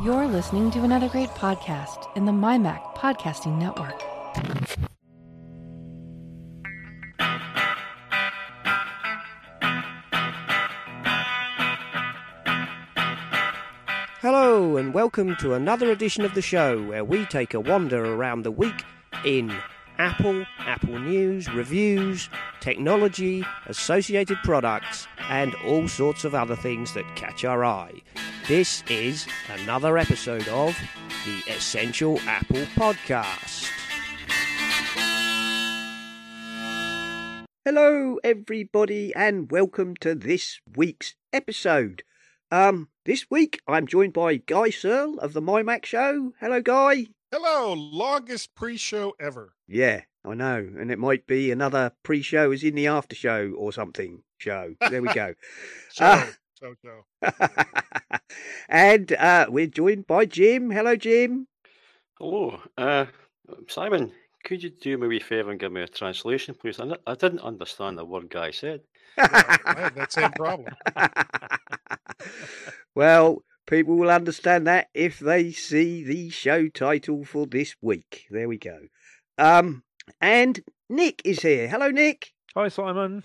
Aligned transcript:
You're 0.00 0.28
listening 0.28 0.70
to 0.70 0.84
another 0.84 1.08
great 1.08 1.30
podcast 1.30 2.06
in 2.14 2.24
the 2.24 2.30
MyMac 2.30 2.94
Podcasting 2.94 3.58
Network. 3.58 4.00
Hello, 14.20 14.76
and 14.76 14.94
welcome 14.94 15.34
to 15.40 15.54
another 15.54 15.90
edition 15.90 16.24
of 16.24 16.32
the 16.34 16.42
show 16.42 16.80
where 16.84 17.04
we 17.04 17.26
take 17.26 17.54
a 17.54 17.58
wander 17.58 18.14
around 18.14 18.44
the 18.44 18.52
week 18.52 18.84
in 19.24 19.52
Apple, 19.98 20.46
Apple 20.60 20.98
News, 21.00 21.52
reviews, 21.52 22.30
technology, 22.60 23.44
associated 23.66 24.38
products, 24.44 25.08
and 25.28 25.56
all 25.66 25.88
sorts 25.88 26.24
of 26.24 26.36
other 26.36 26.54
things 26.54 26.94
that 26.94 27.04
catch 27.16 27.44
our 27.44 27.64
eye. 27.64 28.00
This 28.46 28.84
is 28.88 29.26
another 29.60 29.98
episode 29.98 30.46
of 30.48 30.78
the 31.26 31.52
Essential 31.52 32.20
Apple 32.20 32.62
Podcast. 32.76 33.68
Hello, 37.64 38.18
everybody, 38.22 39.12
and 39.16 39.50
welcome 39.50 39.96
to 39.96 40.14
this 40.14 40.60
week's 40.76 41.16
episode. 41.32 42.04
Um, 42.52 42.88
this 43.04 43.26
week 43.30 43.60
I'm 43.66 43.88
joined 43.88 44.12
by 44.12 44.36
Guy 44.36 44.70
Serle 44.70 45.18
of 45.18 45.32
the 45.32 45.42
MyMac 45.42 45.84
Show. 45.84 46.34
Hello, 46.40 46.62
Guy. 46.62 47.08
Hello, 47.30 47.74
longest 47.74 48.54
pre-show 48.54 49.14
ever. 49.20 49.52
Yeah, 49.66 50.02
I 50.24 50.32
know, 50.34 50.56
and 50.78 50.90
it 50.90 50.98
might 50.98 51.26
be 51.26 51.50
another 51.50 51.92
pre-show 52.02 52.52
as 52.52 52.64
in 52.64 52.74
the 52.74 52.86
after 52.86 53.14
show 53.14 53.52
or 53.56 53.70
something 53.72 54.22
show. 54.38 54.74
There 54.88 55.02
we 55.02 55.12
go. 55.12 55.34
Show, 55.92 56.04
Ah. 56.06 56.30
show, 56.58 56.74
show. 56.82 58.18
and 58.68 59.12
uh, 59.12 59.46
we're 59.50 59.66
joined 59.66 60.06
by 60.06 60.24
Jim. 60.24 60.70
Hello, 60.70 60.96
Jim. 60.96 61.48
Hello, 62.18 62.60
uh, 62.78 63.06
Simon. 63.68 64.12
Could 64.44 64.62
you 64.62 64.70
do 64.70 64.96
me 64.96 65.06
a 65.06 65.08
wee 65.08 65.20
favour 65.20 65.50
and 65.50 65.60
give 65.60 65.72
me 65.72 65.82
a 65.82 65.88
translation, 65.88 66.54
please? 66.54 66.80
I, 66.80 66.94
I 67.06 67.14
didn't 67.14 67.40
understand 67.40 67.98
the 67.98 68.04
word 68.06 68.30
guy 68.30 68.52
said. 68.52 68.80
I 69.18 69.74
had 69.76 69.94
that 69.96 70.12
same 70.12 70.30
problem. 70.32 70.72
well, 72.94 73.42
people 73.68 73.96
will 73.96 74.10
understand 74.10 74.66
that 74.66 74.88
if 74.94 75.18
they 75.18 75.52
see 75.52 76.02
the 76.02 76.30
show 76.30 76.68
title 76.68 77.24
for 77.24 77.46
this 77.46 77.76
week. 77.82 78.26
There 78.30 78.48
we 78.48 78.56
go. 78.56 78.78
Um, 79.36 79.84
and 80.20 80.60
Nick 80.88 81.20
is 81.24 81.42
here. 81.42 81.68
Hello, 81.68 81.90
Nick. 81.90 82.32
Hi, 82.54 82.68
Simon. 82.68 83.22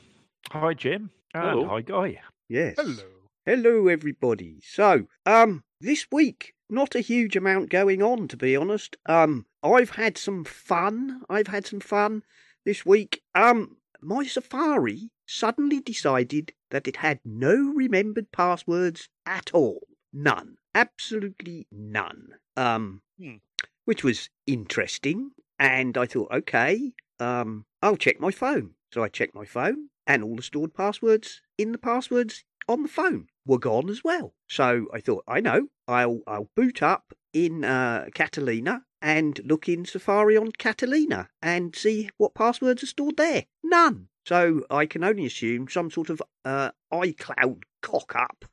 Hi, 0.52 0.74
Jim. 0.74 1.12
And 1.34 1.44
Hello. 1.44 1.68
hi, 1.68 1.82
Guy. 1.82 2.20
Yes. 2.50 2.76
Hello. 2.78 3.04
Hello, 3.46 3.88
everybody. 3.88 4.60
So, 4.62 5.06
um, 5.26 5.64
this 5.80 6.08
week, 6.12 6.54
not 6.70 6.94
a 6.94 7.00
huge 7.00 7.36
amount 7.38 7.70
going 7.70 8.04
on, 8.04 8.28
to 8.28 8.38
be 8.38 8.56
honest. 8.56 8.98
Um, 9.06 9.46
I've 9.64 9.92
had 9.92 10.18
some 10.18 10.44
fun. 10.44 11.22
I've 11.30 11.48
had 11.48 11.66
some 11.66 11.80
fun 11.80 12.24
this 12.66 12.86
week. 12.86 13.22
Um, 13.34 13.78
my 14.02 14.26
Safari 14.26 15.10
suddenly 15.26 15.80
decided 15.80 16.52
that 16.70 16.88
it 16.88 16.98
had 16.98 17.20
no 17.24 17.56
remembered 17.56 18.32
passwords 18.34 19.08
at 19.26 19.52
all. 19.54 19.88
None. 20.14 20.58
Absolutely 20.76 21.68
none. 21.72 22.36
Um, 22.56 23.02
Hmm. 23.20 23.38
which 23.86 24.04
was 24.04 24.30
interesting. 24.48 25.32
And 25.60 25.98
I 25.98 26.06
thought, 26.06 26.32
okay, 26.32 26.94
um, 27.20 27.66
I'll 27.82 27.98
check 27.98 28.20
my 28.20 28.32
phone. 28.32 28.76
So 28.94 29.04
I 29.04 29.10
checked 29.10 29.36
my 29.36 29.46
phone, 29.46 29.90
and 30.06 30.24
all 30.24 30.36
the 30.36 30.42
stored 30.44 30.74
passwords 30.74 31.42
in 31.58 31.72
the 31.72 31.78
passwords 31.78 32.44
on 32.68 32.84
the 32.84 32.90
phone 32.90 33.28
were 33.46 33.58
gone 33.60 33.90
as 33.90 34.04
well. 34.04 34.34
So 34.48 34.88
I 34.94 35.00
thought, 35.02 35.24
I 35.28 35.40
know, 35.42 35.68
I'll 35.88 36.22
I'll 36.28 36.50
boot 36.56 36.82
up 36.84 37.14
in 37.34 37.64
uh, 37.66 38.06
Catalina 38.14 38.86
and 39.02 39.40
look 39.44 39.68
in 39.68 39.86
Safari 39.86 40.38
on 40.38 40.52
Catalina 40.52 41.30
and 41.42 41.76
see 41.76 42.10
what 42.18 42.36
passwords 42.36 42.84
are 42.84 42.88
stored 42.88 43.18
there. 43.18 43.46
None. 43.64 44.08
So 44.26 44.66
I 44.70 44.86
can 44.86 45.04
only 45.04 45.26
assume 45.26 45.68
some 45.68 45.90
sort 45.92 46.10
of 46.10 46.22
uh, 46.46 46.72
iCloud 46.94 47.64
cock 47.82 48.16
up 48.16 48.46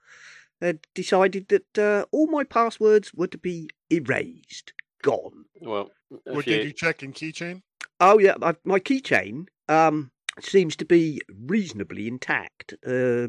had 0.61 0.81
decided 0.95 1.49
that 1.49 1.79
uh, 1.79 2.05
all 2.11 2.27
my 2.27 2.45
passwords 2.45 3.13
were 3.15 3.27
to 3.29 3.39
be 3.39 3.69
erased, 3.91 4.73
gone. 5.03 5.45
Well, 5.61 5.91
if 6.11 6.35
What 6.35 6.47
you, 6.47 6.57
did 6.57 6.65
you 6.65 6.73
check 6.73 7.03
in 7.03 7.13
keychain? 7.13 7.63
Oh 8.01 8.19
yeah, 8.19 8.35
my, 8.39 8.55
my 8.65 8.79
keychain 8.81 9.47
um 9.69 10.11
seems 10.41 10.77
to 10.77 10.85
be 10.85 11.21
reasonably 11.29 12.09
intact. 12.09 12.75
Uh, 12.87 13.29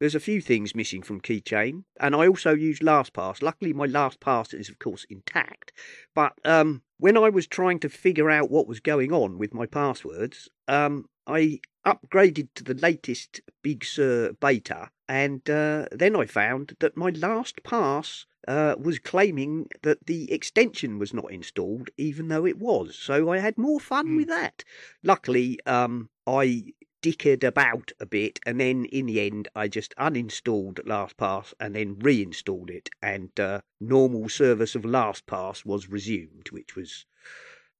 there's 0.00 0.14
a 0.14 0.20
few 0.20 0.40
things 0.40 0.74
missing 0.74 1.02
from 1.02 1.20
keychain, 1.20 1.84
and 2.00 2.14
I 2.14 2.26
also 2.26 2.54
use 2.54 2.80
LastPass. 2.80 3.42
Luckily, 3.42 3.72
my 3.72 3.86
LastPass 3.86 4.52
is 4.52 4.68
of 4.68 4.78
course 4.78 5.06
intact. 5.08 5.72
But 6.14 6.32
um, 6.44 6.82
when 6.98 7.16
I 7.16 7.28
was 7.28 7.46
trying 7.46 7.78
to 7.80 7.88
figure 7.88 8.30
out 8.30 8.50
what 8.50 8.66
was 8.66 8.80
going 8.80 9.12
on 9.12 9.38
with 9.38 9.54
my 9.54 9.66
passwords, 9.66 10.48
um, 10.68 11.06
I 11.26 11.60
upgraded 11.86 12.48
to 12.54 12.64
the 12.64 12.74
latest 12.74 13.40
Big 13.62 13.84
Sur 13.84 14.32
beta, 14.34 14.90
and 15.08 15.48
uh, 15.50 15.86
then 15.92 16.16
I 16.16 16.26
found 16.26 16.76
that 16.80 16.96
my 16.96 17.10
LastPass 17.10 18.26
uh, 18.48 18.76
was 18.78 18.98
claiming 18.98 19.68
that 19.82 20.06
the 20.06 20.30
extension 20.32 20.98
was 20.98 21.12
not 21.14 21.30
installed, 21.32 21.90
even 21.96 22.28
though 22.28 22.46
it 22.46 22.58
was. 22.58 22.96
So 22.96 23.30
I 23.30 23.38
had 23.38 23.58
more 23.58 23.80
fun 23.80 24.06
Hmm. 24.08 24.16
with 24.16 24.28
that. 24.28 24.64
Luckily, 25.02 25.58
um, 25.66 26.10
I 26.26 26.72
dickered 27.02 27.44
about 27.44 27.92
a 28.00 28.06
bit, 28.06 28.40
and 28.46 28.58
then 28.60 28.84
in 28.86 29.06
the 29.06 29.20
end, 29.20 29.48
I 29.54 29.68
just 29.68 29.94
uninstalled 29.96 30.84
LastPass 30.86 31.52
and 31.60 31.74
then 31.74 31.98
reinstalled 31.98 32.70
it, 32.70 32.88
and 33.02 33.38
uh, 33.38 33.60
normal 33.80 34.28
service 34.28 34.74
of 34.74 34.82
LastPass 34.82 35.64
was 35.66 35.88
resumed, 35.88 36.48
which 36.50 36.76
was 36.76 37.04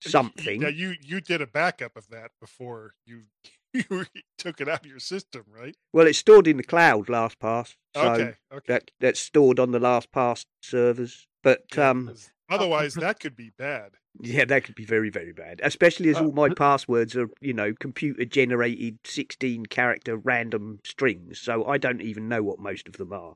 something. 0.01 0.61
Now 0.61 0.69
you 0.69 0.95
you 1.01 1.21
did 1.21 1.41
a 1.41 1.47
backup 1.47 1.97
of 1.97 2.09
that 2.09 2.33
before 2.41 2.95
you 3.07 3.25
you 3.73 4.05
took 4.39 4.61
it 4.61 4.69
out 4.69 4.81
of 4.85 4.87
your 4.91 4.99
system, 5.01 5.45
right? 5.49 5.77
Well, 5.93 6.07
it's 6.07 6.19
stored 6.19 6.47
in 6.47 6.57
the 6.57 6.63
cloud, 6.63 7.07
LastPass, 7.07 7.77
so 7.95 8.13
okay. 8.13 8.35
Okay. 8.53 8.65
that 8.69 8.91
that's 9.01 9.21
stored 9.21 9.59
on 9.59 9.71
the 9.71 9.79
LastPass 9.79 10.47
servers. 10.63 11.27
But 11.43 11.65
Yeah, 11.77 11.91
um, 11.91 12.07
'cause 12.09 12.31
Otherwise, 12.51 12.95
that 12.95 13.21
could 13.21 13.37
be 13.37 13.51
bad. 13.51 13.97
Yeah, 14.21 14.45
that 14.45 14.65
could 14.65 14.75
be 14.77 14.85
very, 14.85 15.11
very 15.11 15.33
bad. 15.33 15.61
Especially 15.65 16.09
as 16.11 16.17
Uh, 16.19 16.25
all 16.25 16.33
my 16.33 16.49
passwords 16.51 17.17
are, 17.17 17.29
you 17.41 17.53
know, 17.53 17.73
computer 17.75 18.25
generated 18.25 18.99
16 19.05 19.67
character 19.67 20.17
random 20.17 20.81
strings. 20.85 21.41
So 21.41 21.65
I 21.67 21.79
don't 21.79 22.03
even 22.03 22.29
know 22.29 22.43
what 22.43 22.59
most 22.61 22.87
of 22.87 22.97
them 22.97 23.13
are. 23.13 23.35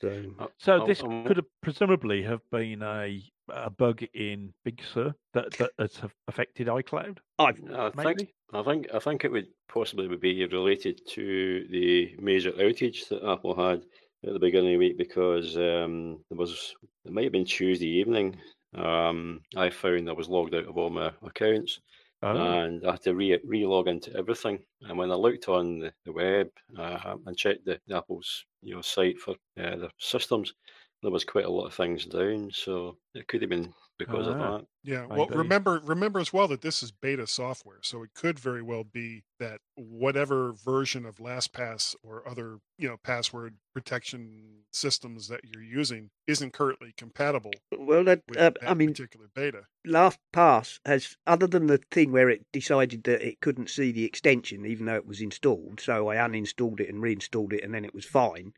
So, 0.00 0.34
uh, 0.38 0.48
So 0.58 0.80
this 0.86 1.02
could 1.02 1.36
have 1.36 1.46
presumably 1.60 2.22
have 2.22 2.40
been 2.50 2.82
a, 2.82 3.22
a 3.54 3.70
bug 3.70 4.02
in 4.14 4.52
Big 4.64 4.80
Sur 4.92 5.14
that, 5.34 5.52
that 5.52 5.72
has 5.78 6.00
affected 6.28 6.66
iCloud. 6.68 7.18
I've, 7.38 7.60
I 7.72 7.90
think 7.90 8.32
I 8.52 8.62
think 8.62 8.88
I 8.94 8.98
think 8.98 9.24
it 9.24 9.32
would 9.32 9.48
possibly 9.68 10.08
be 10.16 10.46
related 10.46 11.00
to 11.08 11.66
the 11.70 12.14
major 12.18 12.52
outage 12.52 13.08
that 13.08 13.24
Apple 13.24 13.54
had 13.54 13.82
at 14.26 14.32
the 14.32 14.38
beginning 14.38 14.74
of 14.74 14.80
the 14.80 14.86
week 14.88 14.98
because 14.98 15.56
um, 15.56 16.18
there 16.28 16.38
was 16.38 16.74
it 17.04 17.12
might 17.12 17.24
have 17.24 17.32
been 17.32 17.44
Tuesday 17.44 17.88
evening. 17.88 18.36
Um, 18.74 19.40
I 19.56 19.70
found 19.70 20.08
I 20.08 20.12
was 20.12 20.28
logged 20.28 20.54
out 20.54 20.68
of 20.68 20.76
all 20.78 20.90
my 20.90 21.12
accounts 21.22 21.80
Oh, 22.22 22.36
and 22.36 22.86
I 22.86 22.92
had 22.92 23.02
to 23.02 23.14
re 23.14 23.38
re-log 23.44 23.88
into 23.88 24.14
everything. 24.14 24.58
And 24.82 24.98
when 24.98 25.10
I 25.10 25.14
looked 25.14 25.48
on 25.48 25.78
the, 25.78 25.92
the 26.04 26.12
web 26.12 26.50
uh, 26.78 27.16
and 27.24 27.36
checked 27.36 27.64
the, 27.64 27.80
the 27.86 27.96
Apple's 27.96 28.44
you 28.62 28.74
know 28.74 28.82
site 28.82 29.18
for 29.18 29.32
uh, 29.58 29.76
the 29.76 29.90
systems, 29.98 30.52
there 31.02 31.10
was 31.10 31.24
quite 31.24 31.44
a 31.44 31.50
lot 31.50 31.66
of 31.66 31.74
things 31.74 32.04
down. 32.06 32.50
So 32.52 32.96
it 33.14 33.26
could 33.28 33.42
have 33.42 33.50
been 33.50 33.72
because 33.98 34.26
of 34.26 34.36
Ah. 34.40 34.58
that. 34.58 34.66
Yeah. 34.82 35.06
Well, 35.06 35.26
Maybe. 35.26 35.36
remember 35.36 35.80
remember 35.84 36.20
as 36.20 36.32
well 36.32 36.48
that 36.48 36.62
this 36.62 36.82
is 36.82 36.90
beta 36.90 37.26
software, 37.26 37.80
so 37.82 38.02
it 38.02 38.14
could 38.14 38.38
very 38.38 38.62
well 38.62 38.84
be 38.84 39.24
that 39.38 39.60
whatever 39.74 40.52
version 40.52 41.04
of 41.04 41.16
LastPass 41.16 41.94
or 42.02 42.26
other 42.26 42.58
you 42.78 42.88
know 42.88 42.96
password 42.96 43.56
protection 43.74 44.64
systems 44.72 45.28
that 45.28 45.40
you're 45.44 45.62
using 45.62 46.10
isn't 46.26 46.52
currently 46.52 46.92
compatible 46.96 47.50
well, 47.76 48.04
that, 48.04 48.22
with 48.28 48.38
uh, 48.38 48.50
that 48.60 48.70
I 48.70 48.74
mean, 48.74 48.90
particular 48.90 49.26
beta. 49.34 49.64
LastPass 49.86 50.78
has, 50.86 51.16
other 51.26 51.46
than 51.46 51.66
the 51.66 51.78
thing 51.90 52.12
where 52.12 52.30
it 52.30 52.46
decided 52.52 53.04
that 53.04 53.26
it 53.26 53.40
couldn't 53.40 53.68
see 53.68 53.92
the 53.92 54.04
extension, 54.04 54.64
even 54.64 54.86
though 54.86 54.94
it 54.96 55.06
was 55.06 55.20
installed, 55.20 55.80
so 55.80 56.08
I 56.08 56.16
uninstalled 56.16 56.80
it 56.80 56.88
and 56.88 57.02
reinstalled 57.02 57.52
it, 57.52 57.62
and 57.64 57.74
then 57.74 57.84
it 57.84 57.94
was 57.94 58.04
fine. 58.04 58.52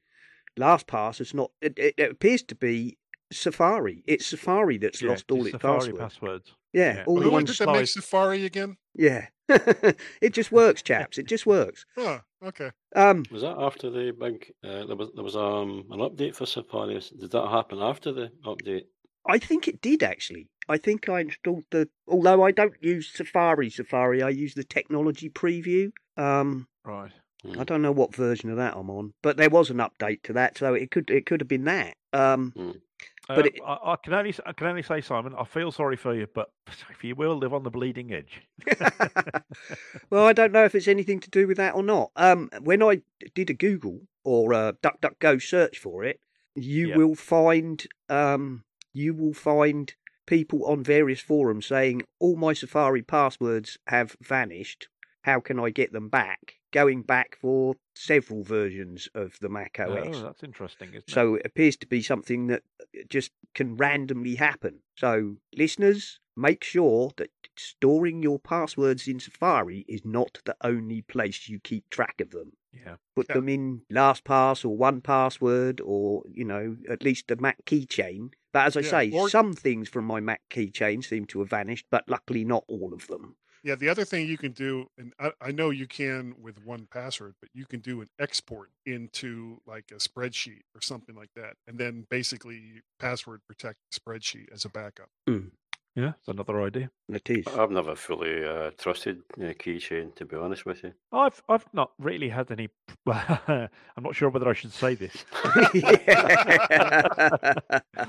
LastPass 0.59 1.19
has 1.19 1.35
not. 1.35 1.51
It, 1.61 1.79
it, 1.79 1.95
it 1.97 2.11
appears 2.13 2.43
to 2.45 2.55
be 2.55 2.99
Safari. 3.33 4.03
It's 4.07 4.27
Safari 4.27 4.79
that's 4.79 5.01
yeah, 5.03 5.11
lost 5.11 5.31
all 5.31 5.43
its 5.43 5.53
Safari 5.53 5.79
passwords. 5.93 5.99
passwords. 5.99 6.53
Yeah, 6.73 6.95
Yeah. 6.97 7.05
all 7.07 7.19
Who 7.19 7.25
the 7.25 7.31
ones. 7.31 7.51
it 7.51 7.59
that 7.59 7.67
makes 7.73 7.95
size- 7.95 8.05
Safari 8.05 8.45
again? 8.45 8.77
Yeah, 8.95 9.27
it 10.21 10.33
just 10.33 10.53
works, 10.53 10.83
chaps. 10.91 11.19
It 11.19 11.27
just 11.27 11.47
works. 11.47 11.85
Huh. 11.97 12.21
Okay. 12.45 12.71
Um, 12.97 13.25
Was 13.31 13.43
that 13.43 13.57
after 13.59 13.89
the 13.91 14.13
big? 14.19 14.53
Uh, 14.65 14.85
there 14.87 14.97
was 14.97 15.11
there 15.15 15.25
was 15.25 15.37
um 15.37 15.85
an 15.91 16.01
update 16.01 16.35
for 16.35 16.47
Safari. 16.47 17.01
Did 17.19 17.31
that 17.31 17.49
happen 17.49 17.79
after 17.81 18.13
the 18.13 18.31
update? 18.45 18.85
I 19.29 19.39
think 19.39 19.69
it 19.69 19.81
did 19.81 20.03
actually. 20.03 20.49
I 20.69 20.79
think 20.79 21.09
I 21.09 21.21
installed 21.21 21.65
the. 21.71 21.89
Although 22.09 22.43
I 22.43 22.51
don't 22.51 22.75
use 22.81 23.11
Safari, 23.15 23.71
Safari, 23.71 24.23
I 24.23 24.31
use 24.31 24.55
the 24.55 24.65
technology 24.65 25.29
preview. 25.31 25.93
Um, 26.17 26.67
Right. 26.85 27.13
Hmm. 27.45 27.59
I 27.61 27.65
don't 27.65 27.83
know 27.83 27.93
what 27.93 28.15
version 28.15 28.51
of 28.51 28.57
that 28.57 28.77
I'm 28.77 28.89
on, 28.91 29.15
but 29.23 29.37
there 29.37 29.51
was 29.51 29.71
an 29.71 29.79
update 29.79 30.23
to 30.25 30.33
that, 30.35 30.59
so 30.59 30.75
it 30.75 30.91
could 30.91 31.11
it 31.11 31.27
could 31.27 31.41
have 31.41 31.49
been 31.49 31.65
that. 31.65 31.97
Um, 32.13 32.53
Hmm. 32.57 32.71
But 33.29 33.39
Um, 33.39 33.47
it- 33.47 33.61
I, 33.65 33.79
I 33.93 33.97
can 34.03 34.15
only 34.15 34.31
s- 34.31 34.41
I 34.45 34.53
can 34.53 34.67
only 34.67 34.83
say, 34.83 35.01
Simon, 35.01 35.35
I 35.39 35.45
feel 35.45 35.71
sorry 35.73 35.97
for 35.97 36.15
you, 36.15 36.27
but 36.35 36.51
if 36.91 37.03
you 37.05 37.15
will 37.15 37.37
live 37.37 37.55
on 37.55 37.63
the 37.63 37.71
bleeding 37.71 38.13
edge. 38.13 38.43
well, 40.11 40.27
I 40.27 40.33
don't 40.33 40.53
know 40.53 40.65
if 40.65 40.75
it's 40.75 40.89
anything 40.89 41.21
to 41.21 41.31
do 41.31 41.47
with 41.47 41.57
that 41.57 41.75
or 41.75 41.83
not. 41.83 42.11
Um, 42.17 42.51
when 42.61 42.83
I 42.83 43.03
did 43.35 43.51
a 43.51 43.55
Google 43.55 44.01
or 44.25 44.53
a 44.53 44.75
DuckDuckGo 44.83 45.41
search 45.43 45.79
for 45.79 46.05
it, 46.05 46.21
you 46.55 46.89
Yeah. 46.89 46.97
will 46.97 47.15
find 47.15 47.85
um, 48.09 48.65
you 48.93 49.15
will 49.15 49.35
find 49.35 49.95
people 50.27 50.65
on 50.67 50.83
various 50.85 51.21
forums 51.21 51.67
saying 51.67 52.03
all 52.19 52.37
my 52.37 52.53
Safari 52.53 53.03
passwords 53.03 53.79
have 53.87 54.17
vanished. 54.21 54.89
How 55.23 55.41
can 55.41 55.59
I 55.59 55.71
get 55.71 55.93
them 55.93 56.09
back? 56.09 56.57
Going 56.73 57.03
back 57.03 57.37
for 57.41 57.75
several 57.95 58.43
versions 58.43 59.09
of 59.15 59.37
the 59.41 59.49
Mac 59.49 59.79
OS. 59.79 60.09
Oh, 60.17 60.23
that's 60.25 60.43
interesting, 60.43 60.89
isn't 60.91 61.09
it? 61.09 61.11
So 61.11 61.35
it 61.37 61.43
appears 61.45 61.77
to 61.79 61.87
be 61.87 62.03
something 62.03 62.47
that 62.49 62.63
uh, 62.81 63.01
just 63.09 63.31
can 63.55 63.77
randomly 63.77 64.37
happen. 64.37 64.81
So, 64.97 65.37
listeners, 65.55 66.19
make 66.37 66.65
sure 66.65 67.11
that 67.19 67.31
storing 67.57 68.23
your 68.23 68.39
passwords 68.39 69.07
in 69.07 69.21
Safari 69.21 69.85
is 69.87 70.01
not 70.05 70.39
the 70.47 70.57
only 70.65 71.03
place 71.03 71.49
you 71.49 71.61
keep 71.61 71.89
track 71.91 72.21
of 72.21 72.31
them. 72.31 72.53
yeah. 72.73 72.97
Put 73.15 73.27
Yeah. 73.29 73.35
them 73.35 73.49
in 73.51 73.83
LastPass 73.93 74.65
or 74.65 74.75
1Password 74.79 75.81
or, 75.85 76.23
you 76.33 76.45
know, 76.47 76.79
at 76.89 77.03
least 77.03 77.29
the 77.29 77.37
Mac 77.37 77.63
keychain. 77.67 78.31
But 78.55 78.67
as 78.69 78.77
I 78.79 78.81
Yeah, 78.81 78.91
say, 78.91 79.11
or- 79.13 79.29
some 79.29 79.53
things 79.53 79.91
from 79.91 80.07
my 80.07 80.21
Mac 80.21 80.41
keychain 80.49 81.05
seem 81.05 81.27
to 81.27 81.41
have 81.41 81.51
vanished, 81.51 81.87
but 81.91 82.09
luckily 82.09 82.45
not 82.47 82.65
all 82.69 82.95
of 82.95 83.07
them. 83.09 83.37
Yeah, 83.63 83.77
the 83.77 83.89
other 83.89 84.05
thing 84.05 84.27
you 84.27 84.37
can 84.37 84.53
do, 84.53 84.89
and 84.99 85.13
I, 85.21 85.31
I 85.41 85.53
know 85.53 85.71
you 85.71 85.87
can 85.87 86.35
with 86.41 86.65
1Password, 86.67 87.35
but 87.41 87.49
you 87.55 87.65
can 87.65 87.79
do 87.79 88.01
an 88.01 88.09
export 88.19 88.71
into 88.87 89.61
like 89.67 89.85
a 89.93 89.97
spreadsheet 89.97 90.63
or 90.75 90.81
something 90.81 91.15
like 91.15 91.31
that, 91.37 91.55
and 91.69 91.79
then 91.79 92.07
basically 92.11 92.83
password 92.99 93.41
protect 93.47 93.79
the 93.91 94.01
spreadsheet 94.01 94.53
as 94.53 94.65
a 94.65 94.69
backup. 94.69 95.09
Yeah, 95.95 96.13
it's 96.19 96.29
another 96.29 96.63
idea. 96.63 96.91
It 97.11 97.29
is. 97.29 97.47
I've 97.49 97.71
never 97.71 97.95
fully 97.95 98.45
uh, 98.45 98.71
trusted 98.79 99.21
uh, 99.39 99.53
Keychain, 99.53 100.15
to 100.17 100.25
be 100.25 100.37
honest 100.37 100.65
with 100.65 100.83
you. 100.83 100.95
I've 101.13 101.43
I've 101.49 101.67
not 101.75 101.93
really 101.99 102.31
had 102.31 102.51
any. 102.51 102.71
I'm 103.07 103.69
not 104.01 104.17
sure 104.17 104.31
whether 104.31 104.49
I 104.49 104.55
should 104.55 104.73
say 104.73 104.95
this. 104.95 105.25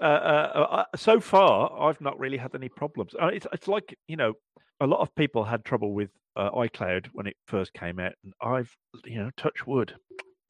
Uh, 0.00 0.04
uh, 0.04 0.66
uh, 0.70 0.84
so 0.96 1.20
far, 1.20 1.88
I've 1.88 2.00
not 2.00 2.18
really 2.18 2.36
had 2.36 2.54
any 2.54 2.68
problems. 2.68 3.14
Uh, 3.20 3.26
it's 3.26 3.46
it's 3.52 3.68
like 3.68 3.96
you 4.08 4.16
know, 4.16 4.34
a 4.80 4.86
lot 4.86 5.00
of 5.00 5.14
people 5.14 5.44
had 5.44 5.64
trouble 5.64 5.92
with 5.92 6.10
uh, 6.36 6.50
iCloud 6.50 7.06
when 7.12 7.26
it 7.26 7.36
first 7.46 7.72
came 7.74 7.98
out, 7.98 8.12
and 8.24 8.32
I've 8.40 8.76
you 9.04 9.18
know, 9.18 9.30
touch 9.36 9.66
wood, 9.66 9.94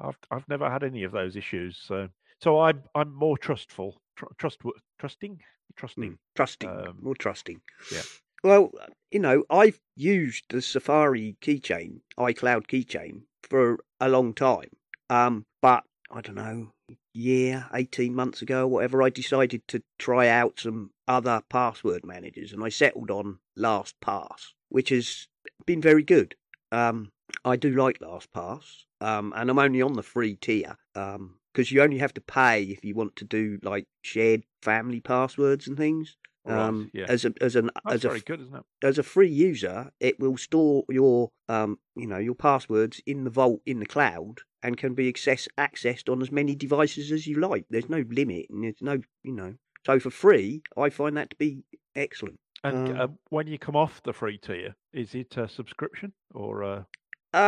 I've 0.00 0.18
I've 0.30 0.48
never 0.48 0.70
had 0.70 0.82
any 0.82 1.04
of 1.04 1.12
those 1.12 1.36
issues. 1.36 1.78
So 1.78 2.08
so 2.40 2.60
I'm 2.60 2.82
I'm 2.94 3.12
more 3.14 3.38
trustful, 3.38 4.00
tr- 4.16 4.32
trust 4.38 4.60
trusting, 4.98 5.40
trusting. 5.76 6.12
Mm, 6.12 6.18
trusting, 6.34 6.70
Um, 6.70 6.98
more 7.02 7.14
trusting. 7.14 7.60
yeah. 7.92 8.02
Well, 8.42 8.72
you 9.10 9.20
know, 9.20 9.44
I've 9.48 9.80
used 9.96 10.44
the 10.50 10.60
Safari 10.60 11.36
keychain, 11.40 12.00
iCloud 12.18 12.66
keychain, 12.66 13.22
for 13.42 13.78
a 14.00 14.08
long 14.08 14.34
time. 14.34 14.68
Um, 15.08 15.44
but 15.62 15.84
I 16.14 16.20
don't 16.20 16.36
know, 16.36 16.68
year, 17.12 17.66
eighteen 17.74 18.14
months 18.14 18.40
ago, 18.40 18.66
whatever, 18.68 19.02
I 19.02 19.10
decided 19.10 19.66
to 19.68 19.82
try 19.98 20.28
out 20.28 20.60
some 20.60 20.90
other 21.08 21.42
password 21.50 22.04
managers, 22.04 22.52
and 22.52 22.62
I 22.62 22.68
settled 22.68 23.10
on 23.10 23.40
LastPass, 23.58 24.52
which 24.68 24.90
has 24.90 25.26
been 25.66 25.80
very 25.80 26.04
good. 26.04 26.36
Um, 26.70 27.10
I 27.44 27.56
do 27.56 27.70
like 27.70 27.98
LastPass, 27.98 28.84
um, 29.00 29.32
and 29.34 29.50
I'm 29.50 29.58
only 29.58 29.82
on 29.82 29.94
the 29.94 30.02
free 30.02 30.36
tier. 30.36 30.76
Um, 30.94 31.38
because 31.52 31.70
you 31.70 31.82
only 31.82 31.98
have 31.98 32.14
to 32.14 32.20
pay 32.20 32.64
if 32.64 32.84
you 32.84 32.94
want 32.94 33.14
to 33.16 33.24
do 33.24 33.58
like 33.62 33.86
shared 34.02 34.42
family 34.62 35.00
passwords 35.00 35.68
and 35.68 35.76
things. 35.76 36.16
Right, 36.46 36.58
Um, 36.68 36.90
yeah. 36.92 37.06
as 37.08 37.24
a 37.24 37.32
as 37.40 37.56
an 37.56 37.70
That's 37.84 37.96
as 37.96 38.04
a 38.04 38.08
very 38.08 38.20
good, 38.20 38.40
isn't 38.42 38.54
it? 38.54 38.64
as 38.86 38.98
a 38.98 39.02
free 39.02 39.30
user, 39.30 39.90
it 40.00 40.20
will 40.20 40.36
store 40.36 40.84
your 40.88 41.30
um 41.48 41.78
you 41.96 42.06
know 42.06 42.18
your 42.18 42.34
passwords 42.34 43.00
in 43.06 43.24
the 43.24 43.30
vault 43.30 43.62
in 43.64 43.80
the 43.80 43.86
cloud 43.86 44.40
and 44.62 44.76
can 44.76 44.94
be 44.94 45.08
access 45.08 45.48
accessed 45.58 46.10
on 46.10 46.20
as 46.22 46.30
many 46.30 46.54
devices 46.54 47.10
as 47.12 47.26
you 47.26 47.40
like. 47.40 47.64
There's 47.70 47.88
no 47.88 48.04
limit 48.08 48.46
and 48.50 48.64
there's 48.64 48.82
no 48.82 49.00
you 49.22 49.32
know 49.32 49.54
so 49.86 49.98
for 50.00 50.10
free, 50.10 50.62
I 50.76 50.90
find 50.90 51.16
that 51.16 51.30
to 51.30 51.36
be 51.36 51.64
excellent. 51.94 52.38
And 52.62 52.88
Um, 52.88 53.00
uh, 53.00 53.08
when 53.28 53.46
you 53.46 53.58
come 53.58 53.76
off 53.76 54.02
the 54.02 54.14
free 54.14 54.38
tier, 54.38 54.74
is 54.94 55.14
it 55.14 55.36
a 55.36 55.46
subscription 55.48 56.14
or 56.34 56.62
a, 56.62 56.86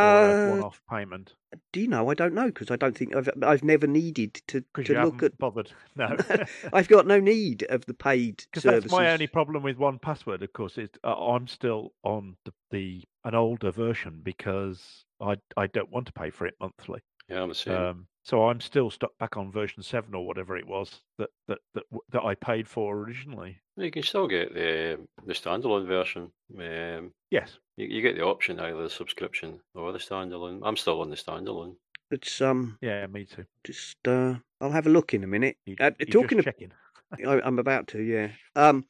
or 0.01 0.29
a 0.29 0.33
Uh, 0.33 0.47
one-off 0.49 0.81
payment? 0.89 1.33
do 1.71 1.79
you 1.79 1.87
know? 1.87 2.09
I 2.09 2.13
don't 2.13 2.33
know 2.33 2.47
because 2.47 2.71
I 2.71 2.75
don't 2.75 2.97
think 2.97 3.15
I've 3.15 3.29
I've 3.41 3.63
never 3.63 3.87
needed 3.87 4.35
to 4.47 4.63
to 4.75 4.93
you 4.93 4.99
look 4.99 5.23
at. 5.23 5.37
bothered. 5.37 5.71
No. 5.95 6.17
I've 6.73 6.87
got 6.87 7.07
no 7.07 7.19
need 7.19 7.63
of 7.69 7.85
the 7.85 7.93
paid 7.93 8.43
Because 8.51 8.63
services. 8.63 8.83
that's 8.83 8.91
my 8.93 9.11
only 9.11 9.27
problem 9.27 9.63
with 9.63 9.77
1Password. 9.77 10.41
Of 10.41 10.53
course, 10.53 10.77
is 10.77 10.89
uh, 11.03 11.13
I'm 11.15 11.47
still 11.47 11.93
on 12.03 12.35
the, 12.45 12.53
the 12.71 13.03
an 13.23 13.35
older 13.35 13.71
version 13.71 14.21
because 14.23 15.05
I 15.21 15.37
I 15.55 15.67
don't 15.67 15.91
want 15.91 16.07
to 16.07 16.13
pay 16.13 16.29
for 16.29 16.45
it 16.47 16.55
monthly. 16.59 16.99
Yeah, 17.29 17.43
I'm 17.43 17.51
assuming. 17.51 17.81
Um, 17.81 18.07
so 18.27 18.47
I'm 18.49 18.59
still 18.59 18.89
stuck 18.89 19.17
back 19.17 19.37
on 19.37 19.51
version 19.51 19.81
seven 19.81 20.13
or 20.13 20.25
whatever 20.27 20.57
it 20.57 20.67
was 20.67 21.01
that 21.17 21.29
that 21.47 21.59
that, 21.73 21.83
that 22.11 22.23
I 22.23 22.35
paid 22.35 22.67
for 22.67 22.97
originally. 22.97 23.57
you 23.77 23.89
can 23.89 24.03
still 24.03 24.27
get 24.27 24.53
the 24.53 24.99
the 25.25 25.33
standalone 25.33 25.87
version. 25.87 26.31
Um, 26.59 27.13
Yes. 27.31 27.59
you, 27.77 27.87
you 27.87 28.01
get 28.01 28.15
the 28.15 28.25
option 28.25 28.59
either 28.59 28.83
the 28.83 28.89
subscription 28.89 29.59
or 29.75 29.91
the 29.93 29.99
standalone. 29.99 30.59
I'm 30.63 30.77
still 30.77 31.01
on 31.01 31.09
the 31.09 31.15
standalone. 31.15 31.75
It's 32.11 32.41
um 32.41 32.77
Yeah, 32.81 33.07
me 33.07 33.25
too. 33.25 33.45
just 33.63 33.97
uh 34.07 34.35
I'll 34.59 34.71
have 34.71 34.87
a 34.87 34.91
look 34.97 35.13
in 35.13 35.23
a 35.23 35.27
minute. 35.27 35.57
You, 35.65 35.75
Uh, 35.79 35.91
you're 35.99 36.07
talking 36.07 36.39
just 36.39 36.47
of 36.47 36.53
checking. 36.53 36.71
I, 37.25 37.41
I'm 37.41 37.59
about 37.59 37.87
to, 37.89 38.01
yeah. 38.01 38.31
Um, 38.55 38.85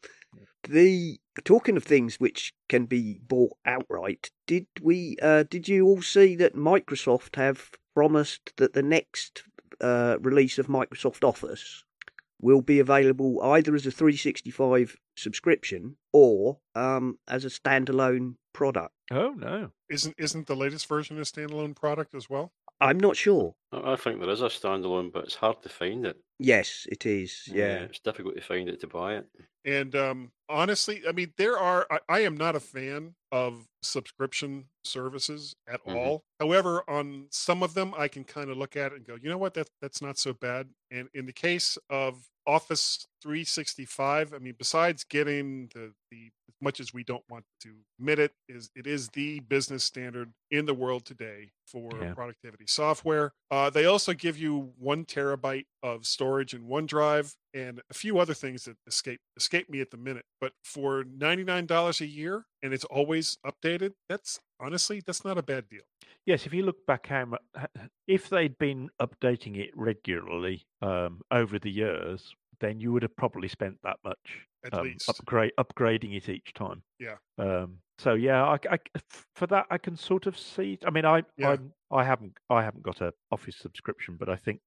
the 0.63 1.19
talking 1.43 1.77
of 1.77 1.83
things 1.83 2.19
which 2.19 2.53
can 2.69 2.85
be 2.85 3.19
bought 3.19 3.53
outright. 3.65 4.31
Did 4.47 4.65
we? 4.81 5.17
Uh, 5.21 5.43
did 5.43 5.67
you 5.67 5.85
all 5.85 6.01
see 6.01 6.35
that 6.37 6.55
Microsoft 6.55 7.35
have 7.35 7.69
promised 7.97 8.53
that 8.57 8.73
the 8.73 8.83
next 8.83 9.41
uh, 9.81 10.17
release 10.21 10.59
of 10.59 10.67
Microsoft 10.67 11.23
Office 11.23 11.83
will 12.39 12.61
be 12.61 12.79
available 12.79 13.41
either 13.41 13.73
as 13.73 13.87
a 13.87 13.91
365 13.91 14.95
subscription 15.15 15.97
or 16.13 16.59
um, 16.75 17.17
as 17.27 17.43
a 17.43 17.47
standalone 17.47 18.35
product? 18.53 18.93
Oh 19.09 19.31
no. 19.31 19.71
Isn't 19.89 20.13
isn't 20.19 20.45
the 20.45 20.55
latest 20.55 20.87
version 20.87 21.17
a 21.17 21.21
standalone 21.21 21.75
product 21.75 22.13
as 22.13 22.29
well? 22.29 22.51
I'm 22.79 22.99
not 22.99 23.17
sure. 23.17 23.55
I, 23.71 23.93
I 23.93 23.95
think 23.95 24.19
there 24.19 24.29
is 24.29 24.43
a 24.43 24.45
standalone, 24.45 25.11
but 25.11 25.23
it's 25.23 25.33
hard 25.33 25.63
to 25.63 25.69
find 25.69 26.05
it. 26.05 26.17
Yes, 26.39 26.85
it 26.91 27.05
is. 27.05 27.47
Yeah. 27.47 27.83
it's 27.83 27.99
difficult 27.99 28.35
to 28.35 28.41
find 28.41 28.69
it 28.69 28.79
to 28.81 28.87
buy 28.87 29.15
it. 29.15 29.27
And 29.65 29.95
um, 29.95 30.31
honestly, 30.47 31.01
I 31.07 31.11
mean, 31.11 31.33
there 31.37 31.57
are. 31.57 31.87
I, 31.89 31.99
I 32.07 32.19
am 32.21 32.37
not 32.37 32.55
a 32.55 32.59
fan 32.59 33.15
of 33.31 33.67
subscription 33.81 34.65
services 34.83 35.55
at 35.67 35.83
Mhm. 35.85 35.95
all. 35.95 36.23
However, 36.39 36.83
on 36.87 37.27
some 37.31 37.63
of 37.63 37.73
them, 37.73 37.93
I 37.97 38.07
can 38.07 38.23
kind 38.23 38.49
of 38.49 38.57
look 38.57 38.75
at 38.77 38.91
it 38.93 38.97
and 38.97 39.05
go, 39.05 39.15
you 39.15 39.29
know 39.29 39.37
what, 39.37 39.55
that 39.55 39.69
that's 39.81 40.01
not 40.01 40.17
so 40.17 40.31
bad. 40.33 40.69
And 40.91 41.09
in 41.13 41.25
the 41.25 41.33
case 41.33 41.77
of 41.89 42.29
Office 42.45 43.05
365, 43.21 44.33
I 44.33 44.37
mean, 44.39 44.55
besides 44.57 45.03
getting 45.03 45.69
the 45.73 45.93
the 46.11 46.31
as 46.49 46.55
much 46.61 46.79
as 46.79 46.93
we 46.93 47.03
don't 47.03 47.23
want 47.29 47.43
to 47.61 47.75
admit 47.99 48.19
it, 48.19 48.31
is 48.47 48.69
it 48.75 48.87
is 48.87 49.09
the 49.09 49.39
business 49.41 49.83
standard 49.83 50.31
in 50.51 50.65
the 50.65 50.73
world 50.73 51.05
today 51.05 51.51
for 51.67 51.89
Yeah. 52.01 52.13
productivity 52.13 52.65
software. 52.67 53.33
Uh, 53.51 53.69
they 53.69 53.85
also 53.85 54.13
give 54.13 54.37
you 54.37 54.73
one 54.77 55.03
terabyte 55.05 55.65
of 55.83 56.05
storage 56.05 56.53
in 56.53 56.63
OneDrive 56.67 57.35
and 57.53 57.81
a 57.89 57.93
few 57.93 58.19
other 58.19 58.33
things 58.33 58.63
that 58.63 58.77
escape 58.87 59.19
escape 59.35 59.69
me 59.69 59.81
at 59.81 59.91
the 59.91 59.97
minute. 59.97 60.25
But 60.39 60.53
for 60.63 61.03
ninety 61.03 61.43
nine 61.43 61.65
dollars 61.65 62.01
a 62.01 62.07
year 62.07 62.45
and 62.63 62.73
it's 62.73 62.85
always 62.85 63.37
updated, 63.45 63.93
that's 64.07 64.39
honestly 64.59 65.01
that's 65.05 65.25
not 65.25 65.37
a 65.37 65.43
bad 65.43 65.67
deal. 65.69 65.83
Yes, 66.25 66.45
if 66.45 66.53
you 66.53 66.63
look 66.63 66.85
back 66.85 67.07
how 67.07 67.37
if 68.07 68.29
they'd 68.29 68.57
been 68.57 68.89
updating 69.01 69.57
it 69.57 69.71
regularly 69.75 70.65
um, 70.81 71.21
over 71.31 71.57
the 71.59 71.69
years, 71.71 72.33
then 72.59 72.79
you 72.79 72.91
would 72.93 73.03
have 73.03 73.15
probably 73.15 73.47
spent 73.47 73.77
that 73.83 73.97
much 74.03 74.45
At 74.63 74.73
um, 74.73 74.85
least, 74.85 75.09
upgrade 75.09 75.51
upgrading 75.59 76.15
it 76.15 76.29
each 76.29 76.53
time. 76.53 76.81
Yeah. 76.99 77.15
Um, 77.37 77.79
so 77.97 78.13
yeah, 78.13 78.43
I, 78.43 78.57
I- 78.69 78.79
for 79.35 79.47
that 79.47 79.65
I 79.69 79.77
can 79.77 79.95
sort 79.95 80.25
of 80.27 80.37
see. 80.37 80.77
I 80.85 80.89
mean, 80.89 81.05
I 81.05 81.23
Yeah. 81.37 81.51
I'm, 81.51 81.71
I 81.91 82.03
haven't 82.03 82.37
I 82.49 82.63
haven't 82.63 82.83
got 82.83 83.01
a 83.01 83.13
Office 83.31 83.57
subscription, 83.57 84.17
but 84.17 84.29
I 84.29 84.35
think 84.35 84.59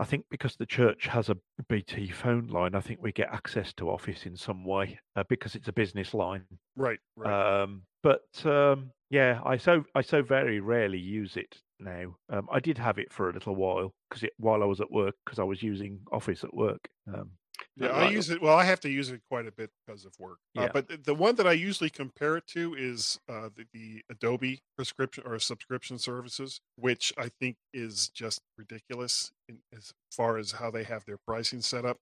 I 0.00 0.04
think 0.04 0.24
because 0.30 0.56
the 0.56 0.66
church 0.66 1.06
has 1.06 1.28
a 1.28 1.36
BT 1.68 2.10
phone 2.10 2.48
line, 2.48 2.74
I 2.74 2.80
think 2.80 3.00
we 3.00 3.12
get 3.12 3.28
access 3.32 3.72
to 3.74 3.90
Office 3.90 4.26
in 4.26 4.36
some 4.36 4.64
way 4.64 4.98
uh, 5.14 5.22
because 5.28 5.54
it's 5.54 5.68
a 5.68 5.72
business 5.72 6.12
line. 6.14 6.44
right, 6.76 6.98
right. 7.16 7.62
Um, 7.62 7.82
but 8.02 8.24
um, 8.44 8.90
yeah, 9.10 9.40
I 9.44 9.56
so 9.56 9.84
I 9.94 10.00
so 10.00 10.22
very 10.22 10.58
rarely 10.58 10.98
use 10.98 11.36
it 11.36 11.56
now. 11.84 12.16
Um, 12.30 12.48
I 12.50 12.60
did 12.60 12.78
have 12.78 12.98
it 12.98 13.12
for 13.12 13.30
a 13.30 13.32
little 13.32 13.54
while 13.54 13.92
because 14.08 14.22
it 14.24 14.32
while 14.38 14.62
I 14.62 14.66
was 14.66 14.80
at 14.80 14.90
work 14.90 15.14
because 15.24 15.38
I 15.38 15.44
was 15.44 15.62
using 15.62 16.00
Office 16.10 16.42
at 16.42 16.54
work. 16.54 16.88
Um, 17.12 17.32
Yeah, 17.76 17.88
Uh, 17.88 18.06
I 18.06 18.10
use 18.10 18.30
it. 18.30 18.42
Well, 18.42 18.56
I 18.58 18.64
have 18.64 18.80
to 18.80 18.90
use 18.90 19.10
it 19.10 19.20
quite 19.30 19.46
a 19.46 19.52
bit 19.52 19.70
because 19.86 20.04
of 20.04 20.12
work. 20.18 20.38
Uh, 20.58 20.62
Yeah. 20.62 20.70
but 20.72 20.88
the- 20.88 20.96
the 20.96 21.14
one 21.14 21.36
that 21.36 21.46
I 21.46 21.52
usually 21.52 21.88
compare 21.90 22.36
it 22.36 22.46
to 22.48 22.74
is 22.74 23.18
uh, 23.28 23.48
the, 23.54 23.64
the 23.72 24.02
Adobe 24.10 24.60
prescription 24.76 25.24
or 25.24 25.38
subscription 25.38 25.98
services, 25.98 26.60
which 26.76 27.12
I 27.16 27.28
think 27.28 27.56
is 27.72 28.08
just 28.08 28.42
ridiculous 28.58 29.32
in, 29.48 29.60
as 29.76 29.92
far 30.10 30.36
as 30.36 30.52
how 30.52 30.70
they 30.72 30.82
have 30.84 31.04
their 31.04 31.18
pricing 31.26 31.62
set 31.62 31.84
up. 31.84 31.98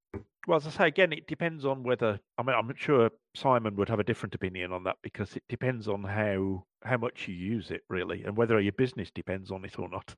Well, 0.47 0.57
as 0.57 0.67
I 0.67 0.71
say 0.71 0.89
again, 0.89 1.13
it 1.13 1.27
depends 1.29 1.65
on 1.65 1.83
whether. 1.85 2.19
I 2.37 2.43
mean, 2.43 2.57
I'm 2.57 2.75
sure 2.77 3.11
Simon 3.35 3.77
would 3.77 3.89
have 3.89 4.01
a 4.01 4.05
different 4.05 4.35
opinion 4.35 4.73
on 4.73 4.85
that 4.85 4.97
because 5.03 5.37
it 5.37 5.45
depends 5.49 5.87
on 5.87 6.03
how 6.03 6.65
how 6.85 6.97
much 6.97 7.29
you 7.29 7.35
use 7.35 7.71
it, 7.71 7.83
really, 7.89 8.25
and 8.25 8.37
whether 8.37 8.59
your 8.61 8.73
business 8.73 9.11
depends 9.11 9.51
on 9.53 9.65
it 9.65 9.79
or 9.79 9.89
not. 9.89 10.17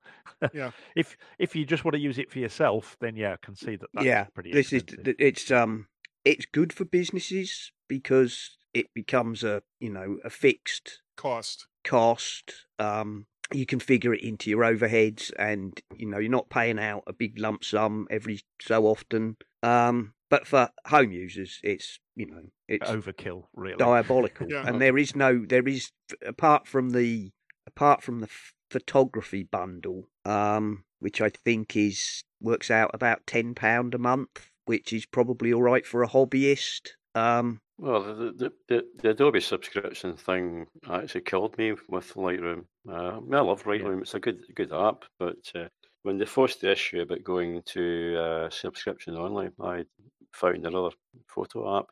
Yeah. 0.55 0.71
if 0.97 1.17
if 1.39 1.55
you 1.55 1.67
just 1.67 1.85
want 1.85 1.95
to 1.95 2.01
use 2.01 2.19
it 2.19 2.31
for 2.31 2.39
yourself, 2.39 2.97
then 3.01 3.17
yeah, 3.17 3.35
I 3.35 3.45
can 3.45 3.55
see 3.55 3.77
that. 3.77 3.89
That's 3.93 4.07
yeah, 4.07 4.25
pretty 4.35 4.53
this 4.53 4.73
is 4.73 4.83
expensive. 4.83 5.05
th- 5.05 5.17
it's 5.19 5.51
um 5.51 5.89
it's 6.25 6.47
good 6.47 6.73
for 6.73 6.87
businesses 6.87 7.73
because 7.87 8.57
it 8.73 8.95
becomes 8.95 9.45
a 9.45 9.63
you 9.79 9.91
know 9.91 10.19
a 10.25 10.31
fixed 10.31 11.03
Cost. 11.17 11.67
cost. 11.85 12.67
Um, 12.79 13.27
you 13.55 13.67
can 13.67 13.79
figure 13.81 14.13
it 14.13 14.23
into 14.23 14.51
your 14.51 14.63
overheads, 14.63 15.31
and 15.39 15.81
you 15.97 16.07
know 16.07 16.19
you're 16.19 16.31
not 16.31 16.51
paying 16.51 16.79
out 16.79 17.05
a 17.07 17.13
big 17.13 17.39
lump 17.39 17.65
sum 17.65 18.07
every 18.11 18.41
so 18.61 18.87
often. 18.87 19.37
Um, 19.63 20.15
but 20.31 20.47
for 20.47 20.69
home 20.87 21.13
users, 21.13 21.61
it's 21.63 21.99
you 22.17 22.27
know 22.27 22.43
it's 22.69 22.91
overkill, 22.91 23.45
really. 23.55 23.77
diabolical, 23.79 24.47
Yeah. 24.51 24.67
and 24.67 24.81
there 24.81 24.99
is 24.99 25.15
no 25.15 25.45
there 25.47 25.67
is 25.69 25.91
apart 26.27 26.67
from 26.67 26.91
the 26.91 27.31
apart 27.67 28.03
from 28.03 28.21
the 28.21 28.27
f- 28.27 28.53
photography 28.71 29.43
bundle, 29.45 30.09
um, 30.25 30.85
which 30.99 31.21
I 31.21 31.31
think 31.31 31.77
is 31.77 32.23
works 32.41 32.71
out 32.71 32.91
about 32.93 33.27
ten 33.27 33.55
pound 33.55 33.95
a 33.95 33.99
month, 33.99 34.51
which 34.67 34.93
is 34.93 35.07
probably 35.07 35.53
all 35.53 35.63
right 35.63 35.87
for 35.87 36.03
a 36.03 36.09
hobbyist. 36.09 36.91
Um, 37.15 37.61
Well, 37.79 38.03
the, 38.03 38.33
the, 38.33 38.53
the, 38.69 38.85
the 39.03 39.11
Adobe 39.11 39.41
subscription 39.41 40.17
thing 40.17 40.67
actually 40.89 41.23
killed 41.23 41.59
me 41.59 41.73
with 41.89 42.15
Lightroom. 42.15 42.67
Uh, 42.89 42.93
I, 42.93 43.21
mean, 43.21 43.35
I 43.35 43.41
love 43.41 43.65
Lightroom; 43.65 44.03
it's 44.03 44.15
a 44.15 44.21
good 44.21 44.45
good 44.55 44.73
app, 44.73 45.05
but 45.19 45.39
uh, 45.57 45.69
when 46.03 46.19
they 46.19 46.25
forced 46.27 46.61
the 46.61 46.71
issue 46.71 47.01
about 47.03 47.25
going 47.25 47.63
to 47.67 48.17
uh, 48.17 48.51
subscription 48.51 49.17
only, 49.17 49.51
I 49.61 49.85
found 50.33 50.65
another 50.67 50.91
photo 51.29 51.79
app. 51.79 51.87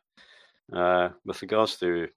Uh, 0.71 1.09
with 1.25 1.41
regards 1.41 1.77
to 1.77 2.07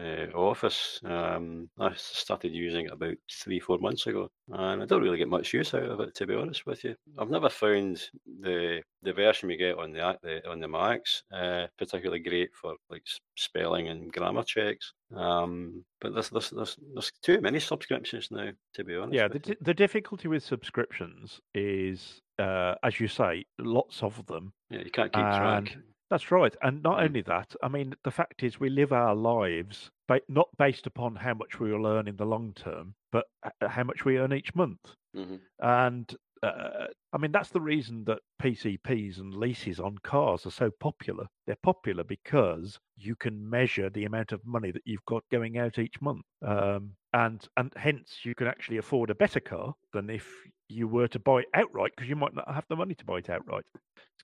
uh, 0.00 0.26
Office, 0.34 1.00
um, 1.04 1.68
I 1.78 1.92
started 1.96 2.52
using 2.52 2.86
it 2.86 2.92
about 2.92 3.16
three, 3.30 3.58
four 3.58 3.78
months 3.78 4.06
ago, 4.06 4.30
and 4.48 4.82
I 4.82 4.86
don't 4.86 5.02
really 5.02 5.18
get 5.18 5.28
much 5.28 5.52
use 5.52 5.74
out 5.74 5.82
of 5.82 6.00
it, 6.00 6.14
to 6.14 6.26
be 6.26 6.34
honest 6.34 6.66
with 6.66 6.84
you. 6.84 6.94
I've 7.18 7.30
never 7.30 7.48
found 7.48 8.08
the 8.40 8.82
the 9.02 9.12
version 9.12 9.48
we 9.48 9.56
get 9.56 9.78
on 9.78 9.92
the 9.92 10.18
the 10.22 10.48
on 10.48 10.60
the 10.60 10.68
Macs 10.68 11.22
uh, 11.32 11.66
particularly 11.78 12.20
great 12.20 12.50
for 12.54 12.76
like 12.90 13.02
spelling 13.36 13.88
and 13.88 14.12
grammar 14.12 14.44
checks. 14.44 14.92
Um, 15.14 15.84
but 16.00 16.14
there's, 16.14 16.30
there's 16.30 16.50
there's 16.50 16.76
there's 16.94 17.12
too 17.22 17.40
many 17.40 17.58
subscriptions 17.60 18.30
now, 18.30 18.50
to 18.74 18.84
be 18.84 18.96
honest. 18.96 19.14
Yeah, 19.14 19.28
the, 19.28 19.56
the 19.60 19.74
difficulty 19.74 20.28
with 20.28 20.42
subscriptions 20.42 21.40
is, 21.54 22.20
uh, 22.38 22.74
as 22.82 23.00
you 23.00 23.08
say, 23.08 23.44
lots 23.58 24.02
of 24.02 24.24
them. 24.26 24.52
yeah, 24.70 24.80
you 24.80 24.90
can't 24.90 25.12
keep 25.12 25.22
track. 25.22 25.76
That's 26.10 26.30
right. 26.30 26.54
And 26.62 26.82
not 26.82 27.00
Mm. 27.00 27.02
only 27.02 27.22
that, 27.22 27.54
I 27.62 27.68
mean, 27.68 27.94
the 28.04 28.10
fact 28.10 28.42
is, 28.42 28.60
we 28.60 28.70
live 28.70 28.92
our 28.92 29.14
lives 29.14 29.90
ba- 30.06 30.20
not 30.28 30.48
based 30.56 30.86
upon 30.86 31.16
how 31.16 31.34
much 31.34 31.58
we 31.58 31.72
will 31.72 31.86
earn 31.86 32.06
in 32.06 32.16
the 32.16 32.26
long 32.26 32.54
term, 32.54 32.94
but 33.10 33.26
how 33.60 33.82
much 33.84 34.04
we 34.04 34.18
earn 34.18 34.32
each 34.32 34.54
month. 34.54 34.94
Mhm. 35.12 35.46
And 35.60 36.14
uh, 36.42 36.88
I 37.12 37.18
mean, 37.18 37.32
that's 37.32 37.50
the 37.50 37.60
reason 37.60 38.04
that 38.06 38.20
PCPs 38.38 39.18
and 39.18 39.34
leases 39.34 39.80
on 39.80 39.98
cars 39.98 40.46
are 40.46 40.50
so 40.52 40.70
popular. 40.70 41.26
They're 41.46 41.56
popular 41.62 42.04
because 42.04 42.78
you 42.96 43.16
can 43.16 43.48
measure 43.50 43.90
the 43.90 44.04
amount 44.04 44.32
of 44.32 44.44
money 44.46 44.70
that 44.72 44.82
you've 44.86 45.04
got 45.06 45.24
going 45.30 45.58
out 45.58 45.78
each 45.78 46.00
month, 46.02 46.26
um, 46.42 46.96
and 47.12 47.46
and 47.56 47.72
hence 47.76 48.24
you 48.24 48.34
can 48.34 48.46
actually 48.48 48.78
afford 48.78 49.10
a 49.10 49.14
better 49.16 49.40
car 49.40 49.74
than 49.92 50.10
if 50.10 50.46
you 50.68 50.88
were 50.88 51.08
to 51.08 51.18
buy 51.18 51.40
it 51.40 51.48
outright 51.54 51.92
because 51.96 52.08
you 52.08 52.16
might 52.16 52.34
not 52.34 52.52
have 52.52 52.66
the 52.68 52.76
money 52.76 52.94
to 52.94 53.04
buy 53.04 53.18
it 53.18 53.30
outright. 53.30 53.66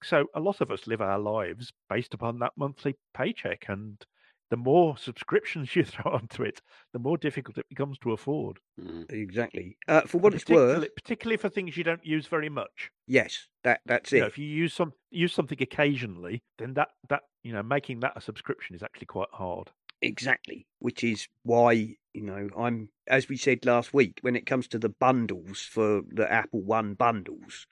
So 0.02 0.28
a 0.34 0.40
lot 0.40 0.60
of 0.60 0.70
us 0.70 0.86
live 0.86 1.00
our 1.00 1.18
lives 1.18 1.72
based 1.88 2.14
upon 2.14 2.38
that 2.40 2.52
monthly 2.56 2.96
paycheck, 3.14 3.66
and 3.68 4.04
the 4.50 4.56
more 4.56 4.96
subscriptions 4.98 5.76
you 5.76 5.84
throw 5.84 6.12
onto 6.12 6.42
it, 6.42 6.62
the 6.92 6.98
more 6.98 7.18
difficult 7.18 7.58
it 7.58 7.68
becomes 7.68 7.98
to 8.00 8.12
afford. 8.12 8.60
Mhm. 8.78 9.10
exactly. 9.10 9.76
Uh, 9.88 10.02
for 10.02 10.18
what 10.18 10.34
it's 10.34 10.48
worth, 10.48 10.88
particularly 10.96 11.36
for 11.36 11.48
things 11.48 11.76
you 11.76 11.84
don't 11.84 12.04
use 12.04 12.26
very 12.26 12.48
much. 12.48 12.90
yes, 13.06 13.48
that 13.64 13.80
that's 13.86 14.12
You 14.12 14.18
it. 14.18 14.20
know, 14.20 14.26
if 14.26 14.38
you 14.38 14.46
use 14.46 14.74
some 14.74 14.92
use 15.10 15.32
something 15.34 15.60
occasionally, 15.62 16.42
then 16.58 16.74
that 16.74 16.90
that 17.08 17.24
you 17.42 17.52
know 17.52 17.62
making 17.62 18.00
that 18.00 18.12
a 18.16 18.20
subscription 18.20 18.76
is 18.76 18.82
actually 18.82 19.06
quite 19.06 19.30
hard. 19.32 19.72
Exactly, 20.02 20.66
which 20.80 21.04
is 21.04 21.28
why 21.44 21.72
you 22.12 22.22
know 22.22 22.48
I'm 22.58 22.90
as 23.06 23.28
we 23.28 23.36
said 23.36 23.64
last 23.64 23.94
week 23.94 24.18
when 24.22 24.36
it 24.36 24.46
comes 24.46 24.66
to 24.68 24.78
the 24.78 24.88
bundles 24.88 25.60
for 25.62 26.02
the 26.08 26.30
Apple 26.30 26.60
One 26.62 26.94
bundles. 26.94 27.66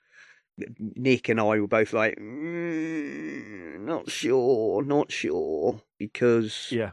Nick 0.79 1.29
and 1.29 1.39
I 1.39 1.59
were 1.59 1.67
both 1.67 1.91
like, 1.93 2.17
mm, 2.19 3.79
not 3.81 4.09
sure, 4.11 4.83
not 4.83 5.11
sure, 5.11 5.81
because 5.97 6.67
Yeah, 6.71 6.91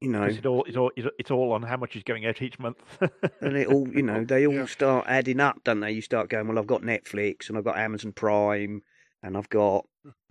you 0.00 0.08
know, 0.08 0.20
because 0.24 0.38
it 0.38 0.46
all 0.46 0.64
it 0.64 0.76
all 0.76 0.90
it's 0.96 1.30
all 1.30 1.52
on 1.52 1.62
how 1.62 1.76
much 1.76 1.94
is 1.96 2.02
going 2.02 2.26
out 2.26 2.42
each 2.42 2.58
month. 2.58 2.78
and 3.40 3.56
it 3.56 3.66
all 3.68 3.88
you 3.88 4.02
know 4.02 4.24
they 4.24 4.46
all 4.48 4.54
Yeah. 4.54 4.64
start 4.66 5.04
adding 5.08 5.40
up, 5.40 5.62
don't 5.64 5.80
they? 5.80 5.92
You 5.92 6.02
start 6.02 6.28
going, 6.28 6.48
well, 6.48 6.58
I've 6.58 6.66
got 6.66 6.82
Netflix 6.82 7.48
and 7.48 7.58
I've 7.58 7.64
got 7.64 7.78
Amazon 7.78 8.12
Prime 8.12 8.82
and 9.22 9.36
I've 9.36 9.48
got 9.50 9.86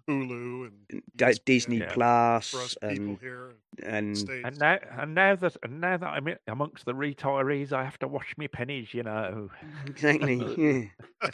Hulu 0.09 0.67
and 0.67 1.03
D- 1.15 1.33
Disney 1.45 1.77
Yeah. 1.79 1.93
Plus 1.93 2.49
for 2.51 2.63
us 2.63 2.77
people 2.87 3.15
and 3.15 3.19
here 3.19 3.55
and 3.83 4.29
and 4.43 4.59
now 4.59 4.77
and 4.97 5.15
now 5.15 5.35
that 5.35 5.57
and 5.63 5.81
now 5.81 5.97
that 5.97 6.07
I'm 6.07 6.27
amongst 6.47 6.85
the 6.85 6.93
retirees, 6.93 7.73
I 7.73 7.83
have 7.83 7.99
to 7.99 8.07
watch 8.07 8.37
me 8.37 8.47
pennies. 8.47 8.93
You 8.93 9.03
know. 9.03 9.49
exactly, 9.85 10.35
yeah. 10.57 11.29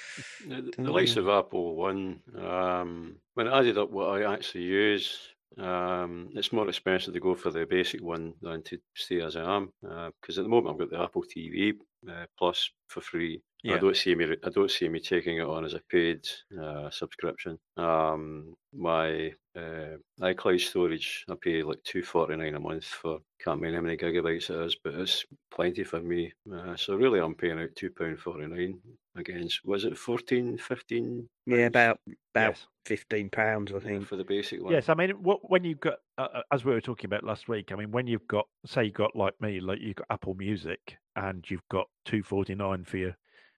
The, 0.48 0.74
the 0.78 0.92
likes 0.92 1.18
of 1.18 1.28
Apple 1.28 1.76
One, 1.76 2.22
um, 2.38 3.18
when 3.36 3.48
I 3.48 3.60
added 3.60 3.78
up 3.78 3.92
what 3.92 4.10
I 4.10 4.34
actually 4.34 4.64
use, 4.64 5.34
um, 5.58 6.30
it's 6.34 6.52
more 6.54 6.68
expensive 6.68 7.14
to 7.14 7.20
go 7.20 7.36
for 7.36 7.52
the 7.52 7.66
basic 7.66 8.02
one 8.02 8.34
than 8.42 8.64
to 8.64 8.80
stay 8.96 9.22
as 9.22 9.36
I 9.36 9.44
am. 9.56 9.72
Because 9.82 10.38
at 10.38 10.44
the 10.44 10.50
moment 10.50 10.74
I've 10.74 10.80
got 10.80 10.90
the 10.90 11.04
Apple 11.04 11.24
TV 11.24 11.74
uh, 12.10 12.26
Plus 12.38 12.72
for 12.88 13.02
free. 13.02 13.42
I 13.68 13.78
don't 13.78 13.96
see 13.98 14.16
me. 14.16 14.26
I 14.44 14.50
don't 14.50 14.72
see 14.72 14.90
me 14.90 15.00
taking 15.00 15.38
it 15.38 15.46
on 15.46 15.66
as 15.66 15.74
a 15.74 15.82
paid 15.90 16.28
uh, 16.60 16.90
subscription. 16.90 17.60
Um, 17.78 18.56
my 18.74 19.34
uh, 19.56 19.98
iCloud 20.22 20.62
storage, 20.62 21.26
I 21.30 21.36
pay 21.40 21.62
like 21.64 21.84
two 21.84 22.02
forty 22.04 22.36
nine 22.36 22.56
a 22.56 22.60
month 22.60 22.86
for. 22.86 23.20
Can't 23.44 23.60
remember 23.60 23.78
how 23.78 23.84
many 23.84 23.98
gigabytes 23.98 24.52
it 24.52 24.66
is, 24.68 24.76
but 24.84 24.94
it's 24.94 25.26
plenty 25.52 25.84
for 25.84 26.00
me. 26.00 26.32
Uh, 26.52 26.76
so 26.76 26.96
really, 26.96 27.20
I'm 27.20 27.34
paying 27.36 27.60
out 27.60 27.70
two 27.76 27.90
pound 27.90 28.20
forty 28.20 28.46
nine 28.48 28.80
against. 29.16 29.66
Was 29.66 29.84
it 29.84 29.98
14, 29.98 30.58
15 30.58 31.28
yeah, 31.48 31.58
pounds 31.58 31.68
about 31.68 32.00
about 32.36 32.50
Yes. 32.52 32.68
fifteen 32.86 33.30
pounds, 33.30 33.72
I 33.74 33.80
think. 33.80 34.08
for 34.08 34.16
the 34.16 34.24
basic 34.24 34.62
one? 34.62 34.74
Yes, 34.74 34.90
I 34.90 34.94
mean, 34.94 35.12
what, 35.24 35.50
when 35.50 35.64
you've 35.64 35.80
got, 35.80 36.00
uh, 36.18 36.28
uh, 36.34 36.42
as 36.52 36.64
we 36.64 36.72
were 36.74 36.82
talking 36.82 37.08
about 37.08 37.24
last 37.24 37.48
week, 37.48 37.72
I 37.72 37.76
mean, 37.76 37.92
when 37.92 38.08
you've 38.08 38.28
got, 38.28 38.48
say, 38.66 38.86
you've 38.86 38.94
got 38.94 39.16
like 39.16 39.34
me, 39.42 39.60
like 39.60 39.80
you've 39.82 39.96
got 39.96 40.08
Apple 40.10 40.36
Music, 40.36 40.98
and 41.16 41.44
you've 41.50 41.68
got 41.70 41.88
two 42.06 42.24
forty 42.24 42.56
nine 42.56 42.86
for 42.86 42.98
your 42.98 43.16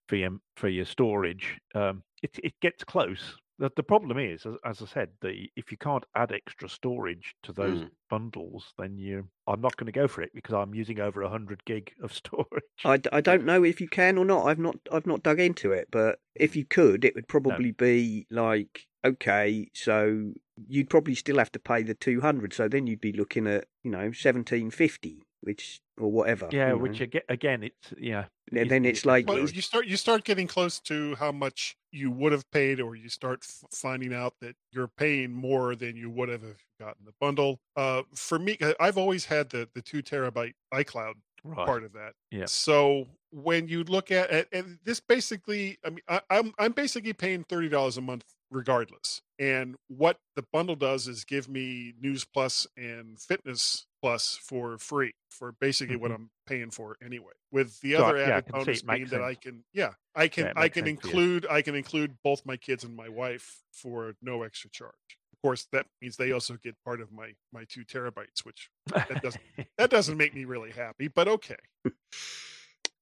for 0.08 0.16
your 0.16 0.38
for 0.56 0.70
your 0.70 0.86
storage, 0.86 1.58
um, 1.76 2.04
it 2.22 2.38
it 2.44 2.54
gets 2.62 2.84
close. 2.84 3.36
The, 3.60 3.70
the 3.76 3.84
problem 3.84 4.18
is, 4.18 4.46
as, 4.48 4.56
as 4.66 4.82
I 4.82 4.86
said, 4.86 5.10
the 5.22 5.48
if 5.56 5.72
you 5.72 5.78
can't 5.78 6.06
add 6.16 6.32
extra 6.32 6.68
storage 6.68 7.36
to 7.44 7.54
those 7.54 7.82
Mm. 7.82 7.90
bundles, 8.10 8.74
then 8.78 8.98
you, 8.98 9.30
I'm 9.48 9.62
not 9.62 9.78
going 9.78 9.86
to 9.86 9.92
go 9.92 10.08
for 10.08 10.22
it 10.24 10.32
because 10.34 10.56
I'm 10.56 10.74
using 10.74 11.00
over 11.00 11.28
hundred 11.28 11.64
gig 11.66 11.92
of 12.02 12.14
storage. 12.14 12.64
I, 12.84 12.98
d- 12.98 13.10
I 13.14 13.22
don't 13.22 13.46
know 13.46 13.64
if 13.64 13.80
you 13.80 13.88
can 13.88 14.18
or 14.18 14.26
not. 14.26 14.46
I've 14.48 14.60
not 14.60 14.78
I've 14.92 15.06
not 15.06 15.24
dug 15.24 15.40
into 15.40 15.72
it, 15.72 15.88
but 15.92 16.20
if 16.36 16.56
you 16.56 16.66
could, 16.66 17.06
it 17.06 17.14
would 17.16 17.28
probably 17.28 17.72
be 17.72 18.26
like 18.32 18.88
okay, 19.06 19.70
so 19.74 20.34
you'd 20.68 20.90
probably 20.90 21.16
still 21.16 21.38
have 21.38 21.52
to 21.52 21.60
pay 21.60 21.84
the 21.84 21.94
two 21.94 22.22
hundred. 22.22 22.54
So 22.54 22.68
then 22.68 22.88
you'd 22.88 23.02
be 23.02 23.14
looking 23.14 23.48
at 23.48 23.66
you 23.84 23.92
know 23.92 24.12
seventeen 24.12 24.72
fifty, 24.72 25.24
which 25.44 25.82
or 26.00 26.12
whatever. 26.12 26.50
yeah, 26.52 26.70
you 26.70 26.78
which 26.78 27.00
know. 27.00 27.04
aga- 27.06 27.22
again, 27.30 27.64
it's 27.64 27.94
yeah. 27.98 28.26
Yeah, 28.52 28.66
then 28.66 28.86
it's 28.86 29.06
like- 29.06 29.28
Well, 29.28 29.40
you 29.40 29.62
start 29.62 29.88
you 29.88 29.98
start 29.98 30.24
getting 30.24 30.48
close 30.48 30.80
to 30.82 31.16
how 31.16 31.32
much 31.32 31.76
you 31.92 32.12
would 32.12 32.32
have 32.32 32.50
paid, 32.52 32.80
or 32.80 32.96
you 32.96 33.10
start 33.10 33.40
f- 33.44 33.64
finding 33.72 34.14
out 34.14 34.34
that 34.42 34.56
you're 34.72 34.88
paying 34.98 35.32
more 35.32 35.76
than 35.76 35.96
you 35.96 36.10
would 36.10 36.30
have 36.30 36.44
if 36.44 36.58
you 36.80 36.86
gotten 36.86 37.06
the 37.06 37.14
bundle. 37.20 37.60
Uh, 37.76 38.04
for 38.16 38.40
me, 38.40 38.58
I- 38.62 38.76
I've 38.80 38.98
always 38.98 39.26
had 39.26 39.50
the 39.50 39.70
the 39.74 39.82
two 39.82 40.02
terabyte 40.04 40.54
iCloud 40.74 41.14
right. 41.44 41.66
part 41.66 41.84
of 41.84 41.94
that. 41.94 42.14
Yeah. 42.32 42.46
So 42.46 43.08
when 43.32 43.68
you 43.68 43.84
look 43.84 44.12
at 44.12 44.32
it, 44.32 44.48
and 44.52 44.78
this 44.84 45.00
basically, 45.00 45.78
I 45.86 45.90
mean, 45.90 46.02
I, 46.08 46.22
I'm 46.30 46.54
I'm 46.60 46.72
basically 46.74 47.14
paying 47.14 47.44
thirty 47.44 47.70
dollars 47.70 47.98
a 47.98 48.02
month 48.02 48.26
regardless. 48.52 49.22
And 49.40 49.76
what 49.88 50.18
the 50.36 50.44
bundle 50.54 50.76
does 50.76 51.08
is 51.08 51.24
give 51.26 51.50
me 51.50 51.94
News 52.00 52.24
Plus 52.24 52.68
and 52.78 53.20
Fitness 53.20 53.88
Plus 54.04 54.36
for 54.36 54.78
free 54.78 55.14
for 55.30 55.54
basically 55.54 55.96
what 55.96 56.12
Mhm. 56.12 56.16
I'm 56.16 56.32
paying 56.46 56.72
for 56.72 56.98
anyway. 57.02 57.32
With 57.52 57.80
the 57.80 57.96
So 57.96 58.04
other 58.04 58.18
I 58.18 58.22
added 58.24 58.46
see 58.48 58.52
bonus 58.52 58.82
being 58.82 59.06
that 59.06 59.22
I 59.22 59.36
can, 59.36 59.64
yeah, 59.72 59.94
I 60.14 60.28
can 60.28 60.48
Yeah, 60.48 60.54
I 60.58 60.68
can 60.68 60.88
include 60.88 61.48
I 61.50 61.62
can 61.62 61.74
include 61.74 62.18
both 62.22 62.46
my 62.46 62.58
kids 62.58 62.84
and 62.84 62.96
my 62.98 63.08
wife 63.08 63.64
for 63.72 64.16
no 64.22 64.44
extra 64.44 64.70
charge. 64.70 65.18
Of 65.32 65.42
course, 65.42 65.68
that 65.72 65.88
means 66.02 66.18
they 66.18 66.34
also 66.34 66.58
get 66.58 66.76
part 66.84 67.00
of 67.00 67.14
my 67.14 67.36
my 67.54 67.64
two 67.64 67.86
terabytes, 67.86 68.44
which 68.44 68.70
that 69.08 69.22
doesn't 69.22 69.42
that 69.78 69.90
doesn't 69.96 70.18
make 70.18 70.34
me 70.36 70.44
really 70.44 70.72
happy. 70.72 71.08
But 71.08 71.30
okay. 71.30 71.56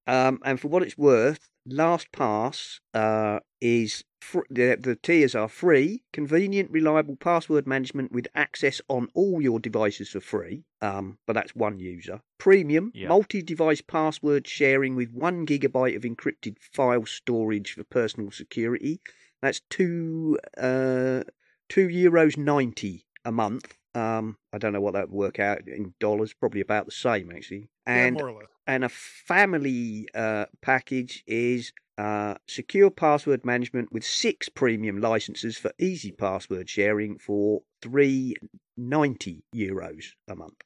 Um, 0.07 0.39
and 0.43 0.59
for 0.59 0.67
what 0.67 0.83
it's 0.83 0.97
worth, 0.97 1.49
LastPass 1.69 2.79
uh, 2.93 3.39
is 3.61 4.03
fr- 4.21 4.47
the, 4.49 4.77
the 4.79 4.95
tiers 4.95 5.35
are 5.35 5.47
free, 5.49 6.03
convenient, 6.13 6.71
reliable 6.71 7.15
password 7.17 7.67
management 7.67 8.11
with 8.11 8.27
access 8.35 8.79
on 8.87 9.09
all 9.13 9.41
your 9.41 9.59
devices 9.59 10.09
for 10.09 10.21
free. 10.21 10.63
Um, 10.81 11.17
but 11.27 11.33
that's 11.33 11.55
one 11.55 11.77
user. 11.79 12.21
Premium, 12.37 12.91
Yeah. 12.95 13.09
multi-device 13.09 13.81
password 13.81 14.47
sharing 14.47 14.95
with 14.95 15.11
one 15.11 15.45
gigabyte 15.45 15.95
of 15.95 16.03
encrypted 16.03 16.57
file 16.59 17.05
storage 17.05 17.73
for 17.73 17.83
personal 17.83 18.31
security. 18.31 19.01
That's 19.41 19.61
two 19.69 20.37
uh, 20.57 21.23
two 21.67 21.87
euros 21.87 22.37
ninety 22.37 23.05
a 23.25 23.31
month. 23.31 23.75
Um, 23.93 24.37
I 24.53 24.57
don't 24.57 24.71
know 24.73 24.81
what 24.81 24.93
that 24.93 25.09
would 25.09 25.17
work 25.17 25.39
out 25.39 25.67
in 25.67 25.93
dollars. 25.99 26.33
Probably 26.33 26.61
about 26.61 26.85
the 26.85 26.91
same 26.91 27.31
actually. 27.31 27.69
And 27.85 28.15
yeah, 28.15 28.21
more 28.23 28.29
or 28.31 28.39
less. 28.39 28.47
and 28.67 28.83
a 28.85 28.89
family 28.89 30.07
uh, 30.13 30.45
package 30.61 31.23
is 31.27 31.73
uh, 32.01 32.35
secure 32.47 32.89
password 32.89 33.45
management 33.45 33.91
with 33.91 34.03
six 34.03 34.49
premium 34.49 34.99
licenses 34.99 35.57
for 35.57 35.71
easy 35.79 36.11
password 36.11 36.67
sharing 36.69 37.17
for 37.19 37.61
three 37.81 38.35
ninety 38.75 39.43
euros 39.55 40.05
a 40.27 40.35
month. 40.35 40.61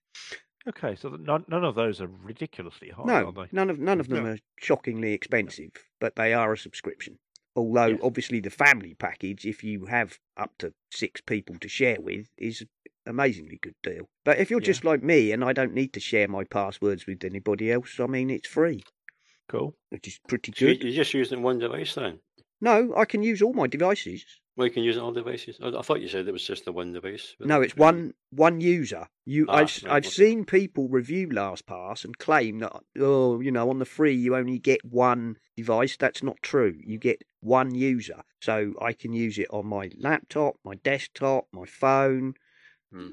okay, 0.69 0.95
so 0.95 1.09
none, 1.09 1.43
none 1.47 1.65
of 1.65 1.75
those 1.75 1.99
are 2.01 2.07
ridiculously 2.07 2.89
high, 2.89 3.05
no, 3.05 3.27
are 3.27 3.33
they? 3.33 3.47
none 3.51 3.69
of 3.69 3.77
none 3.79 3.99
of 3.99 4.07
them 4.09 4.23
No. 4.23 4.31
are 4.31 4.37
shockingly 4.57 5.11
expensive, 5.13 5.71
but 5.99 6.15
they 6.15 6.33
are 6.33 6.53
a 6.53 6.57
subscription. 6.57 7.17
Although 7.57 7.87
Yes. 7.87 7.99
obviously 8.03 8.39
the 8.39 8.49
family 8.49 8.93
package, 8.95 9.45
if 9.45 9.63
you 9.63 9.85
have 9.85 10.19
up 10.37 10.51
to 10.59 10.73
six 10.91 11.21
people 11.21 11.55
to 11.59 11.67
share 11.69 11.97
with, 11.99 12.27
is 12.37 12.65
amazingly 13.05 13.59
good 13.61 13.75
deal. 13.83 14.09
But 14.23 14.39
if 14.39 14.49
you're 14.49 14.59
Yeah. 14.61 14.73
just 14.73 14.83
like 14.83 15.03
me 15.03 15.31
and 15.33 15.43
I 15.43 15.53
don't 15.53 15.73
need 15.73 15.91
to 15.93 15.99
share 15.99 16.27
my 16.27 16.43
passwords 16.43 17.05
with 17.07 17.23
anybody 17.23 17.71
else, 17.71 17.99
I 17.99 18.07
mean 18.07 18.29
it's 18.29 18.47
free, 18.47 18.83
Cool. 19.47 19.75
which 19.89 20.07
is 20.07 20.19
pretty 20.27 20.51
So 20.55 20.65
you're 20.65 20.75
just 20.93 21.13
using 21.13 21.41
one 21.43 21.59
device 21.59 21.95
then? 21.95 22.19
No, 22.61 22.93
I 22.95 23.05
can 23.05 23.21
use 23.21 23.41
all 23.41 23.53
my 23.53 23.67
devices. 23.67 24.25
Well, 24.57 24.67
you 24.67 24.73
can 24.73 24.83
use 24.83 24.97
all 24.97 25.11
devices. 25.11 25.57
I, 25.61 25.67
I 25.67 25.81
thought 25.81 25.99
you 25.99 26.07
said 26.07 26.27
it 26.27 26.31
was 26.31 26.47
just 26.47 26.63
the 26.63 26.71
one 26.71 26.93
device. 26.93 27.35
No, 27.41 27.61
it's 27.61 27.75
one 27.75 28.13
one 28.31 28.61
user. 28.61 29.07
You, 29.25 29.45
Ah, 29.49 29.55
I've 29.57 29.61
right, 29.83 29.83
I've 29.87 30.05
okay. 30.05 30.09
seen 30.09 30.45
people 30.45 30.87
review 30.87 31.27
LastPass 31.27 32.05
and 32.05 32.17
claim 32.17 32.59
that 32.59 32.71
oh, 32.97 33.41
you 33.41 33.51
know, 33.51 33.69
on 33.69 33.79
the 33.79 33.85
free 33.85 34.15
you 34.15 34.35
only 34.35 34.57
get 34.57 34.83
one 34.85 35.37
device. 35.57 35.97
That's 35.97 36.23
not 36.23 36.37
true. 36.41 36.79
You 36.83 36.97
get 36.97 37.23
one 37.41 37.75
user, 37.75 38.23
so 38.39 38.73
I 38.81 38.93
can 38.93 39.11
use 39.11 39.37
it 39.37 39.47
on 39.51 39.67
my 39.67 39.91
laptop, 39.99 40.55
my 40.63 40.75
desktop, 40.75 41.47
my 41.51 41.65
phone, 41.65 42.35
Hmm. 42.93 43.09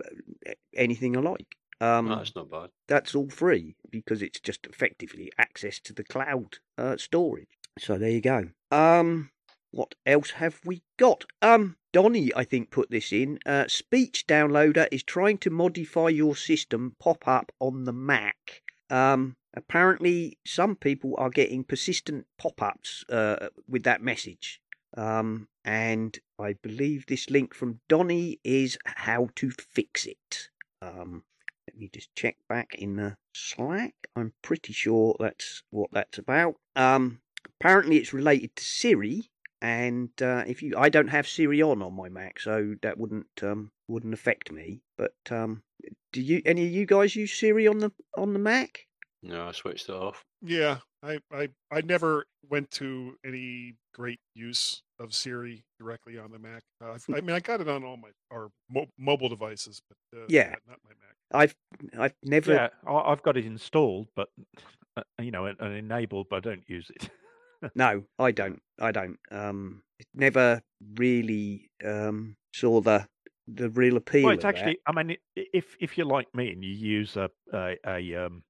anything 0.74 1.16
I 1.16 1.20
like. 1.20 1.56
Um, 1.82 2.10
Ah, 2.10 2.16
that's 2.18 2.34
not 2.36 2.50
bad. 2.50 2.70
that's 2.86 3.14
all 3.14 3.28
free 3.28 3.74
because 3.90 4.22
it's 4.22 4.38
just 4.40 4.66
effectively 4.66 5.32
access 5.38 5.80
to 5.80 5.92
the 5.92 6.04
cloud 6.04 6.58
uh, 6.78 6.96
storage. 6.96 7.48
So 7.78 7.98
there 7.98 8.10
you 8.10 8.20
go. 8.20 8.50
Um, 8.70 9.30
what 9.72 9.94
else 10.06 10.30
have 10.32 10.60
we 10.64 10.82
got? 10.98 11.24
Um, 11.40 11.76
Donny, 11.92 12.30
I 12.36 12.44
think, 12.44 12.70
put 12.70 12.90
this 12.90 13.12
in. 13.12 13.38
Uh, 13.44 13.64
speech 13.68 14.26
downloader 14.28 14.86
is 14.92 15.02
trying 15.02 15.38
to 15.38 15.50
modify 15.50 16.08
your 16.08 16.36
system 16.36 16.94
pop 17.00 17.26
up 17.26 17.50
on 17.58 17.84
the 17.84 17.92
Mac. 17.92 18.62
Um, 18.90 19.36
apparently, 19.54 20.38
some 20.46 20.76
people 20.76 21.14
are 21.18 21.30
getting 21.30 21.64
persistent 21.64 22.26
pop 22.38 22.60
ups 22.62 23.04
uh, 23.08 23.48
with 23.68 23.82
that 23.84 24.02
message. 24.02 24.60
Um, 24.96 25.48
and 25.64 26.18
I 26.38 26.52
believe 26.62 27.06
this 27.06 27.30
link 27.30 27.54
from 27.54 27.80
Donny 27.88 28.38
is 28.44 28.76
how 28.84 29.30
to 29.36 29.50
fix 29.50 30.06
it. 30.06 30.48
Um, 30.82 31.24
let 31.68 31.76
me 31.78 31.90
just 31.92 32.14
check 32.14 32.36
back 32.48 32.74
in 32.74 32.96
the 32.96 33.16
Slack. 33.34 33.94
I'm 34.16 34.32
pretty 34.42 34.72
sure 34.72 35.16
that's 35.18 35.62
what 35.70 35.90
that's 35.92 36.18
about. 36.18 36.56
Um, 36.76 37.20
apparently, 37.60 37.96
it's 37.96 38.12
related 38.12 38.56
to 38.56 38.64
Siri, 38.64 39.30
and 39.60 40.10
uh, 40.20 40.44
if 40.46 40.62
you, 40.62 40.74
I 40.76 40.88
don't 40.88 41.08
have 41.08 41.28
Siri 41.28 41.62
on 41.62 41.82
on 41.82 41.94
my 41.94 42.08
Mac, 42.08 42.40
so 42.40 42.74
that 42.82 42.98
wouldn't 42.98 43.26
um, 43.42 43.70
wouldn't 43.88 44.14
affect 44.14 44.50
me. 44.50 44.82
But 44.96 45.14
um, 45.30 45.62
do 46.12 46.20
you? 46.20 46.42
Any 46.44 46.66
of 46.66 46.72
you 46.72 46.86
guys 46.86 47.16
use 47.16 47.32
Siri 47.32 47.66
on 47.66 47.78
the 47.78 47.92
on 48.16 48.32
the 48.32 48.38
Mac? 48.38 48.86
No, 49.22 49.48
I 49.48 49.52
switched 49.52 49.88
it 49.88 49.94
off. 49.94 50.24
Yeah, 50.42 50.78
I, 51.02 51.18
I 51.32 51.48
I 51.70 51.80
never 51.80 52.26
went 52.48 52.70
to 52.72 53.16
any 53.24 53.74
great 53.94 54.20
use 54.34 54.82
of 54.98 55.14
Siri 55.14 55.64
directly 55.78 56.18
on 56.18 56.30
the 56.30 56.38
Mac. 56.38 56.62
Uh, 56.82 56.92
I've- 56.92 57.12
mean, 57.12 57.30
I 57.34 57.40
got 57.40 57.60
it 57.60 57.68
on 57.68 57.84
all 57.84 57.96
my 57.96 58.10
our 58.30 58.50
mo- 58.70 58.88
mobile 58.98 59.28
devices, 59.28 59.80
but 59.88 60.18
uh, 60.20 60.24
Yeah. 60.28 60.50
not 60.68 60.78
my 60.84 60.90
Mac. 60.90 61.16
I've 61.34 61.56
I've 61.98 62.14
never. 62.22 62.54
Yeah, 62.54 62.68
I, 62.86 62.92
I've 63.12 63.22
got 63.22 63.36
it 63.36 63.46
installed, 63.46 64.08
but 64.14 64.28
uh, 64.96 65.02
you 65.20 65.30
know, 65.30 65.46
and, 65.46 65.58
and 65.60 65.74
enabled, 65.74 66.28
but 66.28 66.36
I 66.36 66.40
don't 66.40 66.68
use 66.68 66.90
it. 66.94 67.08
No, 67.76 68.02
I 68.18 68.32
don't. 68.32 68.60
I 68.80 68.90
don't. 68.90 69.20
Um, 69.30 69.84
never 70.14 70.60
really 70.96 71.70
um 71.84 72.34
saw 72.52 72.80
the 72.80 73.06
the 73.46 73.70
real 73.70 73.96
appeal. 73.96 74.24
well, 74.24 74.32
it's 74.34 74.44
of 74.44 74.52
that. 74.52 74.58
actually. 74.58 74.78
I 74.84 74.92
mean, 75.00 75.16
if 75.36 75.76
if 75.78 75.96
you're 75.96 76.06
like 76.08 76.26
me 76.34 76.50
and 76.50 76.64
you 76.64 76.72
use 76.74 77.16
a 77.16 77.30
a, 77.52 77.76
a 77.86 78.14
um 78.26 78.42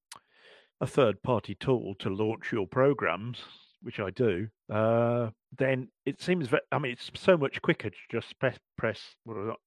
a 0.83 0.87
third 0.87 1.23
party 1.23 1.55
tool 1.55 1.95
to 2.01 2.11
launch 2.11 2.53
your 2.53 2.67
programs, 2.67 3.39
which 3.83 4.01
I 4.01 4.11
do, 4.11 4.49
uh, 4.71 5.31
then 5.57 5.89
it 6.05 6.21
seems 6.21 6.51
that 6.51 6.65
I 6.73 6.79
mean 6.81 6.93
it's 6.93 7.11
so 7.15 7.37
much 7.37 7.63
quicker 7.63 7.89
to 7.89 7.97
just 8.11 8.39
press 8.41 8.59
press. 8.77 9.15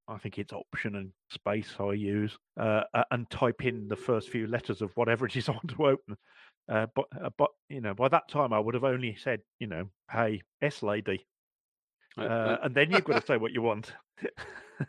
I 0.08 0.18
think 0.18 0.38
it's 0.38 0.52
option 0.52 0.96
and 0.96 1.12
space 1.32 1.74
I 1.80 1.94
use, 1.94 2.38
uh, 2.60 2.82
and 3.12 3.30
type 3.30 3.66
in 3.66 3.88
the 3.88 3.96
first 3.96 4.30
few 4.30 4.46
letters 4.48 4.82
of 4.82 4.92
whatever 4.96 5.26
it 5.26 5.38
is 5.38 5.48
I 5.50 5.54
want 5.54 5.70
to 5.70 5.86
open. 5.86 6.18
Uh, 6.70 6.88
but 6.94 7.06
uh, 7.24 7.30
but 7.38 7.52
you 7.70 7.80
know 7.80 7.94
by 7.94 8.10
that 8.10 8.28
time 8.28 8.52
I 8.52 8.60
would 8.60 8.74
have 8.74 8.84
only 8.84 9.16
said 9.16 9.40
you 9.60 9.68
know 9.68 9.86
hey 10.12 10.42
S 10.62 10.84
lady, 10.84 11.26
uh, 12.18 12.58
and 12.64 12.76
then 12.76 12.92
you've 12.92 13.06
got 13.06 13.22
to 13.22 13.26
say 13.26 13.38
what 13.38 13.54
you 13.54 13.62
want. 13.62 13.94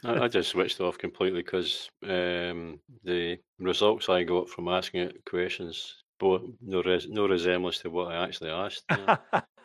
I, 0.04 0.24
I 0.24 0.28
just 0.28 0.50
switched 0.50 0.80
off 0.80 0.98
completely 0.98 1.42
because 1.42 1.88
um, 2.02 2.80
the 3.04 3.38
results 3.60 4.08
I 4.08 4.24
got 4.24 4.48
from 4.48 4.66
asking 4.66 5.02
it 5.02 5.24
questions 5.24 6.02
bore 6.18 6.40
no 6.62 6.82
res- 6.82 7.08
no 7.08 7.26
resemblance 7.28 7.78
to 7.78 7.90
what 7.90 8.12
I 8.12 8.24
actually 8.24 8.50
asked. 8.50 8.84
Yeah. 8.90 9.16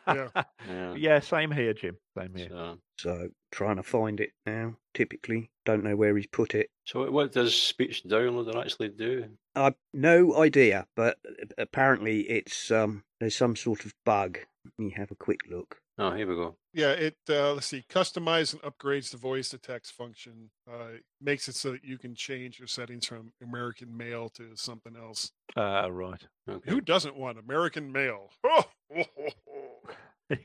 Yeah. 0.08 0.28
yeah. 0.68 0.94
yeah, 0.96 1.20
same 1.20 1.52
here, 1.52 1.74
Jim. 1.74 1.96
Same 2.18 2.34
here. 2.36 2.50
So, 2.50 2.78
So 2.98 3.30
trying 3.52 3.76
to 3.76 3.84
find 3.84 4.20
it 4.20 4.32
now. 4.48 4.76
Typically, 4.96 5.52
don't 5.64 5.84
know 5.84 5.96
where 5.96 6.16
he's 6.18 6.26
put 6.28 6.56
it. 6.56 6.70
so 6.86 7.10
what 7.12 7.32
does 7.32 7.56
speech 7.56 8.04
downloader 8.06 8.60
actually 8.60 8.90
do? 8.90 9.26
I've 9.56 9.76
no 9.94 10.36
idea, 10.38 10.88
but 10.96 11.18
apparently 11.58 12.22
it's 12.22 12.72
um 12.72 13.04
there's 13.20 13.36
some 13.36 13.56
sort 13.56 13.86
of 13.86 13.94
bug. 14.06 14.40
Let 14.66 14.74
me 14.86 14.94
have 14.98 15.12
a 15.12 15.16
quick 15.16 15.42
look. 15.50 15.78
Oh, 16.04 16.12
here 16.16 16.28
we 16.28 16.34
go. 16.34 16.56
Yeah, 16.74 16.92
it 16.94 17.16
uh, 17.30 17.54
let's 17.54 17.68
see, 17.68 17.84
customize 17.88 18.54
and 18.54 18.62
upgrades 18.64 19.12
the 19.12 19.18
voice 19.18 19.50
to 19.50 19.60
text 19.60 19.92
function. 19.92 20.50
Uh, 20.68 20.98
makes 21.22 21.48
it 21.48 21.54
so 21.54 21.72
that 21.74 21.84
you 21.84 22.00
can 22.00 22.16
change 22.16 22.58
your 22.58 22.68
settings 22.68 23.06
from 23.06 23.32
American 23.44 23.96
Male 23.96 24.30
to 24.30 24.56
something 24.56 24.96
else. 24.96 25.32
Uh, 25.56 25.92
right. 25.92 26.26
Okay. 26.50 26.72
Who 26.72 26.82
doesn't 26.82 27.16
want 27.16 27.38
American 27.38 27.92
Male? 27.92 28.32
Oh, 28.44 28.64
oh, 28.98 29.04
oh, 29.20 29.30
oh. 30.32 30.38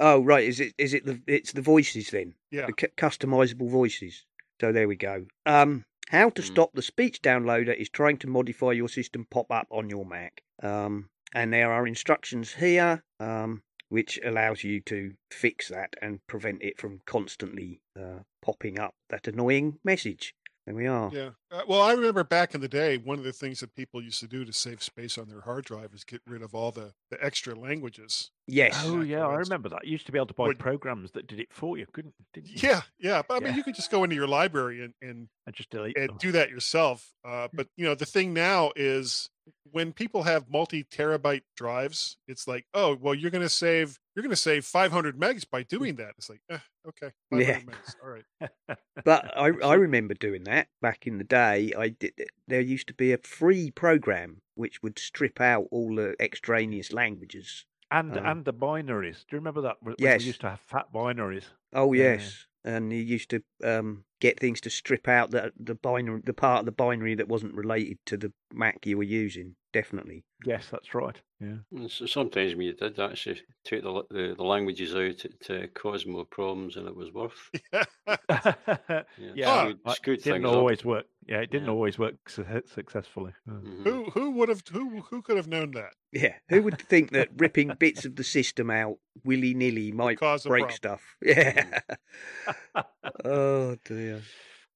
Oh 0.00 0.24
right, 0.24 0.42
is 0.44 0.58
it 0.58 0.74
is 0.78 0.94
it 0.94 1.06
the 1.06 1.20
it's 1.28 1.52
the 1.52 1.62
voices 1.62 2.10
then? 2.10 2.34
Yeah. 2.50 2.66
The 2.66 2.72
cu- 2.72 2.88
customizable 2.96 3.70
voices. 3.70 4.24
So 4.60 4.72
there 4.72 4.88
we 4.88 4.96
go. 4.96 5.26
Um, 5.46 5.84
how 6.08 6.30
to 6.30 6.42
Hmm. 6.42 6.46
stop 6.46 6.70
the 6.74 6.82
speech 6.82 7.22
downloader 7.22 7.74
is 7.76 7.88
trying 7.88 8.16
to 8.18 8.26
modify 8.26 8.72
your 8.72 8.88
system 8.88 9.26
pop 9.30 9.52
up 9.52 9.68
on 9.70 9.88
your 9.90 10.04
Mac. 10.04 10.42
Um, 10.60 11.08
and 11.32 11.52
there 11.52 11.72
are 11.72 11.86
instructions 11.86 12.54
here. 12.54 13.04
Um, 13.20 13.62
which 13.92 14.18
allows 14.24 14.64
you 14.64 14.80
to 14.80 15.12
fix 15.30 15.68
that 15.68 15.94
and 16.00 16.26
prevent 16.26 16.62
it 16.62 16.80
from 16.80 16.98
constantly 17.04 17.82
uh, 17.94 18.20
popping 18.40 18.80
up 18.80 18.94
that 19.10 19.28
annoying 19.28 19.78
message. 19.84 20.34
There 20.64 20.74
we 20.74 20.86
are. 20.86 21.10
Yeah. 21.12 21.30
Uh, 21.50 21.60
well, 21.68 21.82
I 21.82 21.92
remember 21.92 22.24
back 22.24 22.54
in 22.54 22.62
the 22.62 22.68
day, 22.68 22.96
one 22.96 23.18
of 23.18 23.24
the 23.24 23.34
things 23.34 23.60
that 23.60 23.74
people 23.74 24.02
used 24.02 24.20
to 24.20 24.26
do 24.26 24.46
to 24.46 24.52
save 24.52 24.82
space 24.82 25.18
on 25.18 25.28
their 25.28 25.42
hard 25.42 25.66
drive 25.66 25.92
is 25.92 26.04
get 26.04 26.22
rid 26.26 26.40
of 26.40 26.54
all 26.54 26.70
the, 26.70 26.94
the 27.10 27.22
extra 27.22 27.54
languages. 27.54 28.30
Yes. 28.48 28.82
Oh 28.84 29.00
yeah, 29.02 29.26
I 29.26 29.34
remember 29.34 29.68
that. 29.68 29.84
You 29.86 29.92
used 29.92 30.06
to 30.06 30.12
be 30.12 30.18
able 30.18 30.26
to 30.26 30.34
buy 30.34 30.46
Would- 30.48 30.58
programs 30.58 31.12
that 31.12 31.26
did 31.28 31.38
it 31.40 31.48
for 31.52 31.78
you, 31.78 31.86
couldn't? 31.92 32.14
Didn't 32.34 32.48
you? 32.50 32.68
Yeah, 32.68 32.80
yeah. 32.98 33.22
But 33.26 33.42
I 33.42 33.46
mean, 33.46 33.54
you 33.56 33.62
could 33.62 33.74
just 33.76 33.90
go 33.90 34.02
into 34.04 34.16
your 34.16 34.26
library 34.26 34.82
and, 34.82 34.94
and, 35.00 35.28
And 35.46 35.54
just 35.54 35.70
delete 35.70 35.96
and 35.96 36.10
them. 36.10 36.16
do 36.18 36.32
that 36.32 36.50
yourself. 36.50 37.08
Uh, 37.24 37.48
but, 37.52 37.68
you 37.76 37.84
know, 37.84 37.94
the 37.94 38.04
thing 38.04 38.34
now 38.34 38.72
is 38.74 39.30
when 39.70 39.92
people 39.92 40.24
have 40.24 40.50
multi 40.50 40.82
terabyte 40.84 41.42
drives, 41.56 42.16
it's 42.26 42.48
like, 42.48 42.66
oh, 42.74 42.96
well, 43.00 43.14
you're 43.14 43.30
going 43.30 43.42
to 43.42 43.48
save, 43.48 43.98
you're 44.16 44.22
going 44.24 44.30
to 44.30 44.36
save 44.36 44.64
500 44.64 45.16
megs 45.18 45.44
by 45.48 45.62
doing 45.62 45.94
that. 45.96 46.14
It's 46.18 46.28
like, 46.28 46.40
eh, 46.50 46.58
okay. 46.88 47.12
500 47.30 47.46
Yeah. 47.48 47.60
megs. 47.60 47.94
All 48.02 48.10
right. 48.10 48.50
But 49.04 49.36
I, 49.36 49.50
I 49.64 49.74
remember 49.74 50.14
doing 50.14 50.44
that 50.44 50.68
back 50.80 51.06
in 51.06 51.18
the 51.18 51.24
day. 51.24 51.72
I 51.76 51.88
did. 51.90 52.12
There 52.46 52.60
used 52.60 52.88
to 52.88 52.94
be 52.94 53.12
a 53.12 53.18
free 53.18 53.70
program 53.70 54.42
which 54.54 54.82
would 54.82 54.98
strip 54.98 55.40
out 55.40 55.66
all 55.70 55.94
the 55.96 56.14
extraneous 56.20 56.92
languages. 56.92 57.64
And 57.92 58.16
um, 58.18 58.26
and 58.26 58.44
the 58.44 58.52
binaries. 58.52 59.20
Do 59.28 59.36
you 59.36 59.38
remember 59.38 59.60
that? 59.62 59.76
When 59.80 59.94
Yes. 59.98 60.20
We 60.20 60.26
used 60.26 60.40
to 60.42 60.50
have 60.50 60.60
fat 60.60 60.92
binaries. 60.92 61.44
Oh 61.72 61.92
Yeah, 61.92 62.14
yes, 62.14 62.46
and 62.64 62.92
you 62.92 62.98
used 62.98 63.30
to 63.30 63.42
um, 63.64 64.04
get 64.20 64.38
things 64.40 64.60
to 64.62 64.70
strip 64.70 65.08
out 65.08 65.30
the 65.30 65.52
the 65.58 65.74
binary, 65.74 66.20
the 66.24 66.34
part 66.34 66.60
of 66.60 66.66
the 66.66 66.72
binary 66.72 67.14
that 67.14 67.28
wasn't 67.28 67.54
related 67.54 67.98
to 68.06 68.16
the 68.16 68.32
Mac 68.52 68.84
you 68.86 68.96
were 68.96 69.02
using. 69.04 69.56
Definitely. 69.72 70.24
Yes, 70.44 70.68
that's 70.70 70.94
right. 70.94 71.18
Yeah. 71.40 71.56
And 71.74 71.90
so 71.90 72.04
sometimes 72.04 72.54
when 72.54 72.66
you 72.66 72.74
did 72.74 72.98
actually 73.00 73.40
take 73.64 73.82
the 73.82 74.02
the, 74.10 74.34
the 74.36 74.42
languages 74.44 74.94
out, 74.94 75.24
it 75.24 75.46
uh, 75.50 75.66
caused 75.74 76.06
more 76.06 76.24
problems 76.26 76.74
than 76.74 76.86
it 76.86 76.94
was 76.96 77.12
worth. 77.12 77.50
Yeah. 77.72 77.84
Yeah, 79.18 79.32
yeah, 79.34 79.60
screwed- 79.62 79.78
screwed 79.96 80.18
it 80.18 80.24
didn't 80.24 80.42
things 80.42 80.52
up. 80.52 80.58
always 80.58 80.84
work. 80.84 81.06
Yeah, 81.26 81.40
it 81.40 81.50
didn't 81.50 81.66
Yeah. 81.68 81.72
always 81.72 81.98
work 81.98 82.28
su- 82.28 82.44
successfully. 82.66 83.32
Mhm. 83.48 83.84
who 83.84 84.10
who 84.10 84.30
would 84.32 84.48
have 84.48 84.62
who 84.70 85.00
who 85.02 85.22
could 85.22 85.36
have 85.36 85.46
known 85.48 85.70
that? 85.72 85.94
Yeah. 86.12 86.34
Who 86.48 86.62
would 86.62 86.78
think 86.80 87.10
that 87.12 87.30
ripping 87.36 87.74
bits 87.78 88.04
of 88.04 88.16
the 88.16 88.24
system 88.24 88.70
out 88.70 88.98
willy 89.24 89.54
nilly 89.54 89.92
might 89.92 90.18
Cause 90.18 90.44
break 90.44 90.62
problem. 90.64 90.76
stuff? 90.76 91.16
Yeah. 91.22 91.80
oh 93.24 93.76
dear. 93.84 94.22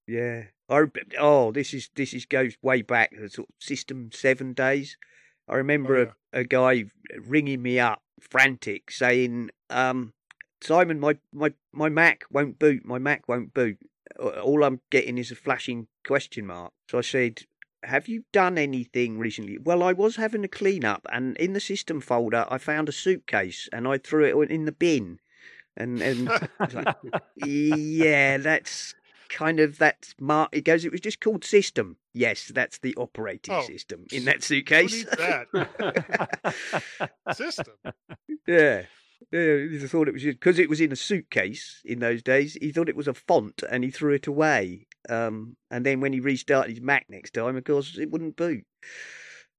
Yeah. 0.07 0.45
I 0.69 0.85
oh 1.19 1.53
this 1.53 1.75
is 1.75 1.91
this 1.95 2.15
is 2.15 2.27
goes 2.27 2.57
way 2.63 2.83
back 2.83 3.11
to 3.11 3.29
sort 3.29 3.49
of 3.49 3.55
system 3.59 4.11
seven 4.13 4.53
days. 4.53 4.97
I 5.49 5.57
remember 5.57 5.97
Oh, 5.97 6.03
yeah. 6.03 6.13
a, 6.33 6.41
a 6.41 6.45
guy 6.45 6.85
ringing 7.25 7.63
me 7.63 7.79
up 7.79 8.03
frantic 8.21 8.91
saying, 8.91 9.51
um, 9.71 10.13
Simon, 10.61 10.99
my, 10.99 11.17
my, 11.33 11.53
my 11.73 11.89
Mac 11.89 12.25
won't 12.33 12.59
boot, 12.59 12.85
my 12.85 12.99
Mac 12.99 13.29
won't 13.29 13.55
boot. 13.55 13.79
All 14.19 14.65
I'm 14.65 14.81
getting 14.91 15.19
is 15.19 15.31
a 15.31 15.37
flashing 15.37 15.89
question 16.07 16.47
mark. 16.47 16.73
So 16.91 16.99
I 16.99 17.03
said, 17.03 17.43
Have 17.83 18.09
you 18.09 18.25
done 18.33 18.59
anything 18.59 19.19
recently? 19.19 19.59
Well, 19.59 19.83
I 19.83 19.93
was 19.93 20.17
having 20.17 20.45
a 20.45 20.49
clean 20.49 20.85
up 20.85 21.07
and 21.13 21.37
in 21.39 21.53
the 21.53 21.61
system 21.61 22.01
folder 22.01 22.47
I 22.49 22.59
found 22.59 22.89
a 22.89 22.93
suitcase 22.93 23.69
and 23.73 23.87
I 23.87 23.99
threw 23.99 24.25
it 24.43 24.51
in 24.51 24.65
the 24.65 24.73
bin. 24.73 25.19
And 25.77 26.01
and 26.01 26.31
like, 26.73 26.95
yeah, 27.37 28.39
that's 28.39 28.95
kind 29.29 29.61
of 29.61 29.77
that's 29.79 30.15
mark. 30.19 30.49
It 30.53 30.63
goes. 30.65 30.85
It 30.85 30.93
was 30.93 31.01
just 31.03 31.21
called 31.21 31.45
system. 31.45 31.99
Yes, 32.15 32.51
that's 32.55 32.79
the 32.79 32.95
operating 32.97 33.55
Oh, 33.55 33.63
system 33.63 34.07
in 34.11 34.25
that 34.25 34.43
suitcase. 34.43 35.05
that 35.05 35.49
system? 37.35 37.75
yeah. 38.47 38.83
Yeah, 39.33 39.67
he 39.69 39.79
thought 39.87 40.09
it 40.09 40.15
was 40.15 40.23
because 40.23 40.59
it 40.59 40.69
was 40.69 40.81
in 40.81 40.93
a 40.93 40.97
suitcase 40.97 41.81
in 41.85 41.99
those 41.99 42.23
days. 42.23 42.57
He 42.61 42.71
thought 42.71 42.89
it 42.89 42.97
was 42.97 43.09
a 43.09 43.15
font, 43.15 43.63
and 43.69 43.83
he 43.83 43.91
threw 43.91 44.15
it 44.15 44.27
away. 44.27 44.87
Um, 45.09 45.57
and 45.71 45.85
then 45.85 46.01
when 46.01 46.13
he 46.13 46.21
restarted 46.21 46.71
his 46.71 46.81
Mac 46.81 47.07
next 47.09 47.35
time, 47.35 47.57
of 47.57 47.65
course, 47.65 47.99
it 47.99 48.11
wouldn't 48.11 48.37
boot. 48.37 48.65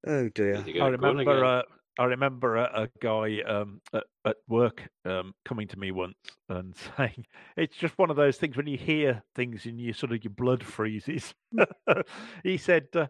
Oh 0.06 0.28
dear! 0.30 0.56
Need 0.56 0.64
to 0.64 0.72
get 0.72 0.82
I 0.82 0.88
remember. 0.88 1.44
Uh, 1.44 1.62
I 1.98 2.04
remember 2.04 2.56
a, 2.56 2.84
a 2.84 2.88
guy 3.02 3.40
um, 3.42 3.80
at, 3.92 4.04
at 4.24 4.36
work 4.46 4.88
um, 5.04 5.34
coming 5.44 5.66
to 5.68 5.78
me 5.78 5.90
once 5.90 6.14
and 6.48 6.74
saying, 6.96 7.26
"It's 7.56 7.76
just 7.76 7.98
one 7.98 8.10
of 8.10 8.16
those 8.16 8.36
things 8.36 8.56
when 8.56 8.68
you 8.68 8.78
hear 8.78 9.22
things 9.34 9.66
and 9.66 9.80
you 9.80 9.92
sort 9.92 10.12
of 10.12 10.22
your 10.22 10.32
blood 10.32 10.62
freezes." 10.62 11.34
he 12.44 12.56
said, 12.56 12.86
uh, 12.94 13.08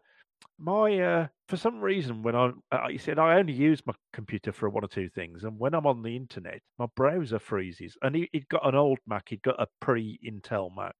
"My 0.58 0.98
uh, 0.98 1.28
for 1.48 1.56
some 1.56 1.80
reason 1.80 2.22
when 2.22 2.34
I 2.34 2.52
uh, 2.72 2.88
he 2.88 2.98
said 2.98 3.18
I 3.18 3.38
only 3.38 3.52
use 3.52 3.84
my 3.86 3.94
computer 4.12 4.52
for 4.52 4.68
one 4.68 4.84
or 4.84 4.88
two 4.88 5.08
things, 5.08 5.44
and 5.44 5.58
when 5.58 5.74
I'm 5.74 5.86
on 5.86 6.02
the 6.02 6.16
internet, 6.16 6.60
my 6.78 6.86
browser 6.96 7.38
freezes." 7.38 7.96
And 8.02 8.14
he, 8.14 8.28
he'd 8.32 8.48
got 8.48 8.66
an 8.66 8.74
old 8.74 8.98
Mac, 9.06 9.28
he'd 9.28 9.42
got 9.42 9.60
a 9.60 9.66
pre-Intel 9.80 10.74
Mac. 10.74 10.94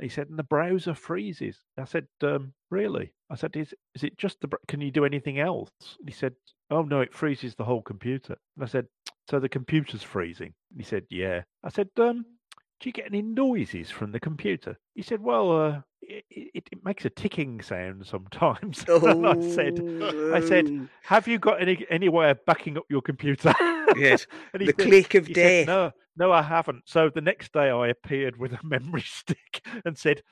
He 0.00 0.08
said, 0.08 0.28
and 0.28 0.38
the 0.38 0.42
browser 0.42 0.94
freezes. 0.94 1.58
I 1.78 1.84
said, 1.84 2.06
um, 2.22 2.54
really? 2.70 3.12
I 3.30 3.36
said, 3.36 3.56
is 3.56 3.74
is 3.94 4.04
it 4.04 4.16
just 4.18 4.40
the? 4.40 4.48
Can 4.66 4.80
you 4.80 4.90
do 4.90 5.04
anything 5.04 5.38
else? 5.38 5.70
He 6.06 6.12
said, 6.12 6.34
oh 6.70 6.82
no, 6.82 7.00
it 7.00 7.14
freezes 7.14 7.54
the 7.54 7.64
whole 7.64 7.82
computer. 7.82 8.36
And 8.56 8.64
I 8.64 8.66
said, 8.66 8.86
so 9.28 9.38
the 9.38 9.48
computer's 9.48 10.02
freezing? 10.02 10.54
He 10.76 10.82
said, 10.82 11.04
yeah. 11.10 11.42
I 11.62 11.68
said, 11.68 11.88
um, 11.98 12.24
do 12.82 12.88
you 12.88 12.92
get 12.92 13.06
any 13.06 13.22
noises 13.22 13.90
from 13.90 14.10
the 14.10 14.18
computer? 14.18 14.76
He 14.94 15.02
said, 15.02 15.22
well, 15.22 15.52
uh, 15.52 15.80
it, 16.02 16.24
it, 16.30 16.68
it 16.72 16.84
makes 16.84 17.04
a 17.04 17.10
ticking 17.10 17.62
sound 17.62 18.04
sometimes. 18.04 18.84
and 18.88 19.26
I 19.26 19.40
said, 19.40 19.80
I 20.34 20.40
said, 20.40 20.68
Oh, 20.68 20.88
have 21.04 21.28
you 21.28 21.38
got 21.38 21.62
any 21.62 21.86
any 21.88 22.08
way 22.08 22.30
of 22.30 22.44
backing 22.44 22.76
up 22.76 22.84
your 22.90 23.00
computer? 23.02 23.54
Yes, 23.94 24.26
the 24.54 24.66
said- 24.66 24.78
click 24.78 25.14
of 25.14 25.26
death. 25.26 25.34
said, 25.34 25.66
no, 25.66 25.90
no, 26.16 26.32
I 26.32 26.40
haven't. 26.40 26.84
So 26.86 27.10
the 27.14 27.20
next 27.20 27.52
day 27.52 27.68
I 27.68 27.88
appeared 27.88 28.38
with 28.38 28.54
a 28.54 28.58
memory 28.64 29.02
stick 29.02 29.62
and 29.84 29.98
said, 29.98 30.22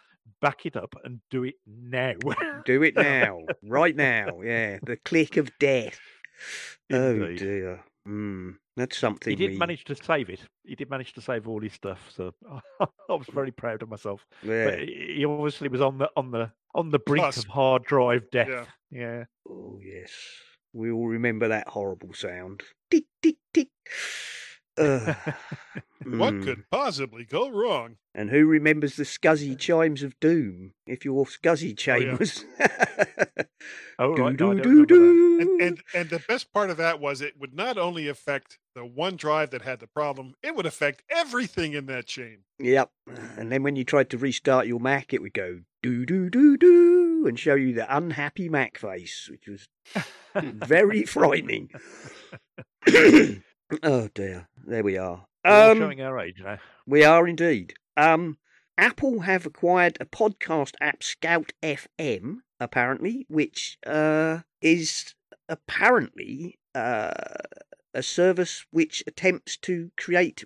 back 0.41 0.65
it 0.65 0.77
up 0.77 0.95
and 1.05 1.21
do 1.31 1.45
it 1.45 1.57
now. 1.67 2.15
Do 2.65 2.83
it 2.83 2.97
now, 2.97 3.41
right 3.63 3.95
now. 3.95 4.41
Yeah, 4.41 4.79
the 4.83 4.97
click 4.97 5.37
of 5.37 5.51
death. 5.59 6.01
Oh 6.91 7.35
dear. 7.35 7.85
Mm, 8.09 8.55
that's 8.81 8.99
something. 8.99 9.31
he 9.31 9.37
did 9.37 9.53
we- 9.53 9.59
manage 9.59 9.85
to 9.85 9.95
save 9.95 10.29
it. 10.31 10.41
He 10.65 10.75
did 10.75 10.91
manage 10.91 11.13
to 11.15 11.21
save 11.21 11.49
all 11.49 11.61
his 11.61 11.73
stuff. 11.73 11.99
So 12.15 12.33
I 12.81 12.87
was 13.09 13.27
very 13.33 13.51
proud 13.51 13.83
of 13.83 13.89
myself. 13.89 14.27
Yeah. 14.43 14.65
But 14.65 14.79
he 14.81 15.15
he 15.19 15.25
obviously 15.25 15.69
was 15.69 15.81
on 15.81 15.99
the 15.99 16.11
on 16.17 16.31
the 16.31 16.51
on 16.75 16.91
the 16.91 16.99
brink 16.99 17.25
Cusp. 17.25 17.45
of 17.45 17.51
hard 17.51 17.85
drive 17.85 18.31
death. 18.31 18.49
Yeah. 18.49 18.65
Yeah. 18.91 19.25
Oh 19.49 19.79
yes, 19.83 20.13
we 20.73 20.91
all 20.91 21.07
remember 21.09 21.49
that 21.49 21.69
horrible 21.69 22.13
sound. 22.15 22.63
Tick 22.91 23.05
tick 23.23 23.37
tick. 23.55 23.69
Ugh. 24.81 25.17
What 26.03 26.33
Mm. 26.33 26.45
could 26.45 26.65
possibly 26.71 27.27
go 27.27 27.51
wrong? 27.51 27.97
And 28.15 28.31
who 28.31 28.47
remembers 28.47 28.97
the 28.97 29.05
SCSI 29.05 29.59
chimes 29.59 30.03
of 30.03 30.19
doom? 30.19 30.73
If 30.87 31.05
your 31.05 31.27
SCSI 31.27 32.19
was. 32.19 32.47
Oh, 33.99 34.17
right. 34.17 34.35
Do, 34.35 34.55
No, 34.55 34.63
do, 34.63 34.87
do. 34.87 35.41
And, 35.41 35.61
and 35.61 35.83
and 35.95 36.09
the 36.09 36.21
best 36.27 36.55
part 36.55 36.71
of 36.71 36.79
that 36.79 37.01
was 37.01 37.21
it 37.21 37.39
would 37.39 37.53
not 37.55 37.77
only 37.77 38.09
affect 38.09 38.59
the 38.75 38.87
one 38.87 39.17
drive 39.17 39.51
that 39.51 39.61
had 39.61 39.79
the 39.81 39.87
problem, 39.87 40.33
it 40.43 40.57
would 40.57 40.65
affect 40.65 41.03
everything 41.11 41.75
in 41.75 41.85
that 41.87 42.07
chain. 42.07 42.39
Yep. 42.59 42.91
And 43.37 43.53
then 43.53 43.63
when 43.63 43.77
you 43.77 43.85
tried 43.85 44.09
to 44.11 44.19
restart 44.19 44.67
your 44.67 44.81
Mac, 44.81 45.13
it 45.13 45.21
would 45.21 45.35
go 45.35 45.61
do 45.83 46.07
do 46.07 46.31
do 46.31 46.57
do 46.57 47.27
and 47.27 47.39
show 47.39 47.55
you 47.57 47.75
the 47.75 47.95
unhappy 47.95 48.49
Mac 48.49 48.79
face, 48.79 49.29
which 49.31 49.47
was 49.47 49.69
very 50.35 51.05
frightening. 51.05 51.69
oh 53.83 54.09
dear. 54.15 54.49
There 54.67 54.83
we 54.83 54.97
are. 54.99 55.27
We're 55.45 55.71
Um, 55.73 55.79
showing 55.79 56.01
our 56.03 56.19
age 56.19 56.41
now. 56.43 56.59
we 56.87 57.05
are 57.05 57.27
indeed. 57.27 57.75
Um, 57.97 58.39
Apple 58.79 59.21
have 59.21 59.47
acquired 59.47 59.97
a 60.01 60.07
podcast 60.07 60.75
app, 60.81 61.03
Scout 61.03 61.53
FM, 61.63 62.39
apparently, 62.59 63.27
which 63.29 63.79
uh, 63.87 64.41
is 64.63 65.15
apparently 65.49 66.59
uh, 66.75 67.13
a 67.95 68.03
service 68.03 68.65
which 68.71 69.03
attempts 69.07 69.57
to 69.59 69.91
create 69.97 70.45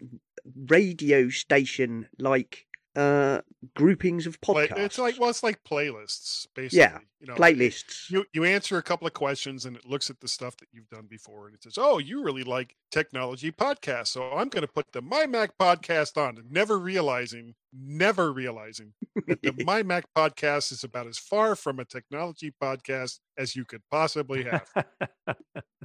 radio 0.69 1.29
station 1.29 2.09
like 2.19 2.67
uh, 2.97 3.41
groupings 3.75 4.27
of 4.27 4.41
Play, 4.41 4.69
podcasts. 4.69 4.79
it's 4.79 4.99
like 4.99 5.19
well, 5.19 5.31
it's 5.31 5.43
like 5.43 5.63
playlists, 5.65 6.47
basically. 6.55 6.79
Yeah, 6.79 6.99
you 7.21 7.27
know, 7.27 7.35
playlists. 7.35 8.11
You 8.11 8.25
you 8.33 8.45
answer 8.45 8.79
a 8.79 8.83
couple 8.83 9.07
of 9.07 9.13
questions 9.13 9.65
and 9.65 9.77
it 9.77 9.87
looks 9.87 10.11
at 10.11 10.21
the 10.21 10.29
stuff 10.29 10.57
that 10.59 10.69
you've 10.73 10.89
done 10.89 11.07
before 11.09 11.47
and 11.47 11.55
it 11.55 11.63
says, 11.63 11.79
"Oh, 11.79 11.99
you 11.99 12.23
really 12.23 12.45
like 12.45 12.77
technology 12.91 13.51
podcasts, 13.51 14.09
so 14.09 14.31
I'm 14.31 14.49
going 14.49 14.63
to 14.67 14.73
put 14.73 14.93
the 14.93 15.03
My 15.03 15.27
Mac 15.27 15.59
podcast 15.59 16.17
on." 16.17 16.43
Never 16.51 16.79
realizing, 16.79 17.55
never 17.77 18.33
realizing 18.33 18.93
that 19.27 19.43
the 19.43 19.53
My 19.65 19.83
Mac 19.83 20.05
podcast 20.17 20.73
is 20.73 20.85
about 20.85 21.07
as 21.07 21.19
far 21.19 21.57
from 21.57 21.79
a 21.81 21.85
technology 21.85 22.53
podcast 22.63 23.19
as 23.39 23.57
you 23.57 23.65
could 23.65 23.83
possibly 23.91 24.45
have. 24.45 24.67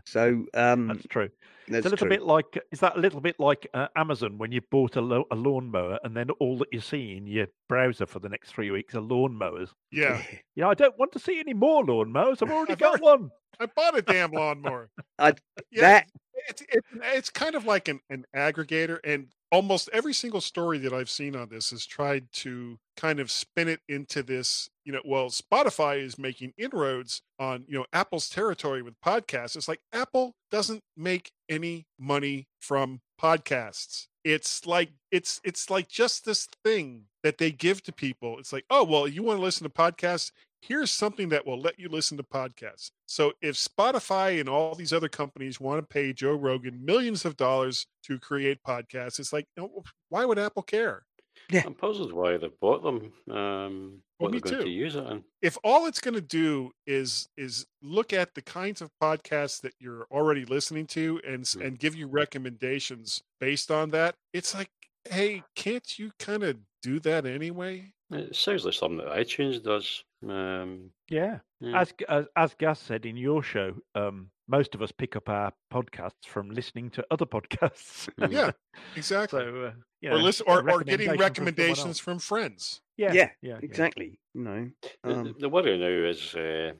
So 0.05 0.45
um, 0.53 0.87
That's 0.87 1.05
true. 1.07 1.29
that's 1.67 1.79
it's 1.79 1.85
a 1.85 1.89
little 1.89 1.97
true. 2.07 2.09
bit 2.09 2.23
like 2.23 2.57
is 2.71 2.79
that 2.79 2.95
a 2.95 2.99
little 2.99 3.19
bit 3.19 3.35
like 3.37 3.67
uh, 3.73 3.87
Amazon 3.95 4.37
when 4.37 4.51
you 4.51 4.61
bought 4.71 4.95
a, 4.95 5.01
lo- 5.01 5.25
a 5.29 5.35
lawnmower 5.35 5.99
and 6.03 6.15
then 6.15 6.29
all 6.39 6.57
that 6.59 6.69
you 6.71 6.79
see 6.79 7.15
in 7.17 7.27
your 7.27 7.47
browser 7.67 8.05
for 8.05 8.19
the 8.19 8.29
next 8.29 8.51
three 8.51 8.71
weeks 8.71 8.95
are 8.95 9.01
lawnmowers. 9.01 9.69
Yeah, 9.91 10.21
You 10.55 10.63
know, 10.63 10.69
I 10.69 10.73
don't 10.73 10.97
want 10.97 11.11
to 11.11 11.19
see 11.19 11.39
any 11.39 11.53
more 11.53 11.83
lawnmowers. 11.83 12.41
I've 12.41 12.49
already 12.51 12.71
I've 12.73 12.79
got 12.79 13.01
already- 13.01 13.23
one. 13.23 13.31
I 13.59 13.65
bought 13.67 13.97
a 13.97 14.01
damn 14.01 14.31
lawnmower. 14.31 14.89
I- 15.19 15.33
yeah, 15.69 15.81
that 15.81 16.07
it's 16.47 16.61
it's 16.69 16.87
it's 17.03 17.29
kind 17.29 17.53
of 17.55 17.65
like 17.65 17.87
an, 17.89 17.99
an 18.09 18.23
aggregator 18.35 18.99
and 19.03 19.27
almost 19.51 19.89
every 19.91 20.13
single 20.13 20.41
story 20.41 20.77
that 20.77 20.93
i've 20.93 21.09
seen 21.09 21.35
on 21.35 21.49
this 21.49 21.71
has 21.71 21.85
tried 21.85 22.25
to 22.31 22.77
kind 22.95 23.19
of 23.19 23.31
spin 23.31 23.67
it 23.67 23.79
into 23.87 24.21
this 24.21 24.69
you 24.85 24.91
know 24.91 25.01
well 25.05 25.29
spotify 25.29 25.99
is 25.99 26.17
making 26.17 26.53
inroads 26.57 27.21
on 27.39 27.63
you 27.67 27.77
know 27.77 27.85
apple's 27.93 28.29
territory 28.29 28.81
with 28.81 28.99
podcasts. 29.01 29.55
It's 29.55 29.67
like 29.67 29.79
apple 29.93 30.35
doesn't 30.51 30.83
make 30.97 31.31
any 31.47 31.85
money 31.97 32.47
from 32.59 33.01
podcasts. 33.21 34.07
It's 34.23 34.65
like 34.65 34.89
it's 35.11 35.39
it's 35.43 35.69
like 35.69 35.87
just 35.87 36.25
this 36.25 36.47
thing 36.63 37.05
that 37.23 37.37
they 37.37 37.51
give 37.51 37.81
to 37.83 37.91
people. 37.93 38.37
It's 38.39 38.53
like 38.53 38.65
oh 38.69 38.83
well 38.83 39.07
you 39.07 39.23
want 39.23 39.39
to 39.39 39.43
listen 39.43 39.63
to 39.63 39.69
podcasts 39.73 40.31
here's 40.61 40.91
something 40.91 41.29
that 41.29 41.45
will 41.45 41.59
let 41.59 41.79
you 41.79 41.89
listen 41.89 42.17
to 42.17 42.23
podcasts. 42.23 42.91
So 43.05 43.33
if 43.41 43.55
Spotify 43.55 44.39
and 44.39 44.49
all 44.49 44.75
these 44.75 44.93
other 44.93 45.09
companies 45.09 45.59
want 45.59 45.81
to 45.81 45.87
pay 45.87 46.13
Joe 46.13 46.35
Rogan 46.35 46.83
millions 46.85 47.25
of 47.25 47.37
dollars 47.37 47.87
to 48.03 48.19
create 48.19 48.59
podcasts, 48.67 49.19
it's 49.19 49.33
like, 49.33 49.45
you 49.55 49.63
know, 49.63 49.83
why 50.09 50.25
would 50.25 50.39
Apple 50.39 50.63
care? 50.63 51.05
I'm 51.53 51.73
puzzled 51.73 52.13
why 52.13 52.37
they 52.37 52.47
bought 52.61 52.83
them. 52.83 53.13
Um, 53.35 54.03
Well, 54.19 54.29
me 54.29 54.39
too. 54.41 54.63
to 54.63 54.69
use 54.69 54.95
it 54.95 55.05
in. 55.05 55.23
If 55.41 55.57
all 55.63 55.87
it's 55.87 56.01
going 56.01 56.13
to 56.15 56.21
do 56.21 56.71
is 56.85 57.29
is 57.37 57.65
look 57.81 58.13
at 58.13 58.35
the 58.35 58.41
kinds 58.41 58.81
of 58.81 58.91
podcasts 59.01 59.61
that 59.61 59.73
you're 59.79 60.05
already 60.11 60.45
listening 60.45 60.85
to 60.87 61.21
and 61.25 61.41
s- 61.41 61.53
Hmm. 61.53 61.61
and 61.61 61.79
give 61.79 61.95
you 61.95 62.07
recommendations 62.07 63.23
based 63.39 63.71
on 63.71 63.89
that, 63.91 64.15
it's 64.33 64.53
like, 64.53 64.69
hey, 65.09 65.43
can't 65.55 65.97
you 65.97 66.11
kind 66.19 66.43
of 66.43 66.59
do 66.81 66.99
that 66.99 67.25
anyway? 67.25 67.93
It 68.11 68.35
sounds 68.35 68.65
like 68.65 68.73
something 68.73 68.97
that 68.97 69.07
iTunes 69.15 69.61
does. 69.63 70.03
Um, 70.27 70.91
Yeah. 71.09 71.39
yeah. 71.61 71.79
As, 71.79 71.93
as 72.09 72.25
as 72.35 72.53
Gus 72.55 72.79
said 72.79 73.05
in 73.05 73.15
your 73.17 73.41
show, 73.43 73.73
um, 73.95 74.29
most 74.47 74.75
of 74.75 74.81
us 74.81 74.91
pick 74.91 75.15
up 75.15 75.29
our 75.29 75.53
podcasts 75.71 76.25
from 76.27 76.49
listening 76.51 76.89
to 76.91 77.05
other 77.11 77.25
podcasts. 77.35 78.09
Mhm. 78.19 78.31
Yeah, 78.31 78.51
exactly. 78.95 79.39
so 79.39 79.65
uh, 79.65 79.71
you 80.01 80.09
or 80.11 80.17
listen, 80.21 80.45
a 80.47 80.51
or, 80.51 80.69
or 80.71 80.83
getting 80.83 81.09
recommendation 81.09 81.15
from 81.15 81.19
recommendations 81.19 81.99
from 81.99 82.19
friends. 82.19 82.81
Yeah, 82.97 83.13
Yeah, 83.13 83.29
yeah, 83.41 83.51
yeah. 83.53 83.59
Exactly. 83.61 84.19
You 84.33 84.41
know. 84.43 84.69
The- 85.03 85.11
Um, 85.11 85.23
the, 85.25 85.33
the 85.39 85.49
worry 85.49 85.77
now 85.77 86.09
is 86.09 86.35
uh, 86.35 86.73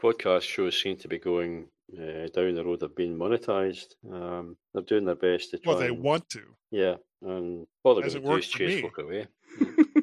podcast 0.00 0.42
shows 0.42 0.80
seem 0.80 0.96
to 0.98 1.08
be 1.08 1.18
going 1.18 1.68
uh, 1.98 2.28
down 2.34 2.54
the 2.54 2.64
road 2.64 2.82
of 2.82 2.94
being 2.94 3.16
monetized. 3.18 3.94
Um, 4.10 4.56
they're 4.72 4.82
doing 4.82 5.04
their 5.04 5.16
best 5.16 5.50
to 5.50 5.58
try. 5.58 5.72
Well, 5.72 5.80
they 5.80 5.88
and- 5.88 6.02
want 6.02 6.28
to. 6.30 6.42
Yeah, 6.70 6.96
and 7.22 7.66
all 7.84 7.94
they're 7.94 8.08
going 8.08 8.22
to 8.22 8.28
do 8.28 8.36
is 8.36 8.48
chase 8.48 8.76
me. 8.76 8.82
folk 8.82 8.98
away. 8.98 9.26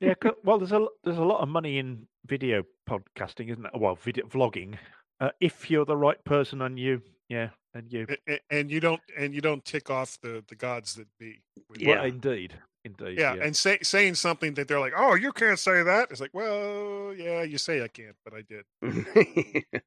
Yeah, 0.00 0.14
'cause- 0.14 0.36
well, 0.44 0.58
there's 0.58 0.72
a 0.72 0.76
l- 0.76 0.92
there's 1.04 1.18
a 1.18 1.24
lot 1.24 1.40
of 1.40 1.48
money 1.48 1.78
in 1.78 2.08
video 2.26 2.64
podcasting, 2.88 3.50
isn't 3.50 3.66
it? 3.66 3.72
Well, 3.74 3.96
video 3.96 4.26
vlogging. 4.26 4.78
Uh, 5.20 5.30
if 5.40 5.70
you're 5.70 5.84
the 5.84 5.96
right 5.96 6.22
person 6.24 6.62
and 6.62 6.78
you, 6.78 7.02
yeah, 7.28 7.50
and 7.74 7.92
you, 7.92 8.06
A- 8.08 8.32
a- 8.34 8.40
and 8.50 8.70
you 8.70 8.80
don't 8.80 9.02
and 9.16 9.34
you 9.34 9.40
don't 9.42 9.64
tick 9.64 9.90
off 9.90 10.18
the 10.22 10.42
the 10.48 10.56
gods 10.56 10.94
that 10.94 11.06
be. 11.18 11.42
Yeah. 11.76 11.96
well, 11.96 12.04
indeed, 12.04 12.54
indeed, 12.84 13.18
yeah, 13.18 13.34
yeah. 13.34 13.44
and 13.44 13.54
say, 13.54 13.78
saying 13.82 14.14
something 14.14 14.54
that 14.54 14.66
they're 14.68 14.80
like, 14.80 14.94
"Oh, 14.96 15.14
you 15.14 15.32
can't 15.32 15.58
say 15.58 15.82
that." 15.82 16.10
It's 16.10 16.20
like, 16.20 16.32
well, 16.32 17.14
yeah, 17.14 17.42
you 17.42 17.58
say 17.58 17.82
I 17.82 17.88
can't, 17.88 18.16
but 18.24 18.32
I 18.34 18.42
did. 18.42 18.64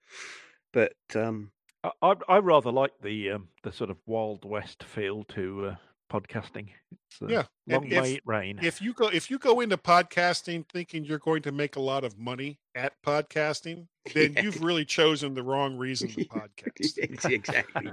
but 0.73 0.93
um, 1.15 1.51
I, 1.83 1.91
I 2.01 2.13
I 2.29 2.37
rather 2.39 2.71
like 2.71 2.91
the 3.01 3.31
um, 3.31 3.49
the 3.63 3.71
sort 3.71 3.89
of 3.89 3.97
wild 4.05 4.45
west 4.45 4.83
feel 4.83 5.23
to 5.25 5.67
uh, 5.71 5.75
podcasting. 6.13 6.67
It's, 6.91 7.19
Yeah, 7.27 7.43
long 7.67 7.85
if- 7.85 8.01
may 8.01 8.13
it 8.15 8.21
reign. 8.25 8.59
If 8.61 8.81
you 8.81 8.93
go 8.93 9.07
if 9.07 9.31
you 9.31 9.39
go 9.39 9.59
into 9.61 9.77
podcasting 9.77 10.65
thinking 10.71 11.05
you're 11.05 11.17
going 11.19 11.41
to 11.43 11.51
make 11.51 11.75
a 11.75 11.81
lot 11.81 12.03
of 12.03 12.17
money 12.19 12.59
at 12.75 12.93
podcasting, 13.05 13.87
then 14.13 14.33
Yeah. 14.33 14.43
you've 14.43 14.61
really 14.63 14.85
chosen 14.85 15.33
the 15.33 15.43
wrong 15.43 15.77
reason 15.77 16.09
to 16.09 16.25
podcast. 16.25 16.71
It's 16.99 17.25
exactly. 17.25 17.89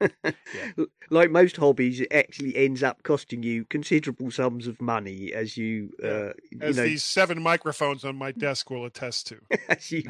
like 1.10 1.30
most 1.30 1.56
hobbies, 1.56 2.00
it 2.00 2.12
actually 2.12 2.56
ends 2.56 2.82
up 2.82 3.02
costing 3.02 3.42
you 3.42 3.64
considerable 3.64 4.30
sums 4.30 4.66
of 4.66 4.80
money 4.80 5.32
as 5.32 5.56
you, 5.56 5.90
Yeah, 6.02 6.08
uh, 6.10 6.32
you 6.50 6.58
As 6.60 6.76
know, 6.76 6.84
these 6.84 7.04
seven 7.04 7.42
microphones 7.42 8.04
on 8.04 8.16
my 8.16 8.32
desk 8.32 8.70
will 8.70 8.84
attest 8.84 9.26
to. 9.28 9.38
as 9.68 9.90
you, 9.92 10.02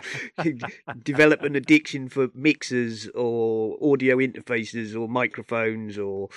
you 0.45 0.59
develop 1.03 1.43
an 1.43 1.57
addiction 1.57 2.09
for 2.09 2.29
mixers 2.35 3.09
or 3.15 3.77
audio 3.83 4.17
interfaces 4.17 4.99
or 4.99 5.09
microphones 5.09 5.99
or 5.99 6.29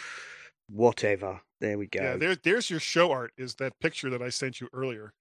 whatever. 0.68 1.42
There 1.62 1.78
we 1.78 1.88
go. 1.88 2.02
Yeah, 2.02 2.18
there, 2.18 2.36
there's 2.36 2.70
your 2.70 2.80
show 2.80 3.12
art. 3.12 3.32
Is 3.38 3.56
that 3.56 3.80
picture 3.80 4.10
that 4.10 4.22
I 4.22 4.30
sent 4.30 4.60
you 4.62 4.68
earlier? 4.74 5.14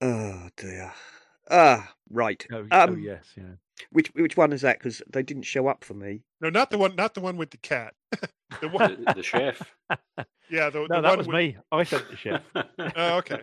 oh 0.00 0.48
dear. 0.56 0.92
Ah, 1.50 1.92
right. 2.10 2.44
oh, 2.52 2.62
y- 2.62 2.68
oh, 2.72 2.80
um, 2.84 3.00
yes, 3.00 3.24
yeah. 3.36 3.54
Which 3.90 4.08
which 4.14 4.36
one 4.36 4.52
is 4.52 4.62
that? 4.62 4.78
Because 4.78 5.02
they 5.10 5.22
didn't 5.22 5.44
show 5.44 5.66
up 5.68 5.84
for 5.84 5.94
me. 5.94 6.22
No, 6.40 6.50
not 6.50 6.70
the 6.70 6.78
one. 6.78 6.94
Not 6.96 7.14
the 7.14 7.20
one 7.20 7.36
with 7.36 7.50
the 7.50 7.56
cat. 7.58 7.94
the 8.60 8.68
one. 8.68 9.04
the, 9.06 9.14
the 9.14 9.22
chef. 9.22 9.60
Yeah, 10.50 10.70
the, 10.70 10.78
No, 10.78 10.86
the 10.96 11.00
that 11.02 11.08
one 11.10 11.18
was 11.18 11.26
with, 11.26 11.36
me. 11.36 11.56
I 11.70 11.82
sent 11.84 12.08
the 12.08 12.16
chef. 12.16 12.42
Oh, 12.96 13.18
okay. 13.18 13.42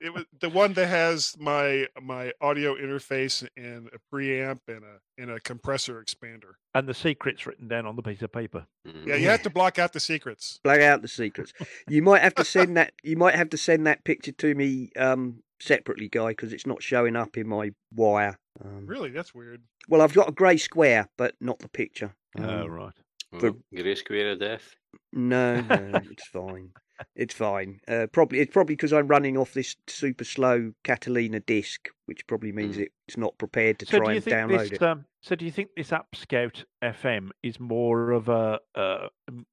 It 0.00 0.12
was 0.14 0.24
the 0.40 0.48
one 0.48 0.72
that 0.74 0.86
has 0.86 1.34
my 1.38 1.86
my 2.00 2.32
audio 2.40 2.74
interface 2.76 3.46
and 3.56 3.88
a 3.88 3.98
preamp 4.14 4.60
and 4.68 4.82
a 4.84 4.98
and 5.20 5.30
a 5.30 5.40
compressor 5.40 6.02
expander. 6.02 6.52
and 6.74 6.88
the 6.88 6.94
secrets 6.94 7.46
written 7.46 7.68
down 7.68 7.86
on 7.86 7.96
the 7.96 8.02
piece 8.02 8.22
of 8.22 8.32
paper. 8.32 8.66
Mhm. 8.86 9.06
Yeah, 9.06 9.16
you 9.16 9.28
have 9.28 9.42
to 9.42 9.50
block 9.50 9.78
out 9.78 9.92
the 9.92 10.00
secrets. 10.00 10.60
Black 10.62 10.80
out 10.80 11.02
the 11.02 11.08
secrets. 11.08 11.52
You 11.88 12.02
might 12.02 12.22
have 12.22 12.34
to 12.36 12.44
send 12.44 12.76
that. 12.76 12.92
You 13.02 13.16
might 13.16 13.34
have 13.34 13.50
to 13.50 13.56
send 13.58 13.86
that 13.86 14.04
picture 14.04 14.32
to 14.32 14.54
me 14.54 14.90
um, 14.96 15.42
separately, 15.60 16.08
guy, 16.08 16.28
because 16.28 16.52
it's 16.52 16.66
not 16.66 16.82
showing 16.82 17.16
up 17.16 17.36
in 17.36 17.48
my 17.48 17.72
wire. 17.94 18.38
Um, 18.64 18.86
Really, 18.86 19.10
that's 19.10 19.34
weird. 19.34 19.62
Well, 19.88 20.02
I've 20.02 20.14
got 20.14 20.28
a 20.28 20.32
grey 20.32 20.56
square, 20.58 21.08
but 21.16 21.34
not 21.40 21.58
the 21.60 21.68
picture. 21.68 22.14
oh, 22.38 22.42
Um, 22.62 22.70
right. 22.70 22.92
For- 23.38 23.48
Oh, 23.50 23.56
Grey 23.74 23.94
Square 23.94 24.32
of 24.32 24.40
Death. 24.40 24.74
No, 25.12 25.60
no, 25.60 25.90
it's 26.10 26.26
fine. 26.28 26.70
It's 27.14 27.34
fine. 27.34 27.80
Uh, 27.88 28.06
probably 28.12 28.40
it's 28.40 28.52
probably 28.52 28.74
because 28.74 28.92
I'm 28.92 29.06
running 29.08 29.36
off 29.36 29.52
this 29.54 29.76
super 29.86 30.24
slow 30.24 30.72
Catalina 30.84 31.40
disc, 31.40 31.88
which 32.06 32.26
probably 32.26 32.52
means 32.52 32.76
Mm. 32.76 32.86
it's 33.06 33.16
not 33.16 33.36
prepared 33.38 33.78
to 33.80 33.86
So 33.86 33.98
try 33.98 34.14
and 34.14 34.24
download 34.24 34.58
this? 34.70 34.72
it. 34.72 34.82
Um, 34.82 35.04
so 35.22 35.34
do 35.34 35.44
you 35.44 35.50
think 35.50 35.70
this 35.76 35.92
App 35.92 36.14
Scout 36.14 36.64
FM 36.82 37.30
is 37.42 37.58
more 37.60 38.10
of 38.12 38.28
a? 38.28 38.60
Uh, 38.74 39.08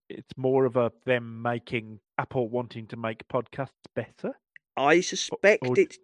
it's 0.09 0.31
more 0.37 0.65
of 0.65 0.75
a 0.75 0.91
them 1.05 1.41
making 1.41 1.99
Apple 2.17 2.49
wanting 2.49 2.87
to 2.87 2.97
make 2.97 3.27
podcasts 3.27 3.69
better. 3.95 4.33
I 4.77 4.99
suspect 5.01 5.65
or- 5.67 5.79
it's 5.79 5.97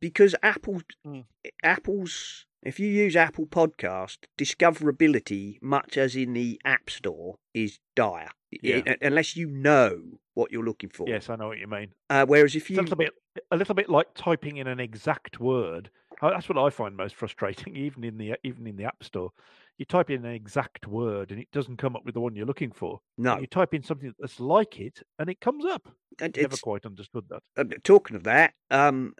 because 0.00 0.34
Apple, 0.42 0.82
Mm. 1.06 1.24
Apple's. 1.62 2.46
If 2.62 2.78
you 2.78 2.86
use 2.86 3.16
Apple 3.16 3.46
Podcast, 3.46 4.18
discoverability, 4.38 5.60
much 5.62 5.96
as 5.96 6.14
in 6.14 6.32
the 6.32 6.60
App 6.64 6.90
Store, 6.90 7.36
is 7.54 7.78
dire. 7.96 8.30
Yeah. 8.60 8.94
Unless 9.00 9.36
you 9.36 9.48
know 9.48 10.02
what 10.34 10.50
you're 10.50 10.64
looking 10.64 10.90
for. 10.90 11.08
Yes, 11.08 11.30
I 11.30 11.36
know 11.36 11.48
what 11.48 11.58
you 11.58 11.66
mean. 11.66 11.92
Uh, 12.10 12.26
whereas 12.26 12.54
if 12.54 12.62
It's 12.62 12.70
you 12.70 12.80
a 12.80 12.82
little 12.82 12.96
bit, 12.96 13.12
a 13.50 13.56
little 13.56 13.74
bit 13.74 13.88
like 13.88 14.08
typing 14.14 14.56
in 14.56 14.66
an 14.66 14.80
exact 14.80 15.40
word. 15.40 15.90
Uh, 16.20 16.30
That's 16.30 16.48
what 16.48 16.58
I 16.58 16.70
find 16.70 16.96
most 16.96 17.16
frustrating, 17.16 17.74
even 17.76 18.04
in 18.04 18.18
the 18.18 18.34
even 18.44 18.66
in 18.66 18.76
the 18.76 18.84
App 18.84 19.02
Store. 19.02 19.30
You 19.78 19.86
type 19.86 20.10
in 20.10 20.24
an 20.24 20.32
exact 20.32 20.86
word 20.86 21.30
and 21.32 21.40
it 21.40 21.50
doesn't 21.50 21.78
come 21.78 21.96
up 21.96 22.04
with 22.04 22.14
the 22.14 22.20
one 22.20 22.36
you're 22.36 22.46
looking 22.46 22.70
for. 22.70 23.00
no, 23.18 23.38
You 23.38 23.46
type 23.46 23.72
in 23.74 23.82
something 23.82 24.14
that's 24.18 24.38
like 24.38 24.78
it 24.78 25.02
and 25.18 25.28
it 25.30 25.40
comes 25.40 25.64
up. 25.64 25.88
and 26.20 26.36
Never 26.36 26.58
quite 26.58 26.84
understood 26.84 27.24
that. 27.30 27.42
uh, 27.56 27.64
talking 27.82 28.14
of 28.14 28.22
that, 28.24 28.52
um, 28.70 29.14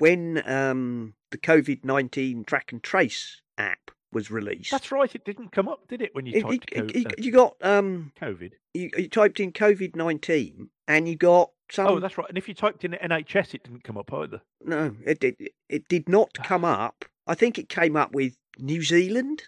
when 0.00 0.42
um, 0.46 1.14
the 1.30 1.38
COVID 1.38 1.84
nineteen 1.84 2.44
track 2.44 2.72
and 2.72 2.82
trace 2.82 3.40
app 3.56 3.91
was 4.12 4.30
released, 4.30 4.70
That's 4.70 4.92
right. 4.92 5.12
It 5.14 5.24
didn't 5.24 5.52
come 5.52 5.68
up, 5.68 5.88
did 5.88 6.02
it? 6.02 6.14
When 6.14 6.26
you 6.26 6.34
it- 6.36 6.42
typed 6.42 6.72
it- 6.72 6.96
it- 6.96 7.06
uh, 7.06 7.10
you 7.18 7.32
got 7.32 7.56
um, 7.62 8.12
COVID. 8.20 8.52
you, 8.74 8.90
you 8.96 9.08
typed 9.08 9.40
in 9.40 9.52
COVID 9.52 9.96
nineteen, 9.96 10.68
and 10.86 11.08
you 11.08 11.16
got 11.16 11.50
some. 11.70 11.86
Oh, 11.86 12.00
that's 12.00 12.18
right. 12.18 12.28
And 12.28 12.36
if 12.38 12.48
you 12.48 12.54
typed 12.54 12.84
in 12.84 12.92
NHS, 12.92 13.54
it 13.54 13.64
didn't 13.64 13.84
come 13.84 13.96
up 13.98 14.12
either. 14.12 14.40
No, 14.64 14.94
it 15.04 15.20
did. 15.20 15.36
It 15.68 15.88
did 15.88 16.08
not 16.08 16.32
come 16.34 16.64
up. 16.64 17.04
I 17.26 17.34
think 17.34 17.58
it 17.58 17.68
came 17.68 17.96
up 17.96 18.12
with 18.14 18.36
New 18.58 18.82
Zealand, 18.82 19.44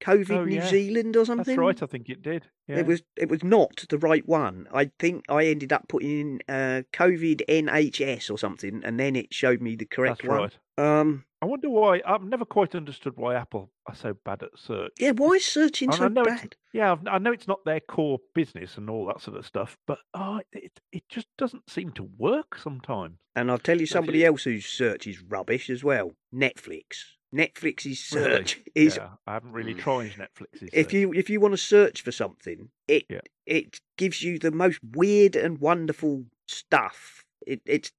COVID 0.00 0.30
Oh, 0.30 0.44
New 0.44 0.56
yeah. 0.56 0.66
Zealand 0.68 1.16
or 1.16 1.24
something. 1.24 1.56
That's 1.56 1.58
right. 1.58 1.82
I 1.82 1.86
think 1.86 2.08
it 2.08 2.22
did. 2.22 2.44
Yeah. 2.68 2.78
It 2.78 2.86
was 2.86 3.02
it 3.16 3.28
was 3.28 3.42
not 3.44 3.84
the 3.88 3.98
right 3.98 4.26
one. 4.28 4.66
I 4.72 4.90
think 4.98 5.24
I 5.28 5.46
ended 5.46 5.72
up 5.72 5.88
putting 5.88 6.10
in 6.10 6.40
uh, 6.48 6.82
COVID 6.92 7.42
NHS 7.48 8.30
or 8.30 8.38
something, 8.38 8.82
and 8.84 8.98
then 9.00 9.16
it 9.16 9.32
showed 9.32 9.60
me 9.62 9.76
the 9.76 9.86
correct 9.86 10.22
That's 10.22 10.28
one. 10.28 10.38
right. 10.38 10.58
Um, 10.78 11.24
I 11.40 11.46
wonder 11.46 11.70
why. 11.70 12.02
I've 12.06 12.22
never 12.24 12.44
quite 12.44 12.74
understood 12.74 13.14
why 13.16 13.34
Apple 13.34 13.70
are 13.86 13.94
so 13.94 14.14
bad 14.24 14.42
at 14.42 14.50
search. 14.56 14.92
yeah, 14.98 15.12
why 15.12 15.32
is 15.32 15.44
searching 15.46 15.88
And 15.90 15.98
so 15.98 16.04
I 16.06 16.08
know 16.08 16.22
it's- 16.22 16.40
bad? 16.40 16.56
Yeah, 16.72 16.92
I've, 16.92 17.06
I 17.06 17.18
know 17.18 17.32
it's 17.32 17.48
not 17.48 17.64
their 17.64 17.80
core 17.80 18.18
business 18.34 18.76
and 18.76 18.90
all 18.90 19.06
that 19.06 19.22
sort 19.22 19.38
of 19.38 19.46
stuff, 19.46 19.78
but 19.86 19.98
oh, 20.12 20.40
it 20.52 20.72
it 20.92 21.04
just 21.08 21.28
doesn't 21.38 21.70
seem 21.70 21.92
to 21.92 22.02
work 22.18 22.58
sometimes. 22.58 23.16
And 23.34 23.50
I'll 23.50 23.58
tell 23.58 23.80
you 23.80 23.86
somebody 23.86 24.24
else 24.26 24.44
whose 24.44 24.66
search 24.66 25.06
is 25.06 25.22
rubbish 25.22 25.70
as 25.70 25.82
well. 25.84 26.12
Netflix. 26.34 27.04
Netflix's 27.34 28.10
Really? 28.12 28.24
search 28.30 28.60
is 28.74 28.96
yeah, 28.96 29.10
I 29.26 29.34
haven't 29.34 29.52
really 29.52 29.74
Mm. 29.74 29.78
tried 29.80 30.12
Netflix's. 30.12 30.70
if 30.72 30.86
search. 30.86 30.92
you 30.94 31.12
if 31.12 31.28
you 31.28 31.40
want 31.40 31.52
to 31.52 31.58
search 31.58 32.02
for 32.02 32.12
something, 32.12 32.70
it 32.88 33.04
Yeah. 33.10 33.20
it 33.46 33.80
gives 33.96 34.22
you 34.22 34.38
the 34.38 34.50
most 34.52 34.78
weird 34.82 35.34
and 35.36 35.58
wonderful 35.58 36.26
stuff. 36.46 37.24
It 37.46 37.60
it's 37.66 37.92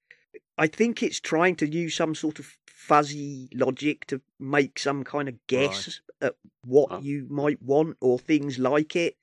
I 0.57 0.67
think 0.67 1.03
it's 1.03 1.19
trying 1.19 1.55
to 1.57 1.67
use 1.67 1.93
some 1.95 2.15
sort 2.15 2.39
of 2.39 2.57
fuzzy 2.67 3.49
logic 3.53 4.05
to 4.07 4.21
make 4.39 4.79
some 4.79 5.03
kind 5.03 5.27
of 5.29 5.35
guess 5.47 5.99
at 6.21 6.35
what 6.63 6.87
Oh. 6.91 6.99
you 7.01 7.27
might 7.29 7.61
want 7.61 7.97
or 7.99 8.17
things 8.17 8.57
like 8.57 8.95
it. 8.95 9.17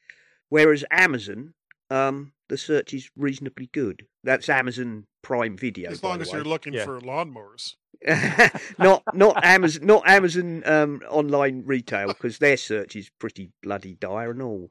Whereas 0.51 0.85
Amazon, 0.90 1.55
um, 1.90 2.34
the 2.49 2.59
search 2.59 2.93
is 2.95 3.11
reasonably 3.17 3.69
good. 3.73 4.07
That's 4.23 4.49
Amazon 4.49 5.07
Prime 5.23 5.57
Video. 5.57 5.91
As 5.91 6.03
long 6.03 6.21
as 6.21 6.31
way. 6.33 6.39
you're 6.39 6.45
looking 6.45 6.75
Yeah. 6.75 6.85
for 6.85 7.01
lawnmowers. 7.01 7.75
not 8.79 9.03
not 9.15 9.43
Amazon 9.45 9.87
not 9.87 10.07
Amazon 10.09 10.63
um, 10.67 11.01
online 11.09 11.63
retail 11.65 12.09
because 12.15 12.39
their 12.39 12.57
search 12.57 12.97
is 12.97 13.11
pretty 13.19 13.51
bloody 13.63 13.95
dire 13.95 14.31
and 14.33 14.43
all. 14.43 14.71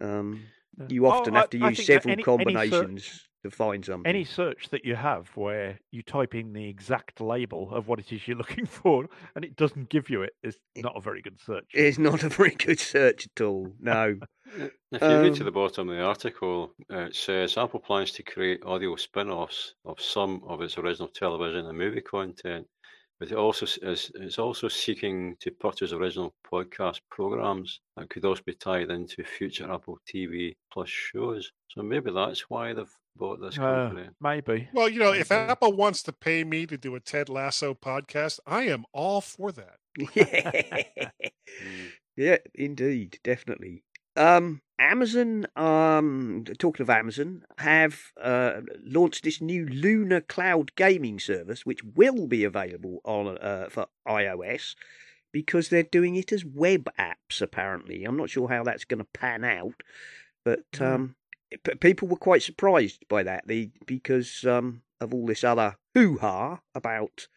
Um, 0.00 0.44
you 0.88 1.06
often 1.06 1.36
Oh, 1.36 1.40
have 1.40 1.50
to 1.50 1.60
I 1.62 1.68
use 1.70 1.78
think 1.78 1.88
that 1.88 1.92
several 2.02 2.12
any- 2.12 2.12
any 2.12 2.22
search- 2.70 2.70
combinations 2.70 3.28
to 3.44 3.50
find 3.50 3.84
something. 3.84 4.08
any 4.08 4.24
search 4.24 4.68
that 4.70 4.84
you 4.84 4.94
have 4.94 5.28
where 5.36 5.78
you 5.90 6.02
type 6.02 6.34
in 6.34 6.52
the 6.52 6.68
exact 6.68 7.20
label 7.20 7.70
of 7.74 7.88
what 7.88 7.98
it 7.98 8.12
is 8.12 8.26
you're 8.28 8.36
looking 8.44 8.66
for 8.66 9.06
and 9.34 9.44
it 9.44 9.56
doesn't 9.56 9.88
give 9.88 10.10
you 10.10 10.22
it 10.22 10.34
is 10.42 10.58
not 10.76 10.96
a 10.96 11.00
very 11.00 11.22
good 11.22 11.40
search. 11.40 11.66
It's 11.72 11.98
not 11.98 12.22
a 12.22 12.28
very 12.28 12.54
good 12.54 12.78
search 12.80 13.26
at 13.34 13.42
all. 13.44 13.72
No. 13.80 14.18
If 14.92 15.00
you 15.02 15.20
read 15.20 15.34
to 15.34 15.42
Um, 15.42 15.44
the 15.44 15.52
bottom 15.52 15.88
of 15.88 15.96
the 15.96 16.02
article, 16.02 16.74
uh, 16.92 17.02
it 17.02 17.14
says 17.14 17.56
Apple 17.56 17.78
plans 17.78 18.10
to 18.12 18.24
create 18.24 18.64
audio 18.64 18.96
spin 18.96 19.30
offs 19.30 19.74
of 19.84 20.00
some 20.00 20.42
of 20.44 20.60
its 20.60 20.76
original 20.76 21.06
television 21.06 21.66
and 21.66 21.78
movie 21.78 22.00
content, 22.00 22.66
but 23.20 23.30
it 23.30 23.36
also 23.36 23.66
is 23.66 24.10
it's 24.16 24.38
also 24.40 24.66
seeking 24.68 25.36
to 25.40 25.50
purchase 25.52 25.92
original 25.92 26.34
podcast 26.50 27.00
programs 27.10 27.80
that 27.96 28.08
could 28.10 28.24
also 28.24 28.42
be 28.44 28.54
tied 28.54 28.90
into 28.90 29.22
future 29.22 29.70
Apple 29.70 29.98
TV 30.12 30.56
Plus 30.72 30.88
shows. 30.88 31.52
So 31.68 31.82
maybe 31.82 32.10
that's 32.10 32.48
why 32.50 32.72
they've 32.72 32.96
bought 33.16 33.40
this 33.40 33.58
Uh, 33.58 33.60
company. 33.60 34.08
maybe. 34.20 34.68
Well, 34.72 34.88
you 34.88 34.98
know, 35.00 35.12
if 35.12 35.30
Apple 35.30 35.74
wants 35.74 36.02
to 36.04 36.12
pay 36.12 36.42
me 36.44 36.66
to 36.66 36.76
do 36.78 36.94
a 36.96 37.00
Ted 37.00 37.28
Lasso 37.28 37.74
podcast, 37.74 38.40
I 38.46 38.62
am 38.62 38.84
all 38.92 39.20
for 39.20 39.52
that. 39.52 39.76
Mm. 41.62 41.90
yeah, 42.16 42.36
indeed, 42.54 43.18
definitely. 43.24 43.82
Um, 44.16 44.60
Amazon, 44.78 45.46
um, 45.56 46.44
talking 46.58 46.82
of 46.82 46.90
Amazon, 46.90 47.44
have 47.58 48.00
uh, 48.20 48.60
launched 48.82 49.24
this 49.24 49.40
new 49.40 49.66
Luna 49.66 50.20
Cloud 50.20 50.74
gaming 50.74 51.18
service, 51.20 51.66
which 51.66 51.84
will 51.84 52.26
be 52.26 52.44
available 52.44 53.00
on 53.04 53.38
uh, 53.38 53.66
for 53.68 53.86
iOS 54.08 54.74
because 55.32 55.68
they're 55.68 55.82
doing 55.82 56.16
it 56.16 56.32
as 56.32 56.44
web 56.44 56.88
apps. 56.98 57.40
Apparently, 57.40 58.04
I'm 58.04 58.16
not 58.16 58.30
sure 58.30 58.48
how 58.48 58.64
that's 58.64 58.84
going 58.84 58.98
to 58.98 59.08
pan 59.12 59.44
out, 59.44 59.82
but 60.44 60.60
Mm. 60.72 60.94
um, 60.94 61.16
p- 61.62 61.74
people 61.76 62.08
were 62.08 62.16
quite 62.16 62.42
surprised 62.42 63.06
by 63.08 63.22
that. 63.22 63.46
They 63.46 63.70
because 63.86 64.44
um, 64.44 64.82
of 65.00 65.12
all 65.14 65.26
this 65.26 65.44
other 65.44 65.76
hoo 65.94 66.18
ha 66.18 66.60
about 66.74 67.28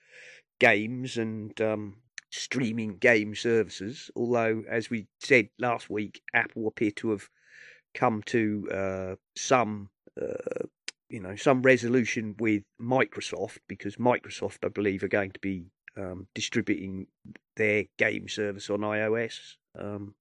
games 0.59 1.17
and 1.17 1.59
um, 1.61 1.97
streaming 2.33 2.97
game 2.97 3.35
services. 3.35 4.09
Although, 4.15 4.63
as 4.67 4.89
we 4.89 5.07
said 5.19 5.49
last 5.59 5.89
week, 5.89 6.21
Apple 6.33 6.67
appear 6.67 6.91
to 6.91 7.11
have 7.11 7.29
come 7.93 8.23
to 8.23 8.67
uh, 8.71 9.15
some, 9.35 9.89
uh, 10.19 10.65
you 11.09 11.19
know, 11.19 11.35
some 11.35 11.61
resolution 11.61 12.35
with 12.39 12.63
Microsoft 12.81 13.59
because 13.69 13.97
Microsoft, 13.97 14.65
I 14.65 14.69
believe, 14.69 15.03
are 15.03 15.07
going 15.09 15.31
to 15.31 15.39
be 15.39 15.65
um, 15.95 16.27
distributing 16.33 17.05
their 17.55 17.85
game 17.99 18.27
service 18.27 18.69
on 18.71 18.79
iOS. 18.79 19.57
Um, 19.77 20.15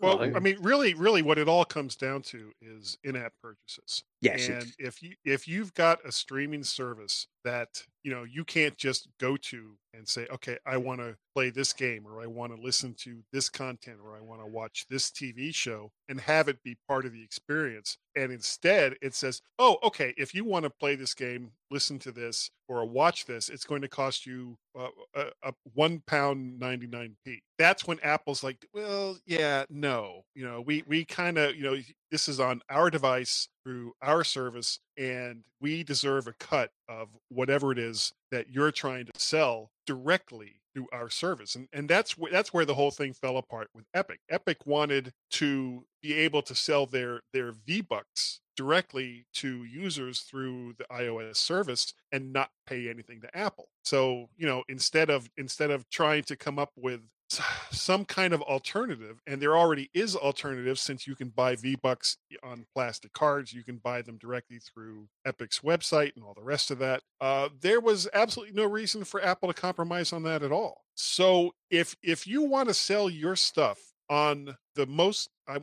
Well, 0.00 0.22
I 0.22 0.40
mean, 0.40 0.56
really, 0.60 0.94
really, 0.94 1.22
what 1.22 1.38
it 1.38 1.48
all 1.48 1.66
comes 1.66 1.96
down 1.96 2.22
to 2.22 2.52
is 2.62 2.98
in-app 3.04 3.34
purchases. 3.42 4.04
Yes, 4.22 4.48
and 4.48 4.72
if 4.78 5.02
you 5.02 5.14
if 5.24 5.46
you've 5.46 5.74
got 5.74 5.98
a 6.06 6.12
streaming 6.12 6.64
service 6.64 7.26
that 7.44 7.82
you 8.02 8.12
know 8.12 8.24
you 8.24 8.44
can't 8.44 8.76
just 8.76 9.08
go 9.18 9.36
to 9.36 9.76
and 9.94 10.08
say 10.08 10.26
okay 10.32 10.58
i 10.66 10.76
want 10.76 11.00
to 11.00 11.14
play 11.34 11.50
this 11.50 11.72
game 11.72 12.04
or 12.06 12.22
i 12.22 12.26
want 12.26 12.54
to 12.54 12.60
listen 12.60 12.94
to 12.94 13.18
this 13.32 13.48
content 13.48 13.98
or 14.04 14.16
i 14.16 14.20
want 14.20 14.40
to 14.40 14.46
watch 14.46 14.86
this 14.88 15.10
tv 15.10 15.54
show 15.54 15.90
and 16.08 16.20
have 16.20 16.48
it 16.48 16.62
be 16.62 16.76
part 16.88 17.04
of 17.04 17.12
the 17.12 17.22
experience 17.22 17.98
and 18.16 18.32
instead 18.32 18.94
it 19.02 19.14
says 19.14 19.40
oh 19.58 19.76
okay 19.82 20.14
if 20.16 20.34
you 20.34 20.44
want 20.44 20.64
to 20.64 20.70
play 20.70 20.94
this 20.94 21.14
game 21.14 21.50
listen 21.70 21.98
to 21.98 22.10
this 22.12 22.50
or 22.68 22.84
watch 22.84 23.26
this 23.26 23.48
it's 23.48 23.64
going 23.64 23.82
to 23.82 23.88
cost 23.88 24.26
you 24.26 24.56
uh, 24.78 24.88
a, 25.14 25.26
a 25.44 25.52
one 25.74 26.02
pound 26.06 26.60
99p 26.60 27.40
that's 27.58 27.86
when 27.86 28.00
apple's 28.00 28.42
like 28.42 28.66
well 28.72 29.16
yeah 29.26 29.64
no 29.68 30.22
you 30.34 30.44
know 30.44 30.60
we 30.60 30.82
we 30.86 31.04
kind 31.04 31.38
of 31.38 31.54
you 31.54 31.62
know 31.62 31.76
this 32.10 32.28
is 32.28 32.40
on 32.40 32.60
our 32.68 32.90
device 32.90 33.48
through 33.64 33.92
our 34.02 34.24
service 34.24 34.78
and 34.96 35.44
we 35.60 35.82
deserve 35.82 36.26
a 36.26 36.32
cut 36.34 36.70
of 36.88 37.08
whatever 37.28 37.72
it 37.72 37.78
is 37.78 38.12
that 38.30 38.50
you're 38.50 38.72
trying 38.72 39.06
to 39.06 39.12
sell 39.16 39.70
directly 39.86 40.60
through 40.74 40.86
our 40.92 41.10
service 41.10 41.54
and 41.54 41.68
and 41.72 41.88
that's 41.88 42.16
where 42.16 42.32
that's 42.32 42.52
where 42.52 42.64
the 42.64 42.74
whole 42.74 42.90
thing 42.90 43.12
fell 43.12 43.36
apart 43.36 43.68
with 43.74 43.84
epic. 43.94 44.20
Epic 44.30 44.58
wanted 44.64 45.12
to 45.30 45.84
be 46.02 46.14
able 46.14 46.42
to 46.42 46.54
sell 46.54 46.86
their 46.86 47.20
their 47.32 47.52
v 47.66 47.80
bucks 47.80 48.40
directly 48.56 49.26
to 49.32 49.64
users 49.64 50.20
through 50.20 50.74
the 50.78 50.84
ios 50.84 51.36
service 51.36 51.94
and 52.10 52.32
not 52.32 52.50
pay 52.66 52.88
anything 52.88 53.20
to 53.20 53.36
apple. 53.36 53.68
So 53.84 54.28
you 54.36 54.46
know 54.46 54.64
instead 54.68 55.10
of 55.10 55.28
instead 55.36 55.70
of 55.70 55.88
trying 55.90 56.24
to 56.24 56.36
come 56.36 56.58
up 56.58 56.70
with 56.76 57.00
some 57.70 58.04
kind 58.04 58.32
of 58.32 58.42
alternative 58.42 59.20
and 59.26 59.40
there 59.40 59.56
already 59.56 59.90
is 59.94 60.16
alternatives 60.16 60.80
since 60.80 61.06
you 61.06 61.14
can 61.14 61.28
buy 61.28 61.56
v 61.56 61.76
bucks 61.76 62.16
on 62.42 62.66
plastic 62.74 63.12
cards 63.12 63.52
you 63.52 63.62
can 63.62 63.76
buy 63.78 64.02
them 64.02 64.18
directly 64.18 64.58
through 64.58 65.06
epic's 65.26 65.60
website 65.60 66.14
and 66.16 66.24
all 66.24 66.34
the 66.34 66.42
rest 66.42 66.70
of 66.70 66.78
that 66.78 67.02
uh, 67.20 67.48
there 67.60 67.80
was 67.80 68.08
absolutely 68.14 68.54
no 68.54 68.64
reason 68.64 69.04
for 69.04 69.22
apple 69.22 69.52
to 69.52 69.54
compromise 69.54 70.12
on 70.12 70.22
that 70.24 70.42
at 70.42 70.52
all. 70.52 70.84
So 70.94 71.54
if 71.70 71.96
if 72.02 72.26
you 72.26 72.42
want 72.42 72.68
to 72.68 72.74
sell 72.74 73.08
your 73.08 73.36
stuff 73.36 73.78
on 74.10 74.56
the 74.74 74.86
most 74.86 75.28
I, 75.48 75.58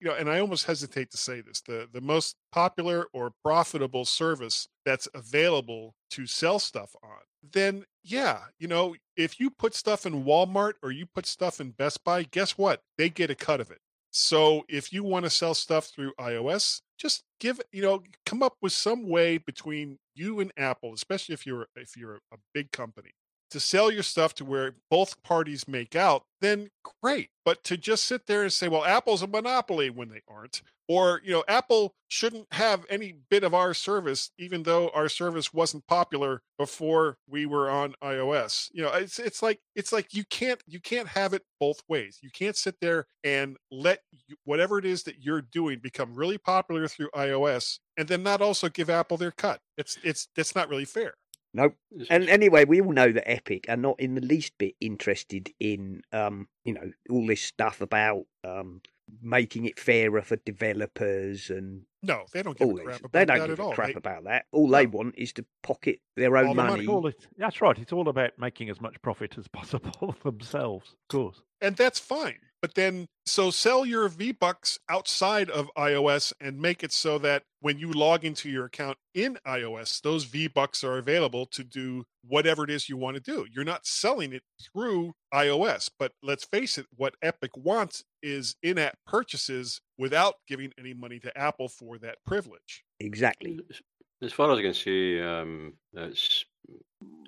you 0.00 0.08
know 0.08 0.14
and 0.14 0.28
i 0.28 0.38
almost 0.38 0.66
hesitate 0.66 1.10
to 1.10 1.16
say 1.16 1.40
this 1.40 1.60
the 1.62 1.88
the 1.92 2.00
most 2.00 2.36
popular 2.52 3.06
or 3.12 3.32
profitable 3.42 4.04
service 4.04 4.66
that's 4.84 5.08
available 5.14 5.94
to 6.10 6.26
sell 6.26 6.58
stuff 6.58 6.94
on 7.02 7.20
then 7.52 7.84
yeah 8.02 8.40
you 8.58 8.68
know 8.68 8.94
if 9.16 9.40
you 9.40 9.50
put 9.50 9.74
stuff 9.74 10.06
in 10.06 10.24
walmart 10.24 10.74
or 10.82 10.90
you 10.90 11.06
put 11.06 11.26
stuff 11.26 11.60
in 11.60 11.70
best 11.70 12.02
buy 12.04 12.22
guess 12.36 12.58
what? 12.58 12.80
They 12.98 13.08
get 13.08 13.30
a 13.30 13.34
cut 13.34 13.60
of 13.60 13.70
it. 13.70 13.78
So 14.10 14.64
if 14.68 14.92
you 14.92 15.04
want 15.04 15.24
to 15.24 15.30
sell 15.30 15.54
stuff 15.54 15.86
through 15.86 16.12
ios 16.20 16.80
just 16.98 17.24
give 17.38 17.60
you 17.72 17.82
know 17.82 18.02
come 18.24 18.42
up 18.42 18.54
with 18.62 18.72
some 18.72 19.08
way 19.08 19.36
between 19.36 19.98
you 20.14 20.40
and 20.40 20.50
apple 20.56 20.94
especially 20.94 21.34
if 21.34 21.44
you're 21.44 21.66
if 21.76 21.96
you're 21.96 22.20
a 22.32 22.36
big 22.54 22.72
company 22.72 23.10
to 23.50 23.60
sell 23.60 23.90
your 23.90 24.02
stuff 24.02 24.34
to 24.34 24.44
where 24.44 24.74
both 24.90 25.22
parties 25.22 25.68
make 25.68 25.94
out, 25.94 26.24
then 26.40 26.68
great. 27.02 27.30
But 27.44 27.62
to 27.64 27.76
just 27.76 28.04
sit 28.04 28.26
there 28.26 28.42
and 28.42 28.52
say, 28.52 28.68
well, 28.68 28.84
Apple's 28.84 29.22
a 29.22 29.26
monopoly 29.26 29.90
when 29.90 30.08
they 30.08 30.22
aren't, 30.28 30.62
or, 30.88 31.20
you 31.24 31.32
know, 31.32 31.44
Apple 31.48 31.94
shouldn't 32.08 32.46
have 32.52 32.84
any 32.88 33.14
bit 33.28 33.42
of 33.42 33.54
our 33.54 33.74
service, 33.74 34.30
even 34.38 34.62
though 34.62 34.88
our 34.90 35.08
service 35.08 35.52
wasn't 35.52 35.86
popular 35.86 36.42
before 36.58 37.18
we 37.28 37.44
were 37.46 37.68
on 37.68 37.94
iOS. 38.02 38.68
You 38.72 38.82
know, 38.82 38.92
it's 38.92 39.18
it's 39.18 39.42
like 39.42 39.60
it's 39.74 39.92
like 39.92 40.14
you 40.14 40.24
can't 40.24 40.62
you 40.66 40.80
can't 40.80 41.08
have 41.08 41.34
it 41.34 41.42
both 41.58 41.82
ways. 41.88 42.18
You 42.22 42.30
can't 42.30 42.56
sit 42.56 42.76
there 42.80 43.06
and 43.24 43.56
let 43.70 44.00
you, 44.28 44.36
whatever 44.44 44.78
it 44.78 44.84
is 44.84 45.02
that 45.04 45.22
you're 45.22 45.42
doing 45.42 45.80
become 45.80 46.14
really 46.14 46.38
popular 46.38 46.86
through 46.86 47.10
iOS 47.16 47.78
and 47.96 48.06
then 48.06 48.22
not 48.22 48.40
also 48.40 48.68
give 48.68 48.88
Apple 48.90 49.16
their 49.16 49.32
cut. 49.32 49.60
It's 49.76 49.98
it's 50.04 50.28
that's 50.36 50.54
not 50.54 50.68
really 50.68 50.84
fair. 50.84 51.14
Nope. 51.56 51.74
And 52.10 52.28
anyway, 52.28 52.64
we 52.64 52.80
all 52.80 52.92
know 52.92 53.10
that 53.10 53.28
Epic 53.28 53.66
are 53.68 53.76
not 53.76 53.98
in 53.98 54.14
the 54.14 54.20
least 54.20 54.52
bit 54.58 54.74
interested 54.80 55.50
in, 55.58 56.02
um, 56.12 56.48
you 56.64 56.74
know, 56.74 56.92
all 57.10 57.26
this 57.26 57.40
stuff 57.40 57.80
about 57.80 58.26
um, 58.44 58.82
making 59.22 59.64
it 59.66 59.78
fairer 59.78 60.22
for 60.22 60.36
developers 60.36 61.50
and 61.50 61.82
No, 62.02 62.24
they 62.32 62.42
don't 62.42 62.56
give 62.58 62.68
a 62.70 62.74
crap 62.74 63.00
about 63.00 63.12
They 63.12 63.24
don't 63.24 63.38
that 63.38 63.46
give 63.48 63.60
at 63.60 63.62
all. 63.64 63.72
a 63.72 63.74
crap 63.74 63.88
They- 63.88 63.94
about 63.94 64.24
that. 64.24 64.46
All 64.52 64.68
they 64.68 64.84
No. 64.86 64.90
want 64.98 65.14
is 65.18 65.32
to 65.34 65.44
pocket 65.62 66.00
their 66.16 66.36
own 66.36 66.48
All 66.48 66.54
money. 66.54 66.68
money. 66.70 66.82
It's 66.84 66.88
all 66.90 67.06
it- 67.06 67.26
that's 67.36 67.60
right. 67.60 67.78
It's 67.78 67.92
all 67.92 68.08
about 68.08 68.38
making 68.38 68.68
as 68.70 68.80
much 68.80 69.00
profit 69.02 69.36
as 69.38 69.48
possible 69.52 70.14
themselves, 70.24 70.90
of 70.92 71.08
course. 71.08 71.42
and 71.60 71.76
that's 71.76 71.98
fine. 71.98 72.38
But 72.62 72.74
then, 72.74 73.06
so 73.26 73.50
sell 73.50 73.84
your 73.86 74.08
V 74.08 74.32
Bucks 74.32 74.78
outside 74.88 75.50
of 75.50 75.70
iOS 75.76 76.32
and 76.40 76.58
make 76.58 76.82
it 76.82 76.90
so 76.90 77.18
that 77.18 77.42
when 77.60 77.78
you 77.78 77.92
log 77.92 78.24
into 78.24 78.48
your 78.50 78.64
account 78.64 78.98
in 79.14 79.38
iOS, 79.46 80.00
those 80.00 80.24
V 80.24 80.48
Bucks 80.48 80.82
are 80.82 80.96
available 80.98 81.46
to 81.46 81.62
do 81.62 82.04
whatever 82.28 82.64
it 82.64 82.70
is 82.70 82.88
you 82.88 82.96
want 82.96 83.16
to 83.16 83.20
do. 83.22 83.46
You're 83.52 83.64
not 83.64 83.86
selling 83.86 84.32
it 84.32 84.42
through 84.62 85.12
iOS. 85.32 85.90
But 85.98 86.12
let's 86.22 86.44
face 86.44 86.78
it, 86.78 86.86
what 86.94 87.14
Epic 87.22 87.56
wants 87.56 88.04
is 88.22 88.56
in 88.62 88.78
app 88.78 88.98
purchases 89.06 89.80
without 89.98 90.34
giving 90.48 90.72
any 90.78 90.94
money 90.94 91.18
to 91.20 91.36
Apple 91.38 91.68
for 91.68 91.98
that 91.98 92.18
privilege. 92.24 92.84
Exactly. 93.00 93.58
As- 93.70 93.82
As 94.22 94.32
far 94.32 94.50
as 94.50 94.58
I 94.58 94.62
can 94.62 94.74
see, 94.74 95.20
um, 95.20 95.74
it's 95.92 96.44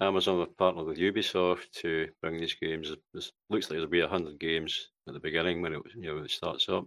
Amazon 0.01 0.41
have 0.41 0.57
partnered 0.57 0.87
with 0.87 0.97
Ubisoft 0.99 1.71
to 1.83 2.09
bring 2.23 2.41
these 2.41 2.55
games. 2.55 2.91
It 2.91 3.01
looks 3.15 3.33
like 3.51 3.69
there'll 3.77 3.87
be 3.89 4.01
hundred 4.01 4.39
games 4.41 4.91
at 5.07 5.15
the 5.15 5.21
beginning 5.21 5.61
when 5.63 5.75
it 5.75 5.83
you 5.97 6.03
know 6.15 6.19
it 6.23 6.31
starts 6.31 6.69
up. 6.69 6.87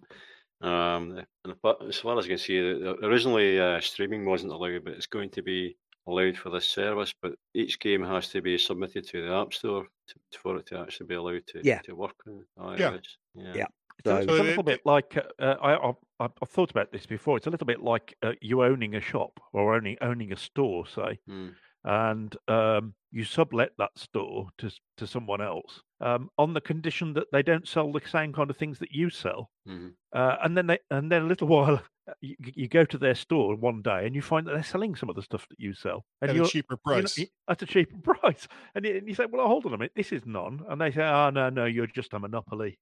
Um, 0.62 1.24
and 1.44 1.56
as 1.90 1.98
far 1.98 2.18
as 2.20 2.26
I 2.26 2.28
can 2.30 2.38
see, 2.38 2.60
originally 2.60 3.60
uh, 3.60 3.80
streaming 3.82 4.26
wasn't 4.26 4.54
allowed, 4.54 4.84
but 4.86 4.94
it's 4.94 5.08
going 5.08 5.30
to 5.32 5.42
be 5.42 5.78
allowed 6.08 6.38
for 6.38 6.50
this 6.50 6.70
service. 6.70 7.14
But 7.22 7.34
each 7.54 7.80
game 7.80 8.04
has 8.04 8.30
to 8.30 8.42
be 8.42 8.58
submitted 8.58 9.08
to 9.08 9.28
the 9.28 9.34
App 9.36 9.54
Store 9.54 9.86
to, 10.08 10.16
for 10.40 10.58
it 10.58 10.66
to 10.68 10.80
actually 10.80 11.08
be 11.08 11.16
allowed 11.16 11.46
to 11.48 11.62
Yeah. 11.64 11.80
to 11.82 11.96
work 11.96 12.16
on 12.28 12.46
iOS. 12.60 12.80
Yeah. 12.80 13.44
Yeah. 13.44 13.54
Yeah. 13.56 13.68
It's, 14.00 14.08
a- 14.08 14.10
So- 14.10 14.18
it's 14.22 14.40
a 14.40 14.44
little 14.44 14.64
bit 14.64 14.82
like 14.86 15.18
uh, 15.18 15.44
uh, 15.44 15.56
I, 15.62 15.74
I 15.76 15.94
I've 16.20 16.32
I've 16.42 16.50
thought 16.50 16.72
about 16.72 16.92
this 16.92 17.06
before. 17.06 17.38
It's 17.38 17.48
a 17.48 17.52
little 17.52 17.68
bit 17.68 17.82
like 17.82 18.16
uh, 18.24 18.34
you 18.42 18.64
owning 18.64 18.96
a 18.96 19.02
shop 19.02 19.40
or 19.54 19.76
owning 19.76 19.98
owning 20.02 20.32
a 20.32 20.38
store, 20.38 20.86
say, 20.88 21.20
Mm. 21.30 21.54
and 21.84 22.36
um, 22.48 22.94
you 23.12 23.24
sublet 23.24 23.72
that 23.78 23.92
store 23.98 24.48
to 24.60 24.72
to 24.98 25.06
someone 25.08 25.42
else 25.42 25.82
um, 26.00 26.30
on 26.38 26.54
the 26.54 26.62
condition 26.62 27.14
that 27.14 27.28
they 27.32 27.44
don't 27.44 27.68
sell 27.68 27.92
the 27.92 28.02
same 28.08 28.34
kind 28.34 28.50
of 28.50 28.58
things 28.58 28.80
that 28.80 28.92
you 28.92 29.10
sell. 29.10 29.50
Mhm. 29.68 29.94
Uh, 30.16 30.38
and 30.44 30.56
then 30.58 30.68
they 30.68 30.80
and 30.90 31.12
then 31.12 31.24
a 31.24 31.28
little 31.28 31.48
while 31.56 31.82
Uh, 32.10 32.14
you, 32.20 32.36
you 32.40 32.68
go 32.68 32.84
to 32.84 32.98
their 32.98 33.14
store 33.14 33.56
one 33.56 33.82
day 33.84 34.08
and 34.08 34.16
you 34.16 34.24
find 34.24 34.48
that 34.48 34.54
they're 34.54 34.64
selling 34.64 34.96
some 34.96 35.10
of 35.10 35.16
the 35.16 35.22
stuff 35.22 35.48
that 35.50 35.60
you 35.60 35.72
sell 35.74 36.04
and 36.22 36.32
At 36.32 36.38
a 36.38 36.48
cheaper 36.48 36.80
you 36.88 36.94
know, 36.94 37.02
price. 37.02 37.20
at 37.48 37.62
a 37.62 37.66
cheaper 37.68 37.98
price. 38.14 38.48
And 38.74 38.84
you, 38.86 38.98
and 38.98 39.08
you 39.08 39.14
say, 39.14 39.26
"Well, 39.32 39.46
hold 39.48 39.68
on 39.68 39.74
a 39.74 39.78
minute, 39.78 39.92
this 39.96 40.12
is 40.12 40.26
none." 40.26 40.62
And 40.68 40.82
they 40.82 40.92
say, 40.92 41.04
"Oh 41.04 41.30
no, 41.30 41.50
no, 41.50 41.66
you're 41.66 41.88
just 41.88 42.14
a 42.14 42.20
monopoly." 42.20 42.80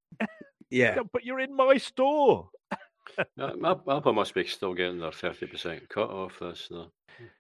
"Yeah, 0.69 0.99
but 1.13 1.25
you're 1.25 1.39
in 1.41 1.53
my 1.55 1.77
store. 1.77 2.49
Apple 3.39 4.13
must 4.13 4.33
be 4.33 4.45
still 4.45 4.73
getting 4.73 4.99
their 4.99 5.11
thirty 5.11 5.47
percent 5.47 5.87
cut 5.89 6.09
off 6.09 6.39
this. 6.39 6.67
Though. 6.69 6.91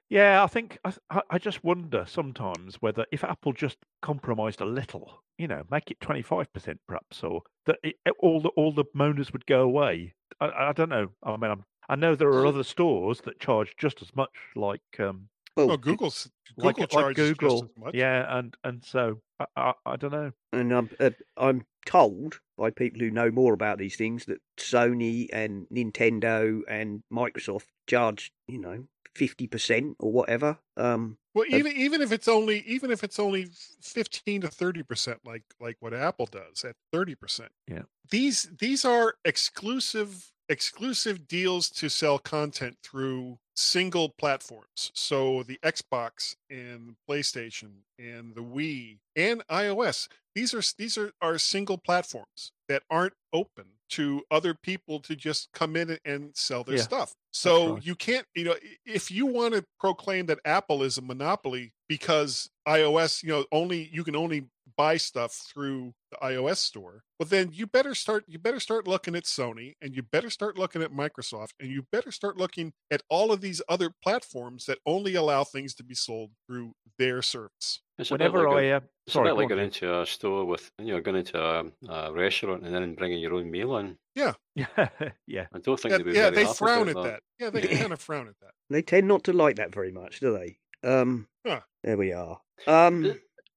Yeah, 0.09 0.43
I 0.43 0.47
think 0.47 0.79
I, 0.83 1.21
I 1.29 1.37
just 1.37 1.63
wonder 1.63 2.05
sometimes 2.07 2.75
whether 2.81 3.05
if 3.11 3.23
Apple 3.23 3.53
just 3.53 3.77
compromised 4.01 4.59
a 4.61 4.65
little, 4.65 5.23
you 5.37 5.47
know, 5.47 5.63
make 5.69 5.91
it 5.91 5.99
twenty 6.01 6.21
five 6.21 6.51
percent 6.51 6.79
perhaps, 6.87 7.23
or 7.23 7.41
that 7.65 7.77
it, 7.83 7.95
all 8.19 8.41
the 8.41 8.49
all 8.49 8.71
the 8.71 8.85
moaners 8.95 9.31
would 9.31 9.45
go 9.45 9.61
away. 9.61 10.13
I, 10.41 10.69
I 10.69 10.73
don't 10.73 10.89
know. 10.89 11.09
I 11.23 11.37
mean, 11.37 11.51
I'm, 11.51 11.63
i 11.89 11.95
know 11.95 12.15
there 12.15 12.29
are 12.29 12.45
other 12.45 12.63
stores 12.63 13.21
that 13.21 13.39
charge 13.39 13.75
just 13.77 14.01
as 14.01 14.15
much, 14.15 14.35
like 14.55 14.81
um, 14.99 15.29
well, 15.55 15.71
oh, 15.71 15.77
Google's 15.77 16.29
Google 16.55 16.65
like, 16.65 16.89
charges 16.89 16.95
like 16.95 17.15
Google, 17.15 17.61
just 17.61 17.71
as 17.71 17.83
much. 17.83 17.95
yeah, 17.95 18.37
and 18.37 18.55
and 18.63 18.83
so 18.83 19.21
I, 19.39 19.45
I, 19.55 19.73
I 19.85 19.95
don't 19.95 20.11
know. 20.11 20.31
And 20.53 20.71
I'm 20.71 20.89
uh, 20.99 21.11
I'm 21.37 21.65
told 21.85 22.39
by 22.59 22.71
people 22.71 22.99
who 22.99 23.09
know 23.09 23.31
more 23.31 23.53
about 23.53 23.77
these 23.77 23.95
things 23.95 24.25
that 24.25 24.41
Sony 24.57 25.27
and 25.31 25.67
Nintendo 25.73 26.61
and 26.67 27.03
Microsoft 27.11 27.65
charge, 27.87 28.31
you 28.47 28.59
know, 28.59 28.85
fifty 29.15 29.47
percent 29.47 29.95
or 29.99 30.11
whatever. 30.11 30.57
Um, 30.77 31.17
well, 31.33 31.45
even 31.49 31.71
even 31.73 32.01
if 32.01 32.11
it's 32.11 32.27
only 32.27 32.59
even 32.61 32.91
if 32.91 33.03
it's 33.03 33.19
only 33.19 33.47
fifteen 33.81 34.41
to 34.41 34.49
thirty 34.49 34.83
percent, 34.83 35.19
like 35.25 35.43
like 35.59 35.77
what 35.79 35.93
Apple 35.93 36.25
does 36.25 36.63
at 36.63 36.75
thirty 36.91 37.15
percent. 37.15 37.51
Yeah, 37.67 37.83
these 38.09 38.49
these 38.59 38.85
are 38.85 39.15
exclusive 39.25 40.31
exclusive 40.49 41.27
deals 41.27 41.69
to 41.69 41.89
sell 41.89 42.17
content 42.17 42.77
through 42.83 43.37
single 43.55 44.09
platforms. 44.09 44.91
So 44.95 45.43
the 45.43 45.59
Xbox 45.63 46.35
and 46.49 46.95
PlayStation 47.07 47.83
and 47.99 48.33
the 48.33 48.41
Wii 48.41 48.97
and 49.15 49.45
iOS, 49.47 50.07
these 50.39 50.53
are 50.53 50.61
these 50.77 50.97
are, 50.97 51.11
are 51.21 51.37
single 51.37 51.77
platforms 51.77 52.53
that 52.69 52.83
aren't 52.89 53.13
open 53.33 53.65
to 53.89 54.23
other 54.31 54.53
people 54.53 54.99
to 55.01 55.15
just 55.15 55.49
come 55.53 55.75
in 55.75 55.97
and 56.05 56.31
sell 56.35 56.63
their 56.63 56.77
Yeah, 56.77 56.83
stuff. 56.83 57.13
So 57.31 57.75
right. 57.75 57.83
you 57.83 57.95
can't, 57.95 58.25
you 58.35 58.43
know, 58.45 58.55
if 58.85 59.11
you 59.11 59.25
want 59.25 59.53
to 59.55 59.65
proclaim 59.79 60.27
that 60.27 60.39
Apple 60.45 60.83
is 60.83 60.97
a 60.97 61.01
monopoly 61.01 61.73
because 61.87 62.49
iOS, 62.67 63.21
you 63.23 63.29
know, 63.29 63.45
only 63.51 63.89
you 63.91 64.03
can 64.03 64.15
only 64.15 64.47
buy 64.77 64.97
stuff 64.97 65.33
through 65.33 65.93
the 66.11 66.17
iOS 66.17 66.57
store, 66.57 67.01
well 67.19 67.27
then 67.27 67.49
you 67.51 67.67
better 67.67 67.93
start 67.93 68.23
you 68.27 68.39
better 68.39 68.59
start 68.61 68.87
looking 68.87 69.15
at 69.15 69.23
Sony 69.23 69.73
and 69.81 69.95
you 69.95 70.03
better 70.03 70.29
start 70.29 70.57
looking 70.57 70.81
at 70.81 70.91
Microsoft 70.91 71.49
and 71.59 71.69
you 71.69 71.83
better 71.91 72.11
start 72.11 72.37
looking 72.37 72.71
at 72.89 73.01
all 73.09 73.31
of 73.31 73.41
these 73.41 73.61
other 73.67 73.91
platforms 74.01 74.65
that 74.65 74.79
only 74.85 75.15
allow 75.15 75.43
things 75.43 75.75
to 75.75 75.83
be 75.83 75.95
sold 75.95 76.31
through 76.47 76.73
their 76.97 77.21
service. 77.21 77.81
It's 77.99 78.11
a 78.11 78.17
bit 78.17 78.31
whenever 78.31 78.49
like 78.49 78.63
a- 78.63 78.71
I 78.71 78.75
uh, 78.77 78.79
It's 79.05 79.13
sorry, 79.13 79.29
a 79.29 79.33
bit 79.33 79.39
like 79.41 79.49
going 79.49 79.63
into 79.65 79.99
a 80.01 80.05
store 80.05 80.45
with, 80.45 80.71
you 80.79 80.93
know, 80.93 81.01
going 81.01 81.17
into 81.17 81.39
a, 81.39 81.65
a 81.89 82.11
restaurant 82.13 82.65
and 82.65 82.73
then 82.73 82.95
bringing 82.95 83.19
your 83.19 83.33
own 83.35 83.51
meal 83.51 83.77
in. 83.77 83.97
Jim. 84.15 84.33
yeah, 84.55 84.89
yeah. 85.27 85.45
I 85.53 85.59
don't 85.59 85.79
think 85.79 85.91
Yeah, 85.91 85.97
they'd 85.97 86.03
be 86.05 86.11
yeah, 86.11 86.23
very 86.23 86.35
they 86.35 86.43
happy 86.45 86.57
frown 86.57 86.87
at 86.87 86.91
about 86.91 87.03
that. 87.05 87.23
Yeah, 87.39 87.49
they 87.49 87.61
kind 87.77 87.93
of 87.93 87.99
frown 88.01 88.27
at 88.27 88.39
that. 88.41 88.51
they 88.69 88.81
tend 88.81 89.07
not 89.07 89.23
to 89.25 89.33
like 89.33 89.57
that 89.57 89.73
very 89.73 89.91
much, 89.91 90.19
do 90.19 90.31
they? 90.37 90.57
Um, 90.89 91.27
Huh. 91.45 91.59
there 91.83 91.97
we 91.97 92.13
are. 92.13 92.39
Um, 92.67 93.15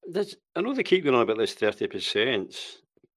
There's, 0.09 0.35
I 0.55 0.61
know 0.61 0.73
they 0.73 0.83
keep 0.83 1.03
going 1.05 1.15
on 1.15 1.21
about 1.23 1.37
this 1.37 1.53
thirty 1.53 1.87
percent, 1.87 2.55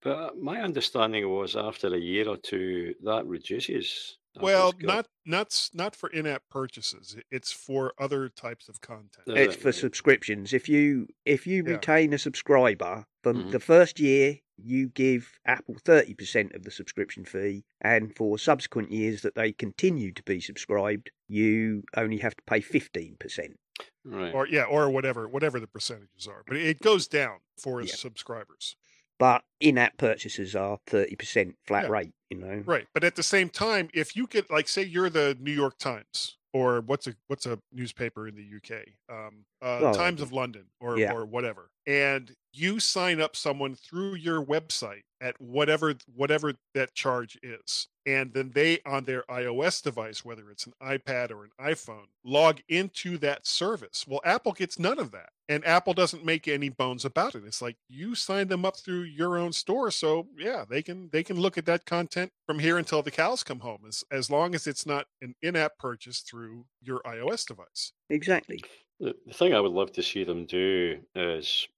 but 0.03 0.39
my 0.39 0.61
understanding 0.61 1.29
was 1.29 1.57
after 1.57 1.89
a 1.93 1.99
year 1.99 2.29
or 2.29 2.37
two 2.37 2.95
that 3.03 3.27
reduces. 3.27 4.19
Well, 4.41 4.73
not 4.81 5.09
not 5.25 5.69
not 5.75 5.97
for 5.97 6.09
in-app 6.11 6.43
purchases. 6.51 7.17
It's 7.31 7.53
for 7.53 7.93
other 7.99 8.29
types 8.29 8.69
of 8.69 8.81
content. 8.81 9.27
It's 9.29 9.55
it? 9.57 9.61
for 9.61 9.73
subscriptions. 9.73 10.53
If 10.53 10.69
you 10.69 11.09
if 11.25 11.47
you 11.47 11.63
Yeah. 11.67 11.73
retain 11.75 12.13
a 12.13 12.19
subscriber 12.19 13.05
for 13.23 13.35
Mhm. 13.35 13.51
the 13.51 13.61
first 13.61 13.99
year, 14.01 14.39
you 14.57 14.89
give 14.89 15.39
Apple 15.45 15.77
thirty 15.85 16.15
percent 16.15 16.53
of 16.55 16.63
the 16.65 16.71
subscription 16.71 17.25
fee, 17.25 17.65
and 17.81 18.15
for 18.15 18.39
subsequent 18.39 18.91
years 18.93 19.23
that 19.23 19.35
they 19.35 19.53
continue 19.53 20.13
to 20.13 20.23
be 20.23 20.41
subscribed, 20.41 21.11
you 21.29 21.83
only 21.97 22.19
have 22.19 22.37
to 22.37 22.43
pay 22.47 22.61
fifteen 22.61 23.17
percent. 23.19 23.59
right. 24.05 24.33
or 24.33 24.47
yeah, 24.47 24.63
or 24.63 24.89
whatever 24.89 25.29
whatever 25.29 25.59
the 25.61 25.67
percentages 25.67 26.27
are. 26.29 26.43
But 26.47 26.57
it 26.59 26.81
goes 26.81 27.09
down 27.09 27.41
for 27.59 27.81
Yeah. 27.83 27.93
subscribers. 27.95 28.77
But 29.19 29.45
in-app 29.61 29.97
purchases 29.99 30.55
are 30.57 30.79
thirty 30.87 31.17
percent 31.17 31.57
flat 31.67 31.85
Yeah. 31.85 31.89
rate. 31.89 32.13
You 32.31 32.39
know, 32.39 32.65
Right. 32.67 32.87
But 32.93 33.05
at 33.05 33.17
the 33.17 33.23
same 33.23 33.49
time, 33.51 33.89
if 33.95 34.17
you 34.17 34.27
get 34.27 34.51
like 34.51 34.69
say 34.69 34.83
you're 34.83 35.11
the 35.11 35.37
New 35.41 35.53
York 35.53 35.79
Times 35.79 36.39
or 36.53 36.81
what's 36.81 37.07
a 37.07 37.15
what's 37.29 37.47
a 37.47 37.59
newspaper 37.73 38.27
in 38.29 38.35
the 38.35 38.43
UK? 38.45 38.95
Um 39.09 39.45
uh 39.63 39.85
Oh, 39.85 39.93
Times 39.93 40.21
of 40.21 40.33
London 40.33 40.67
or 40.81 40.99
yeah. 40.99 41.13
or 41.13 41.25
whatever. 41.25 41.71
And 41.87 42.35
you 42.53 42.81
sign 42.81 43.21
up 43.21 43.37
someone 43.37 43.75
through 43.75 44.15
your 44.17 44.45
website 44.45 45.03
at 45.21 45.41
whatever 45.41 45.95
whatever 46.15 46.55
that 46.75 46.95
charge 46.95 47.39
is. 47.43 47.89
And 48.07 48.33
then 48.33 48.53
they 48.55 48.79
on 48.87 49.05
their 49.05 49.25
iOS 49.29 49.83
device, 49.83 50.25
whether 50.25 50.49
it's 50.51 50.67
an 50.67 50.75
iPad 50.81 51.33
or 51.33 51.45
an 51.45 51.51
iPhone, 51.61 52.07
log 52.25 52.61
into 52.69 53.19
that 53.19 53.47
service. 53.47 54.05
Well, 54.07 54.21
Apple 54.25 54.53
gets 54.53 54.79
none 54.79 55.01
of 55.01 55.11
that. 55.11 55.31
And 55.49 55.67
Apple 55.67 55.93
doesn't 55.93 56.25
make 56.25 56.49
any 56.49 56.69
bones 56.69 57.05
about 57.05 57.35
it. 57.35 57.45
It's 57.45 57.63
like 57.63 57.77
you 57.89 58.15
signed 58.15 58.49
them 58.49 58.65
up 58.65 58.77
through 58.77 59.03
your 59.03 59.37
own 59.39 59.53
store, 59.53 59.91
so 59.91 60.27
yeah, 60.37 60.65
they 60.69 60.83
can 60.83 61.09
they 61.13 61.23
can 61.23 61.39
look 61.39 61.57
at 61.57 61.67
that 61.67 61.85
content 61.85 62.31
from 62.47 62.59
here 62.59 62.79
until 62.79 63.03
the 63.03 63.13
cows 63.13 63.45
come 63.45 63.61
home, 63.61 63.83
as 63.87 64.03
as 64.11 64.31
long 64.31 64.55
as 64.55 64.67
it's 64.67 64.87
not 64.87 65.07
an 65.23 65.35
in-app 65.43 65.79
purchase 65.79 66.21
through 66.21 66.65
your 66.81 67.01
iOS 67.01 67.47
device. 67.47 67.93
exactly. 68.11 68.61
The, 68.99 69.15
the 69.27 69.35
thing 69.35 69.55
I 69.55 69.61
would 69.61 69.73
love 69.73 69.93
to 69.93 70.03
see 70.03 70.25
them 70.25 70.47
do 70.47 70.99
is 71.15 71.69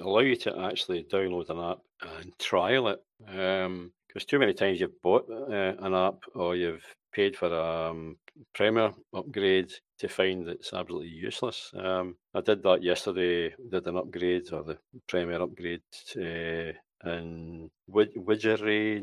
allow 0.00 0.20
you 0.20 0.36
to 0.36 0.58
actually 0.60 1.02
download 1.04 1.50
an 1.50 1.58
app 1.58 1.78
and 2.20 2.32
trial 2.38 2.88
it. 2.88 3.00
Um, 3.28 3.92
Because 4.12 4.26
too 4.26 4.40
many 4.40 4.54
times 4.54 4.80
you've 4.80 5.00
bought 5.02 5.28
uh, 5.30 5.74
an 5.78 5.94
app 5.94 6.24
or 6.34 6.56
you've 6.56 6.84
paid 7.12 7.36
for 7.36 7.46
a 7.48 7.90
um, 7.90 8.16
Premier 8.54 8.92
upgrade 9.14 9.72
to 9.98 10.08
find 10.08 10.46
that 10.46 10.56
it's 10.56 10.72
absolutely 10.72 11.08
useless. 11.08 11.70
Um, 11.76 12.16
I 12.34 12.40
did 12.40 12.62
that 12.64 12.82
yesterday. 12.82 13.54
Did 13.70 13.86
an 13.86 13.96
upgrade 13.96 14.52
or 14.52 14.64
the 14.64 14.78
Premier 15.08 15.40
upgrade 15.40 15.82
uh, 16.16 16.72
in 17.08 17.70
Wid- 17.86 18.14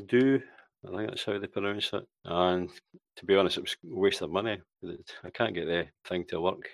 Do. 0.08 0.42
I 0.86 0.98
think 0.98 1.10
that's 1.10 1.26
how 1.26 1.40
they 1.40 1.48
pronounce 1.48 1.92
it. 1.94 2.04
And 2.26 2.70
to 3.16 3.26
be 3.26 3.36
honest, 3.36 3.58
it 3.58 3.62
was 3.62 3.78
a 3.84 4.00
waste 4.00 4.22
of 4.22 4.32
money. 4.32 4.60
I 5.24 5.30
can't 5.34 5.56
get 5.56 5.66
the 5.66 5.88
thing 6.06 6.26
to 6.30 6.42
work. 6.42 6.68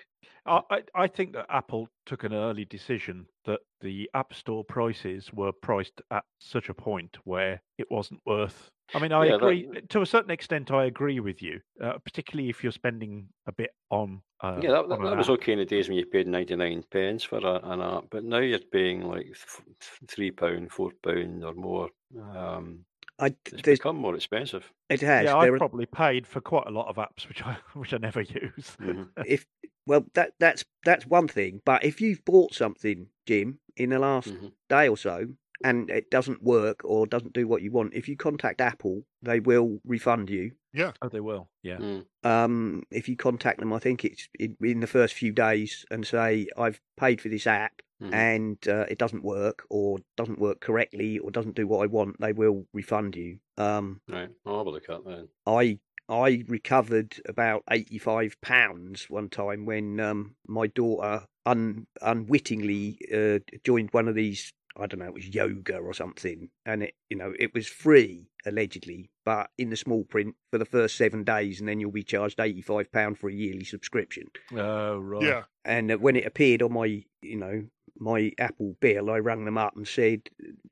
I, 0.46 0.60
I 0.70 0.82
I 0.94 1.06
think 1.06 1.32
that 1.32 1.46
Apple 1.48 1.88
took 2.06 2.24
an 2.24 2.32
early 2.32 2.64
decision 2.64 3.26
that 3.44 3.60
the 3.80 4.08
App 4.14 4.34
Store 4.34 4.64
prices 4.64 5.32
were 5.32 5.52
priced 5.52 6.00
at 6.10 6.24
such 6.38 6.68
a 6.68 6.74
point 6.74 7.16
where 7.24 7.60
it 7.78 7.86
wasn't 7.90 8.20
worth. 8.26 8.70
I 8.94 8.98
mean, 8.98 9.12
I 9.12 9.24
Yeah, 9.24 9.30
that- 9.32 9.36
agree 9.44 9.68
to 9.88 10.02
a 10.02 10.06
certain 10.06 10.30
extent. 10.30 10.70
I 10.70 10.84
agree 10.84 11.18
with 11.20 11.40
you, 11.42 11.60
uh, 11.82 11.98
particularly 12.04 12.50
if 12.50 12.62
you're 12.62 12.72
spending 12.72 13.28
a 13.46 13.52
bit 13.52 13.70
on. 13.90 14.20
Uh, 14.42 14.60
Yeah, 14.62 14.72
that, 14.72 14.88
that, 14.90 14.98
on 14.98 15.04
that 15.04 15.16
was 15.16 15.30
okay 15.30 15.52
in 15.54 15.58
the 15.58 15.64
days 15.64 15.88
when 15.88 15.96
you 15.96 16.04
paid 16.06 16.26
99 16.28 16.84
pence 16.90 17.24
for 17.24 17.38
a, 17.38 17.60
an 17.70 17.80
app, 17.80 18.04
but 18.10 18.24
now 18.24 18.38
you're 18.38 18.58
paying 18.58 19.02
like 19.08 19.24
th- 19.24 19.78
th- 20.16 20.34
£3, 20.36 20.68
£4 20.68 21.44
or 21.44 21.54
more. 21.54 21.88
Um, 22.36 22.84
I 23.18 23.36
it's 23.52 23.62
become 23.62 23.96
more 23.96 24.14
expensive. 24.14 24.72
it 24.88 25.00
has. 25.00 25.26
Yeah, 25.26 25.36
there 25.38 25.54
I 25.54 25.56
are, 25.56 25.58
probably 25.58 25.86
paid 25.86 26.26
for 26.26 26.40
quite 26.40 26.66
a 26.66 26.70
lot 26.70 26.88
of 26.88 26.96
apps 26.96 27.28
which 27.28 27.42
I 27.42 27.54
which 27.74 27.94
I 27.94 27.98
never 27.98 28.20
use. 28.20 28.76
Mhm. 28.80 29.10
if 29.24 29.46
well 29.86 30.04
that 30.14 30.32
that's 30.38 30.64
that's 30.84 31.06
one 31.06 31.28
thing. 31.28 31.60
But 31.64 31.84
if 31.84 32.00
you've 32.00 32.24
bought 32.24 32.54
something, 32.54 33.08
Jim, 33.26 33.60
in 33.76 33.90
the 33.90 33.98
last 33.98 34.34
Mhm. 34.34 34.52
day 34.68 34.88
or 34.88 34.96
so 34.96 35.28
and 35.64 35.90
it 35.90 36.10
doesn't 36.10 36.42
work 36.42 36.80
or 36.84 37.06
doesn't 37.06 37.32
do 37.32 37.48
what 37.48 37.62
you 37.62 37.72
want, 37.72 37.94
if 37.94 38.08
you 38.08 38.16
contact 38.16 38.60
Apple, 38.60 39.02
they 39.22 39.40
will 39.40 39.80
refund 39.84 40.30
you. 40.30 40.52
Yeah. 40.72 40.92
Oh, 41.02 41.08
they 41.08 41.20
will. 41.20 41.48
Yeah. 41.62 41.78
Mm. 41.78 42.04
Um, 42.24 42.82
if 42.90 43.08
you 43.08 43.16
contact 43.16 43.60
them, 43.60 43.72
I 43.72 43.78
think 43.78 44.04
it's 44.04 44.28
in, 44.38 44.56
in 44.60 44.80
the 44.80 44.86
first 44.86 45.14
few 45.14 45.32
days 45.32 45.84
and 45.90 46.06
say 46.06 46.48
I've 46.56 46.80
paid 46.96 47.20
for 47.20 47.28
this 47.28 47.46
app 47.46 47.80
Mhm. 48.02 48.12
and 48.12 48.68
uh, 48.68 48.86
it 48.90 48.98
doesn't 48.98 49.22
work 49.22 49.64
or 49.70 49.98
doesn't 50.16 50.40
work 50.40 50.60
correctly 50.60 51.18
or 51.20 51.30
doesn't 51.30 51.54
do 51.54 51.66
what 51.68 51.84
I 51.84 51.86
want, 51.86 52.20
they 52.20 52.32
will 52.32 52.66
refund 52.72 53.14
you. 53.14 53.38
Um, 53.56 54.00
Right, 54.08 54.30
I'll 54.44 54.58
have 54.58 54.66
a 54.66 54.70
look 54.70 54.88
at 54.90 55.04
that. 55.04 55.28
I 55.46 55.78
I 56.08 56.44
recovered 56.48 57.20
about 57.26 57.62
eighty 57.70 57.98
five 57.98 58.36
pounds 58.42 59.08
one 59.08 59.28
time 59.30 59.64
when 59.64 60.00
um, 60.00 60.34
my 60.48 60.66
daughter 60.66 61.24
un, 61.46 61.86
unwittingly 62.02 62.98
uh, 63.14 63.38
joined 63.62 63.90
one 63.92 64.08
of 64.08 64.14
these. 64.16 64.52
I 64.76 64.86
don't 64.86 65.00
know, 65.00 65.06
it 65.06 65.14
was 65.14 65.28
yoga 65.34 65.78
or 65.78 65.94
something, 65.94 66.50
and 66.66 66.82
it 66.82 66.94
you 67.08 67.16
know 67.16 67.32
it 67.38 67.54
was 67.54 67.66
free 67.66 68.28
allegedly, 68.46 69.10
but 69.24 69.50
in 69.56 69.70
the 69.70 69.76
small 69.76 70.04
print 70.04 70.34
for 70.50 70.58
the 70.58 70.64
first 70.64 70.96
seven 70.96 71.24
days, 71.24 71.60
and 71.60 71.68
then 71.68 71.80
you'll 71.80 71.90
be 71.92 72.02
charged 72.02 72.40
eighty 72.40 72.62
five 72.62 72.90
pound 72.92 73.18
for 73.18 73.28
a 73.28 73.34
yearly 73.34 73.64
subscription. 73.64 74.24
Oh, 74.52 74.98
right. 74.98 75.22
Yeah. 75.22 75.42
And 75.64 75.90
uh, 75.90 75.96
when 75.96 76.16
it 76.16 76.26
appeared 76.26 76.62
on 76.62 76.72
my 76.72 77.04
you 77.22 77.36
know 77.36 77.64
my 77.96 78.32
Apple 78.38 78.76
bill, 78.80 79.10
I 79.10 79.18
rang 79.18 79.44
them 79.44 79.56
up 79.56 79.76
and 79.76 79.86
said 79.86 80.22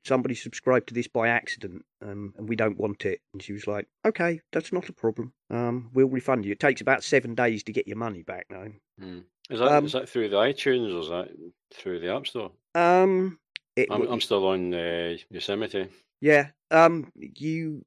somebody 0.05 0.35
subscribed 0.35 0.87
to 0.87 0.93
this 0.93 1.07
by 1.07 1.29
accident, 1.29 1.85
um, 2.01 2.33
and 2.37 2.49
we 2.49 2.57
don't 2.57 2.77
want 2.77 3.05
it. 3.05 3.21
And 3.31 3.41
she 3.41 3.53
was 3.53 3.65
like, 3.65 3.87
"Okay, 4.05 4.41
that's 4.51 4.73
not 4.73 4.89
a 4.89 4.93
problem. 4.93 5.33
Um, 5.49 5.89
we'll 5.93 6.09
refund 6.09 6.45
you. 6.45 6.51
It 6.51 6.59
takes 6.59 6.81
about 6.81 7.03
seven 7.03 7.33
days 7.35 7.63
to 7.63 7.71
get 7.71 7.87
your 7.87 7.97
money 7.97 8.23
back 8.23 8.47
now." 8.49 8.67
Mm. 9.01 9.23
Is, 9.49 9.59
that, 9.59 9.71
Um, 9.71 9.85
is 9.85 9.91
that 9.93 10.09
through 10.09 10.29
the 10.29 10.37
iTunes 10.37 10.93
or 10.93 10.99
is 11.01 11.09
that 11.09 11.29
through 11.73 11.99
the 11.99 12.13
App 12.13 12.27
Store? 12.27 12.51
Um, 12.75 13.39
it, 13.75 13.87
I'm, 13.91 14.03
I'm 14.07 14.21
still 14.21 14.45
on 14.47 14.73
uh, 14.73 15.15
Yosemite. 15.29 15.87
yeah. 16.21 16.49
Um, 16.71 17.11
you, 17.15 17.85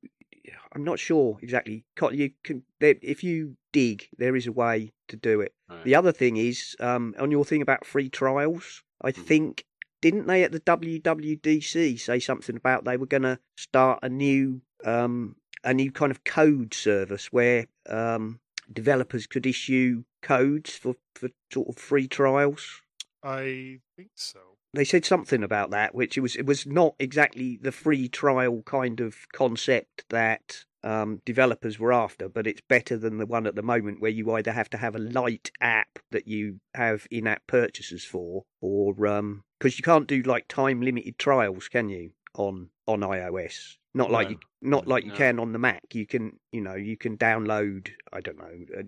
I'm 0.72 0.84
not 0.84 0.98
sure 0.98 1.38
exactly. 1.42 1.84
You 2.12 2.30
can 2.44 2.62
if 2.80 3.24
you 3.24 3.56
dig, 3.72 4.08
there 4.18 4.36
is 4.36 4.46
a 4.46 4.52
way 4.52 4.92
to 5.08 5.16
do 5.16 5.40
it. 5.40 5.52
Right. 5.68 5.84
The 5.84 5.94
other 5.94 6.12
thing 6.12 6.36
is 6.36 6.76
um, 6.80 7.14
on 7.18 7.30
your 7.30 7.44
thing 7.44 7.62
about 7.62 7.84
free 7.84 8.08
trials. 8.08 8.82
I 9.02 9.12
Mhm. 9.12 9.26
think 9.26 9.64
didn't 10.02 10.26
they 10.26 10.44
at 10.44 10.52
the 10.52 10.60
WWDC 10.60 11.98
say 11.98 12.18
something 12.20 12.56
about 12.56 12.84
they 12.84 12.96
were 12.96 13.06
going 13.06 13.22
to 13.22 13.38
start 13.56 14.00
a 14.02 14.08
new 14.08 14.60
um, 14.84 15.36
a 15.64 15.74
new 15.74 15.90
kind 15.90 16.12
of 16.12 16.22
code 16.24 16.74
service 16.74 17.32
where 17.32 17.66
um, 17.88 18.38
developers 18.72 19.26
could 19.26 19.46
issue 19.46 20.04
codes 20.22 20.76
for, 20.76 20.94
for 21.14 21.30
sort 21.52 21.68
of 21.68 21.76
free 21.76 22.06
trials. 22.06 22.82
I 23.22 23.80
think 23.96 24.10
so. 24.14 24.38
They 24.76 24.84
said 24.84 25.06
something 25.06 25.42
about 25.42 25.70
that, 25.70 25.94
which 25.94 26.18
it 26.18 26.20
was 26.20 26.36
it 26.36 26.44
was 26.44 26.66
not 26.66 26.94
exactly 26.98 27.58
the 27.60 27.72
free 27.72 28.08
trial 28.08 28.62
kind 28.66 29.00
of 29.00 29.16
concept 29.32 30.04
that 30.10 30.64
um, 30.84 31.22
developers 31.24 31.78
were 31.78 31.94
after, 31.94 32.28
but 32.28 32.46
it's 32.46 32.60
better 32.60 32.98
than 32.98 33.16
the 33.16 33.24
one 33.24 33.46
at 33.46 33.54
the 33.54 33.62
moment 33.62 34.02
where 34.02 34.10
you 34.10 34.30
either 34.32 34.52
have 34.52 34.68
to 34.70 34.76
have 34.76 34.94
a 34.94 34.98
light 34.98 35.50
app 35.62 35.98
that 36.10 36.28
you 36.28 36.60
have 36.74 37.06
in-app 37.10 37.46
purchases 37.46 38.04
for, 38.04 38.44
or 38.60 38.92
because 38.92 39.78
you 39.78 39.82
can't 39.82 40.06
do 40.06 40.20
like 40.20 40.46
time 40.46 40.82
limited 40.82 41.18
trials, 41.18 41.68
can 41.68 41.88
you 41.88 42.10
on 42.34 42.68
on 42.86 43.00
iOS? 43.00 43.78
Not 43.96 44.10
like 44.10 44.28
No. 44.28 44.32
you 44.32 44.38
not 44.60 44.86
like 44.86 45.04
you 45.04 45.10
No. 45.12 45.16
can 45.16 45.38
on 45.38 45.52
the 45.52 45.58
Mac. 45.58 45.94
You 45.94 46.06
can 46.06 46.38
you 46.52 46.60
know 46.60 46.74
you 46.74 46.98
can 46.98 47.16
download 47.16 47.88
I 48.12 48.20
don't 48.20 48.36
know 48.38 48.56
uh, 48.78 48.82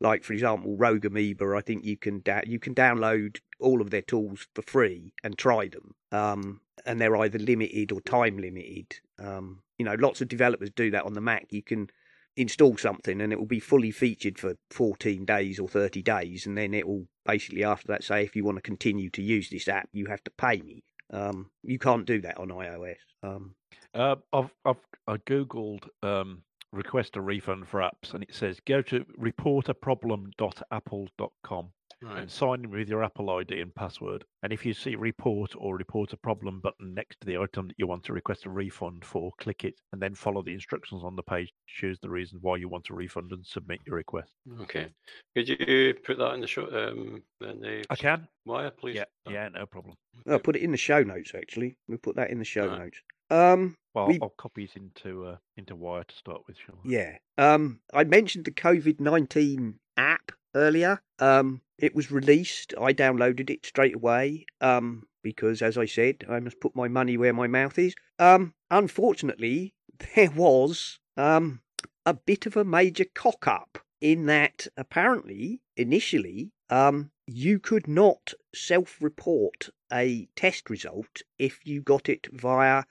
like 0.00 0.22
for 0.22 0.34
example 0.34 0.76
Rogue 0.76 1.04
Amoeba. 1.04 1.56
I 1.56 1.62
think 1.62 1.84
you 1.84 1.96
can 1.96 2.20
da- 2.20 2.46
you 2.46 2.60
can 2.60 2.72
download 2.74 3.40
all 3.58 3.80
of 3.80 3.90
their 3.90 4.02
tools 4.02 4.46
for 4.54 4.62
free 4.62 5.14
and 5.24 5.36
try 5.36 5.66
them. 5.68 5.94
Um, 6.12 6.60
and 6.86 7.00
they're 7.00 7.16
either 7.16 7.38
limited 7.40 7.90
or 7.90 8.00
time 8.00 8.38
limited. 8.38 9.00
Um, 9.18 9.62
you 9.78 9.84
know, 9.84 9.94
lots 9.98 10.20
of 10.20 10.28
developers 10.28 10.70
do 10.70 10.92
that 10.92 11.04
on 11.04 11.14
the 11.14 11.20
Mac. 11.20 11.46
You 11.50 11.62
can 11.62 11.90
install 12.36 12.76
something 12.76 13.20
and 13.20 13.32
it 13.32 13.38
will 13.38 13.46
be 13.46 13.60
fully 13.60 13.90
featured 13.90 14.38
for 14.38 14.54
14 14.70 15.24
days 15.24 15.58
or 15.58 15.68
30 15.68 16.02
days, 16.02 16.46
and 16.46 16.56
then 16.56 16.72
it 16.72 16.86
will 16.86 17.08
basically 17.26 17.64
after 17.64 17.88
that 17.88 18.04
say 18.04 18.22
if 18.22 18.36
you 18.36 18.44
want 18.44 18.58
to 18.58 18.62
continue 18.62 19.10
to 19.10 19.22
use 19.22 19.50
this 19.50 19.66
app, 19.66 19.88
you 19.92 20.06
have 20.06 20.22
to 20.22 20.30
pay 20.30 20.60
me. 20.62 20.84
Um, 21.10 21.50
you 21.64 21.78
can't 21.80 22.06
do 22.06 22.20
that 22.22 22.38
on 22.38 22.48
iOS. 22.48 22.96
Um, 23.24 23.54
Uh, 23.94 24.16
I've, 24.32 24.52
I've 24.64 24.76
I 25.06 25.16
googled 25.18 25.86
um, 26.02 26.42
request 26.72 27.16
a 27.16 27.20
refund 27.20 27.68
for 27.68 27.80
apps, 27.80 28.14
and 28.14 28.22
it 28.22 28.34
says 28.34 28.58
go 28.66 28.80
to 28.82 29.04
reportaproblem.apple.com 29.18 31.72
Right. 32.04 32.18
and 32.18 32.28
sign 32.28 32.64
in 32.64 32.70
with 32.70 32.88
your 32.88 33.04
Apple 33.04 33.30
ID 33.30 33.60
and 33.60 33.72
password. 33.72 34.24
And 34.42 34.52
if 34.52 34.66
you 34.66 34.74
see 34.74 34.96
report 34.96 35.52
or 35.56 35.76
report 35.76 36.12
a 36.12 36.16
problem 36.16 36.58
button 36.60 36.94
next 36.94 37.20
to 37.20 37.26
the 37.28 37.38
item 37.38 37.68
that 37.68 37.76
you 37.78 37.86
want 37.86 38.02
to 38.06 38.12
request 38.12 38.44
a 38.44 38.50
refund 38.50 39.04
for, 39.04 39.30
click 39.38 39.62
it 39.62 39.74
and 39.92 40.02
then 40.02 40.16
follow 40.16 40.42
the 40.42 40.52
instructions 40.52 41.04
on 41.04 41.14
the 41.14 41.22
page. 41.22 41.52
Choose 41.68 42.00
the 42.00 42.10
reason 42.10 42.40
why 42.42 42.56
you 42.56 42.68
want 42.68 42.90
a 42.90 42.94
refund 42.94 43.30
and 43.30 43.46
submit 43.46 43.78
your 43.86 43.94
request. 43.94 44.34
Okay. 44.62 44.88
Could 45.36 45.48
you 45.48 45.94
put 46.04 46.18
that 46.18 46.34
in 46.34 46.40
the 46.40 46.48
show? 46.48 46.64
Um, 46.64 47.22
in 47.40 47.60
the 47.60 47.84
I 47.88 47.94
can. 47.94 48.26
wire, 48.46 48.72
please? 48.72 48.96
Yeah, 48.96 49.04
Oh, 49.26 49.30
yeah, 49.30 49.48
no 49.50 49.64
problem. 49.66 49.94
I'll 50.26 50.40
put 50.40 50.56
it 50.56 50.62
in 50.62 50.72
the 50.72 50.76
show 50.76 51.04
notes 51.04 51.30
actually. 51.36 51.76
We'll 51.86 51.98
put 51.98 52.16
that 52.16 52.30
in 52.30 52.40
the 52.40 52.44
show 52.44 52.66
Right. 52.66 52.80
notes. 52.80 53.00
Um, 53.32 53.76
Well, 53.94 54.06
We- 54.08 54.18
I'll 54.22 54.30
copy 54.30 54.64
it 54.64 54.76
into 54.76 55.26
uh, 55.26 55.36
into 55.56 55.74
Wire 55.76 56.04
to 56.04 56.16
start 56.16 56.42
with. 56.46 56.56
Sure. 56.56 56.78
Yeah. 56.84 57.18
Um, 57.38 57.80
I 57.92 58.04
mentioned 58.04 58.44
the 58.44 58.50
COVID 58.52 59.00
nineteen 59.00 59.80
app 59.96 60.32
earlier. 60.54 61.02
Um, 61.18 61.62
it 61.78 61.94
was 61.94 62.10
released. 62.10 62.74
I 62.80 62.92
downloaded 62.92 63.50
it 63.50 63.66
straight 63.66 63.94
away. 63.96 64.46
Um, 64.60 65.06
because 65.22 65.62
as 65.62 65.78
I 65.78 65.84
said, 65.86 66.24
I 66.28 66.40
must 66.40 66.58
put 66.60 66.74
my 66.74 66.88
money 66.88 67.16
where 67.16 67.32
my 67.32 67.46
mouth 67.46 67.78
is. 67.78 67.94
Um, 68.18 68.54
unfortunately, 68.70 69.74
there 70.14 70.30
was 70.30 70.98
um 71.16 71.60
a 72.06 72.14
bit 72.14 72.46
of 72.46 72.56
a 72.56 72.64
major 72.64 73.04
cock 73.14 73.46
up 73.46 73.78
in 74.00 74.26
that 74.26 74.66
apparently 74.76 75.60
initially 75.76 76.50
um 76.70 77.10
you 77.26 77.58
could 77.60 77.86
not 77.86 78.32
self-report 78.54 79.68
a 79.92 80.26
test 80.34 80.68
result 80.68 81.22
if 81.38 81.60
you 81.64 81.80
got 81.80 82.08
it 82.08 82.26
via 82.32 82.82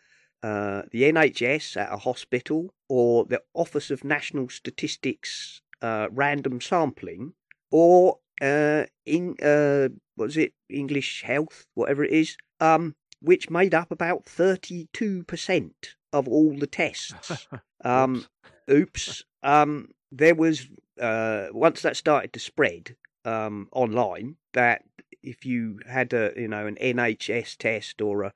uh, 0.43 0.83
the 0.91 1.03
NHS 1.03 1.77
at 1.77 1.93
a 1.93 1.97
hospital 1.97 2.73
or 2.89 3.25
the 3.25 3.41
Office 3.53 3.91
of 3.91 4.03
National 4.03 4.49
Statistics 4.49 5.61
uh, 5.81 6.07
random 6.11 6.61
sampling 6.61 7.33
or 7.71 8.19
uh, 8.41 8.85
in 9.05 9.35
uh, 9.43 9.89
what 10.15 10.29
is 10.29 10.37
it 10.37 10.53
English 10.69 11.23
Health 11.23 11.67
whatever 11.73 12.03
it 12.03 12.11
is 12.11 12.37
um, 12.59 12.95
which 13.21 13.49
made 13.49 13.73
up 13.73 13.91
about 13.91 14.25
32% 14.25 15.71
of 16.13 16.27
all 16.27 16.57
the 16.57 16.67
tests 16.67 17.47
um, 17.85 18.25
Oops. 18.69 19.07
oops. 19.07 19.23
Um, 19.43 19.89
there 20.11 20.35
was 20.35 20.67
uh, 20.99 21.47
once 21.51 21.81
that 21.81 21.97
started 21.97 22.33
to 22.33 22.39
spread 22.39 22.95
um, 23.25 23.69
online 23.71 24.35
that 24.53 24.83
if 25.23 25.45
you 25.45 25.79
had 25.87 26.13
a 26.13 26.31
you 26.35 26.47
know 26.47 26.65
an 26.65 26.75
NHS 26.81 27.57
test 27.57 28.01
or 28.01 28.23
a 28.23 28.33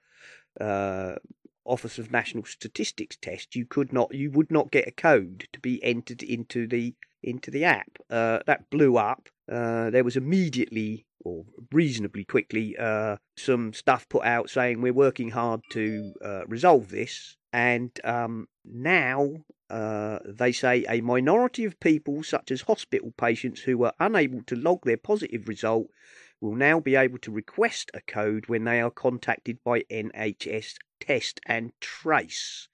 uh, 0.63 1.15
Office 1.65 1.99
of 1.99 2.11
National 2.11 2.45
Statistics 2.45 3.17
test, 3.17 3.55
you 3.55 3.65
could 3.65 3.91
not 3.91 4.13
you 4.13 4.31
would 4.31 4.51
not 4.51 4.71
get 4.71 4.87
a 4.87 4.91
code 4.91 5.47
to 5.53 5.59
be 5.59 5.83
entered 5.83 6.23
into 6.23 6.67
the 6.67 6.95
into 7.23 7.51
the 7.51 7.63
app. 7.63 7.97
Uh, 8.09 8.39
that 8.45 8.69
blew 8.69 8.97
up. 8.97 9.29
Uh, 9.51 9.89
there 9.89 10.03
was 10.03 10.15
immediately 10.15 11.05
or 11.23 11.43
reasonably 11.71 12.23
quickly 12.23 12.77
uh, 12.77 13.17
some 13.35 13.73
stuff 13.73 14.07
put 14.09 14.23
out 14.23 14.49
saying 14.49 14.79
we're 14.79 14.93
working 14.93 15.31
hard 15.31 15.59
to 15.71 16.13
uh, 16.23 16.45
resolve 16.47 16.89
this, 16.89 17.35
and 17.51 17.99
um, 18.03 18.47
now 18.63 19.31
uh, 19.69 20.19
they 20.25 20.51
say 20.51 20.85
a 20.87 21.01
minority 21.01 21.65
of 21.65 21.79
people, 21.79 22.23
such 22.23 22.51
as 22.51 22.61
hospital 22.61 23.11
patients 23.17 23.61
who 23.61 23.77
were 23.77 23.93
unable 23.99 24.41
to 24.43 24.55
log 24.55 24.79
their 24.83 24.97
positive 24.97 25.47
result, 25.47 25.87
will 26.39 26.55
now 26.55 26.79
be 26.79 26.95
able 26.95 27.17
to 27.17 27.31
request 27.31 27.89
a 27.93 28.01
code 28.01 28.47
when 28.47 28.63
they 28.63 28.79
are 28.79 28.91
contacted 28.91 29.57
by 29.63 29.81
NHS 29.91 30.75
Test 30.99 31.39
and 31.45 31.71
Trace. 31.81 32.67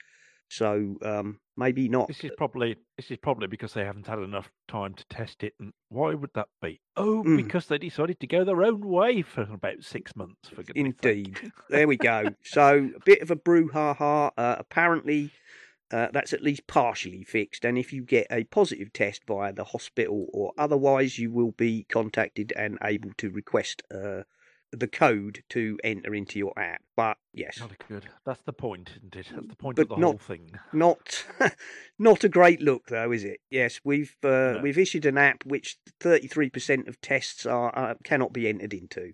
So 0.50 0.98
um, 1.04 1.40
maybe 1.56 1.88
not. 1.88 2.10
This 2.10 2.26
is 2.26 2.32
probably 2.38 2.76
this 2.98 3.10
is 3.10 3.18
probably 3.18 3.48
because 3.48 3.74
they 3.74 3.86
haven't 3.86 4.08
had 4.08 4.20
enough 4.20 4.52
time 4.68 4.94
to 4.96 5.06
test 5.08 5.44
it. 5.44 5.54
And 5.60 5.72
why 5.88 6.14
would 6.14 6.32
that 6.36 6.50
be? 6.62 6.82
Oh, 6.98 7.24
Mm. 7.26 7.38
because 7.38 7.68
they 7.68 7.78
decided 7.78 8.20
to 8.20 8.28
go 8.28 8.44
their 8.44 8.62
own 8.64 8.82
way 8.82 9.22
for 9.22 9.44
about 9.44 9.84
six 9.84 10.14
months. 10.16 10.50
For. 10.50 10.64
Indeed. 10.76 11.54
There 11.70 11.88
we 11.88 11.96
go. 11.96 12.36
So 12.44 12.90
a 12.96 13.00
bit 13.06 13.22
of 13.22 13.32
a 13.32 13.36
brouhaha. 13.38 14.32
Uh, 14.38 14.56
apparently, 14.60 15.32
uh, 15.90 16.08
that's 16.12 16.34
at 16.34 16.44
least 16.44 16.68
partially 16.68 17.24
fixed. 17.24 17.64
And 17.64 17.78
if 17.78 17.94
you 17.94 18.04
get 18.04 18.28
a 18.30 18.44
positive 18.44 18.92
test 18.92 19.22
via 19.26 19.54
the 19.54 19.64
hospital 19.64 20.28
or 20.34 20.52
otherwise, 20.58 21.18
you 21.18 21.32
will 21.32 21.52
be 21.54 21.86
contacted 21.90 22.52
and 22.58 22.78
able 22.84 23.12
to 23.20 23.30
request 23.30 23.84
uh, 23.90 24.24
the 24.72 24.88
code 24.88 25.44
to 25.50 25.78
enter 25.84 26.14
into 26.16 26.40
your 26.40 26.54
app. 26.58 26.82
But 26.96 27.18
yes, 27.34 27.60
Not 27.60 27.72
good. 27.90 28.08
That's 28.26 28.42
the 28.44 28.54
point, 28.54 28.92
isn't 28.98 29.16
it? 29.16 29.28
That's 29.34 29.48
the 29.48 29.56
point 29.56 29.76
But 29.76 29.84
of 29.84 29.90
the 29.90 29.96
not- 29.98 30.08
whole 30.08 30.18
thing. 30.18 30.52
not 30.74 31.26
not 32.00 32.24
a 32.24 32.30
great 32.30 32.62
look 32.62 32.88
though, 32.88 33.12
is 33.12 33.24
it? 33.24 33.40
Yes, 33.50 33.80
we've 33.84 34.16
uh, 34.24 34.28
No. 34.56 34.60
we've 34.64 34.78
issued 34.78 35.06
an 35.06 35.18
app 35.18 35.46
which 35.46 35.78
33% 36.00 36.88
of 36.88 37.00
tests 37.02 37.46
are 37.46 37.78
uh, 37.78 37.96
cannot 38.04 38.34
be 38.34 38.48
entered 38.48 38.74
into. 38.74 39.14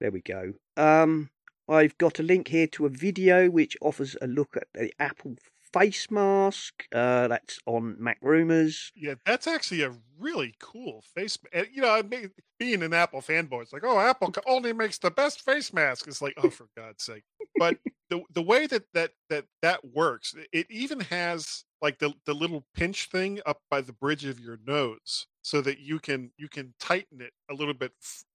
There 0.00 0.10
we 0.10 0.20
go. 0.20 0.52
Um, 0.76 1.30
I've 1.68 1.98
got 1.98 2.18
a 2.18 2.22
link 2.22 2.48
here 2.48 2.66
to 2.68 2.86
a 2.86 2.90
video 2.90 3.50
which 3.50 3.76
offers 3.82 4.16
a 4.22 4.26
look 4.26 4.56
at 4.56 4.68
the 4.74 4.92
Apple 4.98 5.36
face 5.72 6.10
mask. 6.10 6.86
Uh, 6.92 7.28
that's 7.28 7.58
on 7.66 7.96
Mac 7.98 8.18
Rumors. 8.22 8.92
Yeah, 8.94 9.14
that's 9.24 9.46
actually 9.46 9.82
a 9.82 9.94
really 10.18 10.54
cool 10.60 11.02
face. 11.14 11.38
You 11.72 11.82
know, 11.82 11.90
I 11.90 12.02
mean, 12.02 12.30
being 12.58 12.82
an 12.82 12.92
Apple 12.92 13.20
fanboy, 13.20 13.62
it's 13.62 13.72
like, 13.72 13.84
oh, 13.84 13.98
Apple 13.98 14.32
only 14.46 14.72
makes 14.72 14.98
the 14.98 15.10
best 15.10 15.42
face 15.42 15.72
mask. 15.72 16.06
It's 16.06 16.22
like, 16.22 16.34
oh, 16.36 16.50
for 16.50 16.66
God's 16.76 17.04
sake! 17.04 17.24
But 17.56 17.78
the 18.10 18.22
the 18.32 18.42
way 18.42 18.66
that 18.66 18.84
that 18.94 19.12
that 19.30 19.44
that 19.62 19.80
works, 19.84 20.34
it 20.52 20.66
even 20.70 21.00
has 21.00 21.64
like 21.80 21.98
the 21.98 22.12
the 22.26 22.34
little 22.34 22.64
pinch 22.74 23.08
thing 23.10 23.40
up 23.46 23.60
by 23.70 23.80
the 23.80 23.92
bridge 23.92 24.24
of 24.24 24.40
your 24.40 24.58
nose, 24.66 25.26
so 25.42 25.60
that 25.62 25.78
you 25.78 25.98
can 25.98 26.30
you 26.36 26.48
can 26.48 26.74
tighten 26.80 27.20
it 27.20 27.32
a 27.50 27.54
little 27.54 27.74
bit, 27.74 27.92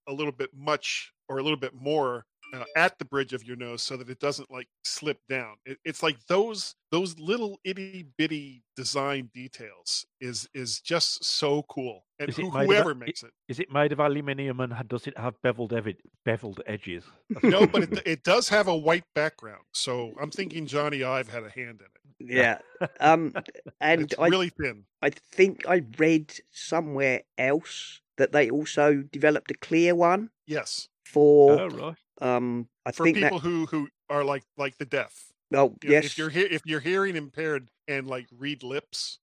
a 0.08 0.12
little 0.12 0.32
bit 0.32 0.50
much 0.54 1.12
or 1.28 1.38
a 1.38 1.42
little 1.42 1.58
bit 1.58 1.74
more 1.74 2.24
uh, 2.54 2.64
at 2.76 2.98
the 2.98 3.04
bridge 3.04 3.32
of 3.32 3.44
your 3.44 3.56
nose 3.56 3.82
so 3.82 3.96
that 3.96 4.08
it 4.08 4.20
doesn't 4.20 4.50
like 4.50 4.68
slip 4.84 5.18
down. 5.28 5.54
It, 5.66 5.78
it's 5.84 6.02
like 6.02 6.16
those 6.28 6.74
those 6.90 7.18
little 7.18 7.58
itty 7.64 8.06
bitty 8.16 8.62
design 8.76 9.30
details 9.34 10.06
is 10.20 10.48
is 10.54 10.80
just 10.80 11.24
so 11.24 11.62
cool. 11.64 12.04
And 12.20 12.30
who, 12.30 12.44
made 12.52 12.60
of 12.62 12.66
whoever 12.66 12.90
a- 12.92 12.94
makes 12.94 13.22
it, 13.24 13.30
Is 13.48 13.58
it 13.58 13.72
made 13.72 13.90
of 13.92 13.98
aluminium 13.98 14.60
and 14.60 14.72
does 14.88 15.06
it 15.08 15.18
have 15.18 15.34
beveled 15.42 15.72
evi- 15.72 15.96
beveled 16.24 16.60
edges? 16.66 17.04
No, 17.42 17.66
but 17.66 17.82
it, 17.82 18.02
it 18.06 18.22
does 18.22 18.48
have 18.48 18.68
a 18.68 18.76
white 18.76 19.04
background. 19.14 19.64
So 19.72 20.12
I'm 20.20 20.30
thinking 20.30 20.66
Jony 20.66 21.04
Ive 21.04 21.28
had 21.28 21.42
a 21.42 21.50
hand 21.50 21.80
in 21.80 21.86
it. 21.86 22.34
Yeah. 22.34 22.58
Um, 23.00 23.34
and 23.80 24.02
It's 24.02 24.14
I 24.18 24.28
really 24.28 24.50
thin. 24.50 24.84
I 25.02 25.10
think 25.10 25.66
I 25.68 25.82
read 25.98 26.32
somewhere 26.52 27.22
else 27.38 28.00
that 28.18 28.32
they 28.32 28.50
also 28.50 29.02
developed 29.10 29.50
a 29.50 29.54
clear 29.54 29.94
one 29.94 30.30
Yes, 30.46 30.88
for 31.04 31.60
oh 31.60 31.68
right. 31.68 31.96
Um. 32.20 32.68
I 32.86 32.92
for 32.92 33.04
think 33.04 33.16
people 33.18 33.38
that. 33.38 33.46
who 33.48 33.66
who 33.66 33.88
are 34.10 34.24
like 34.24 34.44
like 34.56 34.76
the 34.78 34.84
deaf. 34.86 35.12
Oh 35.54 35.76
You 35.82 35.88
know, 35.90 35.94
yes. 35.94 36.04
If 36.06 36.18
you're 36.18 36.30
he- 36.30 36.40
if 36.40 36.62
you're 36.66 36.80
hearing 36.80 37.16
impaired 37.16 37.68
and 37.88 38.06
like 38.06 38.26
read 38.36 38.62
lips, 38.62 39.18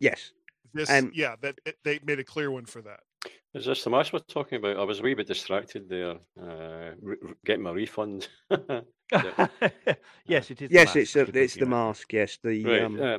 Yes. 0.00 0.32
This, 0.74 0.90
And- 0.90 1.14
yeah, 1.14 1.36
that 1.40 1.58
it- 1.64 1.78
they 1.84 1.98
made 2.04 2.18
a 2.18 2.24
clear 2.24 2.50
one 2.50 2.66
for 2.66 2.82
that. 2.82 3.00
Is 3.54 3.64
this 3.64 3.82
the 3.82 3.90
mask 3.90 4.12
we're 4.12 4.18
talking 4.20 4.58
about? 4.58 4.76
I 4.76 4.84
was 4.84 5.00
a 5.00 5.02
wee 5.02 5.14
bit 5.14 5.26
distracted 5.26 5.88
there, 5.88 6.16
uh, 6.38 6.92
re- 7.00 7.16
re- 7.22 7.34
getting 7.46 7.62
my 7.62 7.70
refund. 7.70 8.28
yes, 10.26 10.50
it 10.50 10.60
is. 10.62 10.70
Yes, 10.70 10.88
mask 10.88 10.96
it's 10.96 11.16
a, 11.16 11.20
it's 11.38 11.54
the 11.54 11.66
mask. 11.66 12.12
Yes, 12.12 12.38
the 12.42 12.84
um, 12.84 13.00
uh, 13.00 13.18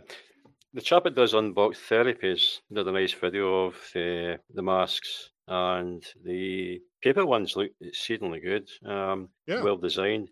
the 0.74 0.82
chap 0.82 1.05
that 1.05 1.16
does 1.16 1.34
unbox 1.34 1.78
therapies 1.89 2.60
did 2.72 2.88
a 2.88 2.91
nice 2.91 3.14
video 3.14 3.66
of 3.66 3.74
uh, 3.95 4.38
the 4.53 4.62
masks 4.62 5.32
and 5.47 6.03
the 6.23 6.81
paper 7.01 7.25
ones 7.25 7.55
look 7.55 7.71
exceedingly 7.81 8.39
good. 8.39 8.69
Um, 8.85 9.29
Yeah. 9.47 9.65
well 9.65 9.77
designed. 9.77 10.31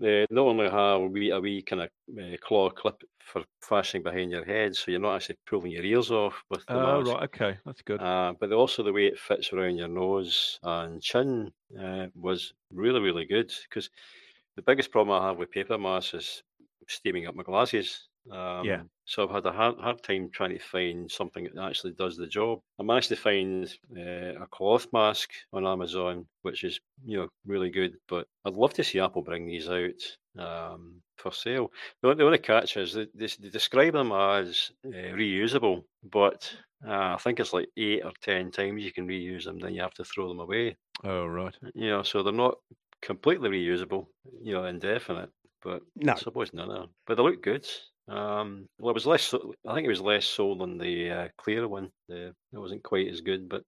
They 0.00 0.26
not 0.30 0.46
only 0.46 0.66
have 0.70 1.02
a 1.02 1.06
wee, 1.06 1.30
a 1.30 1.40
wee 1.40 1.62
kind 1.62 1.82
of 1.82 1.90
uh, 2.18 2.36
claw 2.42 2.70
clip 2.70 3.02
for 3.20 3.44
fastening 3.62 4.02
behind 4.04 4.30
your 4.32 4.44
head, 4.44 4.76
so 4.76 4.90
you're 4.90 5.00
not 5.00 5.16
actually 5.16 5.38
pulling 5.46 5.72
your 5.72 5.84
ears 5.84 6.10
off 6.10 6.44
with 6.50 6.66
the 6.72 6.78
Oh, 6.78 6.80
mask. 6.80 7.16
right. 7.16 7.24
Okay, 7.24 7.58
that's 7.64 7.82
good. 7.82 8.00
Uh, 8.00 8.32
but 8.38 8.52
also 8.52 8.82
the 8.82 8.92
way 8.92 9.06
it 9.06 9.18
fits 9.18 9.52
around 9.52 9.76
your 9.76 9.88
nose 9.88 10.58
and 10.62 11.02
chin 11.02 11.52
uh, 11.78 12.06
was 12.14 12.54
really, 12.70 13.00
really 13.00 13.24
good. 13.26 13.52
Because 13.64 13.90
the 14.56 14.62
biggest 14.62 14.90
problem 14.90 15.20
I 15.22 15.28
have 15.28 15.38
with 15.38 15.50
paper 15.50 15.78
masks 15.78 16.14
is 16.14 16.42
steaming 16.88 17.26
up 17.26 17.34
my 17.34 17.42
glasses. 17.42 18.08
Um, 18.30 18.90
So 19.08 19.24
I've 19.24 19.30
had 19.30 19.46
a 19.46 19.52
hard, 19.52 19.76
hard 19.80 20.02
time 20.02 20.28
trying 20.30 20.50
to 20.50 20.58
find 20.58 21.10
something 21.10 21.44
that 21.54 21.64
actually 21.64 21.92
does 21.94 22.18
the 22.18 22.26
job. 22.26 22.60
I 22.78 22.82
managed 22.82 23.08
to 23.08 23.16
find 23.16 23.64
uh, 23.96 24.42
a 24.44 24.46
cloth 24.50 24.86
mask 24.92 25.30
on 25.54 25.66
Amazon, 25.66 26.26
which 26.42 26.62
is 26.62 26.78
you 27.06 27.16
know 27.16 27.28
really 27.46 27.70
good. 27.70 27.94
But 28.06 28.26
I'd 28.44 28.52
love 28.52 28.74
to 28.74 28.84
see 28.84 29.00
Apple 29.00 29.22
bring 29.22 29.46
these 29.46 29.66
out 29.68 30.00
um, 30.38 31.00
for 31.16 31.32
sale. 31.32 31.72
The, 32.02 32.08
only- 32.08 32.18
the 32.18 32.26
only 32.26 32.38
catch 32.38 32.76
is 32.76 32.92
they, 32.92 33.06
they, 33.14 33.28
they 33.40 33.48
describe 33.48 33.94
them 33.94 34.12
as 34.12 34.70
uh, 34.86 34.90
reusable, 34.90 35.84
but 36.04 36.54
uh, 36.86 37.14
I 37.14 37.16
think 37.18 37.40
it's 37.40 37.54
like 37.54 37.68
eight 37.78 38.04
or 38.04 38.12
ten 38.20 38.50
times 38.50 38.84
you 38.84 38.92
can 38.92 39.08
reuse 39.08 39.44
them, 39.44 39.58
then 39.58 39.72
you 39.72 39.80
have 39.80 39.94
to 39.94 40.04
throw 40.04 40.28
them 40.28 40.40
away. 40.40 40.76
Oh, 41.02 41.24
right. 41.26 41.56
You 41.74 41.88
know, 41.88 42.02
so 42.02 42.22
they're 42.22 42.32
not 42.32 42.58
completely 43.00 43.48
reusable, 43.48 44.06
you 44.42 44.52
know, 44.52 44.66
indefinite. 44.66 45.30
But 45.62 45.80
No. 45.96 46.12
I 46.12 46.16
suppose 46.16 46.52
none 46.52 46.70
of 46.70 46.76
them. 46.82 46.90
But 47.06 47.16
they 47.16 47.22
look 47.22 47.42
good. 47.42 47.66
Um, 48.08 48.66
well, 48.78 48.90
it 48.90 48.94
was 48.94 49.06
less. 49.06 49.22
so- 49.22 49.54
I 49.66 49.74
think 49.74 49.84
it 49.86 49.90
was 49.90 50.00
less 50.00 50.24
sold 50.26 50.60
than 50.60 50.78
the 50.78 51.10
uh, 51.10 51.28
clear 51.38 51.68
one. 51.68 51.90
The 52.08 52.34
it 52.52 52.58
wasn't 52.58 52.82
quite 52.82 53.08
as 53.08 53.20
good. 53.20 53.48
But 53.48 53.62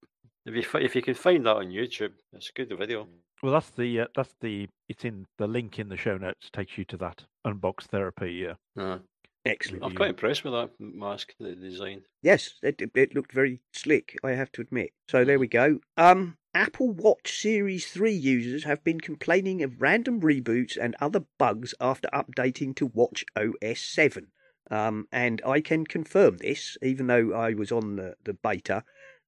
if 0.46 0.54
you 0.54 0.80
if 0.80 0.96
you 0.96 1.02
can 1.02 1.14
find 1.14 1.44
that 1.46 1.56
on 1.56 1.66
YouTube, 1.66 2.12
it's 2.32 2.48
a 2.50 2.52
good 2.52 2.76
video. 2.78 3.06
Well, 3.42 3.52
that's 3.52 3.70
the 3.70 4.00
uh, 4.00 4.06
that's 4.14 4.34
the 4.40 4.68
it's 4.88 5.04
in 5.04 5.26
the 5.38 5.46
link 5.46 5.78
in 5.78 5.88
the 5.88 5.96
show 5.96 6.16
notes 6.16 6.50
takes 6.52 6.76
you 6.78 6.84
to 6.86 6.96
that 6.98 7.24
unbox 7.46 7.82
therapy. 7.84 8.32
Yeah. 8.32 8.54
Uh, 8.82 8.98
excellent. 9.44 9.84
I'm 9.84 9.94
quite 9.94 10.10
impressed 10.10 10.44
with 10.44 10.52
that 10.52 10.70
mask 10.78 11.34
that 11.38 11.60
they 11.60 11.68
designed. 11.68 12.02
Yes, 12.22 12.54
it, 12.62 12.80
it- 12.80 12.90
it 12.94 13.14
looked 13.14 13.32
very 13.32 13.60
slick, 13.72 14.16
I 14.22 14.32
have 14.32 14.52
to 14.52 14.60
admit. 14.62 14.90
So 15.08 15.24
there 15.24 15.38
we 15.38 15.48
go. 15.48 15.80
Um, 15.96 16.36
Apple 16.54 16.90
Watch 16.90 17.40
Series 17.40 17.86
3 17.86 18.12
users 18.12 18.64
have 18.64 18.82
been 18.84 19.00
complaining 19.00 19.62
of 19.62 19.80
random 19.80 20.20
reboots 20.20 20.76
and 20.76 20.96
other 21.00 21.24
bugs 21.38 21.74
after 21.80 22.08
updating 22.12 22.74
to 22.76 22.86
Watch 22.86 23.24
OS 23.36 23.80
7. 23.80 24.26
Um, 24.70 25.06
and 25.10 25.40
I 25.46 25.60
can 25.60 25.84
confirm 25.84 26.36
this, 26.38 26.76
even 26.82 27.06
though 27.06 27.32
I 27.32 27.54
was 27.54 27.72
on 27.72 27.96
the, 27.96 28.14
the 28.24 28.34
beta. 28.34 28.84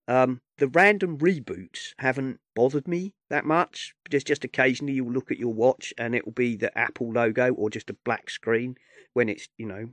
Um, 0.08 0.40
the 0.58 0.68
random 0.68 1.18
reboots 1.18 1.94
haven't 1.98 2.40
bothered 2.54 2.86
me 2.88 3.14
that 3.30 3.44
much. 3.44 3.94
Just 4.10 4.26
just 4.26 4.44
occasionally 4.44 4.94
you'll 4.94 5.12
look 5.12 5.30
at 5.30 5.38
your 5.38 5.54
watch 5.54 5.94
and 5.96 6.14
it 6.14 6.24
will 6.24 6.32
be 6.32 6.56
the 6.56 6.76
Apple 6.76 7.12
logo 7.12 7.52
or 7.54 7.70
just 7.70 7.88
a 7.90 7.96
black 8.04 8.28
screen 8.30 8.74
when 9.14 9.28
it's 9.28 9.48
you 9.56 9.66
know 9.66 9.90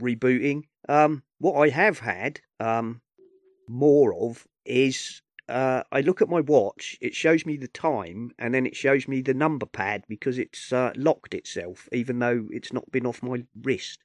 rebooting. 0.00 0.62
Um, 0.88 1.22
what 1.38 1.54
I 1.60 1.68
have 1.68 1.98
had 2.00 2.40
um, 2.58 3.00
more 3.68 4.14
of 4.14 4.46
is 4.64 5.22
uh, 5.48 5.82
I 5.90 6.00
look 6.00 6.22
at 6.22 6.28
my 6.28 6.40
watch, 6.40 6.96
it 7.00 7.14
shows 7.14 7.44
me 7.44 7.56
the 7.56 7.68
time, 7.68 8.30
and 8.38 8.54
then 8.54 8.66
it 8.66 8.76
shows 8.76 9.08
me 9.08 9.20
the 9.20 9.34
number 9.34 9.66
pad 9.66 10.04
because 10.08 10.38
it's 10.38 10.72
uh, 10.72 10.92
locked 10.96 11.34
itself, 11.34 11.88
even 11.92 12.20
though 12.20 12.46
it's 12.52 12.72
not 12.72 12.90
been 12.92 13.06
off 13.06 13.22
my 13.22 13.42
wrist. 13.60 13.98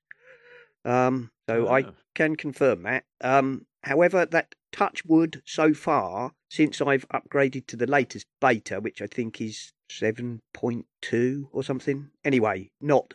Um, 0.83 1.31
so 1.49 1.67
I 1.67 1.81
Oh. 1.83 1.93
can 2.15 2.35
confirm 2.35 2.83
that. 2.83 3.05
Um, 3.21 3.65
however, 3.83 4.25
that 4.25 4.55
touch 4.71 5.05
wood 5.05 5.41
so 5.45 5.73
far, 5.73 6.33
since 6.49 6.81
I've 6.81 7.07
upgraded 7.09 7.67
to 7.67 7.75
the 7.75 7.87
latest 7.87 8.25
beta, 8.39 8.79
which 8.79 9.01
I 9.01 9.07
think 9.07 9.41
is 9.41 9.73
7.2 9.89 11.49
or 11.51 11.63
something. 11.63 12.09
Anyway, 12.23 12.71
not 12.81 13.13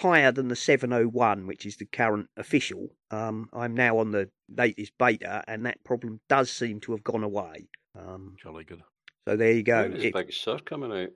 higher 0.00 0.32
than 0.32 0.48
the 0.48 0.56
701, 0.56 1.46
which 1.46 1.66
is 1.66 1.76
the 1.76 1.84
current 1.86 2.28
official. 2.36 2.88
Um, 3.10 3.48
I'm 3.52 3.74
now 3.74 3.98
on 3.98 4.10
the 4.10 4.30
latest 4.56 4.92
beta, 4.98 5.44
and 5.46 5.64
that 5.66 5.82
problem 5.84 6.20
does 6.28 6.50
seem 6.50 6.80
to 6.80 6.92
have 6.92 7.04
gone 7.04 7.22
away. 7.22 7.68
Um, 7.94 8.36
Jolly 8.42 8.64
good. 8.64 8.82
so 9.28 9.36
there 9.36 9.52
you 9.52 9.62
go. 9.62 9.82
When 9.82 9.94
is 9.96 10.04
It- 10.06 10.14
Big 10.14 10.32
Sur 10.32 10.58
coming 10.58 10.92
out? 10.92 11.10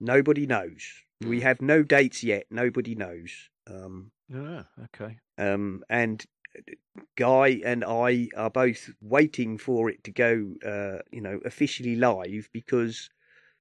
nobody 0.00 0.46
knows. 0.46 0.82
We 1.20 1.38
Hmm. 1.38 1.42
have 1.42 1.62
no 1.62 1.82
dates 1.84 2.24
yet. 2.24 2.46
Nobody 2.50 2.94
knows. 2.94 3.48
Um, 3.66 4.10
Yeah. 4.28 4.64
Okay. 4.84 5.18
um, 5.38 5.84
and 5.88 6.24
Guy 7.16 7.60
and 7.64 7.82
I 7.84 8.28
are 8.36 8.50
both 8.50 8.90
waiting 9.00 9.56
for 9.56 9.88
it 9.88 10.04
to 10.04 10.10
go, 10.10 10.54
uh, 10.62 10.98
you 11.10 11.20
know, 11.22 11.40
officially 11.46 11.96
live 11.96 12.50
because 12.52 13.08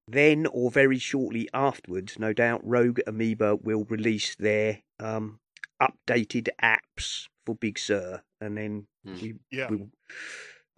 then 0.08 0.46
or 0.48 0.72
very 0.72 0.98
shortly 1.00 1.50
afterwards, 1.54 2.20
no 2.20 2.34
doubt, 2.34 2.62
Rogue 2.64 3.00
Amoeba 3.08 3.56
will 3.56 3.86
release 3.86 4.36
their 4.36 4.82
um, 5.00 5.40
updated 5.82 6.50
apps 6.62 7.28
for 7.46 7.56
Big 7.56 7.80
Sur, 7.80 8.22
and 8.40 8.58
then 8.58 8.88
Hmm. 9.06 9.16
we 9.20 9.36
Yeah. 9.52 9.68
will. 9.70 9.90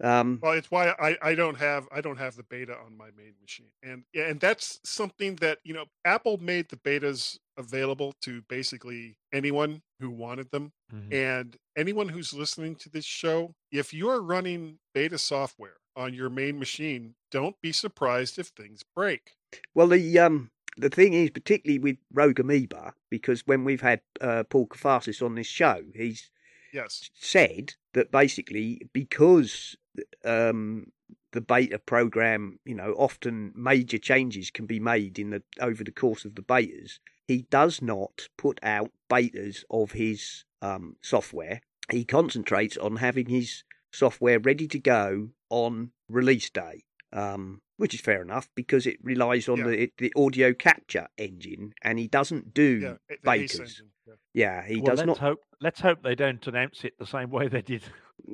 Um, 0.02 0.40
Well, 0.42 0.52
it's 0.52 0.70
why 0.70 0.90
I, 0.98 1.16
I 1.22 1.34
don't 1.34 1.54
have 1.54 1.88
I 1.90 2.00
don't 2.02 2.18
have 2.18 2.36
the 2.36 2.42
beta 2.42 2.76
on 2.76 2.96
my 2.96 3.10
main 3.16 3.34
machine, 3.40 3.70
and 3.82 4.04
yeah, 4.12 4.26
and 4.28 4.38
that's 4.40 4.78
something 4.84 5.36
that 5.36 5.58
you 5.64 5.72
know 5.72 5.86
Apple 6.04 6.36
made 6.36 6.68
the 6.68 6.76
betas 6.76 7.38
available 7.56 8.12
to 8.22 8.42
basically 8.42 9.16
anyone 9.32 9.82
who 10.00 10.10
wanted 10.10 10.50
them, 10.50 10.72
Mhm. 10.92 11.16
and 11.16 11.56
anyone 11.76 12.08
who's 12.10 12.34
listening 12.34 12.76
to 12.76 12.90
this 12.90 13.06
show, 13.06 13.54
if 13.72 13.94
you're 13.94 14.20
running 14.20 14.78
beta 14.92 15.16
software 15.18 15.76
on 15.96 16.14
your 16.14 16.30
main 16.30 16.58
machine, 16.58 17.14
don't 17.30 17.60
be 17.60 17.72
surprised 17.72 18.38
if 18.38 18.48
things 18.48 18.82
break. 18.94 19.36
Well, 19.74 19.88
the 19.88 20.18
um 20.18 20.50
the 20.76 20.90
thing 20.90 21.12
is, 21.12 21.30
particularly 21.30 21.78
with 21.78 21.98
Rogue 22.12 22.40
Amoeba, 22.40 22.94
because 23.10 23.46
when 23.46 23.64
we've 23.64 23.80
had 23.80 24.00
uh, 24.20 24.42
Paul 24.44 24.66
Kafasis 24.66 25.24
on 25.24 25.36
this 25.36 25.46
show, 25.46 25.82
he's 25.94 26.30
Yes, 26.72 27.08
said 27.14 27.74
that 27.92 28.10
basically 28.10 28.88
because 28.92 29.76
um 30.24 30.90
the 31.32 31.40
beta 31.40 31.78
program, 31.78 32.58
you 32.64 32.74
know, 32.74 32.94
often 32.96 33.52
major 33.56 33.98
changes 33.98 34.50
can 34.50 34.66
be 34.66 34.80
made 34.80 35.18
in 35.18 35.30
the 35.30 35.42
over 35.60 35.84
the 35.84 35.92
course 35.92 36.24
of 36.24 36.36
the 36.36 36.42
betas. 36.42 36.98
He 37.26 37.42
does 37.50 37.82
not 37.82 38.28
put 38.36 38.58
out 38.62 38.92
betas 39.10 39.64
of 39.70 39.92
his 39.92 40.44
um, 40.62 40.96
software. 41.02 41.60
He 41.90 42.04
concentrates 42.04 42.76
on 42.76 42.96
having 42.96 43.26
his 43.28 43.64
software 43.94 44.38
ready 44.38 44.66
to 44.68 44.78
go 44.78 45.30
on 45.50 45.90
release 46.08 46.50
day, 46.50 46.84
um, 47.12 47.60
which 47.76 47.94
is 47.94 48.00
fair 48.00 48.22
enough 48.22 48.48
because 48.54 48.86
it 48.86 48.98
relies 49.02 49.48
on 49.48 49.58
Yeah. 49.58 49.64
the 49.66 49.92
the 49.98 50.12
audio 50.16 50.52
capture 50.52 51.08
engine, 51.18 51.72
and 51.82 51.98
he 51.98 52.08
doesn't 52.08 52.52
do 52.54 52.78
yeah, 52.82 52.94
it- 53.08 53.20
the 53.22 53.30
ACE 53.30 53.52
betas. 53.56 53.60
engine. 53.60 53.90
Yeah. 54.06 54.14
Yeah, 54.34 54.66
he 54.66 54.76
well, 54.76 54.84
does 54.84 54.98
let's 54.98 55.06
not. 55.06 55.18
hope. 55.18 55.40
Let's 55.60 55.80
hope 55.80 56.02
they 56.02 56.14
don't 56.14 56.46
announce 56.46 56.84
it 56.84 56.92
the 56.98 57.06
same 57.06 57.30
way 57.30 57.48
they 57.48 57.62
did 57.62 57.82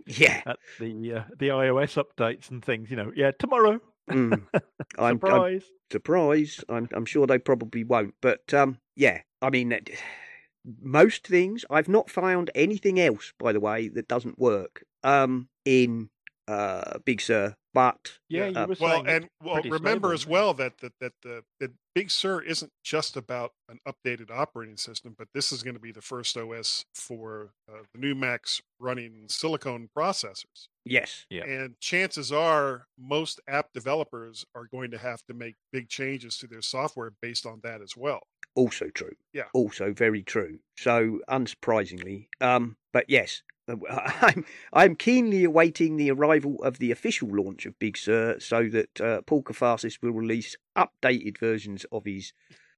Yeah, 0.06 0.42
at 0.46 0.58
the 0.80 1.12
uh, 1.14 1.24
the 1.38 1.48
iOS 1.48 2.02
updates 2.02 2.50
and 2.50 2.64
things. 2.64 2.90
You 2.90 2.96
know, 2.96 3.12
yeah, 3.14 3.30
tomorrow. 3.38 3.80
mm. 4.10 4.42
I'm, 4.98 5.20
I'm 5.22 5.60
Surprise. 5.92 6.64
I'm 6.68 6.88
I'm 6.92 7.04
sure 7.06 7.26
they 7.26 7.38
probably 7.38 7.84
won't. 7.84 8.14
But 8.20 8.52
um, 8.54 8.78
yeah, 8.96 9.20
I 9.42 9.50
mean, 9.50 9.72
it- 9.72 9.90
most 10.80 11.26
things 11.26 11.64
I've 11.70 11.88
not 11.88 12.10
found 12.10 12.50
anything 12.54 13.00
else, 13.00 13.32
by 13.38 13.52
the 13.52 13.60
way, 13.60 13.88
that 13.88 14.08
doesn't 14.08 14.38
work. 14.38 14.84
Um, 15.02 15.48
in 15.64 16.10
uh, 16.48 16.98
Big 17.04 17.20
Sur, 17.20 17.54
but 17.72 18.18
yeah, 18.28 18.46
yeah. 18.46 18.62
you 18.62 18.66
were 18.68 18.76
Well, 18.80 19.04
and 19.06 19.28
well, 19.42 19.62
remember 19.62 20.08
stable, 20.08 20.12
as 20.12 20.26
well 20.26 20.54
that 20.54 20.78
that 20.78 20.92
that 21.00 21.12
the 21.22 21.42
that 21.60 21.70
Big 21.94 22.10
Sur 22.10 22.40
isn't 22.42 22.72
just 22.84 23.16
about 23.16 23.52
an 23.68 23.78
updated 23.86 24.30
operating 24.30 24.76
system, 24.76 25.14
but 25.16 25.28
this 25.34 25.52
is 25.52 25.62
going 25.62 25.74
to 25.74 25.80
be 25.80 25.92
the 25.92 26.02
first 26.02 26.36
OS 26.36 26.84
for 26.94 27.52
uh, 27.68 27.82
the 27.92 28.00
new 28.00 28.14
Macs 28.14 28.60
running 28.78 29.26
silicone 29.28 29.88
processors. 29.96 30.68
yes, 30.84 31.26
Yeah. 31.30 31.44
And 31.44 31.78
chances 31.80 32.32
are, 32.32 32.86
most 32.98 33.40
app 33.48 33.72
developers 33.72 34.44
are 34.54 34.66
going 34.70 34.90
to 34.92 34.98
have 34.98 35.22
to 35.28 35.34
make 35.34 35.56
big 35.72 35.88
changes 35.88 36.36
to 36.38 36.46
their 36.46 36.62
software 36.62 37.12
based 37.20 37.46
on 37.46 37.60
that 37.62 37.82
as 37.82 37.96
well. 37.96 38.20
Also 38.54 38.88
true. 38.88 39.14
Yeah. 39.32 39.44
also 39.54 39.92
very 39.92 40.22
true. 40.22 40.58
So 40.76 41.20
unsurprisingly, 41.28 42.28
um, 42.40 42.76
but 42.92 43.06
yes. 43.08 43.42
uh, 43.68 43.76
I'm 44.22 44.44
I'm 44.72 44.96
keenly 44.96 45.44
awaiting 45.44 45.96
the 45.96 46.10
arrival 46.10 46.62
of 46.62 46.78
the 46.78 46.90
official 46.90 47.28
launch 47.28 47.66
of 47.66 47.78
Big 47.78 47.96
Sur, 47.96 48.38
so 48.40 48.68
that 48.68 49.00
uh, 49.00 49.20
Paul 49.22 49.42
Kafasis 49.42 50.02
will 50.02 50.12
release 50.12 50.56
updated 50.76 51.38
versions 51.38 51.84
of 51.92 52.04
his 52.04 52.32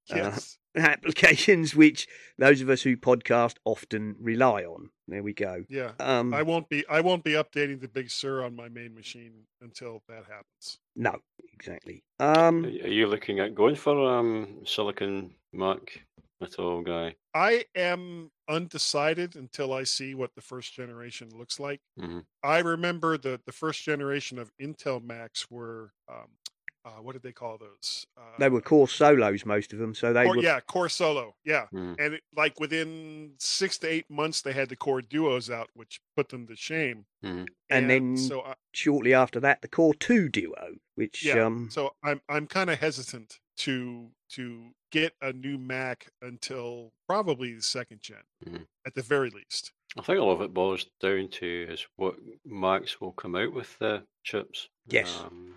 Yes. 0.09 0.59
applications 0.77 1.75
which 1.75 2.09
those 2.39 2.61
of 2.63 2.71
us 2.71 2.83
who 2.83 2.97
podcast 2.97 3.57
often 3.65 4.17
rely 4.19 4.65
on. 4.65 4.89
There 5.07 5.23
we 5.23 5.35
go. 5.35 5.65
Yeah. 5.69 5.93
Um, 6.01 6.33
I 6.33 6.43
won't 6.43 6.69
be 6.69 6.85
I 6.89 7.01
won't 7.01 7.25
be 7.25 7.33
updating 7.33 7.81
the 7.81 7.89
Big 7.89 8.11
Sur 8.11 8.43
on 8.43 8.57
my 8.57 8.69
main 8.69 8.95
machine 8.95 9.33
until 9.61 10.03
that 10.09 10.25
happens. 10.25 10.79
no, 10.97 11.17
exactly. 11.53 12.03
Are 12.21 12.49
Um, 12.49 12.65
are 12.65 12.69
you 12.69 13.07
looking 13.07 13.41
at 13.41 13.55
going 13.55 13.75
for 13.75 14.11
um 14.19 14.63
Silicon 14.65 15.35
Mac 15.53 16.05
at 16.41 16.59
all, 16.59 16.83
guy? 16.83 17.17
I 17.35 17.65
am 17.75 18.31
undecided 18.49 19.37
until 19.37 19.73
I 19.73 19.85
see 19.85 20.15
what 20.15 20.35
the 20.35 20.43
first 20.43 20.73
generation 20.75 21.29
looks 21.37 21.61
like. 21.61 21.81
hmm 21.99 22.21
I 22.43 22.59
remember 22.61 23.19
the 23.19 23.41
the 23.45 23.53
first 23.53 23.83
generation 23.85 24.39
of 24.39 24.51
Intel 24.61 25.03
Macs 25.05 25.51
were 25.51 25.93
um, 26.11 26.29
uh, 26.85 26.91
what 27.01 27.13
did 27.13 27.23
they 27.23 27.33
call 27.33 27.59
those? 27.59 28.07
Uh, 28.17 28.23
they 28.39 28.49
were 28.49 28.61
core 28.61 28.89
solos, 28.89 29.45
most 29.47 29.73
of 29.73 29.79
them. 29.79 29.95
So 29.95 30.13
they 30.13 30.25
Core, 30.25 30.37
were. 30.37 30.43
yeah, 30.43 30.61
Core 30.61 30.89
Solo, 30.89 31.35
yeah. 31.45 31.67
Mhm. 31.73 31.97
And 31.99 32.15
it, 32.15 32.23
like 32.37 32.59
within 32.59 33.35
six 33.39 33.79
to 33.79 33.89
eight 33.89 34.09
months, 34.11 34.43
they 34.43 34.53
had 34.53 34.69
the 34.69 34.77
Core 34.77 35.03
Duos 35.03 35.51
out, 35.51 35.69
which 35.75 36.01
put 36.17 36.29
them 36.29 36.47
to 36.49 36.57
shame. 36.57 37.07
Mhm. 37.25 37.47
And 37.71 37.89
then- 37.91 38.17
so 38.17 38.43
I, 38.43 38.55
Shortly 38.75 39.13
after 39.15 39.39
that, 39.41 39.61
the 39.63 39.69
Core 39.69 39.95
Two 39.95 40.29
Duo, 40.29 40.77
which 40.95 41.25
yeah, 41.25 41.45
um, 41.45 41.69
so 41.71 41.95
I'm 42.03 42.21
I'm 42.29 42.47
kind 42.47 42.71
of 42.71 42.79
hesitant 42.79 43.39
to 43.59 44.11
to 44.31 44.73
get 44.91 45.15
a 45.21 45.33
new 45.33 45.59
Mac 45.59 46.09
until 46.23 46.93
probably 47.07 47.53
the 47.53 47.63
second 47.63 48.01
gen, 48.01 48.23
Mhm. 48.47 48.67
at 48.87 48.95
the 48.95 49.03
very 49.03 49.29
least. 49.31 49.73
I 49.99 50.01
think 50.01 50.19
a 50.19 50.23
lot 50.23 50.33
of 50.33 50.41
it 50.41 50.55
boils 50.55 50.87
down 51.01 51.29
to 51.29 51.67
is 51.71 51.87
what 51.97 52.17
Macs 52.47 52.99
will 52.99 53.13
come 53.13 53.37
out 53.37 53.53
with 53.53 53.79
the 53.79 54.07
chips. 54.25 54.71
Yes. 54.87 55.21
Um, 55.21 55.49
will 55.49 55.55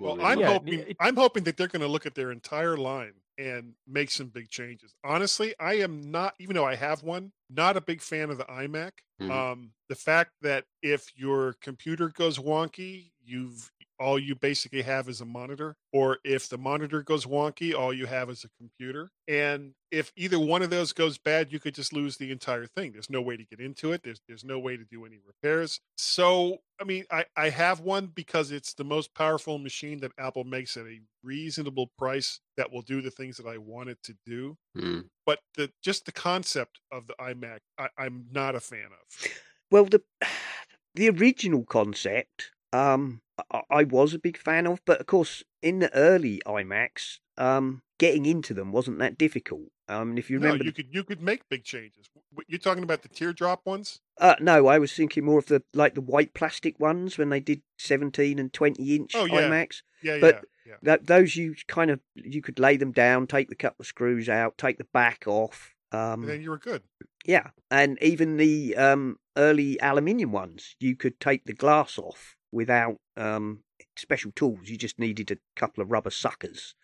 Well, 0.00 0.16
they 0.16 0.22
I'm 0.22 0.38
Yeah, 0.38 0.48
hoping 0.48 0.84
it- 0.86 0.98
I'm 1.00 1.16
hoping 1.16 1.44
that 1.44 1.56
they're 1.56 1.68
going 1.68 1.82
to 1.82 1.88
look 1.88 2.06
at 2.06 2.14
their 2.14 2.30
entire 2.30 2.76
line 2.76 3.14
and 3.36 3.74
make 3.86 4.10
some 4.10 4.28
big 4.28 4.48
changes. 4.48 4.94
Honestly, 5.04 5.54
I 5.60 5.74
am 5.74 6.10
not, 6.10 6.34
even 6.38 6.54
though 6.56 6.64
I 6.66 6.74
have 6.76 7.02
one, 7.02 7.32
not 7.50 7.76
a 7.76 7.80
big 7.80 8.00
fan 8.02 8.30
of 8.30 8.38
the 8.38 8.44
iMac. 8.44 8.92
Mhm. 9.20 9.30
Um, 9.30 9.72
the 9.88 9.94
fact 9.94 10.32
that 10.42 10.66
if 10.82 11.16
your 11.16 11.54
computer 11.54 12.08
goes 12.08 12.38
wonky, 12.38 13.12
you've 13.22 13.70
all 13.98 14.18
you 14.18 14.34
basically 14.34 14.82
have 14.82 15.08
is 15.08 15.20
a 15.20 15.24
monitor, 15.24 15.76
or 15.92 16.18
if 16.24 16.48
the 16.48 16.58
monitor 16.58 17.02
goes 17.02 17.26
wonky, 17.26 17.74
all 17.74 17.92
you 17.92 18.06
have 18.06 18.30
is 18.30 18.44
a 18.44 18.48
computer. 18.58 19.10
And 19.26 19.72
if 19.90 20.12
either 20.16 20.38
one 20.38 20.62
of 20.62 20.70
those 20.70 20.92
goes 20.92 21.18
bad, 21.18 21.52
you 21.52 21.58
could 21.58 21.74
just 21.74 21.92
lose 21.92 22.16
the 22.16 22.30
entire 22.30 22.66
thing. 22.66 22.92
There's 22.92 23.10
no 23.10 23.22
way 23.22 23.36
to 23.36 23.44
get 23.44 23.60
into 23.60 23.92
it. 23.92 24.02
There's 24.02 24.20
there's 24.28 24.44
no 24.44 24.58
way 24.58 24.76
to 24.76 24.84
do 24.84 25.04
any 25.04 25.18
repairs. 25.26 25.80
So 25.96 26.58
I 26.80 26.84
mean, 26.84 27.04
I 27.10 27.24
I 27.36 27.50
have 27.50 27.80
one 27.80 28.06
because 28.06 28.52
it's 28.52 28.74
the 28.74 28.84
most 28.84 29.14
powerful 29.14 29.58
machine 29.58 30.00
that 30.00 30.12
Apple 30.18 30.44
makes 30.44 30.76
at 30.76 30.86
a 30.86 31.00
reasonable 31.22 31.90
price 31.98 32.40
that 32.56 32.72
will 32.72 32.82
do 32.82 33.00
the 33.00 33.10
things 33.10 33.36
that 33.36 33.46
I 33.46 33.58
want 33.58 33.88
it 33.88 33.98
to 34.04 34.14
do. 34.26 34.56
Mm. 34.76 35.04
But 35.26 35.40
the 35.56 35.70
just 35.82 36.06
the 36.06 36.12
concept 36.12 36.80
of 36.92 37.06
the 37.06 37.14
iMac, 37.20 37.58
I, 37.78 37.88
I'm 37.98 38.26
not 38.32 38.54
a 38.54 38.60
fan 38.60 38.86
of. 38.86 39.30
Well, 39.70 39.84
the 39.84 40.02
the 40.94 41.10
original 41.10 41.64
concept, 41.64 42.50
um, 42.72 43.20
I, 43.50 43.62
I 43.70 43.84
was 43.84 44.14
a 44.14 44.18
big 44.18 44.36
fan 44.36 44.66
of, 44.66 44.80
but 44.84 45.00
of 45.00 45.06
course, 45.06 45.42
in 45.62 45.78
the 45.80 45.92
early 45.94 46.40
iMacs, 46.46 47.18
um, 47.36 47.82
getting 47.98 48.26
into 48.26 48.54
them 48.54 48.72
wasn't 48.72 48.98
that 48.98 49.18
difficult. 49.18 49.68
Um, 49.88 50.18
if 50.18 50.28
you 50.28 50.36
remember, 50.38 50.64
no, 50.64 50.66
you 50.66 50.72
could 50.72 50.88
you 50.94 51.02
could 51.04 51.22
make 51.22 51.48
big 51.48 51.64
changes. 51.64 52.10
You're 52.46 52.58
talking 52.58 52.82
about 52.82 53.02
the 53.02 53.08
teardrop 53.08 53.64
ones. 53.64 54.00
uh, 54.20 54.34
no, 54.40 54.66
I 54.66 54.78
was 54.78 54.92
thinking 54.92 55.24
more 55.24 55.38
of 55.38 55.46
the 55.46 55.62
like 55.72 55.94
the 55.94 56.00
white 56.02 56.34
plastic 56.34 56.78
ones 56.78 57.16
when 57.16 57.30
they 57.30 57.40
did 57.40 57.62
seventeen 57.78 58.38
and 58.38 58.52
twenty 58.52 58.96
inch 58.96 59.12
Oh, 59.14 59.24
yeah. 59.24 59.48
iMacs. 59.48 59.82
Yeah, 60.02 60.18
But- 60.20 60.34
yeah, 60.34 60.40
yeah. 60.66 60.74
That 60.82 61.06
those 61.06 61.34
you 61.36 61.54
kind 61.68 61.90
of 61.90 62.00
you 62.14 62.42
could 62.42 62.58
lay 62.58 62.76
them 62.76 62.92
down, 62.92 63.26
take 63.26 63.48
the 63.48 63.54
couple 63.54 63.82
of 63.82 63.86
screws 63.86 64.28
out, 64.28 64.58
take 64.58 64.76
the 64.76 64.86
back 64.92 65.24
off. 65.26 65.74
Um, 65.90 66.20
And 66.20 66.28
then 66.28 66.42
you 66.42 66.50
were 66.50 66.58
good. 66.58 66.82
Yeah, 67.24 67.48
and 67.70 67.98
even 68.02 68.36
the 68.36 68.76
um, 68.76 69.18
early 69.36 69.80
aluminium 69.80 70.30
ones, 70.32 70.76
you 70.78 70.94
could 70.96 71.18
take 71.20 71.44
the 71.46 71.54
glass 71.54 71.96
off 71.98 72.36
without 72.52 72.96
um, 73.16 73.62
special 73.96 74.32
tools. 74.32 74.68
You 74.68 74.76
just 74.76 74.98
needed 74.98 75.30
a 75.30 75.38
couple 75.56 75.82
of 75.82 75.90
rubber 75.90 76.10
suckers 76.10 76.74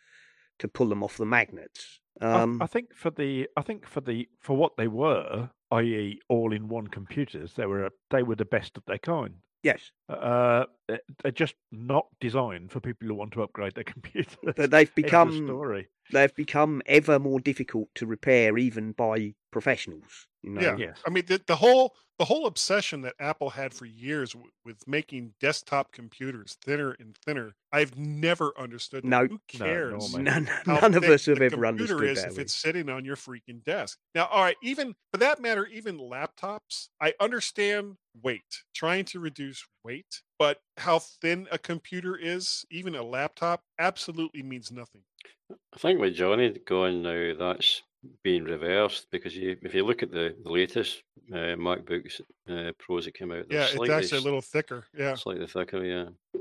to 0.59 0.69
pull 0.69 0.89
them 0.89 1.03
off 1.03 1.17
the 1.17 1.27
magnets. 1.27 2.01
I- 2.21 2.43
Um, 2.43 2.63
I, 2.63 2.67
think 2.67 2.95
for 2.95 3.11
the 3.11 3.49
I 3.57 3.63
think 3.63 3.87
for 3.87 4.01
the 4.01 4.29
for 4.41 4.57
what 4.57 4.77
they 4.77 4.87
were, 4.89 5.51
i.e., 5.73 6.21
all-in-one 6.29 6.87
computers, 6.89 7.55
they 7.55 7.67
were 7.67 7.91
they 8.11 8.23
were 8.23 8.37
the 8.37 8.45
best 8.45 8.77
of 8.77 8.85
their 8.87 8.99
kind. 8.99 9.35
yes, 9.65 9.91
Uh, 10.09 10.67
they- 10.87 11.01
they're 11.23 11.33
just 11.33 11.55
not 11.73 12.07
designed 12.21 12.71
for 12.71 12.81
people 12.81 13.09
who 13.09 13.15
want 13.15 13.33
to 13.33 13.43
upgrade 13.43 13.75
their 13.75 13.85
computers. 13.95 14.37
but 14.57 14.71
they've 14.71 14.95
become 14.95 15.33
story. 15.47 15.89
they've 16.13 16.35
become 16.37 16.83
ever 16.87 17.19
more 17.19 17.41
difficult 17.41 17.89
to 17.97 18.07
repair, 18.07 18.57
even 18.59 18.93
by 18.93 19.35
professionals. 19.51 20.29
You 20.43 20.51
know? 20.51 20.61
Yeah. 20.61 20.77
Yes. 20.77 20.99
I 21.07 21.11
mean, 21.11 21.25
the, 21.27 21.41
the 21.47 21.57
whole 21.57 21.97
the 22.19 22.25
whole 22.25 22.47
obsession 22.47 23.01
that 23.03 23.15
Apple 23.19 23.51
had 23.51 23.75
for 23.75 23.87
years 23.87 24.33
w- 24.33 24.51
with 24.65 24.87
making 24.87 25.35
desktop 25.41 25.93
computers 25.93 26.57
thinner 26.65 26.93
and 27.01 27.17
thinner, 27.25 27.55
I've 27.73 27.97
never 27.99 28.53
understood. 28.57 29.03
that. 29.03 29.09
No. 29.09 29.27
Who 29.27 29.41
cares? 29.49 30.13
nor 30.13 30.21
me. 30.21 30.25
None, 30.31 30.49
none 30.67 30.95
of 30.95 31.05
us 31.05 31.27
have 31.27 31.43
ever 31.43 31.57
computer 31.57 31.95
understood 31.95 32.09
is 32.11 32.23
that. 32.23 32.33
if 32.33 32.39
it's 32.39 32.55
sitting 32.55 32.89
on 32.89 33.05
your 33.05 33.17
freaking 33.17 33.63
desk. 33.65 33.99
Now, 34.15 34.27
all 34.27 34.43
right, 34.43 34.57
even 34.63 34.95
for 35.13 35.19
that 35.19 35.41
matter, 35.41 35.67
even 35.67 35.99
laptops, 35.99 36.89
I 37.01 37.15
understand 37.21 37.97
weight, 38.23 38.63
trying 38.75 39.05
to 39.07 39.19
reduce 39.21 39.67
weight, 39.85 40.23
but 40.39 40.59
how 40.77 41.01
thin 41.01 41.49
a 41.51 41.59
computer 41.59 42.17
is, 42.17 42.65
even 42.71 42.95
a 42.95 43.03
laptop, 43.03 43.63
absolutely 43.79 44.43
means 44.43 44.71
nothing. 44.71 45.03
I 45.51 45.79
think 45.79 46.01
with 46.01 46.17
Jony 46.17 46.65
going 46.65 47.03
now, 47.03 47.35
that's 47.37 47.83
being 48.23 48.45
reversed 48.45 49.07
because 49.11 49.37
you, 49.37 49.57
if 49.63 49.75
you 49.75 49.85
look 49.85 50.03
at 50.03 50.11
the, 50.11 50.35
the 50.43 50.51
latest 50.51 51.03
uh, 51.33 51.57
MacBooks 51.57 52.21
uh, 52.49 52.73
Pros 52.79 53.05
that 53.05 53.15
came 53.15 53.33
out, 53.33 53.49
they're 53.49 53.61
Yeah, 53.61 53.69
it's 53.73 53.91
actually 53.91 54.19
a 54.19 54.25
little 54.25 54.41
thicker. 54.41 54.85
Yeah. 54.97 55.15
slightly 55.15 55.47
thicker. 55.47 55.85
Yeah, 55.85 56.41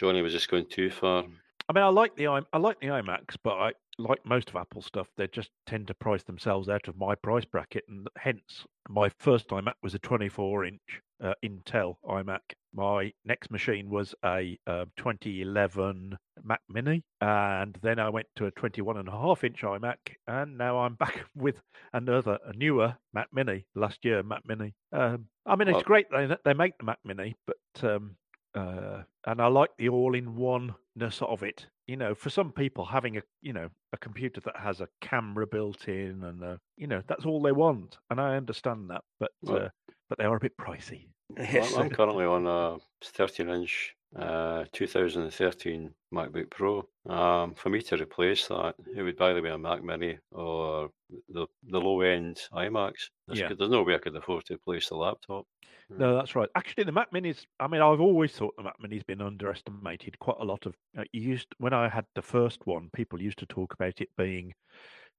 Jony 0.00 0.22
was 0.22 0.32
just 0.32 0.50
going 0.50 0.66
too 0.66 0.90
far. 0.90 1.24
I 1.68 1.72
mean, 1.72 1.84
I 1.84 1.88
like 1.88 2.14
the 2.16 2.28
i 2.28 2.40
I 2.52 2.58
like 2.58 2.80
the 2.80 2.88
iMacs, 2.88 3.36
but 3.42 3.54
I 3.54 3.72
like 3.98 4.24
most 4.24 4.50
of 4.50 4.56
Apple 4.56 4.82
stuff. 4.82 5.08
They 5.16 5.28
just 5.28 5.50
tend 5.66 5.86
to 5.88 5.94
price 5.94 6.22
themselves 6.22 6.68
out 6.68 6.88
of 6.88 6.96
my 6.96 7.14
price 7.14 7.44
bracket, 7.44 7.84
and 7.88 8.06
hence 8.18 8.66
my 8.88 9.08
first 9.18 9.48
iMac 9.48 9.74
was 9.82 9.94
a 9.94 9.98
24-inch 9.98 11.00
uh, 11.22 11.34
Intel 11.44 11.96
iMac. 12.04 12.40
My 12.74 13.12
next 13.24 13.52
machine 13.52 13.88
was 13.88 14.16
a 14.24 14.58
uh, 14.66 14.86
2011 14.96 16.16
Mac 16.42 16.60
Mini, 16.68 17.04
and 17.20 17.78
then 17.82 18.00
I 18.00 18.08
went 18.08 18.26
to 18.36 18.46
a 18.46 18.50
21 18.50 18.96
and 18.96 19.06
a 19.08 19.12
half 19.12 19.44
inch 19.44 19.62
iMac, 19.62 19.96
and 20.26 20.58
now 20.58 20.78
I'm 20.78 20.94
back 21.04 21.24
with 21.36 21.54
another, 21.92 22.38
a 22.44 22.52
newer 22.52 22.96
Mac 23.12 23.28
Mini. 23.32 23.64
Last 23.76 24.04
year, 24.04 24.22
Mac 24.24 24.42
Mini. 24.46 24.74
Um, 24.92 25.26
I 25.46 25.54
mean, 25.54 25.68
it's 25.68 25.76
Well- 25.76 25.82
great 25.84 26.06
they 26.10 26.28
they 26.44 26.52
make 26.54 26.76
the 26.78 26.84
Mac 26.84 26.98
Mini, 27.04 27.36
but 27.46 27.84
um, 27.88 28.16
uh, 28.56 29.02
and 29.26 29.40
I 29.40 29.46
like 29.46 29.70
the 29.78 29.88
all-in-one-ness 29.88 31.22
of 31.22 31.42
it. 31.42 31.66
You 31.86 31.96
know, 31.96 32.14
for 32.14 32.30
some 32.30 32.50
people, 32.52 32.84
having 32.84 33.16
a 33.18 33.22
you 33.40 33.52
know 33.52 33.68
a 33.92 33.96
computer 33.98 34.40
that 34.40 34.56
has 34.56 34.80
a 34.80 34.88
camera 35.00 35.46
built 35.46 35.86
in 35.86 36.24
and 36.24 36.42
a, 36.42 36.58
you 36.76 36.88
know 36.88 37.02
that's 37.06 37.24
all 37.24 37.40
they 37.40 37.52
want, 37.52 37.98
and 38.10 38.20
I 38.20 38.36
understand 38.36 38.90
that, 38.90 39.02
but 39.20 39.30
Well- 39.42 39.66
uh, 39.66 39.68
but 40.08 40.18
they 40.18 40.24
are 40.24 40.36
a 40.36 40.40
bit 40.40 40.56
pricey. 40.56 41.06
Yes. 41.36 41.74
I'm, 41.76 41.90
currently 41.90 42.24
on 42.24 42.46
a 42.46 42.78
13 43.02 43.48
inch 43.48 43.94
uh, 44.16 44.64
2013 44.72 45.92
MacBook 46.12 46.50
Pro. 46.50 46.88
Um, 47.08 47.54
for 47.54 47.68
me 47.70 47.82
to 47.82 47.96
replace 47.96 48.46
that, 48.48 48.74
it 48.96 49.02
would 49.02 49.20
either 49.20 49.42
be 49.42 49.48
a 49.48 49.58
Mac 49.58 49.82
Mini 49.82 50.18
or 50.30 50.90
the 51.28 51.46
the 51.64 51.80
low 51.80 52.00
end 52.02 52.40
iMacs. 52.52 53.10
There's, 53.26 53.40
Yeah. 53.40 53.52
there's 53.58 53.70
no 53.70 53.82
way 53.82 53.94
I 53.94 53.98
could 53.98 54.16
afford 54.16 54.44
to 54.46 54.54
replace 54.54 54.88
the 54.88 54.96
laptop. 54.96 55.46
No, 55.90 56.14
that's 56.16 56.34
right. 56.34 56.48
Actually, 56.54 56.84
the 56.84 56.92
Mac 56.92 57.12
Mini's. 57.12 57.46
I 57.60 57.66
mean, 57.68 57.82
I've 57.82 58.00
always 58.00 58.32
thought 58.32 58.54
the 58.56 58.62
Mac 58.62 58.76
Mini's 58.80 59.02
been 59.02 59.20
underestimated 59.20 60.18
quite 60.18 60.38
a 60.40 60.44
lot. 60.44 60.64
Of 60.66 60.74
uh, 60.96 61.04
used 61.12 61.48
when 61.58 61.72
I 61.72 61.88
had 61.88 62.06
the 62.14 62.22
first 62.22 62.66
one, 62.66 62.90
people 62.94 63.20
used 63.20 63.38
to 63.40 63.46
talk 63.46 63.74
about 63.74 64.00
it 64.00 64.08
being, 64.16 64.54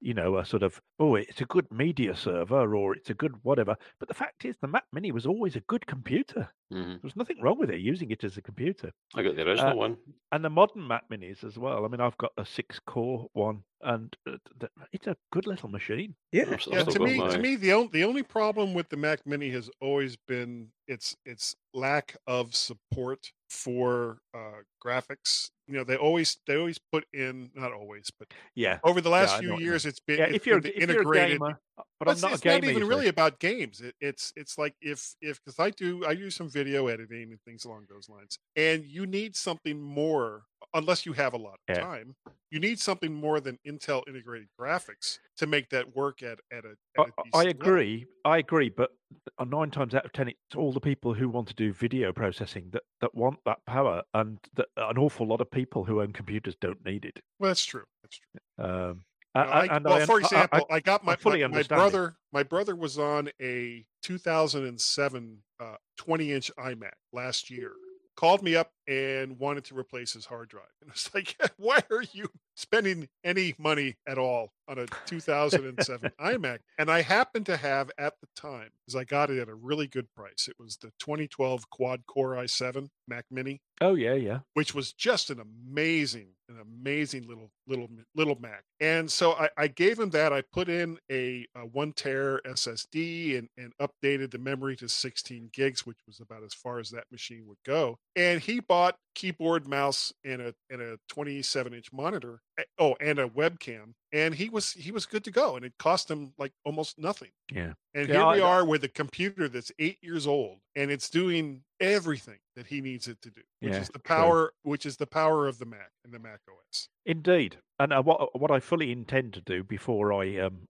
you 0.02 0.14
know, 0.14 0.38
a 0.38 0.46
sort 0.46 0.64
of 0.64 0.82
oh, 1.00 1.16
it's 1.16 1.42
a 1.42 1.46
good 1.46 1.72
media 1.72 2.16
server 2.16 2.76
or 2.76 2.96
it's 2.96 3.10
a 3.10 3.14
good 3.14 3.34
whatever. 3.44 3.76
But 4.00 4.08
the 4.08 4.14
fact 4.14 4.46
is, 4.46 4.56
the 4.62 4.68
Mac 4.68 4.84
Mini 4.92 5.12
was 5.12 5.26
always 5.26 5.56
a 5.56 5.62
good 5.62 5.86
computer. 5.88 6.50
Hmm 6.72 6.98
There 7.02 7.08
was 7.08 7.16
nothing 7.16 7.42
wrong 7.42 7.58
with 7.60 7.70
it 7.70 7.80
using 7.80 8.12
it 8.12 8.24
as 8.24 8.38
a 8.38 8.42
computer. 8.42 8.92
I 9.16 9.24
got 9.24 9.36
the 9.36 9.48
original 9.48 9.76
Uh, 9.76 9.76
one. 9.78 9.98
And 10.32 10.44
the 10.46 10.50
modern 10.50 10.88
Mac 10.88 11.10
Minis 11.10 11.44
as 11.44 11.58
well. 11.58 11.86
I 11.86 11.88
mean, 11.90 12.02
I've 12.02 12.18
got 12.18 12.34
a 12.38 12.46
six-core 12.46 13.30
one, 13.34 13.64
and 13.82 14.16
uh, 14.28 14.38
th- 14.60 14.72
it's 14.92 15.08
a 15.08 15.18
good 15.32 15.48
little 15.48 15.70
machine. 15.70 16.16
yeah. 16.32 16.46
I'm 16.46 16.56
s- 16.56 16.68
I've 16.72 16.80
Yeah, 16.80 16.84
to 16.84 17.00
me, 17.00 17.22
my- 17.22 17.30
to 17.30 17.40
me, 17.40 17.56
the 17.56 17.74
only 17.74 17.90
the 17.90 18.04
only 18.04 18.24
problem 18.24 18.74
with 18.74 18.90
the 18.90 18.98
Mac 18.98 19.26
Mini 19.26 19.50
has 19.52 19.70
always 19.82 20.16
been 20.18 20.72
its 20.88 21.16
its 21.26 21.56
lack 21.74 22.16
of 22.28 22.56
support 22.56 23.32
for 23.50 24.20
uh, 24.34 24.62
graphics. 24.84 25.50
You 25.68 25.76
know, 25.76 25.84
they 25.84 25.96
always 25.98 26.38
they 26.48 26.58
always 26.58 26.80
put 26.92 27.06
in 27.14 27.52
not 27.54 27.74
always, 27.74 28.10
but 28.18 28.30
Yeah. 28.56 28.80
over 28.84 29.02
the 29.02 29.10
last 29.10 29.38
I 29.38 29.42
know 29.42 29.46
few 29.46 29.54
what 29.54 29.64
you 29.64 29.72
mean. 29.72 29.80
years, 29.80 29.86
it's 29.86 30.00
been 30.00 30.20
Yeah, 30.20 30.26
it's 30.26 30.40
if 30.40 30.46
you're 30.48 30.62
been 30.62 30.72
if 30.76 30.90
you're 30.90 31.04
a 31.04 31.06
integrated. 31.06 31.10
gamer, 31.10 31.62
but 32.00 32.08
Well, 32.08 32.10
I'm 32.10 32.12
it's, 32.14 32.22
not 32.22 32.32
a 32.32 32.34
it's 32.36 32.46
not 32.46 32.64
even 32.64 32.76
eater. 32.78 32.86
really 32.86 33.08
about 33.08 33.40
games. 33.40 33.82
It, 33.82 33.96
it's 34.00 34.32
it's 34.36 34.58
like 34.58 34.76
if 34.82 35.16
if 35.22 35.44
because 35.44 35.60
I 35.60 35.70
do 35.72 36.06
I 36.06 36.16
do 36.16 36.30
some 36.30 36.50
video 36.50 36.88
editing 36.88 37.32
and 37.32 37.42
things 37.44 37.66
along 37.66 37.86
those 37.90 38.08
lines, 38.10 38.38
and 38.56 38.86
you 38.86 39.06
need 39.06 39.36
something 39.36 39.82
more 39.82 40.44
unless 40.74 41.06
you 41.06 41.14
have 41.14 41.34
a 41.34 41.38
lot 41.38 41.54
of 41.68 41.76
Yeah. 41.76 41.82
time. 41.84 42.16
You 42.52 42.60
need 42.60 42.80
something 42.80 43.14
more 43.14 43.40
than 43.42 43.60
Intel 43.68 44.04
integrated 44.08 44.48
graphics 44.60 45.20
to 45.38 45.48
make 45.48 45.70
that 45.70 45.96
work 45.96 46.22
at 46.24 46.40
at 46.52 46.64
a. 46.64 46.76
I, 46.98 47.02
At 47.02 47.08
a 47.08 47.12
I 47.18 47.24
decent 47.24 47.34
level. 47.36 47.50
agree. 47.50 48.06
I 48.24 48.38
agree, 48.38 48.70
but 48.70 48.92
uh, 49.38 49.44
nine 49.44 49.72
times 49.72 49.94
out 49.94 50.06
of 50.06 50.14
ten, 50.14 50.30
it's 50.30 50.56
all 50.56 50.72
the 50.72 50.80
people 50.80 51.14
who 51.14 51.28
want 51.28 51.48
to 51.50 51.54
do 51.54 51.74
video 51.74 52.14
processing 52.14 52.70
that, 52.72 52.84
that 53.02 53.14
want 53.14 53.40
that 53.46 53.58
power, 53.68 54.02
and 54.14 54.40
that 54.56 54.68
an 54.78 54.98
awful 54.98 55.28
lot 55.28 55.42
of 55.42 55.52
people 55.52 55.84
who 55.84 56.02
own 56.02 56.14
computers 56.14 56.56
don't 56.62 56.84
need 56.86 57.04
it. 57.04 57.20
Well, 57.40 57.50
that's 57.50 57.66
true. 57.66 57.84
That's 58.04 58.20
true. 58.20 58.66
Um, 58.66 59.04
You 59.36 59.42
a- 59.42 59.46
know, 59.46 59.52
a- 59.52 59.54
I, 59.56 59.76
and 59.76 59.86
well, 59.86 59.94
I, 59.96 60.06
for 60.06 60.14
I- 60.14 60.16
I- 60.16 60.20
example, 60.22 60.66
I, 60.72 60.80
got 60.80 61.04
my 61.04 61.18
my, 61.24 61.48
my 61.48 61.64
brother. 61.64 62.16
My 62.32 62.44
brother 62.44 62.76
was 62.76 62.98
on 62.98 63.30
a 63.42 63.86
2007 64.04 65.38
uh, 65.60 65.76
20 65.98 66.32
inch 66.32 66.52
iMac 66.58 66.92
last 67.14 67.50
year. 67.50 67.72
Called 68.18 68.42
me 68.42 68.56
up 68.56 68.72
and 68.88 69.38
wanted 69.40 69.66
to 69.66 69.78
replace 69.78 70.14
his 70.14 70.26
hard 70.26 70.48
drive, 70.48 70.70
and 70.82 70.90
it's 70.90 71.14
like, 71.14 71.36
why 71.58 71.80
are 71.92 72.04
you 72.14 72.30
spending 72.56 73.10
any 73.26 73.56
money 73.58 73.98
at 74.08 74.18
all 74.18 74.54
on 74.70 74.80
a 74.80 74.86
2007 75.06 76.12
iMac? 76.22 76.60
And 76.78 76.90
I 76.90 77.02
happened 77.02 77.46
to 77.48 77.58
have 77.58 77.92
at 77.98 78.14
the 78.22 78.28
time, 78.34 78.70
because 78.80 78.96
I 78.96 79.04
got 79.04 79.32
it 79.32 79.40
at 79.40 79.50
a 79.50 79.54
really 79.54 79.88
good 79.88 80.08
price. 80.16 80.48
It 80.48 80.56
was 80.58 80.78
the 80.78 80.92
2012 81.00 81.70
quad 81.70 82.06
core 82.06 82.36
i7 82.36 82.88
Mac 83.06 83.26
Mini 83.30 83.62
oh 83.82 83.96
yeah, 83.96 84.14
yeah, 84.14 84.40
which 84.54 84.74
was 84.74 84.94
just 84.94 85.30
an 85.30 85.42
amazing, 85.42 86.28
an 86.48 86.58
amazing 86.62 87.28
little 87.28 87.52
little 87.68 87.88
little 88.16 88.36
Mac. 88.40 88.64
And 88.80 89.10
so 89.12 89.34
I, 89.34 89.50
I 89.58 89.68
gave 89.68 90.00
him 90.00 90.10
that. 90.12 90.34
I 90.34 90.42
put 90.42 90.70
in 90.70 90.98
a, 91.12 91.46
a 91.56 91.66
one 91.66 91.94
ter 91.94 92.42
SSD 92.46 93.38
and, 93.38 93.50
and 93.58 93.74
updated 93.82 94.32
the 94.32 94.38
memory 94.38 94.76
to 94.78 94.90
16 94.90 95.50
gigs, 95.54 95.86
which 95.86 96.00
was 96.08 96.20
about 96.20 96.44
as 96.44 96.54
far 96.54 96.80
as 96.80 96.90
that 96.92 97.06
machine 97.12 97.46
would 97.48 97.58
go. 97.66 97.98
And 98.16 98.42
he 98.42 98.60
bought 98.60 98.98
keyboard, 99.16 99.68
mouse, 99.68 100.14
and 100.24 100.42
a 100.42 100.54
and 100.70 100.82
a 100.82 100.98
27 101.10 101.74
inch 101.74 101.92
monitor. 101.94 102.42
eh, 102.60 102.64
Oh, 102.78 102.96
and 103.02 103.20
a 103.20 103.28
webcam. 103.28 103.94
And 104.12 104.36
he 104.36 104.50
was 104.50 104.72
he 104.74 104.92
was 104.92 105.06
good 105.06 105.24
to 105.26 105.32
go. 105.32 105.56
And 105.56 105.66
it 105.66 105.74
cost 105.80 106.10
him 106.12 106.34
like 106.38 106.54
almost 106.66 106.98
nothing. 107.00 107.32
yeah. 107.52 107.74
And 107.94 108.08
Yeah, 108.08 108.14
here 108.26 108.26
we 108.26 108.42
are 108.42 108.66
with 108.66 108.84
a 108.84 108.90
computer 108.90 109.48
that's 109.48 109.72
eight 109.80 109.98
years 110.02 110.28
old, 110.28 110.60
and 110.76 110.92
it's 110.92 111.10
doing 111.10 111.64
everything 111.80 112.40
that 112.56 112.68
he 112.68 112.82
needs 112.82 113.08
it 113.08 113.22
to 113.22 113.32
do, 113.32 113.42
which 113.62 113.74
Yeah, 113.74 113.80
is 113.80 113.90
the 113.90 114.00
power, 114.00 114.54
which 114.64 114.86
is 114.86 114.98
the 114.98 115.08
power 115.08 115.48
of 115.48 115.60
the 115.60 115.66
Mac 115.66 115.92
and 116.04 116.14
the 116.14 116.20
Mac 116.20 116.42
OS. 116.50 116.90
Indeed, 117.06 117.58
and 117.80 117.94
uh, 117.94 118.02
what 118.02 118.40
what 118.40 118.52
I 118.52 118.60
fully 118.60 118.92
intend 118.92 119.34
to 119.34 119.42
do 119.42 119.64
before 119.64 120.12
I 120.14 120.40
um, 120.40 120.68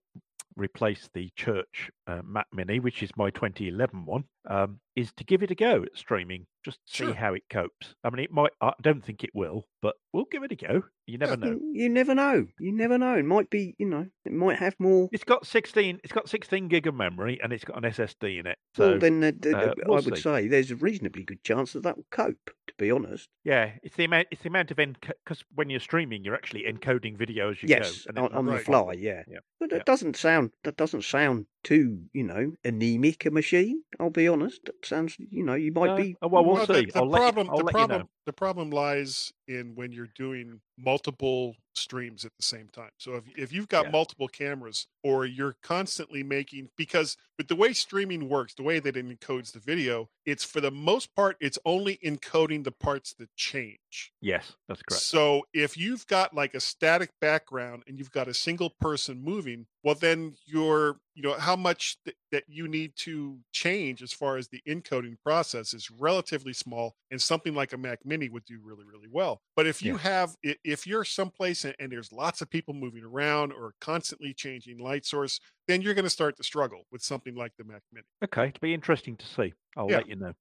replace 0.56 1.08
the 1.14 1.30
church 1.36 1.90
uh, 2.06 2.20
Mac 2.24 2.46
Mini, 2.52 2.80
which 2.80 3.02
is 3.02 3.10
my 3.16 3.30
2011 3.30 4.04
one, 4.04 4.24
um, 4.48 4.80
is 4.96 5.12
to 5.16 5.24
give 5.24 5.42
it 5.42 5.50
a 5.50 5.54
go 5.54 5.82
at 5.82 5.96
streaming, 5.96 6.46
just 6.64 6.78
to 6.86 7.06
see 7.06 7.12
how 7.12 7.34
it 7.34 7.44
copes. 7.50 7.94
I 8.04 8.10
mean, 8.10 8.24
it 8.24 8.32
might. 8.32 8.52
I 8.60 8.72
don't 8.82 9.04
think 9.04 9.24
it 9.24 9.30
will, 9.34 9.66
but 9.82 9.96
we'll 10.12 10.26
give 10.30 10.42
it 10.42 10.52
a 10.52 10.56
go. 10.56 10.82
You 11.06 11.18
never 11.18 11.36
know. 11.36 11.48
You, 11.52 11.60
you 11.72 11.88
never 11.88 12.14
know. 12.14 12.46
You 12.58 12.72
never 12.72 12.98
know. 12.98 13.14
It 13.16 13.24
might 13.24 13.48
be, 13.48 13.74
you 13.78 13.86
know, 13.86 14.06
it 14.24 14.32
might 14.32 14.58
have 14.58 14.74
more. 14.78 15.08
It's 15.12 15.24
got 15.24 15.46
16. 15.46 16.00
It's 16.02 16.12
got 16.12 16.28
16 16.28 16.68
gig 16.68 16.86
of 16.86 16.94
memory, 16.94 17.38
and 17.42 17.52
it's 17.52 17.64
got 17.64 17.76
an 17.82 17.90
SSD 17.90 18.40
in 18.40 18.46
it. 18.46 18.58
So 18.74 18.90
well, 18.90 18.98
then 18.98 19.22
uh, 19.22 19.28
uh, 19.28 19.74
we'll 19.86 19.98
I 19.98 20.00
would 20.00 20.16
see. 20.16 20.22
say 20.22 20.48
there's 20.48 20.70
a 20.70 20.76
reasonably 20.76 21.22
good 21.22 21.42
chance 21.44 21.72
that 21.72 21.82
that 21.84 21.96
will 21.96 22.06
cope. 22.10 22.50
To 22.66 22.74
be 22.78 22.90
honest, 22.90 23.28
yeah, 23.44 23.70
it's 23.84 23.94
the 23.96 24.04
amount. 24.04 24.26
It's 24.32 24.42
the 24.42 24.48
amount 24.48 24.72
of 24.72 24.76
because 24.76 25.44
when 25.54 25.70
you're 25.70 25.78
streaming, 25.80 26.24
you're 26.24 26.34
actually 26.34 26.64
encoding 26.64 27.16
video 27.16 27.50
as 27.52 27.62
you 27.62 27.68
yes, 27.68 28.02
go. 28.04 28.08
and 28.08 28.18
on, 28.18 28.34
on 28.34 28.46
the 28.46 28.58
fly, 28.58 28.92
yeah. 28.92 29.22
Yeah. 29.28 29.38
But 29.60 29.70
that 29.70 29.76
Yeah. 29.76 29.82
doesn't 29.86 30.16
sound 30.16 30.50
that 30.64 30.76
doesn't 30.76 31.04
sound 31.04 31.46
too, 31.62 32.00
you 32.12 32.24
know, 32.24 32.52
anemic 32.64 33.24
a 33.24 33.30
machine. 33.30 33.82
I'll 34.00 34.10
be 34.10 34.26
honest. 34.28 34.62
That 34.64 34.84
sounds, 34.84 35.16
you 35.18 35.44
know, 35.44 35.54
you 35.54 35.72
might 35.72 35.86
No? 35.86 35.96
be. 35.96 36.16
Oh, 36.20 36.28
well, 36.28 36.44
we'll 36.44 36.56
might- 36.56 36.68
the, 36.68 36.74
see. 36.74 36.84
the 36.86 36.98
I'll 36.98 37.08
let 37.08 37.18
you- 37.18 37.24
problem, 37.32 37.50
I'll 37.50 37.58
the 37.58 37.64
let 37.64 37.74
you 37.76 37.86
know. 37.86 38.08
The 38.26 38.32
problem 38.32 38.70
lies 38.70 39.32
in 39.48 39.72
when 39.74 39.92
you're 39.92 40.10
doing 40.16 40.60
multiple 40.78 41.54
streams 41.76 42.24
at 42.24 42.32
the 42.36 42.42
same 42.42 42.68
time. 42.68 42.90
So 42.98 43.14
if 43.16 43.24
if 43.36 43.52
you've 43.52 43.68
got 43.68 43.86
Yeah. 43.86 43.90
multiple 43.90 44.28
cameras, 44.28 44.86
or 45.02 45.26
you're 45.26 45.56
constantly 45.62 46.22
making 46.22 46.70
because 46.76 47.16
with 47.38 47.48
the 47.48 47.56
way 47.56 47.72
streaming 47.72 48.28
works, 48.28 48.54
the 48.54 48.62
way 48.62 48.78
that 48.80 48.96
it 48.96 49.06
encodes 49.06 49.52
the 49.52 49.60
video, 49.60 50.08
it's 50.24 50.44
for 50.44 50.60
the 50.60 50.70
most 50.70 51.14
part, 51.14 51.36
it's 51.40 51.58
only 51.64 51.98
encoding 51.98 52.64
the 52.64 52.72
parts 52.72 53.14
that 53.14 53.34
change. 53.36 54.12
Yes, 54.20 54.56
that's 54.68 54.82
correct. 54.82 55.06
So 55.08 55.44
if 55.52 55.76
you've 55.76 56.06
got 56.06 56.32
like 56.32 56.54
a 56.54 56.60
static 56.60 57.10
background 57.20 57.82
and 57.88 57.98
you've 57.98 58.12
got 58.12 58.28
a 58.28 58.34
single 58.34 58.70
person 58.70 59.20
moving, 59.20 59.66
well, 59.82 59.96
then 59.96 60.36
you're, 60.44 61.00
you 61.14 61.22
know, 61.22 61.34
how 61.34 61.56
much 61.56 61.98
th- 62.04 62.16
that 62.30 62.44
you 62.46 62.68
need 62.68 62.92
to 62.98 63.40
change 63.50 64.00
as 64.00 64.12
far 64.12 64.36
as 64.36 64.46
the 64.48 64.62
encoding 64.66 65.16
process 65.20 65.74
is 65.74 65.90
relatively 65.90 66.52
small, 66.52 66.94
and 67.10 67.20
something 67.20 67.52
like 67.54 67.72
a 67.72 67.78
Mac 67.78 68.04
Mini 68.06 68.28
would 68.28 68.44
do 68.44 68.60
really, 68.62 68.84
really 68.84 69.08
well. 69.10 69.42
But 69.56 69.66
if 69.66 69.82
you 69.82 69.96
Yeah. 69.96 69.98
have, 69.98 70.36
if 70.42 70.86
you're 70.86 71.04
someplace 71.04 71.64
and, 71.66 71.74
and 71.78 71.92
there's 71.92 72.12
lots 72.12 72.40
of 72.40 72.48
people 72.50 72.72
moving 72.74 73.04
around 73.04 73.52
or 73.52 73.74
constantly 73.80 74.32
changing 74.32 74.78
light 74.78 75.04
source, 75.04 75.40
then 75.68 75.82
you're 75.82 75.94
going 75.94 76.04
to 76.04 76.10
start 76.10 76.36
to 76.38 76.42
struggle 76.42 76.82
with 76.90 77.02
something 77.02 77.34
like 77.34 77.52
the 77.58 77.64
Mac 77.64 77.82
Mini. 77.92 78.06
Okay, 78.24 78.48
it'll 78.48 78.60
be 78.60 78.72
interesting 78.74 79.16
to 79.16 79.26
see. 79.26 79.52
I'll 79.76 79.90
Yeah. 79.90 79.98
let 79.98 80.08
you 80.08 80.16
know. 80.16 80.32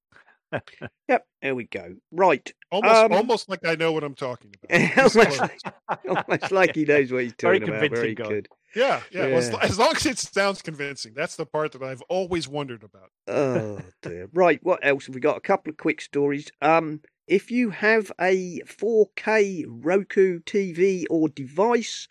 Yep, 1.09 1.25
there 1.41 1.55
we 1.55 1.65
go. 1.65 1.95
Right, 2.11 2.49
Almost, 2.71 2.95
Um, 2.95 3.11
almost 3.11 3.49
like 3.49 3.65
I 3.65 3.75
know 3.75 3.91
what 3.91 4.03
I'm 4.05 4.15
talking 4.15 4.53
about. 4.63 4.97
Almost, 4.97 5.15
like, 5.17 5.59
almost 6.07 6.51
like 6.51 6.75
he 6.75 6.85
knows 6.85 7.11
what 7.11 7.23
he's 7.23 7.33
Very 7.41 7.57
about. 7.57 7.67
convincing 7.67 7.95
Very 7.95 8.15
guy. 8.15 8.27
good. 8.29 8.47
Yeah, 8.75 9.01
yeah. 9.11 9.25
Well, 9.27 9.37
as, 9.39 9.49
Yeah. 9.49 9.57
as 9.63 9.79
long 9.79 9.93
as 9.95 10.05
it 10.05 10.17
sounds 10.17 10.61
convincing, 10.61 11.13
that's 11.13 11.35
the 11.35 11.45
part 11.45 11.73
that 11.73 11.83
I've 11.83 12.01
always 12.03 12.47
wondered 12.47 12.83
about. 12.83 13.09
Oh 13.27 13.81
dear. 14.01 14.29
Right, 14.33 14.59
what 14.63 14.79
else 14.83 15.07
have 15.07 15.15
we 15.15 15.19
got? 15.21 15.35
A 15.37 15.41
couple 15.41 15.71
of 15.71 15.77
quick 15.77 15.99
stories. 15.99 16.49
Um, 16.61 17.01
if 17.27 17.51
you 17.51 17.71
have 17.71 18.11
a 18.19 18.61
4K 18.65 19.65
Roku 19.67 20.39
TV 20.41 21.05
or 21.09 21.29
device, 21.29 22.07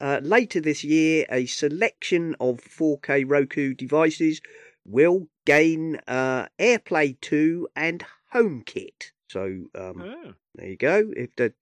uh, 0.00 0.20
later 0.22 0.60
this 0.60 0.84
year, 0.84 1.26
a 1.30 1.46
selection 1.46 2.36
of 2.40 2.60
4K 2.60 3.24
Roku 3.26 3.74
devices 3.74 4.40
will 4.84 5.28
gain 5.44 5.98
uh, 6.06 6.46
AirPlay 6.58 7.20
2 7.20 7.68
and 7.74 8.04
HomeKit. 8.34 9.12
So 9.28 9.66
um, 9.74 10.02
Oh. 10.02 10.34
there 10.54 10.68
you 10.68 10.76
go. 10.76 11.10
If 11.16 11.34
the 11.36 11.52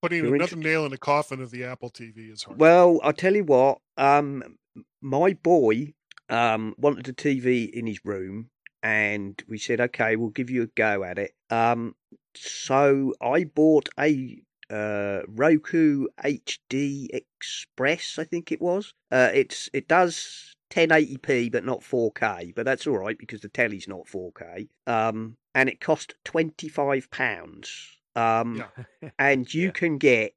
Putting 0.00 0.20
another 0.20 0.34
interested- 0.34 0.58
nail 0.58 0.84
in 0.84 0.90
the 0.90 0.98
coffin 0.98 1.40
of 1.40 1.50
the 1.50 1.64
Apple 1.64 1.90
TV 1.90 2.32
is 2.32 2.42
hard. 2.42 2.58
Well, 2.58 3.00
I'll 3.02 3.12
tell 3.12 3.34
you 3.36 3.44
what. 3.44 3.78
Um, 3.96 4.56
my 5.00 5.34
boy 5.34 5.94
um 6.28 6.74
wanted 6.78 7.08
a 7.08 7.12
TV 7.12 7.68
in 7.70 7.86
his 7.86 8.00
room, 8.04 8.48
and 8.82 9.42
we 9.48 9.58
said, 9.58 9.80
okay, 9.80 10.16
we'll 10.16 10.30
give 10.30 10.50
you 10.50 10.62
a 10.62 10.66
go 10.66 11.04
at 11.04 11.18
it. 11.18 11.32
Um, 11.50 11.94
so 12.34 13.14
I 13.20 13.44
bought 13.44 13.88
a 13.98 14.42
uh 14.70 15.20
Roku 15.28 16.06
HD 16.24 17.08
Express, 17.12 18.18
I 18.18 18.24
think 18.24 18.50
it 18.52 18.60
was. 18.60 18.94
Uh, 19.10 19.30
it's 19.34 19.68
it 19.72 19.88
does 19.88 20.54
1080p, 20.70 21.52
but 21.52 21.64
not 21.64 21.80
4K. 21.80 22.54
But 22.54 22.64
that's 22.64 22.86
all 22.86 22.96
right 22.98 23.18
because 23.18 23.42
the 23.42 23.48
telly's 23.50 23.86
not 23.86 24.06
4K. 24.06 24.68
Um, 24.86 25.36
and 25.54 25.68
it 25.68 25.80
cost 25.80 26.14
twenty 26.24 26.68
five 26.68 27.10
pounds. 27.10 27.98
Um, 28.16 28.56
Yeah. 28.56 29.10
and 29.18 29.52
you 29.52 29.66
Yeah. 29.66 29.72
can 29.72 29.98
get, 29.98 30.32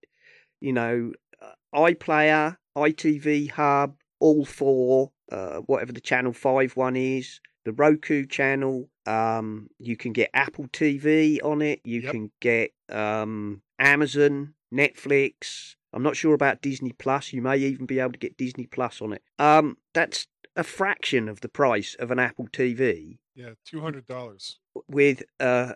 you 0.59 0.73
know, 0.73 1.13
uh, 1.41 1.53
iPlayer, 1.73 2.57
ITV 2.75 3.51
Hub, 3.51 3.95
all 4.19 4.43
four, 4.43 5.11
uh, 5.31 5.59
whatever 5.59 5.93
the 5.93 6.01
Channel 6.01 6.33
Five 6.33 6.75
one 6.75 6.97
is, 6.97 7.39
the 7.65 7.73
Roku 7.73 8.25
channel. 8.25 8.89
Um, 9.05 9.69
you 9.79 9.97
can 9.97 10.13
get 10.13 10.29
Apple 10.33 10.65
TV 10.69 11.39
on 11.43 11.61
it. 11.61 11.81
You 11.83 12.01
Yep. 12.01 12.11
can 12.11 12.31
get 12.39 12.71
um, 12.89 13.61
Amazon, 13.79 14.53
Netflix. 14.73 15.75
I'm 15.93 16.03
not 16.03 16.15
sure 16.15 16.33
about 16.33 16.61
Disney 16.61 16.91
Plus. 16.91 17.33
You 17.33 17.41
may 17.41 17.57
even 17.57 17.85
be 17.85 17.99
able 17.99 18.11
to 18.13 18.19
get 18.19 18.37
Disney 18.37 18.65
Plus 18.67 19.01
on 19.01 19.13
it. 19.13 19.23
Um, 19.39 19.77
that's 19.93 20.27
a 20.55 20.63
fraction 20.63 21.27
of 21.29 21.41
the 21.41 21.49
price 21.49 21.95
of 21.99 22.11
an 22.11 22.19
Apple 22.19 22.47
TV 22.47 23.17
Yeah, 23.35 23.51
two 23.65 23.81
hundred 23.81 24.05
dollars. 24.07 24.59
with 24.87 25.23
uh, 25.39 25.73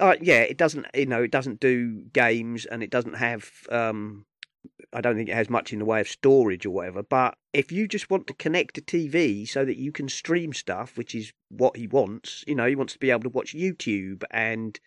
uh 0.00 0.14
yeah 0.20 0.40
it 0.40 0.56
doesn't 0.56 0.86
you 0.94 1.06
know 1.06 1.22
it 1.22 1.30
doesn't 1.32 1.58
do 1.60 2.02
games 2.12 2.64
and 2.66 2.82
it 2.82 2.90
doesn't 2.90 3.14
have 3.14 3.50
um 3.70 4.24
I 4.92 5.00
don't 5.00 5.16
think 5.16 5.28
it 5.28 5.34
has 5.34 5.48
much 5.50 5.72
in 5.72 5.78
the 5.78 5.84
way 5.84 6.00
of 6.00 6.08
storage 6.08 6.66
or 6.66 6.70
whatever 6.70 7.02
but 7.02 7.36
if 7.52 7.72
you 7.72 7.88
just 7.88 8.10
want 8.10 8.26
to 8.26 8.34
connect 8.34 8.78
a 8.78 8.82
TV 8.82 9.48
so 9.48 9.64
that 9.64 9.76
you 9.78 9.92
can 9.92 10.08
stream 10.08 10.52
stuff 10.52 10.96
which 10.96 11.14
is 11.14 11.32
what 11.48 11.76
he 11.76 11.86
wants 11.86 12.44
you 12.46 12.54
know 12.54 12.66
he 12.66 12.76
wants 12.76 12.92
to 12.94 12.98
be 12.98 13.10
able 13.10 13.22
to 13.22 13.28
watch 13.28 13.54
YouTube 13.54 14.22
and 14.30 14.78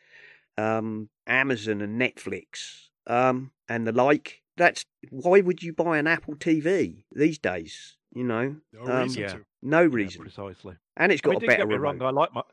um 0.57 1.09
Amazon 1.27 1.81
and 1.81 1.99
Netflix 1.99 2.89
um 3.07 3.51
and 3.67 3.85
the 3.85 3.91
like 3.91 4.41
that's 4.57 4.85
why 5.09 5.41
would 5.41 5.61
you 5.61 5.73
buy 5.73 5.97
an 5.97 6.07
Apple 6.07 6.35
TV 6.35 7.03
these 7.13 7.37
days 7.37 7.97
you 8.13 8.23
know 8.23 8.57
No 8.73 8.85
Um, 8.85 9.01
reason 9.01 9.21
yeah. 9.23 9.27
to. 9.29 9.45
no 9.61 9.81
Yeah, 9.81 9.89
reason 9.89 10.21
precisely. 10.21 10.75
and 10.97 11.11
it's 11.11 11.21
got 11.21 11.31
mean, 11.31 11.43
a 11.43 11.45
better 11.47 11.63
get 11.63 11.69
me 11.69 11.75
remote 11.75 11.99
wrong. 11.99 12.01
I 12.01 12.09
like 12.11 12.33
my 12.33 12.43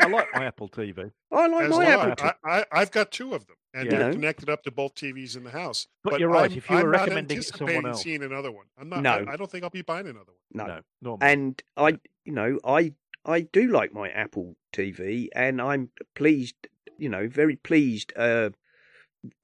I 0.00 0.06
like 0.06 0.34
my 0.34 0.44
Apple 0.44 0.68
TV, 0.68 1.10
I 1.32 1.46
like 1.46 1.64
As 1.64 1.70
my 1.70 1.84
do 1.84 1.90
Apple 1.90 2.10
I. 2.10 2.14
TV 2.14 2.34
I, 2.44 2.58
I, 2.58 2.64
I've 2.72 2.90
got 2.90 3.10
two 3.10 3.34
of 3.34 3.46
them, 3.46 3.56
and 3.74 3.90
Yeah. 3.90 3.98
they're 3.98 4.12
connected 4.12 4.48
up 4.48 4.62
to 4.64 4.70
both 4.70 4.94
TVs 4.94 5.36
in 5.36 5.44
the 5.44 5.50
house. 5.50 5.86
But 6.02 6.20
you're 6.20 6.28
right, 6.30 6.50
I'm, 6.50 6.56
if 6.56 6.68
you 6.70 6.76
were 6.76 6.82
I'm 6.82 6.90
not 6.90 6.98
recommending 7.00 7.38
it 7.38 7.44
someone 7.44 7.68
anticipating 7.76 7.90
else- 7.90 8.02
seeing 8.02 8.22
another 8.22 8.50
one. 8.50 8.66
I'm 8.78 8.88
not. 8.88 9.02
No. 9.02 9.24
I, 9.28 9.32
I 9.32 9.36
don't 9.36 9.50
think 9.50 9.64
I'll 9.64 9.70
be 9.70 9.82
buying 9.82 10.06
another 10.06 10.32
one. 10.50 10.66
no. 10.66 10.66
no, 10.66 10.80
normally. 11.02 11.32
and 11.32 11.62
I, 11.76 11.88
you 12.24 12.32
know, 12.32 12.58
I 12.64 12.94
I 13.24 13.40
do 13.42 13.68
like 13.68 13.92
my 13.92 14.08
Apple 14.08 14.56
TV, 14.72 15.28
and 15.34 15.60
I'm 15.60 15.90
pleased, 16.14 16.54
you 16.96 17.08
know, 17.10 17.28
very 17.28 17.56
pleased 17.56 18.12
uh, 18.16 18.50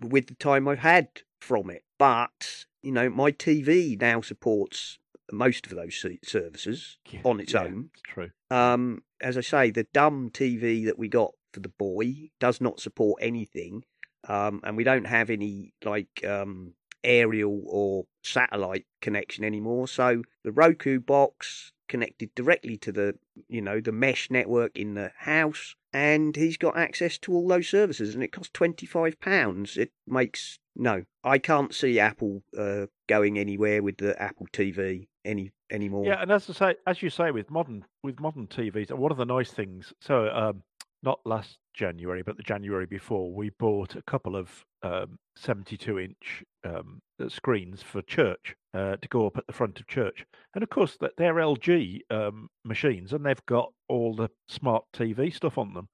with 0.01 0.29
the 0.29 0.35
time 0.37 0.67
I've 0.69 0.79
had 0.79 1.09
from 1.41 1.69
it. 1.71 1.85
But 1.99 2.65
you 2.83 2.93
know, 2.93 3.11
my 3.11 3.31
TV 3.33 4.01
now 4.01 4.21
supports 4.21 4.99
most 5.33 5.67
of 5.67 5.75
those 5.75 6.05
services 6.23 6.99
Yeah, 7.11 7.21
on 7.25 7.41
its 7.41 7.53
yeah, 7.55 7.63
own. 7.63 7.91
It's 7.93 8.03
true. 8.03 8.31
Um, 8.51 9.03
as 9.21 9.37
I 9.39 9.41
say, 9.41 9.71
the 9.71 9.87
dumb 9.95 10.31
TV 10.31 10.85
that 10.85 10.99
we 10.99 11.09
got 11.09 11.33
for 11.53 11.61
the 11.61 11.71
boy 11.71 12.31
does 12.41 12.61
not 12.61 12.81
support 12.81 13.23
anything, 13.23 13.85
um, 14.29 14.61
and 14.65 14.77
we 14.77 14.85
don't 14.85 15.07
have 15.07 15.31
any 15.31 15.73
like 15.85 16.25
um, 16.27 16.73
aerial 17.03 17.63
or 17.67 18.07
satellite 18.23 18.87
connection 19.01 19.45
anymore. 19.45 19.89
So 19.89 20.23
the 20.43 20.53
Roku 20.53 21.01
box 21.01 21.73
connected 21.89 22.35
directly 22.35 22.77
to 22.79 22.93
the 22.93 23.15
you 23.49 23.61
know 23.61 23.81
the 23.81 23.93
mesh 23.93 24.31
network 24.31 24.77
in 24.79 24.95
the 24.95 25.13
house, 25.19 25.75
and 25.93 26.35
he's 26.35 26.57
got 26.57 26.77
access 26.77 27.19
to 27.19 27.33
all 27.33 27.49
those 27.49 27.69
services, 27.69 28.15
and 28.15 28.25
it 28.25 28.33
costs 28.33 28.51
twenty 28.53 28.87
five 28.87 29.21
pounds. 29.21 29.77
It 29.77 29.93
makes 30.07 30.59
no, 30.77 31.05
I 31.23 31.39
can't 31.39 31.73
see 31.73 32.01
Apple 32.01 32.43
uh, 32.59 32.87
going 33.09 33.39
anywhere 33.39 33.83
with 33.83 33.99
the 33.99 34.21
Apple 34.21 34.49
TV 34.53 35.07
any 35.25 35.53
anymore. 35.71 36.05
Yeah, 36.05 36.23
and 36.23 36.31
as 36.31 36.49
I 36.51 36.53
say, 36.53 36.75
as 36.87 37.03
you 37.03 37.11
say, 37.11 37.31
with 37.31 37.51
modern 37.51 37.85
with 38.03 38.21
modern 38.21 38.47
TVs, 38.47 38.91
one 38.93 39.13
of 39.13 39.19
the 39.19 39.25
nice 39.25 39.51
things. 39.51 39.93
So, 40.01 40.29
um, 40.29 40.63
not 41.05 41.21
last 41.25 41.59
January, 41.75 42.23
but 42.23 42.37
the 42.37 42.43
January 42.43 42.87
before, 42.87 43.33
we 43.33 43.51
bought 43.59 43.95
a 43.95 44.03
couple 44.03 44.37
of 44.37 44.65
um, 44.83 45.19
72 45.37 45.99
inch 45.99 46.45
um, 46.65 47.01
screens 47.29 47.83
for 47.83 48.03
church 48.03 48.55
uh, 48.73 48.97
to 48.97 49.09
go 49.09 49.27
up 49.27 49.37
at 49.37 49.47
the 49.47 49.53
front 49.53 49.79
of 49.79 49.87
church, 49.87 50.25
and 50.55 50.63
of 50.63 50.71
course 50.71 50.97
that 51.01 51.13
they're 51.17 51.35
LG 51.35 52.01
um, 52.11 52.49
machines, 52.65 53.13
and 53.13 53.25
they've 53.25 53.47
got 53.47 53.73
all 53.89 54.15
the 54.15 54.31
smart 54.49 54.85
TV 54.95 55.33
stuff 55.33 55.59
on 55.59 55.75
them. 55.75 55.89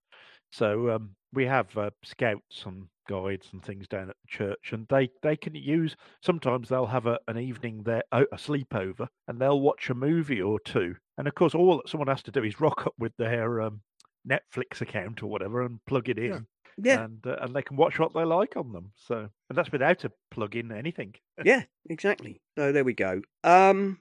So 0.53 0.91
um, 0.91 1.11
we 1.33 1.47
have 1.47 1.77
uh, 1.77 1.91
scouts 2.03 2.65
and 2.67 2.87
guides 3.09 3.49
and 3.53 3.63
things 3.63 3.89
down 3.89 4.11
at 4.11 4.17
the 4.23 4.29
church, 4.29 4.73
and 4.73 4.87
they 4.89 5.11
they 5.23 5.37
can 5.37 5.55
use. 5.55 5.97
Sometimes 6.23 6.69
they'll 6.69 6.87
have 6.87 7.07
a, 7.07 7.19
an 7.29 7.39
evening 7.39 7.83
there, 7.85 8.03
a 8.13 8.23
a 8.33 8.37
sleepover, 8.37 9.09
and 9.29 9.41
they'll 9.41 9.61
watch 9.61 9.91
a 9.91 9.95
movie 9.95 10.43
or 10.43 10.59
two. 10.61 10.97
And 11.19 11.29
of 11.29 11.35
course, 11.35 11.55
all 11.55 11.77
that 11.77 11.89
someone 11.89 12.09
has 12.09 12.23
to 12.25 12.31
do 12.31 12.43
is 12.45 12.61
rock 12.61 12.87
up 12.87 12.95
with 12.99 13.13
their 13.19 13.61
um, 13.61 13.83
Netflix 14.29 14.81
account 14.81 15.23
or 15.23 15.27
whatever 15.27 15.63
and 15.63 15.85
plug 15.87 16.09
it 16.09 16.19
in, 16.19 16.47
yeah, 16.77 17.05
and 17.05 17.27
uh, 17.27 17.37
and 17.41 17.55
they 17.55 17.63
can 17.63 17.77
watch 17.77 17.99
what 17.99 18.15
they 18.15 18.25
like 18.25 18.57
on 18.57 18.73
them. 18.73 18.93
So, 18.97 19.17
and 19.49 19.59
that's 19.59 19.73
without 19.73 20.05
a 20.05 20.13
plug 20.31 20.57
in 20.57 20.73
anything. 20.73 21.15
yeah, 21.45 21.65
exactly. 21.89 22.41
So 22.57 22.73
there 22.73 22.85
we 22.85 22.95
go. 22.95 23.23
Um, 23.45 23.99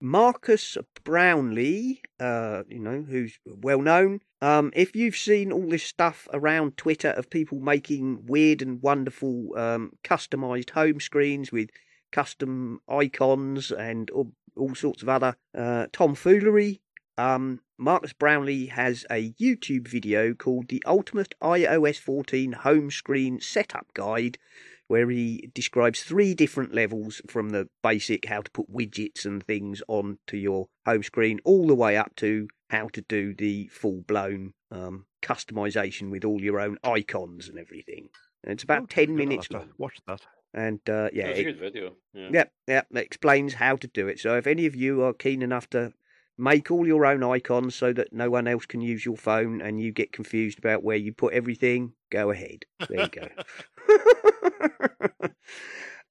Marques 0.00 0.76
Brownlee, 1.04 2.02
uh, 2.20 2.64
you 2.68 2.78
know, 2.78 3.02
who's 3.08 3.38
well 3.46 3.80
known. 3.80 4.20
Um, 4.42 4.70
if 4.76 4.94
you've 4.94 5.16
seen 5.16 5.50
all 5.50 5.68
this 5.68 5.84
stuff 5.84 6.28
around 6.32 6.76
Twitter 6.76 7.08
of 7.10 7.30
people 7.30 7.58
making 7.58 8.26
weird 8.26 8.60
and 8.60 8.82
wonderful 8.82 9.56
um, 9.56 9.92
customized 10.04 10.70
home 10.70 11.00
screens 11.00 11.50
with 11.50 11.70
custom 12.12 12.80
icons 12.88 13.70
and 13.70 14.10
all, 14.10 14.32
all 14.56 14.74
sorts 14.74 15.02
of 15.02 15.08
other 15.08 15.36
uh, 15.56 15.86
tomfoolery, 15.92 16.82
um, 17.18 17.60
Marques 17.78 18.12
Brownlee 18.12 18.66
has 18.66 19.04
a 19.10 19.30
YouTube 19.32 19.88
video 19.88 20.34
called 20.34 20.68
The 20.68 20.82
Ultimate 20.86 21.34
iOS 21.42 21.98
14 21.98 22.52
Home 22.52 22.90
Screen 22.90 23.40
Setup 23.40 23.86
Guide, 23.94 24.38
where 24.88 25.08
he 25.10 25.50
describes 25.54 26.02
three 26.02 26.34
different 26.34 26.74
levels 26.74 27.20
from 27.26 27.50
the 27.50 27.68
basic 27.82 28.26
how 28.26 28.42
to 28.42 28.50
put 28.50 28.72
widgets 28.72 29.24
and 29.24 29.42
things 29.42 29.82
onto 29.88 30.36
your 30.36 30.66
home 30.86 31.02
screen, 31.02 31.40
all 31.44 31.66
the 31.66 31.74
way 31.74 31.96
up 31.96 32.14
to 32.16 32.48
how 32.70 32.88
to 32.88 33.00
do 33.02 33.34
the 33.34 33.68
full 33.68 34.02
blown 34.06 34.52
um, 34.70 35.06
customization 35.22 36.10
with 36.10 36.24
all 36.24 36.40
your 36.42 36.60
own 36.60 36.76
icons 36.84 37.48
and 37.48 37.58
everything. 37.58 38.08
And 38.42 38.52
it's 38.52 38.62
about 38.64 38.82
Oh, 38.82 38.86
10 38.86 39.14
minutes 39.16 39.48
to 39.48 39.58
long. 39.58 39.70
Watch 39.78 39.98
that. 40.06 40.20
And 40.52 40.80
uh, 40.88 41.08
yeah, 41.12 41.26
That's 41.28 41.38
a 41.38 41.40
it- 41.40 41.44
good 41.44 41.58
video. 41.60 41.94
Yeah. 42.12 42.28
Yep, 42.32 42.52
yep. 42.68 42.86
It 42.92 42.98
explains 42.98 43.54
how 43.54 43.76
to 43.76 43.86
do 43.88 44.06
it. 44.06 44.20
So 44.20 44.36
if 44.36 44.46
any 44.46 44.66
of 44.66 44.76
you 44.76 45.02
are 45.02 45.12
keen 45.12 45.42
enough 45.42 45.68
to 45.70 45.92
make 46.36 46.70
all 46.70 46.86
your 46.86 47.06
own 47.06 47.22
icons 47.22 47.74
so 47.74 47.92
that 47.92 48.12
no 48.12 48.30
one 48.30 48.48
else 48.48 48.66
can 48.66 48.80
use 48.80 49.04
your 49.04 49.16
phone 49.16 49.60
and 49.60 49.80
you 49.80 49.92
get 49.92 50.12
confused 50.12 50.58
about 50.58 50.82
where 50.82 50.96
you 50.96 51.12
put 51.12 51.32
everything, 51.32 51.92
go 52.10 52.30
ahead. 52.30 52.64
There 52.88 53.02
you 53.02 53.08
go. 53.08 53.28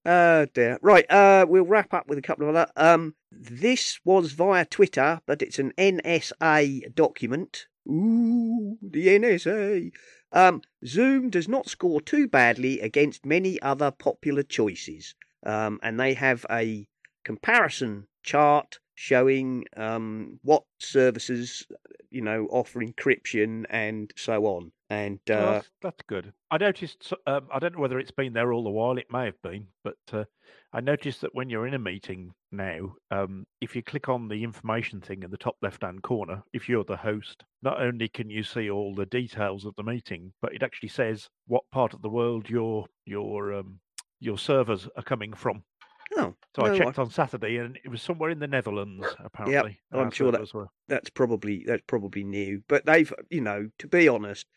Oh 0.05 0.45
dear. 0.53 0.79
Right, 0.81 1.09
uh 1.09 1.45
we'll 1.47 1.65
wrap 1.65 1.93
up 1.93 2.07
with 2.07 2.17
a 2.17 2.21
couple 2.21 2.49
of 2.49 2.55
other 2.55 2.71
um 2.75 3.15
this 3.31 3.99
was 4.03 4.33
via 4.33 4.65
Twitter, 4.65 5.21
but 5.25 5.41
it's 5.41 5.59
an 5.59 5.71
NSA 5.77 6.93
document. 6.93 7.67
Ooh, 7.87 8.77
the 8.81 9.07
NSA. 9.07 9.91
Um 10.33 10.61
Zoom 10.85 11.29
does 11.29 11.47
not 11.47 11.69
score 11.69 12.01
too 12.01 12.27
badly 12.27 12.81
against 12.81 13.25
many 13.25 13.61
other 13.61 13.91
popular 13.91 14.43
choices. 14.43 15.15
Um 15.45 15.79
and 15.81 15.97
they 15.97 16.15
have 16.15 16.45
a 16.51 16.87
comparison 17.23 18.07
chart 18.23 18.79
showing 18.95 19.65
um 19.75 20.39
what 20.43 20.63
services 20.79 21.65
you 22.11 22.21
know 22.21 22.47
offer 22.51 22.79
encryption 22.79 23.65
and 23.69 24.11
so 24.15 24.45
on. 24.45 24.71
And 24.89 25.19
Oh, 25.29 25.33
uh 25.35 25.53
that's, 25.53 25.69
that's 25.81 26.01
good. 26.07 26.33
I 26.51 26.57
noticed. 26.57 27.11
Um, 27.25 27.47
I 27.51 27.59
don't 27.59 27.73
know 27.73 27.79
whether 27.81 27.97
it's 27.99 28.11
been 28.11 28.33
there 28.33 28.53
all 28.53 28.63
the 28.63 28.69
while. 28.69 28.97
It 28.97 29.11
may 29.11 29.25
have 29.25 29.41
been, 29.41 29.67
but 29.83 29.97
uh, 30.11 30.25
I 30.71 30.81
noticed 30.81 31.21
that 31.21 31.33
when 31.33 31.49
you're 31.49 31.65
in 31.65 31.73
a 31.73 31.79
meeting 31.79 32.33
now, 32.51 32.95
um, 33.09 33.45
if 33.61 33.75
you 33.75 33.81
click 33.81 34.09
on 34.09 34.27
the 34.27 34.43
information 34.43 35.01
thing 35.01 35.23
in 35.23 35.31
the 35.31 35.37
top 35.37 35.57
left-hand 35.63 36.03
corner, 36.03 36.43
if 36.53 36.69
you're 36.69 36.83
the 36.83 36.97
host, 36.97 37.43
not 37.63 37.81
only 37.81 38.07
can 38.07 38.29
you 38.29 38.43
see 38.43 38.69
all 38.69 38.93
the 38.93 39.05
details 39.07 39.65
of 39.65 39.73
the 39.75 39.83
meeting, 39.83 40.33
but 40.41 40.53
it 40.53 40.61
actually 40.61 40.89
says 40.89 41.29
what 41.47 41.63
part 41.71 41.93
of 41.93 42.01
the 42.03 42.09
world 42.09 42.49
your 42.49 42.85
your 43.05 43.53
um, 43.53 43.79
your 44.19 44.37
servers 44.37 44.87
are 44.95 45.03
coming 45.03 45.33
from. 45.33 45.63
Oh, 46.17 46.35
So 46.55 46.63
I 46.63 46.69
no, 46.69 46.77
checked 46.77 46.99
on 46.99 47.09
Saturday, 47.09 47.57
and 47.57 47.77
it 47.83 47.89
was 47.89 48.01
somewhere 48.01 48.29
in 48.29 48.39
the 48.39 48.47
Netherlands. 48.47 49.05
Apparently, 49.19 49.79
I'm 49.91 50.11
sure 50.11 50.31
that- 50.31 50.69
that's 50.87 51.09
probably 51.09 51.63
that's 51.65 51.83
probably 51.87 52.23
new. 52.23 52.63
But 52.67 52.85
they've, 52.85 53.11
you 53.29 53.41
know, 53.41 53.69
to 53.79 53.87
be 53.87 54.07
honest, 54.07 54.47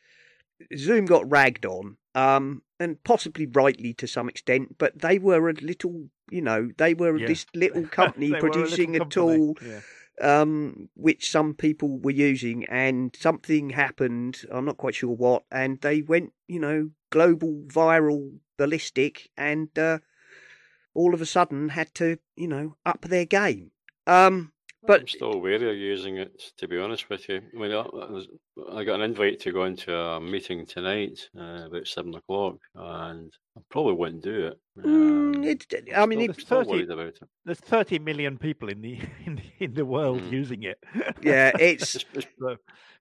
Zoom 0.76 1.04
got 1.06 1.30
ragged 1.30 1.66
on, 1.66 1.98
um, 2.14 2.62
and 2.80 3.02
possibly 3.04 3.46
rightly 3.46 3.94
to 3.94 4.06
some 4.06 4.28
extent. 4.28 4.76
But 4.78 4.98
they 4.98 5.18
were 5.18 5.48
a 5.48 5.52
little, 5.54 6.08
you 6.30 6.42
know, 6.42 6.70
they 6.78 6.94
were 6.94 7.18
Yeah. 7.18 7.26
this 7.28 7.46
little 7.54 7.86
company 7.90 8.26
They 8.30 8.32
were 8.32 8.38
a 8.38 8.42
little 8.50 8.62
producing 8.62 8.96
a, 8.96 8.98
company, 9.00 9.36
tool, 9.36 9.56
Yeah. 9.62 9.80
um, 10.20 10.88
which 10.94 11.30
some 11.30 11.54
people 11.54 11.98
were 11.98 12.10
using, 12.10 12.64
and 12.66 13.14
something 13.16 13.70
happened. 13.70 14.44
I'm 14.50 14.64
not 14.64 14.78
quite 14.78 14.94
sure 14.94 15.14
what, 15.14 15.44
and 15.50 15.80
they 15.80 16.02
went, 16.02 16.32
you 16.48 16.58
know, 16.58 16.90
global, 17.10 17.64
viral, 17.68 18.38
ballistic, 18.56 19.30
and 19.36 19.78
uh, 19.78 19.98
all 20.96 21.14
of 21.14 21.20
a 21.20 21.26
sudden 21.26 21.68
had 21.68 21.94
to, 21.94 22.18
you 22.36 22.48
know, 22.48 22.76
up 22.84 23.02
their 23.02 23.26
game. 23.26 23.70
Um, 24.06 24.52
I'm 24.88 25.00
but 25.00 25.08
still 25.08 25.40
wary 25.40 25.70
of 25.70 25.76
using 25.76 26.18
it, 26.18 26.52
to 26.58 26.68
be 26.68 26.78
honest 26.78 27.08
with 27.08 27.28
you. 27.28 27.42
I 27.54 27.58
mean, 27.58 27.72
I, 27.72 28.76
I 28.78 28.84
got 28.84 28.96
an 28.96 29.02
invite 29.02 29.40
to 29.40 29.52
go 29.52 29.64
into 29.64 29.94
a 29.94 30.20
meeting 30.20 30.66
tonight 30.66 31.28
uh, 31.38 31.66
about 31.66 31.86
seven 31.86 32.14
o'clock, 32.14 32.56
and 32.74 33.32
I 33.56 33.60
probably 33.70 33.94
wouldn't 33.94 34.22
do 34.22 34.46
it. 34.48 34.60
Mm, 34.78 34.84
Um, 34.84 35.44
I'm 35.94 36.02
I 36.02 36.06
mean, 36.06 36.30
It's 36.30 36.44
30 36.44 36.84
about 36.84 37.06
it. 37.06 37.20
There's 37.44 37.60
30 37.60 38.00
million 38.00 38.38
people 38.38 38.68
in 38.68 38.82
the 38.82 38.98
in 39.26 39.36
the, 39.36 39.64
in 39.64 39.74
the 39.74 39.84
world 39.84 40.20
Mm. 40.22 40.32
using 40.32 40.62
it. 40.62 40.82
yeah, 41.22 41.52
it's 41.58 41.96
It's, 41.96 42.26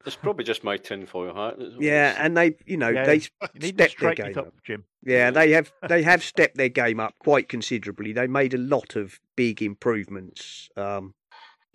it's, 0.06 0.16
probably 0.16 0.44
just 0.44 0.64
my 0.64 0.78
tinfoil 0.78 1.34
hat. 1.34 1.56
Yeah, 1.80 2.16
and 2.20 2.38
they, 2.38 2.56
you 2.66 2.78
know, 2.78 2.90
yeah, 2.90 3.06
they 3.06 3.16
you 3.60 3.68
stepped 3.70 4.00
their 4.00 4.16
game 4.16 4.38
up, 4.38 4.48
up, 4.48 4.54
Jim. 4.64 4.86
Yeah, 5.04 5.32
they 5.32 5.52
have 5.52 5.72
they 5.88 6.04
have 6.04 6.24
stepped 6.24 6.58
their 6.58 6.70
game 6.70 7.00
up 7.00 7.16
quite 7.20 7.50
considerably. 7.50 8.14
They 8.14 8.28
made 8.28 8.54
a 8.54 8.58
lot 8.60 8.96
of 8.96 9.20
big 9.36 9.62
improvements. 9.62 10.70
Um, 10.78 11.14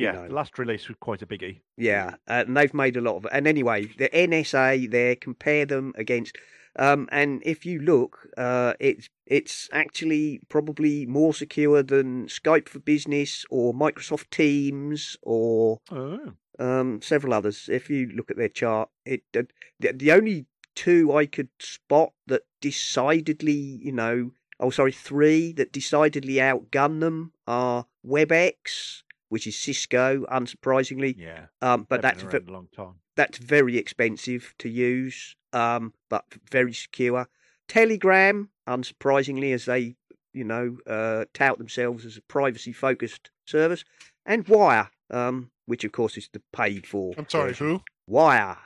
you 0.00 0.06
Yeah, 0.06 0.12
know. 0.12 0.28
the 0.28 0.34
last 0.34 0.58
release 0.58 0.88
was 0.88 0.96
quite 1.00 1.22
a 1.22 1.26
biggie. 1.26 1.60
yeah, 1.76 2.14
uh, 2.28 2.44
and 2.46 2.56
they've 2.56 2.74
made 2.74 2.96
a 2.96 3.00
lot 3.00 3.16
of. 3.16 3.24
It. 3.26 3.30
And 3.34 3.46
anyway, 3.46 3.86
the 3.98 4.08
NSA 4.08 4.90
there 4.90 5.14
compare 5.16 5.66
them 5.66 5.92
against. 5.96 6.36
Um, 6.78 7.08
and 7.10 7.42
if 7.44 7.66
you 7.66 7.80
look, 7.80 8.28
uh, 8.38 8.74
it's 8.78 9.08
it's 9.26 9.68
actually 9.72 10.40
probably 10.48 11.04
more 11.06 11.34
secure 11.34 11.82
than 11.82 12.26
Skype 12.26 12.68
for 12.68 12.78
Business 12.78 13.44
or 13.50 13.74
Microsoft 13.74 14.30
Teams 14.30 15.16
or 15.22 15.78
Oh, 15.90 16.32
um, 16.60 17.02
several 17.02 17.34
others. 17.34 17.68
If 17.68 17.90
you 17.90 18.10
look 18.14 18.30
at 18.30 18.36
their 18.36 18.48
chart, 18.48 18.88
it 19.04 19.22
uh, 19.36 19.42
the, 19.80 19.92
the 19.92 20.12
only 20.12 20.46
two 20.76 21.12
I 21.12 21.26
could 21.26 21.48
spot 21.58 22.12
that 22.28 22.42
decidedly, 22.60 23.52
you 23.82 23.92
know, 23.92 24.30
oh 24.60 24.70
sorry, 24.70 24.92
three 24.92 25.52
that 25.54 25.72
decidedly 25.72 26.34
outgun 26.34 27.00
them 27.00 27.32
are 27.48 27.86
WebEx, 28.06 29.02
which 29.30 29.46
is 29.46 29.56
Cisco, 29.56 30.26
unsurprisingly. 30.30 31.16
yeah. 31.16 31.46
Um, 31.62 31.86
but 31.88 32.02
they've 32.02 32.02
that's 32.02 32.22
been 32.24 32.48
a 32.48 32.52
long 32.52 32.68
time. 32.76 32.96
that's 33.16 33.38
very 33.38 33.78
expensive 33.78 34.54
to 34.58 34.68
use, 34.68 35.34
um, 35.54 35.94
but 36.10 36.24
very 36.50 36.74
secure. 36.74 37.28
Telegram, 37.68 38.50
unsurprisingly, 38.68 39.54
as 39.54 39.64
they, 39.64 39.94
you 40.34 40.44
know, 40.44 40.76
uh, 40.86 41.24
tout 41.32 41.58
themselves 41.58 42.04
as 42.04 42.16
a 42.16 42.22
privacy-focused 42.22 43.30
service, 43.46 43.84
and 44.26 44.46
Wire, 44.48 44.90
um, 45.10 45.50
which 45.66 45.84
of 45.84 45.92
course 45.92 46.16
is 46.16 46.28
the 46.32 46.42
paid 46.52 46.86
for. 46.86 47.14
I'm 47.16 47.28
sorry, 47.28 47.50
version. 47.50 47.68
who? 47.68 47.80
Wire. 48.06 48.58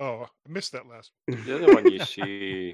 Oh, 0.00 0.26
I 0.46 0.50
missed 0.52 0.72
that 0.72 0.86
last. 0.86 1.10
one. 1.26 1.44
The 1.44 1.54
other 1.56 1.74
one 1.74 1.90
you 1.90 1.98
see, 2.04 2.72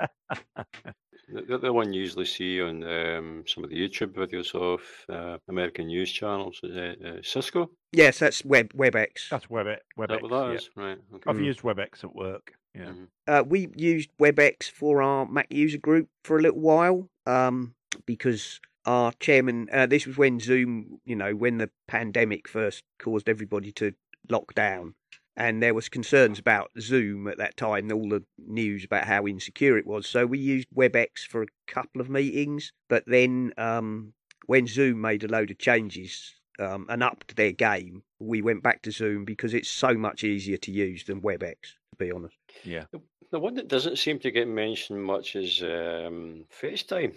the, 1.33 1.43
the 1.43 1.55
other 1.55 1.72
one 1.72 1.93
you 1.93 2.01
usually 2.03 2.27
see 2.27 2.61
on 2.61 2.83
um, 2.85 3.45
some 3.47 3.64
of 3.64 3.70
the 3.70 3.77
YouTube 3.77 4.12
videos 4.12 4.55
of 4.55 4.81
uh, 5.09 5.39
American 5.49 5.87
news 5.87 6.11
channels 6.12 6.61
is 6.62 6.77
uh, 6.77 6.95
uh, 7.09 7.16
Cisco. 7.22 7.70
Yes, 7.93 8.18
that's 8.18 8.45
Web 8.45 8.72
WebEx. 8.75 9.29
That's 9.31 9.47
WebEx. 9.47 9.77
Is 9.77 9.79
that 9.99 10.11
WebEx 10.11 10.22
what 10.22 10.31
that 10.31 10.49
yeah. 10.49 10.53
is? 10.53 10.70
Right. 10.77 10.99
Okay. 11.14 11.22
I've 11.31 11.37
Mm. 11.37 11.45
used 11.45 11.61
WebEx 11.62 12.05
at 12.05 12.14
work. 12.14 12.53
Yeah. 12.75 12.87
Mhm. 12.87 13.07
Uh, 13.27 13.45
we 13.47 13.68
used 13.77 14.11
WebEx 14.20 14.70
for 14.70 15.01
our 15.03 15.27
Mac 15.27 15.47
user 15.51 15.79
group 15.79 16.09
for 16.25 16.39
a 16.39 16.43
little 16.43 16.61
while 16.61 17.09
um, 17.27 17.75
because 18.05 18.61
our 18.85 19.12
chairman. 19.20 19.68
Uh, 19.72 19.87
this 19.87 20.07
was 20.07 20.18
when 20.18 20.41
Zoom, 20.41 21.01
you 21.07 21.16
know, 21.16 21.35
when 21.35 21.57
the 21.59 21.70
pandemic 21.89 22.47
first 22.49 22.83
caused 22.99 23.29
everybody 23.31 23.72
to 23.72 23.95
lock 24.29 24.53
down, 24.55 24.95
and 25.37 25.62
there 25.62 25.74
was 25.74 25.89
concerns 25.89 26.39
about 26.39 26.70
Zoom 26.80 27.28
at 27.28 27.39
that 27.39 27.57
time. 27.57 27.91
and 27.91 27.93
All 27.93 28.09
the 28.09 28.24
news 28.47 28.85
about 28.85 29.05
how 29.05 29.26
insecure 29.26 29.76
it 29.78 29.87
was. 29.87 30.09
So 30.09 30.26
we 30.26 30.39
used 30.39 30.68
WebEx 30.74 31.26
for 31.28 31.43
a 31.43 31.47
couple 31.66 32.01
of 32.01 32.09
meetings, 32.09 32.72
but 32.89 33.05
then 33.07 33.53
um, 33.57 34.12
when 34.47 34.66
Zoom 34.66 35.01
made 35.01 35.24
a 35.24 35.28
load 35.28 35.51
of 35.51 35.59
changes. 35.59 36.35
Um, 36.61 36.87
and 36.89 37.03
upped 37.03 37.35
their 37.35 37.51
game. 37.51 38.05
We 38.20 38.41
went 38.41 38.62
back 38.62 38.82
to 38.82 38.93
Zoom 38.93 39.24
because 39.24 39.55
it's 39.55 39.68
so 39.68 39.95
much 39.95 40.22
easier 40.22 40.57
to 40.59 40.70
use 40.70 41.03
than 41.03 41.20
WebEx. 41.20 41.57
To 41.62 41.97
be 41.99 42.12
honest. 42.12 42.37
Yeah. 42.62 42.85
The 43.32 43.41
one 43.41 43.55
that 43.55 43.66
doesn't 43.66 43.99
seem 43.99 44.20
to 44.20 44.30
get 44.30 44.47
mentioned 44.47 45.03
much 45.03 45.35
is 45.35 45.64
um, 45.64 46.45
FaceTime. 46.62 47.12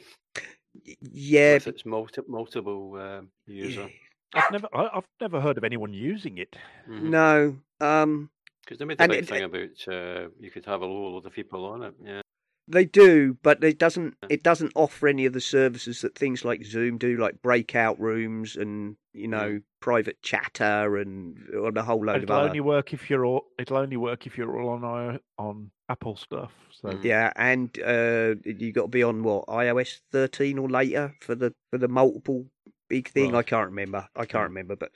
Yeah, 1.02 1.54
with 1.54 1.68
its 1.68 1.86
multi- 1.86 2.22
multiple 2.28 2.96
uh, 3.00 3.22
user. 3.46 3.90
I've 4.34 4.52
never, 4.52 4.68
I, 4.74 4.90
I've 4.96 5.08
never 5.22 5.40
heard 5.40 5.60
of 5.60 5.64
anyone 5.64 5.94
using 5.94 6.40
it. 6.40 6.56
Because 6.88 7.04
no. 7.04 7.58
Um, 7.80 8.30
because 8.64 8.80
they 8.80 8.86
made 8.86 8.98
the 8.98 9.08
big 9.08 9.20
it- 9.20 9.28
thing 9.28 9.44
about 9.44 9.88
uh, 9.88 10.28
you 10.40 10.52
could 10.52 10.66
have 10.66 10.82
a 10.82 10.86
whole 10.86 11.14
lot 11.14 11.26
of 11.26 11.32
people 11.34 11.66
on 11.66 11.84
it. 11.84 11.94
Yeah. 12.04 12.22
they 12.68 12.84
do, 12.84 13.38
but 13.44 13.64
it 13.64 13.78
doesn't. 13.80 14.16
It 14.30 14.44
doesn't 14.44 14.74
offer 14.76 15.08
any 15.08 15.26
of 15.26 15.32
the 15.34 15.40
services 15.42 16.02
that 16.02 16.16
things 16.18 16.44
like 16.44 16.66
Zoom 16.66 16.98
do, 16.98 17.16
like 17.18 17.42
breakout 17.42 17.98
rooms 18.00 18.56
and 18.58 18.98
you 19.14 19.28
know 19.30 19.62
private 19.80 20.22
chatter 20.22 20.98
and 20.98 21.38
or 21.54 21.70
a 21.70 21.82
whole 21.84 22.04
load 22.04 22.18
of 22.18 22.24
It'll 22.24 22.36
other. 22.36 22.48
only 22.50 22.60
work 22.60 22.92
if 22.94 23.10
you're 23.10 23.26
all. 23.26 23.46
It'll 23.58 23.78
only 23.78 23.96
work 23.98 24.28
if 24.28 24.38
you're 24.38 24.60
all 24.60 24.70
on 24.70 25.20
on 25.38 25.72
Apple 25.88 26.18
stuff. 26.18 26.52
So 26.72 26.90
Mm. 26.90 27.04
Yeah, 27.06 27.32
and 27.38 27.70
uh, 27.80 28.36
you 28.44 28.74
got 28.74 28.84
to 28.84 28.88
be 28.90 29.02
on 29.04 29.24
what 29.24 29.48
iOS 29.48 30.02
thirteen 30.12 30.58
or 30.60 30.68
later 30.70 31.16
for 31.22 31.36
the 31.36 31.54
for 31.72 31.78
the 31.78 31.88
multiple 31.88 32.48
big 32.90 33.10
thing. 33.10 33.36
I 33.36 33.44
can't 33.44 33.70
remember. 33.70 34.08
I 34.16 34.26
can't 34.26 34.46
Mm. 34.46 34.56
remember, 34.56 34.76
but 34.76 34.92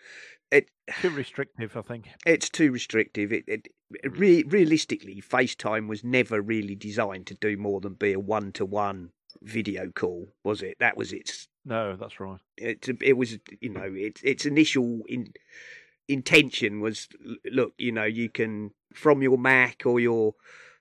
it 0.51 0.69
too 1.01 1.09
restrictive, 1.11 1.77
I 1.77 1.81
think. 1.81 2.07
it's 2.25 2.49
too 2.49 2.71
restrictive. 2.71 3.31
It, 3.31 3.45
it, 3.47 3.67
it 4.03 4.17
re- 4.17 4.43
realistically, 4.43 5.21
FaceTime 5.21 5.87
was 5.87 6.03
never 6.03 6.41
really 6.41 6.75
designed 6.75 7.27
to 7.27 7.35
do 7.35 7.57
more 7.57 7.79
than 7.81 7.93
be 7.93 8.13
a 8.13 8.19
one 8.19 8.51
to 8.53 8.65
one 8.65 9.11
video 9.41 9.89
call, 9.89 10.27
was 10.43 10.61
it? 10.61 10.77
That 10.79 10.97
was 10.97 11.13
its. 11.13 11.47
No, 11.63 11.95
that's 11.95 12.19
right. 12.19 12.39
It, 12.57 12.87
it 13.01 13.13
was, 13.13 13.37
you 13.59 13.69
know, 13.69 13.93
its 13.95 14.21
its 14.23 14.45
initial 14.45 15.01
in, 15.07 15.33
intention 16.07 16.81
was, 16.81 17.07
look, 17.45 17.73
you 17.77 17.91
know, 17.91 18.03
you 18.03 18.29
can 18.29 18.71
from 18.93 19.21
your 19.21 19.37
Mac 19.37 19.83
or 19.85 19.99
your 19.99 20.35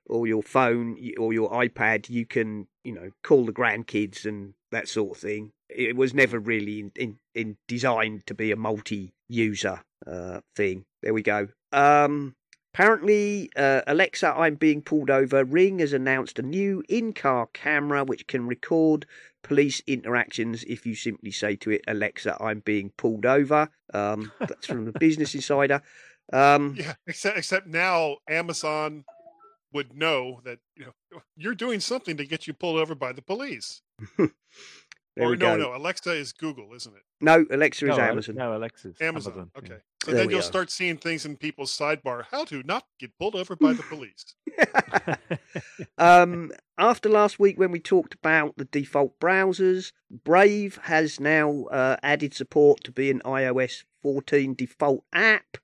or 0.07 0.27
your 0.27 0.43
phone 0.43 0.97
or 1.19 1.33
your 1.33 1.51
iPad, 1.51 2.09
you 2.09 2.27
can, 2.27 2.67
you 2.85 2.93
know, 2.93 3.11
call 3.23 3.47
the 3.47 3.53
grandkids 3.53 4.25
and 4.25 4.55
that 4.73 4.89
sort 4.89 5.17
of 5.17 5.23
thing. 5.23 5.53
It 5.69 5.97
was 5.97 6.13
never 6.15 6.39
really 6.39 6.81
in, 6.81 6.93
in, 6.97 7.19
in 7.35 7.57
designed 7.69 8.27
to 8.27 8.35
be 8.35 8.51
a 8.51 8.57
multi-user 8.57 9.83
uh, 10.07 10.41
thing. 10.57 10.85
There 11.03 11.15
we 11.15 11.23
go. 11.23 11.49
Um, 11.73 12.35
apparently, 12.75 13.51
uh, 13.57 13.83
Alexa, 13.87 14.35
I'm 14.37 14.57
being 14.57 14.83
pulled 14.83 15.11
over. 15.11 15.45
Ring 15.45 15.79
has 15.79 15.93
announced 15.93 16.39
a 16.39 16.43
new 16.43 16.83
in-car 16.89 17.49
camera 17.53 18.05
which 18.05 18.27
can 18.27 18.47
record 18.47 19.07
police 19.43 19.81
interactions 19.87 20.65
if 20.65 20.85
you 20.87 20.95
simply 20.95 21.31
say 21.31 21.57
to 21.57 21.71
it, 21.71 21.83
Alexa, 21.87 22.37
I'm 22.43 22.61
being 22.61 22.93
pulled 22.97 23.27
over. 23.27 23.71
Um, 23.95 24.33
that's 24.41 24.67
from 24.67 24.85
the 24.85 24.93
Business 24.99 25.35
Insider. 25.35 25.83
Um, 26.33 26.77
Yeah, 26.79 26.95
except 27.07 27.39
except 27.39 27.67
now 27.67 28.19
Amazon 28.29 29.05
would 29.73 29.95
know 29.97 30.41
that 30.45 30.59
you 30.77 30.87
know 30.87 31.21
you're 31.37 31.55
doing 31.55 31.81
something 31.81 32.17
to 32.17 32.27
get 32.27 32.47
you 32.47 32.53
pulled 32.53 32.79
over 32.79 32.95
by 32.95 33.13
the 33.13 33.23
police. 33.23 33.83
there 34.19 34.29
or 35.19 35.31
we 35.31 35.37
no, 35.37 35.57
go. 35.57 35.57
no, 35.57 35.77
Alexa 35.77 36.13
is 36.13 36.33
Google, 36.33 36.73
isn't 36.75 36.95
it? 36.95 37.03
No, 37.21 37.45
Alexa 37.51 37.85
is 37.87 37.97
no, 37.97 38.03
Ale- 38.03 38.11
Amazon. 38.11 38.35
No, 38.37 38.57
Alexa's 38.57 38.97
Amazon. 39.01 39.33
Amazon. 39.33 39.51
yeah. 39.55 39.59
okay. 39.61 39.83
So 40.05 40.11
There 40.13 40.21
then 40.23 40.31
you'll 40.31 40.39
are. 40.39 40.43
start 40.43 40.71
seeing 40.71 40.97
things 40.97 41.27
in 41.27 41.37
people's 41.37 41.77
sidebar. 41.77 42.25
How 42.31 42.45
to 42.45 42.63
not 42.63 42.85
get 42.99 43.19
pulled 43.19 43.35
over 43.35 43.55
by 43.57 43.75
the 43.75 43.83
police. 43.83 44.35
um, 45.99 46.53
after 46.79 47.09
last 47.09 47.39
week 47.39 47.59
when 47.59 47.71
we 47.71 47.81
talked 47.81 48.15
about 48.15 48.57
the 48.57 48.65
default 48.65 49.19
browsers, 49.21 49.93
Brave 50.11 50.81
has 50.85 51.21
now 51.21 51.65
uh, 51.71 51.97
added 52.03 52.33
support 52.35 52.83
to 52.85 52.93
be 52.93 53.11
an 53.11 53.21
iOS 53.25 53.85
14 54.03 54.55
default 54.55 55.05
app. 55.13 55.59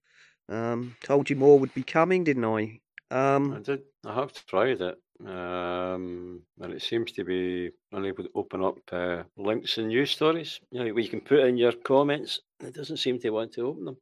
Um, 0.49 0.97
told 1.03 1.31
you 1.31 1.37
more 1.37 1.59
would 1.59 1.75
be 1.75 1.83
coming, 1.83 2.25
didn't 2.25 2.45
I? 2.45 2.81
I 3.11 3.35
Um, 3.37 3.63
did. 3.63 3.83
I 4.05 4.15
have 4.15 4.33
tried 4.47 4.81
it, 4.81 4.99
um, 5.25 6.43
and 6.61 6.73
it 6.73 6.83
seems 6.83 7.13
to 7.13 7.25
be 7.25 7.71
unable 7.93 8.25
to 8.25 8.31
open 8.35 8.63
up 8.65 8.79
uh, 8.93 9.23
links 9.37 9.79
in 9.79 9.89
news 9.89 10.11
stories. 10.11 10.61
You 10.71 10.85
know, 10.85 10.93
where 10.95 11.03
you 11.03 11.09
can 11.09 11.21
put 11.21 11.41
in 11.41 11.57
your 11.57 11.73
comments. 11.73 12.41
It 12.61 12.75
doesn't 12.75 12.97
seem 12.99 13.19
to 13.21 13.31
want 13.31 13.53
to 13.53 13.67
open 13.67 13.85
them. 13.85 13.97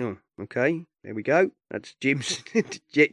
oh, 0.00 0.42
okay, 0.44 0.84
there 1.04 1.14
we 1.14 1.22
go. 1.22 1.50
That's 1.70 1.94
Jim's 2.00 2.42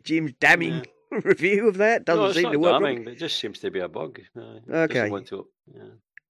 Jim's 0.03 0.33
damning 0.39 0.85
review 1.11 1.67
of 1.67 1.77
that. 1.77 2.05
Doesn't 2.05 2.23
no, 2.23 2.31
seem 2.31 2.51
to 2.51 2.59
work. 2.59 2.81
damning, 2.81 3.07
it 3.07 3.17
just 3.17 3.37
seems 3.39 3.59
to 3.59 3.71
be 3.71 3.79
a 3.79 3.87
bug. 3.89 4.19
Uh, 4.37 4.59
it 4.67 4.73
Okay. 4.91 5.09
to. 5.25 5.47
Yeah. 5.73 5.83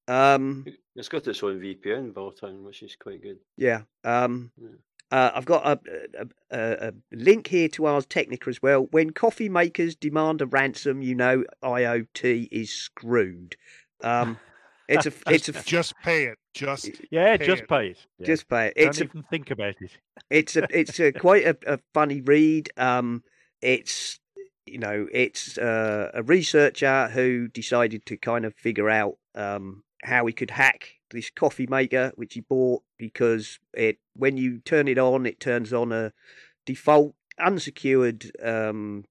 Um, 0.08 0.66
It's 0.96 1.10
got 1.10 1.28
its 1.28 1.42
own 1.44 1.60
VPN 1.60 2.14
built 2.14 2.44
in, 2.44 2.64
which 2.64 2.84
is 2.84 2.96
quite 2.96 3.22
good. 3.22 3.40
Yeah. 3.58 3.82
Um, 4.04 4.52
Yeah. 4.58 4.70
Uh, 5.16 5.32
I've 5.34 5.46
got 5.46 5.66
a, 5.66 5.80
a, 6.20 6.28
a, 6.52 6.88
a 6.90 6.94
link 7.14 7.48
here 7.48 7.70
to 7.70 7.86
Ars 7.86 8.06
Technica 8.06 8.50
as 8.50 8.62
well. 8.62 8.88
When 8.92 9.12
coffee 9.12 9.48
makers 9.48 9.96
demand 9.96 10.42
a 10.42 10.46
ransom, 10.46 11.02
you 11.02 11.16
know 11.16 11.46
IoT 11.64 12.50
is 12.52 12.70
screwed. 12.70 13.56
Um, 14.04 14.38
it's 14.90 15.06
a 15.06 15.14
it's 15.28 15.48
a 15.48 15.54
Just 15.64 15.94
pay 16.04 16.26
it. 16.26 16.38
Just 16.54 16.90
Yeah, 17.12 17.38
Pay 17.38 17.46
just 17.46 17.64
it. 17.64 17.70
pay 17.70 17.88
it. 17.92 17.98
Yeah. 18.20 18.26
just 18.28 18.50
pay 18.50 18.68
it. 18.68 18.76
Don't 18.76 18.88
It's 18.90 19.00
a 19.00 19.04
even 19.06 19.24
think 19.24 19.52
about 19.52 19.76
it. 19.80 19.92
it's 20.30 20.56
a 20.58 20.68
it's 20.70 21.00
a 21.00 21.14
quite 21.14 21.46
a, 21.46 21.58
a 21.76 21.80
funny 21.94 22.20
read. 22.20 22.70
Um, 22.76 23.24
it's 23.62 24.20
you 24.66 24.80
know 24.80 25.08
it's 25.14 25.58
uh, 25.58 26.12
a 26.14 26.24
researcher 26.24 27.08
who 27.08 27.48
decided 27.48 28.06
to 28.08 28.18
kind 28.18 28.44
of 28.44 28.54
figure 28.56 28.90
out 28.90 29.16
um, 29.34 29.84
how 30.04 30.26
he 30.26 30.34
could 30.34 30.52
hack 30.52 30.95
this 31.12 31.30
coffee 31.30 31.68
maker 31.68 32.12
which 32.16 32.34
he 32.34 32.42
bought 32.42 32.84
because 32.98 33.60
it 33.74 33.98
when 34.16 34.38
you 34.38 34.60
turn 34.60 34.88
it 34.88 34.98
on 34.98 35.26
it 35.26 35.40
turns 35.40 35.72
on 35.72 35.92
a 35.92 36.12
default 36.66 37.16
unsecured 37.40 38.32
um, 38.44 39.06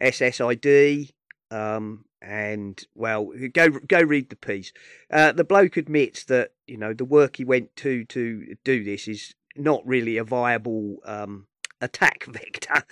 SSID 0.00 1.10
um, 1.50 2.04
and 2.20 2.84
well 2.94 3.30
go 3.52 3.70
go 3.70 4.00
read 4.00 4.30
the 4.30 4.36
piece. 4.36 4.72
Uh, 5.10 5.32
the 5.32 5.44
bloke 5.44 5.76
admits 5.76 6.24
that 6.24 6.52
you 6.66 6.76
know 6.76 6.92
the 6.92 7.04
work 7.04 7.36
he 7.36 7.44
went 7.44 7.74
to 7.76 8.04
to 8.06 8.56
do 8.64 8.84
this 8.84 9.08
is 9.08 9.34
not 9.56 9.86
really 9.86 10.16
a 10.16 10.24
viable 10.24 10.96
um, 11.04 11.46
attack 11.80 12.24
vector, 12.28 12.84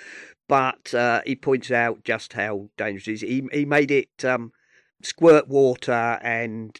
but 0.49 0.95
uh, 0.95 1.23
he 1.27 1.37
points 1.37 1.71
out 1.71 2.05
just 2.05 2.35
how 2.35 2.69
dangerous 2.77 3.09
it 3.09 3.13
is. 3.13 3.21
He 3.23 3.49
he 3.53 3.65
made 3.65 3.91
it 3.91 4.25
um, 4.25 4.53
squirt 5.03 5.49
water 5.49 6.19
and 6.23 6.79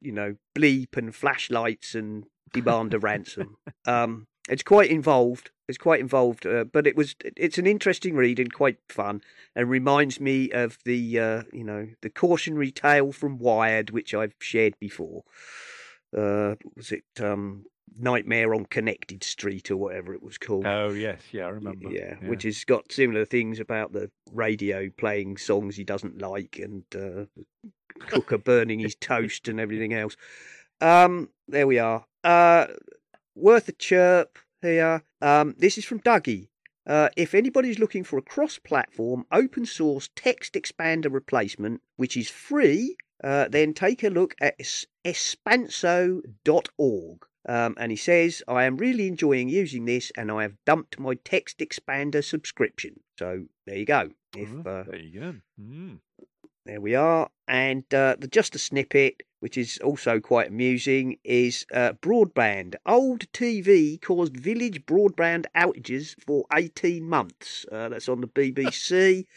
you 0.00 0.12
know 0.12 0.36
bleep 0.56 0.96
and 0.96 1.14
flashlights 1.14 1.94
and 1.94 2.24
demand 2.52 2.94
a 2.94 2.98
ransom. 2.98 3.56
Um, 3.86 4.26
it's 4.48 4.64
quite 4.64 4.90
involved. 4.90 5.50
It's 5.68 5.78
quite 5.78 6.00
involved, 6.00 6.46
uh, 6.46 6.64
but 6.64 6.86
it 6.86 6.96
was 6.96 7.14
it's 7.36 7.58
an 7.58 7.66
interesting 7.66 8.14
read 8.14 8.38
and 8.38 8.52
quite 8.52 8.78
fun, 8.88 9.20
and 9.54 9.68
reminds 9.68 10.20
me 10.20 10.50
of 10.50 10.78
the 10.84 11.18
uh, 11.18 11.42
you 11.52 11.64
know 11.64 11.88
the 12.02 12.10
cautionary 12.10 12.70
tale 12.70 13.12
from 13.12 13.38
Wired, 13.38 13.90
which 13.90 14.14
I've 14.14 14.34
shared 14.40 14.74
before. 14.80 15.22
Uh, 16.16 16.54
was 16.76 16.92
it 16.92 17.04
um, 17.20 17.66
Nightmare 17.98 18.54
on 18.54 18.66
Connected 18.66 19.22
Street 19.24 19.70
or 19.70 19.76
whatever 19.76 20.14
it 20.14 20.22
was 20.22 20.38
called? 20.38 20.66
Oh 20.66 20.90
yes, 20.90 21.20
yeah, 21.32 21.46
I 21.46 21.50
remember. 21.50 21.90
Yeah, 21.90 22.16
which 22.26 22.42
has 22.42 22.64
got 22.64 22.92
similar 22.92 23.24
things 23.24 23.60
about 23.60 23.92
the 23.92 24.10
radio 24.32 24.90
playing 24.96 25.36
songs 25.36 25.76
he 25.76 25.84
doesn't 25.84 26.20
like 26.20 26.58
and 26.58 26.84
uh, 26.94 27.24
cooker 28.06 28.38
burning 28.38 28.80
his 28.80 28.94
toast 28.94 29.48
and 29.48 29.60
everything 29.60 29.94
else. 29.94 30.16
Um, 30.80 31.30
there 31.48 31.66
we 31.66 31.78
are. 31.78 32.04
Uh, 32.22 32.66
worth 33.34 33.68
a 33.68 33.72
chirp 33.72 34.38
here. 34.62 35.02
Um, 35.22 35.54
this 35.58 35.78
is 35.78 35.84
from 35.84 36.00
Dougie. 36.00 36.48
Uh, 36.86 37.08
if 37.16 37.34
anybody's 37.34 37.78
looking 37.80 38.04
for 38.04 38.16
a 38.18 38.22
cross-platform 38.22 39.26
open 39.32 39.66
source 39.66 40.08
text 40.14 40.54
expander 40.54 41.12
replacement, 41.12 41.82
which 41.96 42.16
is 42.16 42.30
free, 42.30 42.96
uh, 43.24 43.48
then 43.48 43.74
take 43.74 44.04
a 44.04 44.08
look 44.08 44.36
at 44.40 44.54
es- 44.60 44.86
espanso.org. 45.04 46.22
Um, 47.48 47.74
and 47.78 47.92
he 47.92 47.96
says, 47.96 48.42
I 48.48 48.64
am 48.64 48.76
really 48.76 49.06
enjoying 49.06 49.48
using 49.48 49.84
this 49.84 50.10
and 50.16 50.32
I 50.32 50.42
have 50.42 50.56
dumped 50.64 50.98
my 50.98 51.14
text 51.24 51.58
expander 51.58 52.24
subscription. 52.24 53.00
So 53.18 53.44
there 53.66 53.76
you 53.76 53.84
go. 53.86 54.10
If 54.36 54.48
Oh, 54.66 54.70
uh, 54.70 54.84
there 54.84 54.98
you 54.98 55.20
go. 55.20 55.34
Mm. 55.60 55.98
there 56.64 56.80
we 56.80 56.94
are. 56.96 57.30
And 57.46 57.84
uh, 57.94 58.16
the 58.18 58.26
just 58.26 58.56
a 58.56 58.58
snippet, 58.58 59.22
which 59.38 59.56
is 59.56 59.78
also 59.78 60.18
quite 60.18 60.48
amusing, 60.48 61.18
is 61.22 61.64
uh, 61.72 61.92
broadband. 62.02 62.74
Old 62.84 63.30
TV 63.32 64.02
caused 64.02 64.36
village 64.36 64.84
broadband 64.84 65.46
outages 65.56 66.16
for 66.20 66.44
18 66.52 67.08
months. 67.08 67.64
Uh, 67.70 67.88
that's 67.88 68.08
on 68.08 68.20
the 68.22 68.28
BBC. 68.28 69.26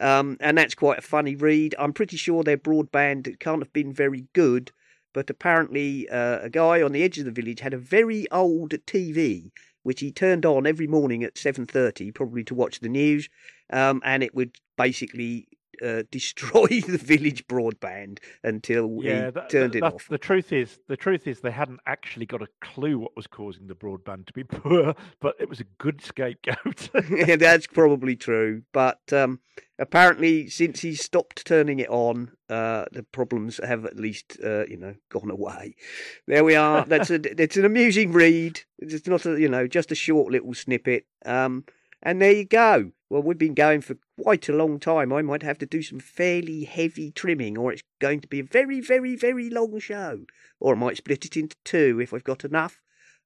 Um, 0.00 0.38
and 0.40 0.56
that's 0.56 0.74
quite 0.74 0.98
a 0.98 1.02
funny 1.02 1.34
read. 1.34 1.74
I'm 1.78 1.92
pretty 1.92 2.16
sure 2.16 2.42
their 2.42 2.56
broadband 2.56 3.38
can't 3.38 3.62
have 3.62 3.72
been 3.74 3.92
very 3.92 4.24
good, 4.32 4.72
but 5.12 5.30
apparently 5.30 6.08
uh, 6.08 6.40
a 6.40 6.50
guy 6.50 6.82
on 6.82 6.92
the 6.92 7.02
edge 7.02 7.18
of 7.18 7.24
the 7.24 7.30
village 7.30 7.60
had 7.60 7.74
a 7.74 7.78
very 7.78 8.30
old 8.30 8.70
TV 8.86 9.50
which 9.82 10.00
he 10.00 10.12
turned 10.12 10.44
on 10.44 10.66
every 10.66 10.86
morning 10.86 11.24
at 11.24 11.34
7:30, 11.36 12.14
probably 12.14 12.44
to 12.44 12.54
watch 12.54 12.80
the 12.80 12.88
news, 12.88 13.28
um, 13.70 14.02
and 14.04 14.22
it 14.22 14.34
would 14.34 14.56
basically 14.76 15.48
uh, 15.84 16.02
destroy 16.10 16.66
the 16.66 16.98
village 16.98 17.46
broadband 17.46 18.18
until 18.42 18.98
Yeah, 19.02 19.26
he 19.26 19.30
that, 19.32 19.50
turned 19.50 19.72
that- 19.72 19.78
it 19.78 19.82
off. 19.82 20.08
The 20.08 20.18
truth 20.18 20.52
is, 20.52 20.80
the 20.88 20.96
truth 20.96 21.26
is, 21.26 21.40
they 21.40 21.50
hadn't 21.50 21.80
actually 21.86 22.26
got 22.26 22.42
a 22.42 22.48
clue 22.60 22.98
what 22.98 23.16
was 23.16 23.26
causing 23.26 23.66
the 23.66 23.74
broadband 23.74 24.26
to 24.26 24.32
be 24.32 24.44
poor, 24.44 24.94
but 25.20 25.34
it 25.38 25.48
was 25.48 25.60
a 25.60 25.64
good 25.78 26.02
scapegoat. 26.02 26.90
yeah, 27.10 27.36
that's 27.36 27.66
probably 27.66 28.16
true. 28.16 28.62
But 28.72 29.00
um, 29.12 29.40
apparently, 29.78 30.48
since 30.48 30.80
he 30.80 30.94
stopped 30.94 31.46
turning 31.46 31.78
it 31.80 31.88
on, 31.88 32.32
uh, 32.48 32.84
the 32.92 33.02
problems 33.04 33.60
have 33.64 33.84
at 33.84 33.96
least, 33.96 34.36
uh, 34.44 34.66
you 34.66 34.76
know, 34.76 34.94
gone 35.08 35.30
away. 35.30 35.74
There 36.26 36.44
we 36.44 36.54
are. 36.56 36.84
That's 36.84 37.10
a, 37.10 37.20
it's 37.40 37.56
an 37.56 37.64
amusing 37.64 38.12
read. 38.12 38.60
It's 38.78 39.06
not 39.06 39.24
a, 39.26 39.40
you 39.40 39.48
know, 39.48 39.66
just 39.66 39.92
a 39.92 39.94
short 39.94 40.32
little 40.32 40.54
snippet. 40.54 41.06
Um, 41.24 41.64
and 42.02 42.20
there 42.20 42.32
you 42.32 42.44
go. 42.44 42.92
Well, 43.10 43.22
we've 43.22 43.36
been 43.36 43.54
going 43.54 43.80
for 43.80 43.96
quite 44.22 44.48
a 44.48 44.52
long 44.52 44.78
time. 44.78 45.12
I 45.12 45.20
might 45.22 45.42
have 45.42 45.58
to 45.58 45.66
do 45.66 45.82
some 45.82 45.98
fairly 45.98 46.62
heavy 46.62 47.10
trimming, 47.10 47.58
or 47.58 47.72
it's 47.72 47.82
going 48.00 48.20
to 48.20 48.28
be 48.28 48.38
a 48.38 48.44
very, 48.44 48.80
very, 48.80 49.16
very 49.16 49.50
long 49.50 49.80
show. 49.80 50.20
Or 50.60 50.76
I 50.76 50.78
might 50.78 50.98
split 50.98 51.24
it 51.24 51.36
into 51.36 51.56
two 51.64 52.00
if 52.00 52.14
I've 52.14 52.22
got 52.22 52.44
enough. 52.44 52.78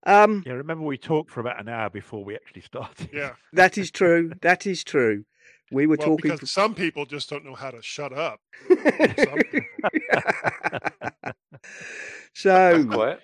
Um, 0.06 0.43
yeah, 0.47 0.55
remember 0.55 0.85
we 0.85 0.97
talked 0.97 1.31
for 1.31 1.40
about 1.40 1.61
an 1.61 1.69
hour 1.69 1.90
before 1.90 2.24
we 2.24 2.35
actually 2.35 2.62
started. 2.62 3.11
Yeah. 3.12 3.32
that 3.52 3.77
is 3.77 3.90
true. 3.90 4.32
That 4.40 4.66
is 4.66 4.85
true. 4.85 5.24
We 5.70 5.86
were 5.86 5.97
Well, 5.98 6.09
talking. 6.09 6.31
because 6.31 6.51
some 6.51 6.74
people 6.74 7.05
just 7.05 7.28
don't 7.28 7.44
know 7.44 7.55
how 7.55 7.70
to 7.70 7.82
shut 7.82 8.12
up. 8.12 8.40
So 12.36 12.85
Quiet. 12.86 13.20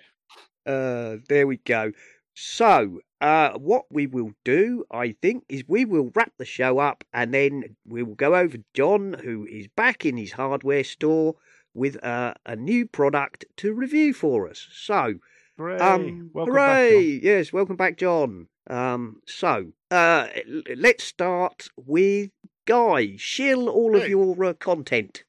uh, 0.65 1.17
there 1.27 1.45
we 1.45 1.57
go. 1.57 1.91
So 2.33 3.01
uh, 3.21 3.51
what 3.57 3.85
we 3.91 4.07
will 4.07 4.31
do, 4.43 4.83
I 4.91 5.15
think, 5.21 5.45
is 5.47 5.63
we 5.67 5.85
will 5.85 6.11
wrap 6.15 6.33
the 6.37 6.45
show 6.45 6.79
up, 6.79 7.03
and 7.13 7.33
then 7.33 7.75
we 7.87 8.01
will 8.01 8.15
go 8.15 8.35
over 8.35 8.57
to 8.57 8.63
John, 8.73 9.15
who 9.23 9.45
is 9.45 9.67
back 9.67 10.05
in 10.05 10.17
his 10.17 10.31
hardware 10.31 10.83
store 10.83 11.35
with 11.73 12.03
uh, 12.03 12.33
a 12.45 12.55
new 12.55 12.87
product 12.87 13.45
to 13.57 13.73
review 13.73 14.13
for 14.13 14.49
us. 14.49 14.67
So 14.73 15.15
Hooray! 15.57 15.77
um, 15.77 16.31
Welcome 16.33 16.53
hooray! 16.53 16.89
back, 16.89 16.91
John. 16.91 17.19
Yes, 17.23 17.53
welcome 17.53 17.75
back, 17.75 17.97
John. 17.97 18.47
Um, 18.67 19.21
so 19.27 19.71
uh, 19.91 20.27
let's 20.75 21.03
start 21.03 21.67
with 21.77 22.31
Guy. 22.65 23.15
Shill 23.17 23.69
all 23.69 23.95
of 23.95 24.07
your 24.09 24.43
uh, 24.43 24.53
content. 24.53 25.23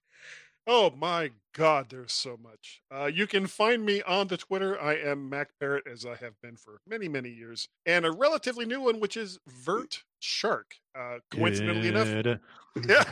Oh 0.67 0.91
my 0.97 1.31
God, 1.55 1.91
there's 1.91 2.13
so 2.13 2.39
much. 2.43 2.81
Uh, 2.91 3.07
you 3.07 3.27
can 3.27 3.47
find 3.47 3.85
me 3.85 4.03
on 4.03 4.29
the 4.29 4.39
Twitter. 4.39 4.81
I 4.81 4.95
am 4.95 5.29
Mac 5.29 5.51
Parrot, 5.61 5.85
as 5.91 6.07
I 6.07 6.17
have 6.17 6.41
been 6.43 6.57
for 6.57 6.81
many, 6.87 7.09
many 7.09 7.29
years, 7.29 7.69
and 7.85 8.07
a 8.07 8.11
relatively 8.11 8.65
new 8.65 8.81
one, 8.81 9.01
which 9.01 9.19
is 9.19 9.39
Vert 9.47 10.03
Shark. 10.19 10.77
Uh, 10.99 11.19
coincidentally 11.31 11.89
enough, 11.89 12.09
yeah, 12.89 13.05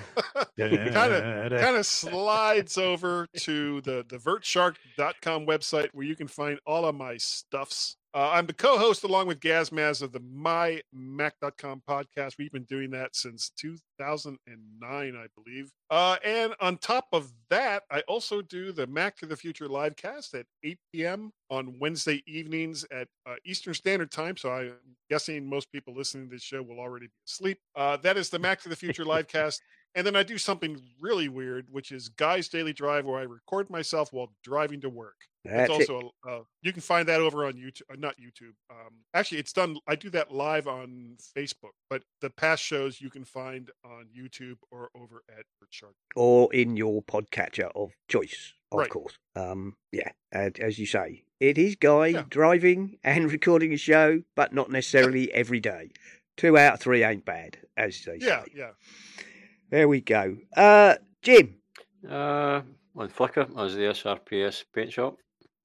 kind 0.59 1.13
of 1.13 1.51
kind 1.61 1.77
of 1.77 1.85
slides 1.85 2.79
over 2.79 3.27
to 3.41 3.81
the 3.83 4.05
the 4.09 4.17
vertshark.com 4.17 5.47
website 5.47 5.89
where 5.93 6.07
you 6.07 6.17
can 6.17 6.29
find 6.29 6.59
all 6.67 6.87
of 6.87 6.95
my 6.95 7.17
stuffs. 7.19 7.97
Uh, 8.13 8.31
I'm 8.33 8.47
the 8.47 8.53
co-host 8.53 9.05
along 9.05 9.29
with 9.29 9.39
Gazmaz 9.39 10.03
of 10.03 10.11
the 10.11 10.19
MyMac.com 10.19 11.83
podcast. 11.89 12.39
We've 12.39 12.51
been 12.51 12.65
doing 12.65 12.91
that 12.91 13.15
since 13.15 13.51
2009, 13.57 14.81
I 14.91 15.27
believe. 15.41 15.71
Uh, 15.91 16.17
and 16.25 16.55
on 16.61 16.79
top 16.79 17.07
of 17.13 17.31
that, 17.51 17.85
I 17.89 18.01
also 18.09 18.43
do 18.43 18.73
the 18.73 18.89
Mac 18.89 19.17
to 19.19 19.27
the 19.27 19.37
Future 19.37 19.69
live 19.69 19.95
cast 19.95 20.35
at 20.35 20.47
8 20.65 20.79
p.m. 20.93 21.31
on 21.51 21.79
Wednesday 21.79 22.21
evenings 22.27 22.85
at 22.91 23.07
uh, 23.27 23.37
Eastern 23.45 23.75
Standard 23.75 24.11
Time. 24.11 24.37
So 24.37 24.51
I'm 24.51 24.73
guessing 25.09 25.49
most 25.49 25.71
people 25.71 25.95
listening 25.95 26.29
to 26.29 26.35
this 26.35 26.43
show 26.43 26.63
will 26.63 26.81
already 26.81 27.07
be 27.07 27.13
asleep. 27.29 27.59
Uh, 27.77 27.97
that 27.99 28.17
is 28.17 28.29
the 28.29 28.41
Mac 28.41 28.61
to 28.63 28.69
the 28.69 28.77
Future 28.77 29.05
live 29.05 29.29
cast. 29.29 29.63
And 29.95 30.07
then 30.07 30.15
I 30.15 30.23
do 30.23 30.39
something 30.39 30.81
really 31.01 31.29
weird, 31.29 31.67
which 31.71 31.91
is 31.91 32.09
Guy's 32.09 32.49
Daily 32.49 32.73
Drive, 32.73 33.05
where 33.07 33.19
I 33.19 33.25
record 33.25 33.69
myself 33.71 34.13
while 34.13 34.33
driving 34.45 34.81
to 34.83 34.89
work. 34.89 35.17
That's 35.45 35.71
it's 35.71 35.89
it. 35.89 35.93
also 35.93 36.11
uh, 36.29 36.41
you 36.63 36.73
can 36.73 36.83
find 36.83 37.09
that 37.09 37.21
over 37.21 37.45
on 37.47 37.55
YouTube, 37.55 37.83
uh, 37.91 37.97
not 37.99 38.15
YouTube. 38.19 38.53
Um, 38.71 38.99
actually, 39.15 39.39
it's 39.39 39.53
done. 39.53 39.79
I 39.89 39.97
do 39.97 40.11
that 40.11 40.31
live 40.31 40.69
on 40.69 41.17
Facebook, 41.37 41.73
but 41.89 42.03
the 42.21 42.31
past 42.31 42.63
shows 42.63 43.01
you 43.01 43.11
can 43.11 43.25
find 43.25 43.71
on 43.85 44.07
YouTube 44.17 44.59
or 44.71 44.91
over 44.95 45.23
at 45.31 45.45
Shark. 45.71 45.95
or 46.15 46.53
in 46.55 46.77
your 46.77 47.03
podcatcher 47.03 47.71
of 47.75 47.93
choice, 48.09 48.53
of 48.71 48.81
Right. 48.81 48.91
course. 48.91 49.15
Um, 49.35 49.77
yeah, 49.93 50.11
as 50.31 50.79
you 50.79 50.87
say, 50.87 51.25
it 51.41 51.57
is 51.59 51.75
Guy 51.77 52.09
Yeah. 52.09 52.25
driving 52.29 52.99
and 53.05 53.33
recording 53.33 53.73
a 53.73 53.77
show, 53.79 54.23
but 54.37 54.53
not 54.53 54.71
necessarily 54.71 55.33
every 55.33 55.59
day. 55.61 55.91
Two 56.37 56.57
out 56.59 56.75
of 56.75 56.81
three 56.81 57.03
ain't 57.03 57.25
bad, 57.25 57.59
as 57.77 58.05
they 58.05 58.19
Yeah, 58.21 58.45
say. 58.45 58.51
Yeah, 58.55 58.61
yeah. 58.67 58.71
There 59.71 59.87
we 59.87 60.01
go. 60.01 60.37
Uh, 60.57 60.97
Jim. 61.23 61.55
Uh, 62.09 62.63
on 62.97 63.09
Flickr 63.09 63.49
as 63.57 63.77
the 63.77 63.83
SRPS 63.83 64.65
paint 64.75 64.93
shop 64.93 65.17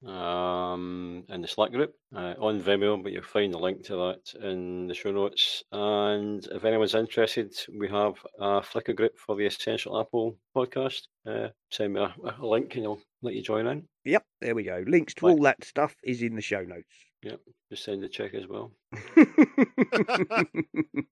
um, 0.06 1.24
in 1.28 1.42
the 1.42 1.48
Slack 1.48 1.72
group 1.72 1.92
uh, 2.14 2.34
on 2.38 2.62
Vimeo, 2.62 3.02
but 3.02 3.10
you'll 3.10 3.24
find 3.24 3.52
the 3.52 3.58
link 3.58 3.82
to 3.86 3.96
that 3.96 4.44
in 4.44 4.86
the 4.86 4.94
show 4.94 5.10
notes. 5.10 5.64
And 5.72 6.46
if 6.52 6.64
anyone's 6.64 6.94
interested, 6.94 7.52
we 7.76 7.88
have 7.88 8.14
a 8.38 8.60
Flickr 8.60 8.94
group 8.94 9.18
for 9.18 9.34
the 9.34 9.46
Essential 9.46 9.98
Apple 10.00 10.36
podcast. 10.54 11.08
Uh, 11.28 11.48
send 11.72 11.94
me 11.94 12.00
a, 12.00 12.14
a 12.40 12.46
link 12.46 12.76
and 12.76 12.86
I'll 12.86 13.00
let 13.22 13.34
you 13.34 13.42
join 13.42 13.66
in. 13.66 13.88
Yep, 14.04 14.24
there 14.40 14.54
we 14.54 14.62
go. 14.62 14.84
Links 14.86 15.14
to 15.14 15.26
all 15.26 15.42
that 15.42 15.64
stuff 15.64 15.96
is 16.04 16.22
in 16.22 16.36
the 16.36 16.42
show 16.42 16.62
notes. 16.62 16.94
Yep, 17.24 17.40
just 17.70 17.82
send 17.82 18.04
a 18.04 18.08
check 18.08 18.34
as 18.34 18.46
well. 18.46 18.70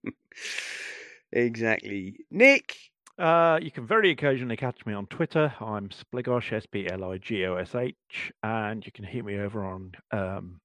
exactly. 1.35 2.15
Nick. 2.31 2.75
Uh, 3.17 3.57
you 3.61 3.71
can 3.71 3.87
very 3.87 4.11
occasionally 4.11 4.57
catch 4.57 4.85
me 4.85 4.93
on 4.93 5.05
Twitter. 5.07 5.53
I'm 5.61 5.89
Spligosh, 5.89 6.51
S 6.51 6.65
P 6.65 6.89
L 6.91 7.05
I 7.05 7.17
G 7.17 7.45
O 7.45 7.55
S 7.55 7.73
H, 7.73 7.95
and 8.43 8.85
you 8.85 8.91
can 8.91 9.05
hear 9.05 9.23
me 9.23 9.39
over 9.39 9.63
on. 9.63 9.93
Um, 10.11 10.59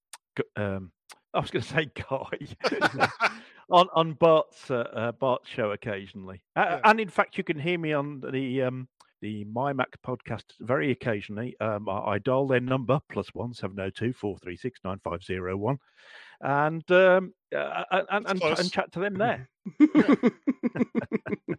um, 0.56 0.90
I 1.34 1.38
was 1.38 1.52
going 1.52 1.62
to 1.62 1.68
say 1.68 1.88
Guy 1.94 2.98
on 3.70 3.86
on 3.94 4.14
Bart's 4.14 4.68
uh, 4.68 4.88
uh, 4.92 5.12
Bart's 5.12 5.48
show 5.48 5.70
occasionally, 5.70 6.42
uh, 6.56 6.64
Yeah. 6.68 6.80
and 6.90 6.98
in 6.98 7.08
fact, 7.08 7.38
you 7.38 7.44
can 7.44 7.58
hear 7.58 7.78
me 7.78 7.92
on 7.92 8.20
the 8.32 8.62
um, 8.62 8.88
the 9.22 9.44
My 9.44 9.72
Mac 9.72 10.00
podcast 10.04 10.44
very 10.60 10.90
occasionally. 10.90 11.54
Um, 11.60 11.88
I, 11.88 11.98
I 11.98 12.18
dial 12.18 12.48
their 12.48 12.60
number 12.60 12.98
plus 13.10 13.28
one 13.32 13.54
seven 13.54 13.76
zero 13.76 13.90
two 13.90 14.12
four 14.12 14.38
three 14.38 14.56
six 14.56 14.80
nine 14.84 14.98
five 15.04 15.22
zero 15.22 15.56
one, 15.56 15.78
and 16.40 16.90
um, 16.90 17.32
uh, 17.54 17.84
and 17.92 18.26
and, 18.26 18.42
and, 18.42 18.72
chat 18.72 18.90
to 18.92 19.00
them 19.00 19.14
there. 19.14 19.48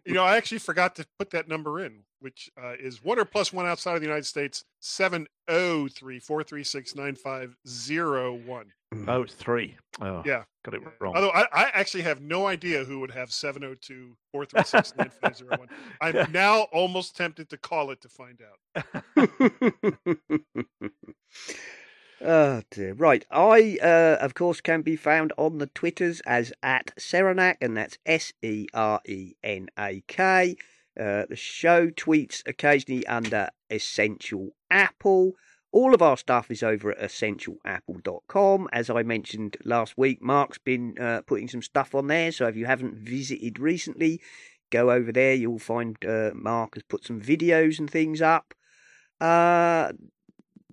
You 0.04 0.14
know, 0.14 0.24
I 0.24 0.36
actually 0.36 0.58
forgot 0.58 0.96
to 0.96 1.06
put 1.18 1.30
that 1.30 1.48
number 1.48 1.78
in, 1.80 2.00
which 2.20 2.50
uh, 2.62 2.72
is 2.78 3.02
one 3.04 3.18
or 3.20 3.24
plus 3.24 3.52
one 3.52 3.66
outside 3.66 3.94
of 3.94 4.00
the 4.00 4.06
United 4.06 4.26
States, 4.26 4.64
703 4.80 6.18
436 6.18 6.96
9501. 6.96 8.72
Oh, 9.08 9.22
it's 9.22 9.32
three. 9.34 9.76
Oh, 10.00 10.22
Yeah. 10.26 10.42
got 10.64 10.74
it 10.74 10.82
wrong. 11.00 11.14
Although 11.14 11.30
I, 11.30 11.46
I 11.52 11.70
actually 11.72 12.02
have 12.02 12.20
no 12.20 12.46
idea 12.46 12.84
who 12.84 13.00
would 13.00 13.12
have 13.12 13.32
702 13.32 14.16
436 14.32 14.94
9501. 14.98 15.68
I'm 16.00 16.30
now 16.32 16.62
almost 16.72 17.16
tempted 17.16 17.48
to 17.50 17.56
call 17.56 17.90
it 17.90 18.00
to 18.02 18.08
find 18.08 18.40
out. 18.42 18.58
oh 22.22 22.62
dear. 22.70 22.94
Right. 22.94 23.24
I, 23.30 23.78
uh, 23.82 24.16
of 24.20 24.34
course, 24.34 24.60
can 24.60 24.82
be 24.82 24.96
found 24.96 25.32
on 25.36 25.58
the 25.58 25.66
Twitters 25.66 26.20
as 26.20 26.52
at 26.62 26.92
Serenak, 26.98 27.56
and 27.60 27.76
that's 27.76 27.98
S 28.06 28.32
E 28.42 28.66
R 28.72 29.00
E 29.06 29.34
N 29.42 29.68
A 29.78 30.02
K. 30.06 30.56
Uh, 30.98 31.24
the 31.28 31.36
show 31.36 31.88
tweets 31.88 32.42
occasionally 32.46 33.06
under 33.06 33.48
Essential 33.70 34.50
Apple. 34.70 35.32
All 35.72 35.94
of 35.94 36.02
our 36.02 36.18
stuff 36.18 36.50
is 36.50 36.62
over 36.62 36.92
at 36.92 36.98
essentialapple.com. 36.98 38.68
As 38.72 38.90
I 38.90 39.02
mentioned 39.02 39.56
last 39.64 39.96
week, 39.96 40.20
Mark's 40.20 40.58
been 40.58 40.98
uh, 41.00 41.22
putting 41.26 41.48
some 41.48 41.62
stuff 41.62 41.94
on 41.94 42.08
there. 42.08 42.30
So 42.30 42.46
if 42.46 42.56
you 42.56 42.66
haven't 42.66 42.96
visited 42.96 43.58
recently, 43.58 44.20
go 44.70 44.90
over 44.90 45.10
there. 45.12 45.32
You'll 45.32 45.58
find 45.58 45.96
uh, 46.04 46.32
Mark 46.34 46.74
has 46.74 46.82
put 46.82 47.04
some 47.04 47.22
videos 47.22 47.78
and 47.78 47.90
things 47.90 48.20
up. 48.20 48.52
Uh, 49.18 49.92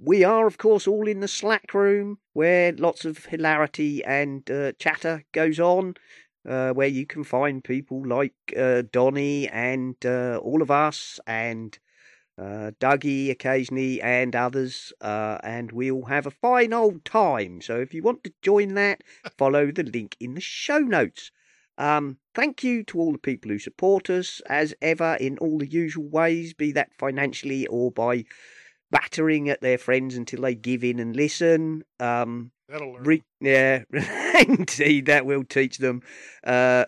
we 0.02 0.24
are, 0.24 0.48
of 0.48 0.58
course, 0.58 0.88
all 0.88 1.08
in 1.08 1.20
the 1.20 1.28
Slack 1.28 1.74
room 1.74 2.20
where 2.34 2.72
lots 2.72 3.06
of 3.06 3.26
hilarity 3.26 4.04
and 4.04 4.50
uh, 4.50 4.72
chatter 4.80 5.24
goes 5.34 5.60
on. 5.60 5.96
Uh, 6.48 6.72
where 6.72 6.88
you 6.88 7.06
can 7.06 7.24
find 7.24 7.66
people 7.66 8.02
like 8.08 8.34
uh, 8.58 8.82
Donny 8.94 9.50
and 9.50 9.98
uh, 10.06 10.40
all 10.42 10.62
of 10.62 10.72
us 10.72 11.20
and 11.28 11.78
uh, 12.40 12.72
Dougie 12.80 13.30
occasionally 13.30 14.02
and 14.02 14.36
others, 14.36 14.94
uh, 15.02 15.38
and 15.44 15.72
we 15.74 15.92
all 15.92 16.06
have 16.06 16.26
a 16.26 16.32
fine 16.32 16.72
old 16.72 17.04
time. 17.04 17.62
So 17.62 17.80
if 17.80 17.94
you 17.94 18.02
want 18.02 18.24
to 18.24 18.34
join 18.42 18.76
that, 18.76 19.04
follow 19.38 19.72
the 19.72 19.84
link 19.84 20.16
in 20.20 20.36
the 20.36 20.42
show 20.42 20.80
notes. 20.80 21.32
Um, 21.78 22.18
thank 22.34 22.64
you 22.64 22.84
to 22.86 23.00
all 23.00 23.12
the 23.12 23.18
people 23.18 23.52
who 23.52 23.60
support 23.60 24.10
us, 24.10 24.42
as 24.48 24.74
ever, 24.82 25.18
in 25.20 25.38
all 25.40 25.58
the 25.58 25.70
usual 25.70 26.08
ways, 26.08 26.54
be 26.54 26.72
that 26.72 26.94
financially 26.98 27.68
or 27.68 27.92
by 27.92 28.24
battering 28.92 29.50
at 29.50 29.62
their 29.62 29.78
friends 29.78 30.16
until 30.16 30.42
they 30.42 30.56
give 30.56 30.84
in 30.84 31.00
and 31.00 31.16
listen. 31.16 31.84
Um, 32.00 32.52
That'll 32.68 32.94
learn. 32.94 33.04
re- 33.04 33.24
yeah, 33.42 33.84
indeed, 34.48 35.06
that 35.08 35.26
will 35.26 35.44
teach 35.44 35.78
them. 35.80 36.02
Uh, 36.44 36.86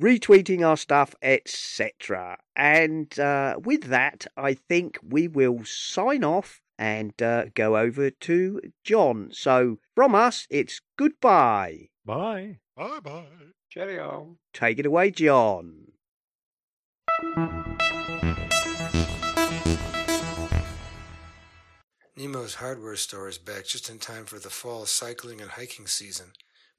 retweeting 0.00 0.66
our 0.66 0.76
stuff, 0.76 1.14
etc. 1.22 2.38
And 2.56 3.18
uh, 3.18 3.56
with 3.62 3.84
that, 3.84 4.26
I 4.36 4.54
think 4.54 4.98
we 5.02 5.28
will 5.28 5.64
sign 5.64 6.24
off 6.24 6.60
and 6.78 7.20
uh, 7.22 7.44
go 7.54 7.76
over 7.76 8.10
to 8.10 8.60
John. 8.84 9.28
So 9.32 9.78
from 9.94 10.14
us, 10.14 10.46
it's 10.50 10.80
goodbye. 10.98 11.88
Bye. 12.04 12.58
bye 12.76 12.98
bye. 13.00 13.26
Cheerio. 13.70 14.36
Take 14.52 14.78
it 14.80 14.86
away, 14.86 15.10
John. 15.12 15.92
Nemo's 22.14 22.56
hardware 22.56 22.96
store 22.96 23.28
is 23.28 23.38
back 23.38 23.64
just 23.64 23.88
in 23.88 23.98
time 23.98 24.26
for 24.26 24.38
the 24.38 24.50
fall 24.50 24.84
cycling 24.84 25.40
and 25.40 25.52
hiking 25.52 25.86
season 25.86 26.32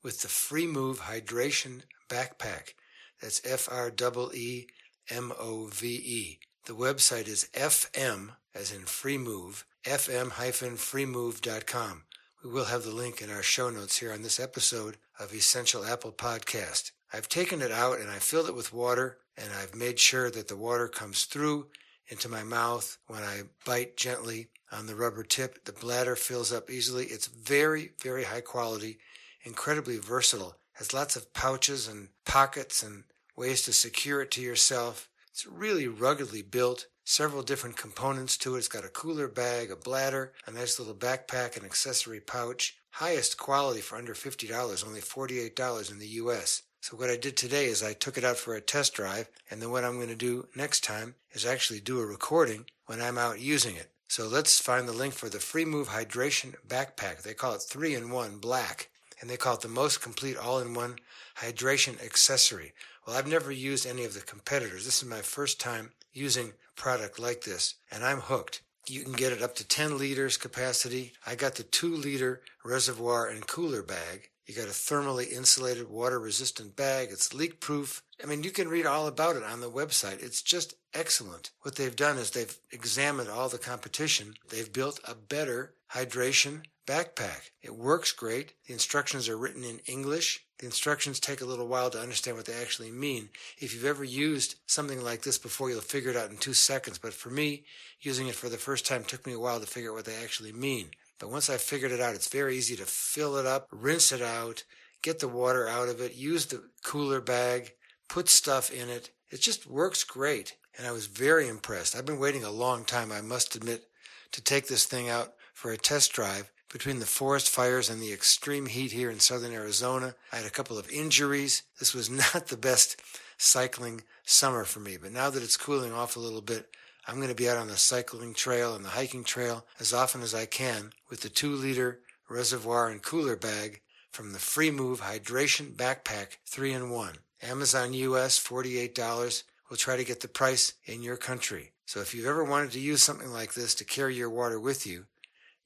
with 0.04 0.22
the 0.22 0.28
Free 0.28 0.68
Move 0.68 1.02
Hydration 1.02 1.82
Backpack. 2.08 2.76
That's 3.20 3.42
F 3.44 3.68
R 3.72 3.90
E 3.90 3.94
E 4.36 4.68
M 5.10 5.34
O 5.40 5.72
V 5.74 5.88
E. 5.88 6.38
The 6.66 6.76
website 6.76 7.28
is 7.28 7.50
FM, 7.54 8.36
as 8.54 8.72
in 8.72 8.82
Free 8.82 9.18
Move, 9.18 9.66
fm-freemove.com. 9.86 12.04
We 12.44 12.52
will 12.52 12.66
have 12.66 12.84
the 12.84 12.92
link 12.92 13.20
in 13.20 13.32
our 13.32 13.42
show 13.42 13.72
notes 13.72 13.98
here 13.98 14.14
on 14.14 14.22
this 14.22 14.40
episode 14.40 14.98
of 15.20 15.34
Essential 15.34 15.84
Apple 15.84 16.12
Podcast. 16.12 16.92
I've 17.12 17.28
taken 17.28 17.64
it 17.64 17.72
out 17.72 18.00
and 18.00 18.12
I 18.12 18.20
filled 18.20 18.50
it 18.50 18.56
with 18.56 18.72
water 18.72 19.18
and 19.36 19.52
I've 19.52 19.74
made 19.74 19.98
sure 19.98 20.30
that 20.30 20.48
the 20.48 20.56
water 20.56 20.88
comes 20.88 21.26
through 21.26 21.70
into 22.08 22.30
my 22.30 22.44
mouth 22.44 22.98
when 23.08 23.24
I 23.24 23.44
bite 23.66 23.98
gently 23.98 24.48
on 24.72 24.88
the 24.88 24.96
rubber 24.96 25.24
tip. 25.24 25.66
The 25.66 25.72
bladder 25.72 26.16
fills 26.16 26.52
up 26.52 26.70
easily. 26.70 27.06
It's 27.06 27.28
very, 27.28 27.92
very 28.02 28.24
high 28.24 28.42
quality, 28.42 29.00
incredibly 29.44 29.98
versatile. 29.98 30.56
Has 30.74 30.94
lots 30.94 31.16
of 31.16 31.34
pouches 31.34 31.88
and 31.88 32.10
pockets 32.26 32.82
and 32.82 33.04
ways 33.36 33.62
to 33.64 33.74
secure 33.74 34.22
it 34.22 34.32
to 34.32 34.42
yourself. 34.42 35.10
It's 35.32 35.46
really 35.46 35.88
ruggedly 35.88 36.42
built. 36.42 36.88
Several 37.06 37.44
different 37.44 37.78
components 37.78 38.38
to 38.38 38.56
it. 38.56 38.60
It's 38.60 38.68
got 38.68 38.86
a 38.86 38.90
cooler 38.90 39.28
bag, 39.28 39.72
a 39.72 39.76
bladder, 39.76 40.34
a 40.48 40.52
nice 40.52 40.80
little 40.80 40.96
backpack, 40.96 41.58
an 41.58 41.66
accessory 41.66 42.20
pouch. 42.20 42.78
Highest 42.92 43.38
quality 43.38 43.82
for 43.82 43.98
under 43.98 44.14
$50, 44.14 44.86
only 44.86 45.02
$48 45.02 45.92
in 45.92 46.00
the 46.00 46.08
US. 46.08 46.62
So 46.84 46.98
what 46.98 47.10
I 47.10 47.16
did 47.16 47.38
today 47.38 47.68
is 47.68 47.82
I 47.82 47.94
took 47.94 48.18
it 48.18 48.26
out 48.26 48.36
for 48.36 48.56
a 48.56 48.60
test 48.60 48.94
drive, 48.94 49.30
and 49.50 49.62
then 49.62 49.72
what 49.72 49.86
I'm 49.86 49.96
going 49.96 50.10
to 50.10 50.16
do 50.16 50.50
next 50.54 50.84
time 50.84 51.16
is 51.32 51.46
actually 51.46 51.80
do 51.80 52.02
a 52.02 52.06
recording 52.06 52.66
when 52.88 53.00
I'm 53.02 53.18
out 53.18 53.40
using 53.40 53.78
it. 53.78 53.90
So 54.10 54.28
let's 54.28 54.60
find 54.60 54.86
the 54.86 54.92
link 54.92 55.14
for 55.14 55.30
the 55.30 55.40
Free 55.40 55.64
Move 55.64 55.88
Hydration 55.88 56.56
Backpack. 56.68 57.22
They 57.22 57.36
call 57.36 57.54
it 57.54 57.62
3 57.62 57.96
in 57.96 58.10
1 58.10 58.38
Black, 58.40 58.90
and 59.22 59.30
they 59.30 59.38
call 59.38 59.54
it 59.54 59.62
the 59.62 59.70
most 59.70 60.02
complete 60.02 60.36
all 60.36 60.60
in 60.60 60.74
one 60.74 60.98
hydration 61.38 62.04
accessory. 62.04 62.74
Well, 63.08 63.16
I've 63.16 63.28
never 63.28 63.50
used 63.50 63.88
any 63.88 64.04
of 64.04 64.14
the 64.14 64.20
competitors. 64.20 64.84
This 64.84 65.02
is 65.02 65.08
my 65.08 65.22
first 65.22 65.62
time 65.62 65.92
using 66.12 66.50
a 66.50 66.82
product 66.82 67.18
like 67.18 67.44
this, 67.44 67.76
and 67.92 68.04
I'm 68.04 68.20
hooked. 68.20 68.62
You 68.90 69.04
can 69.06 69.14
get 69.14 69.32
it 69.32 69.42
up 69.42 69.56
to 69.56 69.66
10 69.66 69.98
liters 69.98 70.36
capacity. 70.36 71.14
I 71.26 71.36
got 71.36 71.56
the 71.56 71.64
2 71.64 71.96
liter 71.96 72.42
reservoir 72.66 73.30
and 73.30 73.48
cooler 73.48 73.84
bag. 73.84 74.32
You 74.45 74.53
got 74.53 74.65
a 74.65 74.72
thermally 74.72 75.32
insulated, 75.32 75.90
water 75.90 76.20
resistant 76.20 76.76
bag. 76.76 77.10
It's 77.11 77.34
leak 77.34 77.61
proof. 77.61 78.03
I 78.22 78.28
mean, 78.28 78.44
you 78.44 78.52
can 78.52 78.68
read 78.68 78.86
all 78.86 79.07
about 79.07 79.38
it 79.38 79.44
on 79.44 79.61
the 79.61 79.70
website. 79.70 80.22
It's 80.22 80.41
just 80.41 80.76
excellent. 80.94 81.52
What 81.61 81.76
they've 81.76 81.95
done 81.95 82.18
is 82.18 82.32
they've 82.32 82.57
examined 82.72 83.30
all 83.30 83.48
the 83.48 83.57
competition. 83.57 84.36
They've 84.49 84.72
built 84.72 84.99
a 85.06 85.15
better 85.15 85.76
hydration 85.94 86.64
backpack. 86.86 87.52
It 87.61 87.76
works 87.76 88.11
great. 88.11 88.53
The 88.68 88.74
instructions 88.74 89.30
are 89.30 89.38
written 89.38 89.64
in 89.64 89.80
English. 89.86 90.45
The 90.60 90.65
instructions 90.65 91.20
take 91.20 91.41
a 91.41 91.45
little 91.45 91.68
while 91.68 91.90
to 91.90 91.99
understand 91.99 92.38
what 92.38 92.45
they 92.45 92.53
actually 92.53 92.91
mean. 92.91 93.30
If 93.57 93.74
you've 93.74 93.86
ever 93.86 94.03
used 94.03 94.56
something 94.65 95.02
like 95.02 95.22
this 95.24 95.38
before, 95.38 95.70
you'll 95.70 95.82
figure 95.82 96.11
it 96.11 96.18
out 96.18 96.30
in 96.30 96.38
two 96.38 96.53
seconds. 96.53 96.98
But 96.98 97.14
for 97.14 97.30
me, 97.30 97.64
using 98.02 98.28
it 98.28 98.36
for 98.36 98.49
the 98.49 98.57
first 98.57 98.86
time 98.86 99.03
took 99.03 99.26
me 99.26 99.34
a 99.34 99.40
while 99.40 99.60
to 99.60 99.65
figure 99.65 99.91
out 99.91 99.95
what 99.95 100.06
they 100.06 100.22
actually 100.22 100.52
mean. 100.52 100.91
But 101.24 101.32
once 101.32 101.50
I 101.50 101.56
figured 101.56 101.94
it 101.94 102.02
out, 102.02 102.16
it's 102.16 102.28
very 102.28 102.58
easy 102.58 102.76
to 102.76 102.84
fill 102.84 103.38
it 103.38 103.45
up, 103.45 103.70
rinse 103.72 104.12
it 104.12 104.22
out, 104.22 104.66
get 105.02 105.20
the 105.20 105.30
water 105.30 105.70
out 105.70 105.88
of 105.88 106.02
it, 106.02 106.16
use 106.16 106.48
the 106.48 106.62
cooler 106.84 107.22
bag, 107.22 107.72
put 108.10 108.28
stuff 108.28 108.70
in 108.70 108.90
it. 108.90 109.10
It 109.30 109.40
just 109.40 109.66
works 109.66 110.04
great. 110.04 110.58
And 110.78 110.86
I 110.86 110.91
was 110.91 111.06
very 111.06 111.48
impressed. 111.48 111.95
I've 111.95 112.06
been 112.06 112.20
waiting 112.20 112.44
a 112.44 112.52
long 112.52 112.84
time, 112.84 113.10
I 113.10 113.22
must 113.22 113.56
admit, 113.56 113.86
to 114.34 114.41
take 114.41 114.68
this 114.68 114.84
thing 114.84 115.08
out 115.08 115.36
for 115.54 115.72
a 115.72 115.78
test 115.78 116.12
drive. 116.12 116.52
Between 116.70 117.00
the 117.00 117.06
forest 117.06 117.48
fires 117.48 117.90
and 117.90 118.02
the 118.02 118.12
extreme 118.12 118.66
heat 118.66 118.91
here 118.91 119.10
in 119.10 119.22
southern 119.22 119.54
Arizona, 119.54 120.16
I 120.34 120.36
had 120.36 120.45
a 120.45 120.50
couple 120.50 120.78
of 120.78 120.90
injuries. 120.90 121.64
This 121.80 121.94
was 121.94 122.10
not 122.34 122.48
the 122.48 122.58
best 122.58 123.02
cycling 123.38 124.02
summer 124.26 124.66
for 124.66 124.82
me, 124.82 124.98
but 125.02 125.14
now 125.14 125.30
that 125.30 125.41
it's 125.41 125.56
cooling 125.56 125.94
off 125.94 126.18
a 126.18 126.20
little 126.20 126.41
bit, 126.41 126.68
I'm 127.08 127.18
going 127.18 127.30
to 127.30 127.36
be 127.36 127.50
out 127.50 127.58
on 127.58 127.68
the 127.68 127.78
cycling 127.78 128.34
trail 128.34 128.76
and 128.76 128.86
the 128.86 128.90
hiking 128.90 129.24
trail 129.24 129.66
as 129.80 129.94
often 129.94 130.22
as 130.22 130.34
I 130.34 130.46
can 130.46 130.92
with 131.10 131.22
the 131.22 131.30
two 131.30 131.54
liter 131.54 132.00
reservoir 132.30 132.90
and 132.90 133.02
cooler 133.02 133.36
bag 133.36 133.82
from 134.12 134.32
the 134.32 134.40
Free 134.40 134.72
Move 134.72 135.02
Hydration 135.02 135.76
Backpack 135.76 136.38
3 136.46 136.74
in 136.74 136.90
1. 136.90 137.16
Amazon 137.42 137.94
US 137.94 138.42
$48. 138.42 139.44
We'll 139.70 139.78
try 139.78 139.98
to 139.98 140.06
get 140.06 140.22
the 140.22 140.28
price 140.28 140.74
in 140.86 141.02
your 141.02 141.18
country. 141.18 141.72
So 141.86 142.00
if 142.00 142.14
you've 142.14 142.28
ever 142.28 142.44
wanted 142.44 142.72
to 142.72 142.80
use 142.80 143.04
something 143.04 143.32
like 143.32 143.54
this 143.54 143.76
to 143.76 143.84
carry 143.84 144.16
your 144.16 144.30
water 144.30 144.60
with 144.60 144.88
you, 144.88 145.06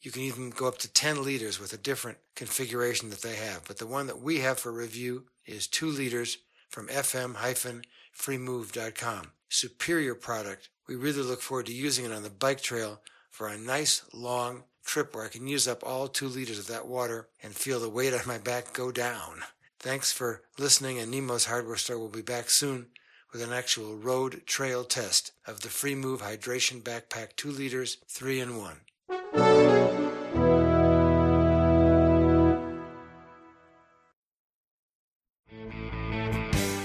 you 0.02 0.12
can 0.12 0.24
even 0.24 0.50
go 0.50 0.68
up 0.68 0.78
to 0.80 0.92
10 0.92 1.24
liters 1.24 1.60
with 1.60 1.74
a 1.74 1.78
different 1.78 2.18
configuration 2.36 3.10
that 3.10 3.22
they 3.22 3.36
have. 3.36 3.64
But 3.68 3.78
the 3.78 3.88
one 3.88 4.08
that 4.08 4.22
we 4.22 4.40
have 4.40 4.60
for 4.60 4.72
review 4.72 5.26
is 5.46 5.68
2 5.68 5.88
liters 5.88 6.40
from 6.70 6.88
fm-freemove.com. 6.88 9.32
Superior 9.50 10.16
product. 10.16 10.70
We 10.88 10.96
really 10.96 11.22
look 11.22 11.42
forward 11.42 11.66
to 11.66 11.74
using 11.74 12.06
it 12.06 12.14
on 12.14 12.24
the 12.24 12.30
bike 12.30 12.62
trail 12.62 13.02
for 13.30 13.48
a 13.48 13.58
nice 13.58 14.04
long 14.14 14.64
trip 14.86 15.14
where 15.14 15.26
I 15.26 15.30
can 15.30 15.46
use 15.46 15.68
up 15.68 15.84
all 15.86 16.08
2 16.08 16.28
liters 16.28 16.60
of 16.60 16.68
that 16.68 16.88
water 16.88 17.28
and 17.44 17.54
feel 17.54 17.80
the 17.80 17.90
weight 17.90 18.14
on 18.14 18.22
my 18.26 18.38
back 18.38 18.74
go 18.74 18.92
down. 18.92 19.42
Thanks 19.80 20.14
for 20.14 20.44
listening, 20.58 20.98
and 20.98 21.12
Nemo's 21.12 21.46
Hardware 21.46 21.76
Store 21.76 22.00
will 22.00 22.08
be 22.08 22.22
back 22.22 22.50
soon 22.50 22.88
with 23.34 23.42
an 23.42 23.52
actual 23.52 23.98
road 23.98 24.44
trail 24.46 24.86
test 24.86 25.34
of 25.46 25.60
the 25.60 25.70
Free 25.70 25.94
Move 25.94 26.22
Hydration 26.22 26.82
Backpack 26.82 27.36
2 27.36 27.52
liters, 27.52 27.98
3 28.08 28.40
in 28.40 28.58
1. 28.58 29.87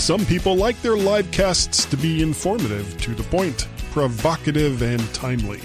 Some 0.00 0.24
people 0.24 0.56
like 0.56 0.80
their 0.80 0.96
live 0.96 1.30
casts 1.30 1.84
to 1.84 1.96
be 1.96 2.22
informative, 2.22 2.98
to 3.02 3.14
the 3.14 3.22
point, 3.24 3.68
provocative, 3.92 4.80
and 4.80 4.98
timely. 5.12 5.60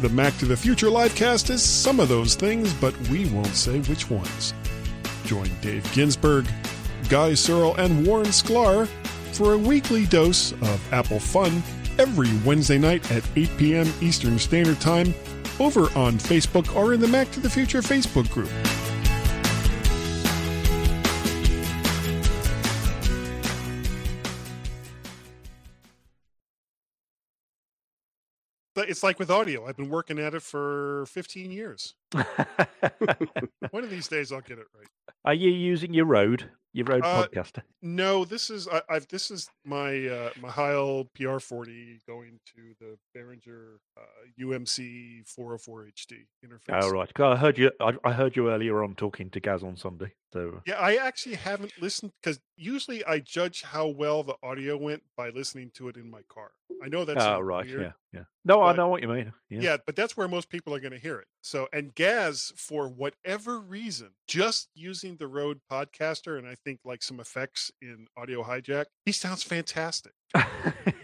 The 0.00 0.08
Mac 0.08 0.38
to 0.38 0.46
the 0.46 0.56
Future 0.56 0.86
livecast 0.86 1.50
is 1.50 1.64
some 1.64 1.98
of 1.98 2.08
those 2.08 2.36
things, 2.36 2.72
but 2.74 2.96
we 3.08 3.28
won't 3.30 3.48
say 3.48 3.80
which 3.80 4.08
ones. 4.08 4.54
Join 5.24 5.50
Dave 5.62 5.92
Ginsburg, 5.92 6.46
Guy 7.08 7.34
Serle, 7.34 7.74
and 7.76 8.06
Warren 8.06 8.26
Sklar 8.26 8.86
for 9.32 9.54
a 9.54 9.58
weekly 9.58 10.06
dose 10.06 10.52
of 10.52 10.92
Apple 10.92 11.18
fun 11.18 11.60
every 11.98 12.30
Wednesday 12.46 12.78
night 12.78 13.10
at 13.10 13.24
8 13.34 13.50
p.m. 13.58 13.92
Eastern 14.00 14.38
Standard 14.38 14.80
Time 14.80 15.12
over 15.58 15.90
on 15.98 16.18
Facebook 16.18 16.74
or 16.76 16.94
in 16.94 17.00
the 17.00 17.08
Mac 17.08 17.32
to 17.32 17.40
the 17.40 17.50
Future 17.50 17.82
Facebook 17.82 18.30
group. 18.30 18.50
But 28.76 28.90
It's 28.90 29.02
like 29.02 29.18
with 29.18 29.30
audio. 29.30 29.66
I've 29.66 29.76
been 29.78 29.88
working 29.88 30.18
at 30.18 30.34
it 30.34 30.42
for 30.42 31.06
15 31.06 31.50
years. 31.50 31.94
One 33.70 33.84
of 33.84 33.88
these 33.90 34.06
days 34.06 34.30
I'll 34.30 34.42
get 34.42 34.58
it 34.58 34.66
right. 34.76 34.86
Are 35.24 35.32
you 35.32 35.50
using 35.50 35.94
your 35.94 36.04
Rode, 36.04 36.50
your 36.74 36.84
Rode 36.84 37.02
Uh, 37.02 37.26
podcaster? 37.26 37.62
No, 37.80 38.26
this 38.26 38.50
is 38.50 38.68
I, 38.68 38.82
I've 38.88 39.08
this 39.08 39.30
is 39.30 39.48
my 39.64 40.06
uh, 40.06 40.30
my 40.40 40.50
Heil 40.50 41.08
PR40 41.18 42.00
going 42.06 42.38
to 42.54 42.74
the 42.78 42.98
Behringer 43.18 43.76
uh, 43.96 44.02
UMC 44.38 45.26
404 45.26 45.88
HD 45.96 46.26
interface. 46.44 46.82
Oh 46.82 46.90
right, 46.90 47.10
I 47.18 47.36
heard 47.36 47.56
you. 47.56 47.72
I, 47.80 47.92
I 48.04 48.12
heard 48.12 48.36
you 48.36 48.50
earlier 48.50 48.84
on 48.84 48.94
talking 48.94 49.30
to 49.30 49.40
Gaz 49.40 49.62
on 49.64 49.76
Sunday. 49.76 50.12
So 50.32 50.62
Yeah, 50.66 50.74
I 50.74 50.96
actually 50.96 51.36
haven't 51.36 51.72
listened 51.80 52.12
because 52.22 52.40
usually 52.56 53.04
I 53.04 53.20
judge 53.20 53.62
how 53.62 53.86
well 53.86 54.22
the 54.22 54.36
audio 54.42 54.76
went 54.76 55.02
by 55.16 55.30
listening 55.30 55.70
to 55.74 55.88
it 55.88 55.96
in 55.96 56.10
my 56.10 56.22
car. 56.28 56.50
I 56.82 56.88
know 56.88 57.04
that's 57.04 57.24
oh 57.24 57.40
right, 57.40 57.64
weird, 57.64 57.80
yeah, 57.80 57.92
yeah. 58.12 58.24
No, 58.44 58.62
I 58.62 58.74
know 58.74 58.88
what 58.88 59.02
you 59.02 59.08
mean. 59.08 59.32
Yeah. 59.48 59.60
Yeah. 59.60 59.76
but 59.86 59.96
that's 59.96 60.16
where 60.16 60.28
most 60.28 60.48
people 60.50 60.74
are 60.74 60.80
going 60.80 60.92
to 60.92 60.98
hear 60.98 61.18
it. 61.18 61.26
So, 61.42 61.68
and 61.72 61.94
Gaz, 61.94 62.52
for 62.56 62.88
whatever 62.88 63.60
reason, 63.60 64.10
just 64.26 64.68
using 64.74 65.16
the 65.16 65.26
Rode 65.26 65.60
Podcaster 65.70 66.38
and 66.38 66.46
I 66.46 66.54
think 66.54 66.80
like 66.84 67.02
some 67.02 67.20
effects 67.20 67.70
in 67.80 68.06
Audio 68.16 68.42
Hijack, 68.42 68.86
he 69.04 69.12
sounds 69.12 69.42
fantastic. 69.42 70.12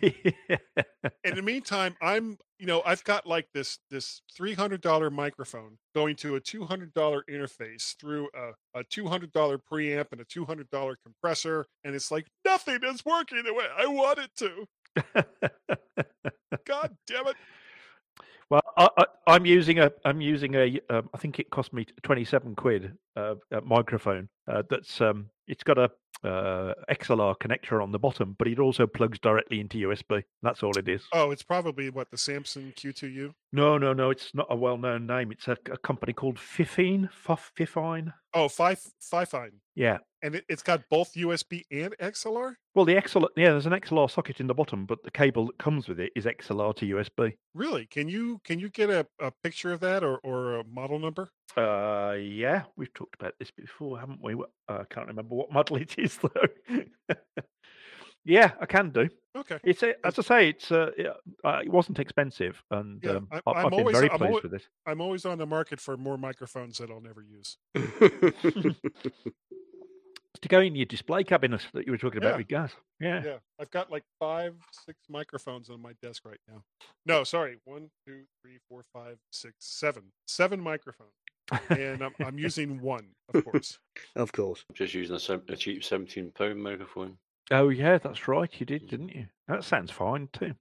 in 0.02 1.34
the 1.34 1.42
meantime, 1.42 1.96
I'm, 2.02 2.38
you 2.62 2.68
know, 2.68 2.80
I've 2.86 3.02
got 3.02 3.26
like 3.26 3.48
this 3.52 3.80
this 3.90 4.22
three 4.32 4.54
hundred 4.54 4.82
dollar 4.82 5.10
microphone 5.10 5.78
going 5.96 6.14
to 6.18 6.36
a 6.36 6.40
two 6.40 6.64
hundred 6.64 6.94
dollar 6.94 7.24
interface 7.28 7.96
through 7.98 8.28
a, 8.36 8.78
a 8.78 8.84
two 8.84 9.08
hundred 9.08 9.32
dollar 9.32 9.58
preamp 9.58 10.12
and 10.12 10.20
a 10.20 10.24
two 10.24 10.44
hundred 10.44 10.70
dollar 10.70 10.96
compressor, 11.02 11.66
and 11.82 11.96
it's 11.96 12.12
like 12.12 12.28
nothing 12.44 12.78
is 12.84 13.04
working 13.04 13.42
the 13.42 13.52
way 13.52 13.64
I 13.76 13.86
want 13.86 14.20
it 14.20 14.30
to. 14.36 15.24
God 16.64 16.96
damn 17.08 17.26
it! 17.26 17.34
Well, 18.48 18.62
I, 18.76 18.88
I, 18.96 19.04
I'm 19.26 19.44
using 19.44 19.80
a. 19.80 19.90
I'm 20.04 20.20
using 20.20 20.54
a. 20.54 20.78
Um, 20.88 21.10
I 21.12 21.18
think 21.18 21.40
it 21.40 21.50
cost 21.50 21.72
me 21.72 21.84
27 22.04 22.54
quid. 22.54 22.92
Uh, 23.16 23.34
a 23.50 23.60
microphone. 23.62 24.28
Uh, 24.46 24.62
that's 24.70 25.00
um. 25.00 25.30
It's 25.48 25.64
got 25.64 25.78
a 25.78 25.90
uh, 26.24 26.74
XLR 26.90 27.36
connector 27.38 27.82
on 27.82 27.92
the 27.92 27.98
bottom, 27.98 28.34
but 28.38 28.48
it 28.48 28.58
also 28.58 28.86
plugs 28.86 29.18
directly 29.18 29.60
into 29.60 29.78
USB. 29.88 30.22
That's 30.42 30.62
all 30.62 30.76
it 30.78 30.88
is. 30.88 31.02
Oh, 31.12 31.30
it's 31.30 31.42
probably 31.42 31.90
what 31.90 32.10
the 32.10 32.16
Samsung 32.16 32.74
Q2U. 32.74 33.32
No, 33.52 33.76
no, 33.78 33.92
no. 33.92 34.10
It's 34.10 34.30
not 34.34 34.46
a 34.50 34.56
well-known 34.56 35.06
name. 35.06 35.32
It's 35.32 35.48
a, 35.48 35.56
a 35.70 35.76
company 35.78 36.12
called 36.12 36.36
Fifine. 36.38 37.10
Fif- 37.12 37.52
Fifine. 37.56 38.12
Oh, 38.34 38.48
five 38.48 38.80
five 38.98 39.28
fine, 39.28 39.50
Yeah. 39.74 39.98
and 40.22 40.34
it, 40.36 40.46
it's 40.48 40.62
got 40.62 40.80
both 40.88 41.12
USB 41.12 41.64
and 41.70 41.94
XLR. 41.98 42.54
Well, 42.74 42.86
the 42.86 42.94
XLR. 42.94 43.28
Yeah, 43.36 43.50
there's 43.50 43.66
an 43.66 43.72
XLR 43.74 44.10
socket 44.10 44.40
in 44.40 44.46
the 44.46 44.54
bottom, 44.54 44.86
but 44.86 45.02
the 45.04 45.10
cable 45.10 45.44
that 45.48 45.58
comes 45.58 45.86
with 45.86 46.00
it 46.00 46.12
is 46.16 46.24
XLR 46.24 46.74
to 46.76 46.86
USB. 46.86 47.34
Really? 47.54 47.84
Can 47.84 48.08
you 48.08 48.40
can 48.42 48.58
you 48.58 48.70
get 48.70 48.88
a, 48.88 49.06
a 49.20 49.30
picture 49.44 49.70
of 49.74 49.80
that 49.80 50.02
or, 50.02 50.16
or 50.24 50.60
a 50.60 50.64
model 50.64 50.98
number? 50.98 51.28
Uh, 51.58 52.12
yeah, 52.18 52.62
we've 52.74 52.94
talked 52.94 53.14
about 53.20 53.34
this 53.38 53.50
before, 53.50 54.00
haven't 54.00 54.22
we? 54.22 54.32
Wh- 54.32 54.70
uh, 54.72 54.78
I 54.80 54.84
can't 54.94 55.08
remember 55.08 55.34
what 55.34 55.52
model 55.52 55.76
it 55.82 55.94
is 55.98 56.11
though. 56.22 57.14
yeah, 58.24 58.52
I 58.60 58.66
can 58.66 58.90
do. 58.90 59.08
Okay. 59.36 59.58
It's 59.64 59.82
a, 59.82 59.94
as 60.06 60.18
I 60.18 60.22
say, 60.22 60.48
it's 60.50 60.70
uh, 60.70 60.90
yeah, 60.98 61.14
uh, 61.44 61.60
it 61.64 61.70
wasn't 61.70 61.98
expensive, 61.98 62.62
and 62.70 63.02
Yeah, 63.02 63.12
um, 63.12 63.28
I- 63.30 63.60
have 63.62 63.70
been 63.70 63.80
always- 63.80 63.96
very 63.96 64.10
I'm 64.10 64.18
pleased 64.18 64.30
alwa- 64.30 64.40
with 64.42 64.54
it. 64.54 64.68
I'm 64.86 65.00
always 65.00 65.24
on 65.24 65.38
the 65.38 65.46
market 65.46 65.80
for 65.80 65.96
more 65.96 66.18
microphones 66.18 66.78
that 66.78 66.90
I'll 66.90 67.00
never 67.00 67.22
use. 67.22 67.56
To 70.40 70.48
go 70.48 70.58
in 70.60 70.74
your 70.74 70.86
display 70.86 71.22
cabinet 71.22 71.60
that 71.72 71.86
you 71.86 71.92
were 71.92 71.98
talking 71.98 72.20
Yeah. 72.20 72.28
about 72.30 72.38
with 72.38 72.48
Gaz. 72.48 72.70
Yeah. 72.98 73.22
Yeah, 73.24 73.36
I've 73.60 73.70
got 73.70 73.92
like 73.92 74.02
five, 74.18 74.54
six 74.84 74.98
microphones 75.08 75.70
on 75.70 75.80
my 75.80 75.92
desk 76.02 76.24
right 76.24 76.40
now. 76.48 76.64
No, 77.06 77.22
sorry, 77.22 77.58
one, 77.64 77.90
two, 78.08 78.22
three, 78.42 78.58
four, 78.68 78.82
five, 78.92 79.18
six, 79.30 79.54
seven, 79.60 80.04
seven 80.26 80.58
microphones, 80.60 81.12
and 81.70 82.02
I'm, 82.02 82.12
I'm 82.20 82.38
using 82.38 82.80
one, 82.80 83.06
of 83.34 83.44
course. 83.44 83.78
of 84.16 84.32
course. 84.32 84.64
I'm 84.68 84.74
just 84.74 84.94
using 84.94 85.16
a, 85.16 85.52
a 85.52 85.56
cheap 85.56 85.84
seventeen 85.84 86.30
pound 86.30 86.62
microphone. 86.62 87.18
Oh 87.50 87.68
yeah, 87.68 87.98
that's 87.98 88.28
right. 88.28 88.50
You 88.58 88.66
did, 88.66 88.88
didn't 88.88 89.10
you? 89.10 89.26
That 89.48 89.64
sounds 89.64 89.90
fine 89.90 90.28
too. 90.32 90.54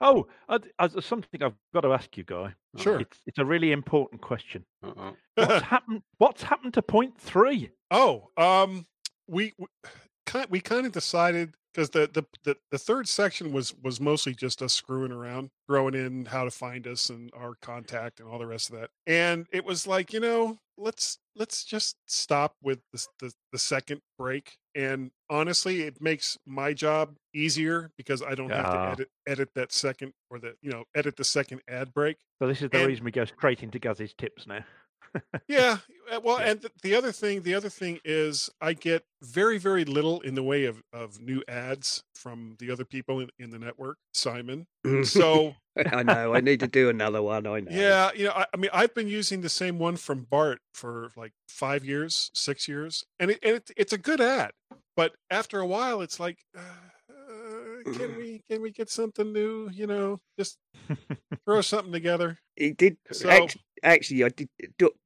Oh, 0.00 0.26
uh, 0.48 0.58
uh, 0.78 0.88
there's 0.88 1.06
something 1.06 1.42
I've 1.42 1.54
got 1.72 1.82
to 1.82 1.92
ask 1.92 2.16
you, 2.16 2.24
Guy. 2.24 2.54
Sure. 2.76 3.00
It's, 3.00 3.20
it's 3.26 3.38
a 3.38 3.44
really 3.44 3.72
important 3.72 4.20
question. 4.20 4.64
Uh-uh. 4.82 5.12
What's 5.36 5.62
happened? 5.64 6.02
What's 6.18 6.42
happened 6.42 6.74
to 6.74 6.82
point 6.82 7.18
three? 7.18 7.70
Oh, 7.90 8.30
um, 8.36 8.86
we 9.26 9.52
we 9.58 9.66
kind 10.26 10.46
we 10.50 10.60
kind 10.60 10.86
of 10.86 10.92
decided 10.92 11.54
because 11.74 11.90
the, 11.90 12.08
the 12.12 12.24
the 12.44 12.56
the 12.70 12.78
third 12.78 13.08
section 13.08 13.52
was 13.52 13.74
was 13.82 14.00
mostly 14.00 14.34
just 14.34 14.62
us 14.62 14.72
screwing 14.72 15.12
around, 15.12 15.50
throwing 15.66 15.94
in 15.94 16.26
how 16.26 16.44
to 16.44 16.50
find 16.50 16.86
us 16.86 17.10
and 17.10 17.30
our 17.36 17.54
contact 17.60 18.20
and 18.20 18.28
all 18.28 18.38
the 18.38 18.46
rest 18.46 18.70
of 18.70 18.78
that. 18.78 18.90
And 19.06 19.46
it 19.52 19.64
was 19.64 19.86
like, 19.86 20.12
you 20.12 20.20
know, 20.20 20.58
let's 20.78 21.18
let's 21.34 21.64
just 21.64 21.96
stop 22.06 22.54
with 22.62 22.80
the 22.92 23.06
the, 23.20 23.32
the 23.52 23.58
second 23.58 24.00
break. 24.18 24.56
And 24.76 25.10
honestly, 25.30 25.82
it 25.82 26.00
makes 26.00 26.36
my 26.46 26.72
job 26.72 27.16
easier 27.34 27.90
because 27.96 28.22
I 28.22 28.34
don't 28.34 28.50
have 28.50 28.64
to 28.72 28.80
edit 28.92 29.08
edit 29.26 29.48
that 29.54 29.72
second 29.72 30.12
or 30.30 30.38
the 30.38 30.54
you 30.62 30.70
know 30.70 30.84
edit 30.94 31.16
the 31.16 31.24
second 31.24 31.60
ad 31.68 31.92
break. 31.92 32.18
So 32.40 32.48
this 32.48 32.62
is 32.62 32.70
the 32.70 32.78
And- 32.78 32.86
reason 32.88 33.04
we 33.04 33.10
go 33.10 33.24
straight 33.24 33.62
into 33.62 33.78
Gaz's 33.78 34.14
tips 34.14 34.46
now. 34.46 34.64
Yeah 35.48 35.78
uh, 36.12 36.20
well 36.22 36.38
Yeah. 36.40 36.50
and 36.50 36.60
th- 36.62 36.72
the 36.82 36.94
other 36.94 37.12
thing 37.12 37.42
the 37.42 37.54
other 37.54 37.68
thing 37.68 38.00
is 38.04 38.50
i 38.60 38.72
get 38.72 39.04
very 39.22 39.58
very 39.58 39.84
little 39.84 40.20
in 40.20 40.34
the 40.34 40.42
way 40.42 40.64
of 40.64 40.82
of 40.92 41.20
new 41.20 41.42
ads 41.48 42.02
from 42.14 42.56
the 42.58 42.70
other 42.70 42.84
people 42.84 43.20
in, 43.20 43.30
in 43.38 43.50
the 43.50 43.58
network 43.58 43.98
simon 44.12 44.66
so 45.04 45.54
I 45.76 46.04
know. 46.04 46.34
I 46.34 46.40
need 46.40 46.60
to 46.60 46.68
do 46.68 46.88
another 46.88 47.20
one. 47.20 47.46
I 47.48 47.58
know. 47.60 47.70
yeah 47.70 48.10
you 48.14 48.26
know 48.26 48.32
I, 48.32 48.46
I 48.52 48.56
mean 48.56 48.70
i've 48.72 48.94
been 48.94 49.08
using 49.08 49.40
the 49.40 49.48
same 49.48 49.78
one 49.78 49.96
from 49.96 50.26
bart 50.30 50.58
for 50.72 51.10
like 51.16 51.32
five 51.48 51.84
years 51.84 52.30
six 52.34 52.68
years 52.68 53.04
and 53.18 53.30
it, 53.32 53.38
and 53.42 53.56
it 53.56 53.70
it's 53.76 53.92
a 53.92 53.98
good 53.98 54.20
ad 54.20 54.52
but 54.96 55.14
after 55.30 55.58
a 55.60 55.66
while 55.66 56.00
it's 56.00 56.20
like 56.20 56.38
uh, 56.56 56.60
uh, 57.10 57.92
can 57.92 58.16
we 58.18 58.40
can 58.48 58.62
we 58.62 58.70
get 58.70 58.88
something 58.90 59.32
new 59.32 59.68
you 59.72 59.86
know 59.86 60.20
just 60.38 60.56
throw 61.44 61.60
something 61.60 61.92
together 61.92 62.38
It 62.56 62.76
did. 62.76 62.96
So- 63.12 63.28
actually, 63.84 64.24
I 64.24 64.30
did. 64.30 64.48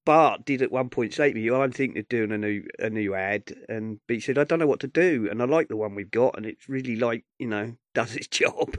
Bart 0.06 0.44
did 0.44 0.62
at 0.62 0.72
one 0.72 0.88
point 0.88 1.12
say 1.12 1.32
to 1.32 1.34
me, 1.34 1.50
"I'm 1.50 1.72
thinking 1.72 1.98
of 1.98 2.08
doing 2.08 2.32
a 2.32 2.38
new 2.38 2.64
a 2.78 2.88
new 2.88 3.14
ad," 3.14 3.54
and 3.68 4.00
but 4.06 4.14
he 4.14 4.20
said, 4.20 4.38
"I 4.38 4.44
don't 4.44 4.58
know 4.58 4.66
what 4.66 4.80
to 4.80 4.88
do," 4.88 5.28
and 5.30 5.42
I 5.42 5.44
like 5.44 5.68
the 5.68 5.76
one 5.76 5.94
we've 5.94 6.10
got, 6.10 6.36
and 6.36 6.46
it's 6.46 6.68
really 6.68 6.96
like 6.96 7.24
you 7.38 7.48
know 7.48 7.74
does 7.94 8.16
its 8.16 8.28
job. 8.28 8.76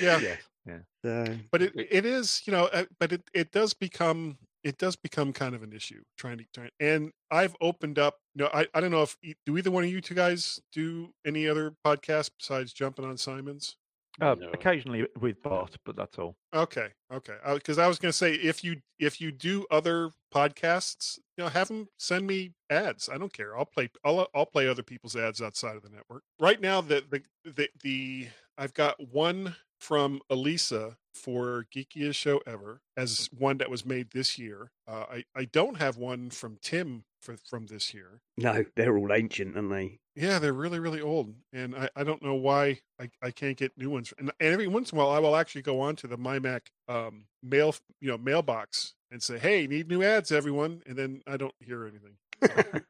yeah 0.00 0.20
yes. 0.20 0.38
Yeah. 0.66 0.78
So 1.04 1.36
but 1.52 1.62
it 1.62 1.72
it 1.76 2.04
is 2.04 2.42
you 2.44 2.52
know 2.52 2.64
uh, 2.66 2.84
but 2.98 3.12
it 3.12 3.22
it 3.32 3.52
does 3.52 3.72
become 3.72 4.36
it 4.64 4.78
does 4.78 4.96
become 4.96 5.32
kind 5.32 5.54
of 5.54 5.62
an 5.62 5.72
issue 5.72 6.02
trying 6.18 6.38
to 6.38 6.44
try 6.52 6.68
and 6.80 7.12
i've 7.30 7.54
opened 7.60 8.00
up 8.00 8.16
you 8.34 8.42
know 8.42 8.50
i, 8.52 8.66
I 8.74 8.80
don't 8.80 8.90
know 8.90 9.02
if 9.02 9.16
e- 9.22 9.34
do 9.46 9.56
either 9.56 9.70
one 9.70 9.84
of 9.84 9.90
you 9.90 10.00
two 10.00 10.16
guys 10.16 10.58
do 10.72 11.10
any 11.24 11.46
other 11.46 11.72
podcasts 11.86 12.30
besides 12.36 12.72
jumping 12.72 13.04
on 13.04 13.16
simon's 13.16 13.76
Uh, 14.20 14.34
No. 14.38 14.48
Occasionally 14.50 15.06
with 15.20 15.42
Bart, 15.42 15.76
but 15.84 15.96
that's 15.96 16.18
all. 16.18 16.36
Okay, 16.54 16.88
okay. 17.12 17.36
Because 17.54 17.78
I 17.78 17.86
was 17.86 17.98
going 17.98 18.10
to 18.10 18.16
say, 18.16 18.34
if 18.34 18.64
you 18.64 18.76
if 18.98 19.20
you 19.20 19.30
do 19.30 19.66
other 19.70 20.10
podcasts, 20.34 21.18
you 21.36 21.44
know, 21.44 21.50
have 21.50 21.68
them 21.68 21.88
send 21.98 22.26
me 22.26 22.54
ads. 22.70 23.08
I 23.08 23.18
don't 23.18 23.32
care. 23.32 23.56
I'll 23.56 23.66
play. 23.66 23.90
I'll 24.04 24.26
I'll 24.34 24.46
play 24.46 24.68
other 24.68 24.82
people's 24.82 25.16
ads 25.16 25.42
outside 25.42 25.76
of 25.76 25.82
the 25.82 25.90
network. 25.90 26.22
Right 26.40 26.60
now, 26.60 26.80
the 26.80 27.04
the 27.10 27.22
the, 27.44 27.68
the 27.82 28.28
I've 28.58 28.74
got 28.74 28.96
one 29.12 29.54
from 29.78 30.20
Elisa 30.30 30.96
for 31.14 31.66
Geekiest 31.74 32.14
Show 32.14 32.40
Ever 32.46 32.80
as 32.96 33.28
one 33.36 33.58
that 33.58 33.70
was 33.70 33.86
made 33.86 34.10
this 34.10 34.38
year. 34.38 34.70
Uh, 34.86 35.04
I 35.10 35.24
I 35.34 35.44
don't 35.44 35.78
have 35.78 35.96
one 35.96 36.30
from 36.30 36.58
Tim 36.60 37.04
for 37.20 37.36
from 37.48 37.66
this 37.66 37.92
year. 37.94 38.20
No, 38.36 38.64
they're 38.76 38.96
all 38.96 39.12
ancient, 39.12 39.56
aren't 39.56 39.70
they? 39.70 39.98
Yeah, 40.14 40.38
they're 40.38 40.52
really, 40.52 40.78
really 40.78 41.00
old, 41.00 41.34
and 41.52 41.74
I, 41.74 41.88
I 41.96 42.04
don't 42.04 42.22
know 42.22 42.34
why 42.34 42.80
I, 43.00 43.10
I 43.22 43.30
can't 43.30 43.56
get 43.58 43.76
new 43.76 43.90
ones. 43.90 44.14
And, 44.18 44.30
and 44.40 44.52
every 44.52 44.66
once 44.66 44.90
in 44.92 44.98
a 44.98 45.02
while, 45.02 45.10
I 45.10 45.18
will 45.18 45.36
actually 45.36 45.62
go 45.62 45.80
on 45.80 45.96
to 45.96 46.06
the 46.06 46.16
MyMac 46.16 46.60
um, 46.88 47.24
mail, 47.42 47.74
you 48.00 48.08
know, 48.08 48.16
mailbox 48.16 48.94
and 49.10 49.22
say, 49.22 49.38
"Hey, 49.38 49.66
need 49.66 49.88
new 49.88 50.02
ads, 50.02 50.32
everyone," 50.32 50.82
and 50.86 50.96
then 50.96 51.22
I 51.26 51.36
don't 51.36 51.54
hear 51.60 51.86
anything. 51.86 52.16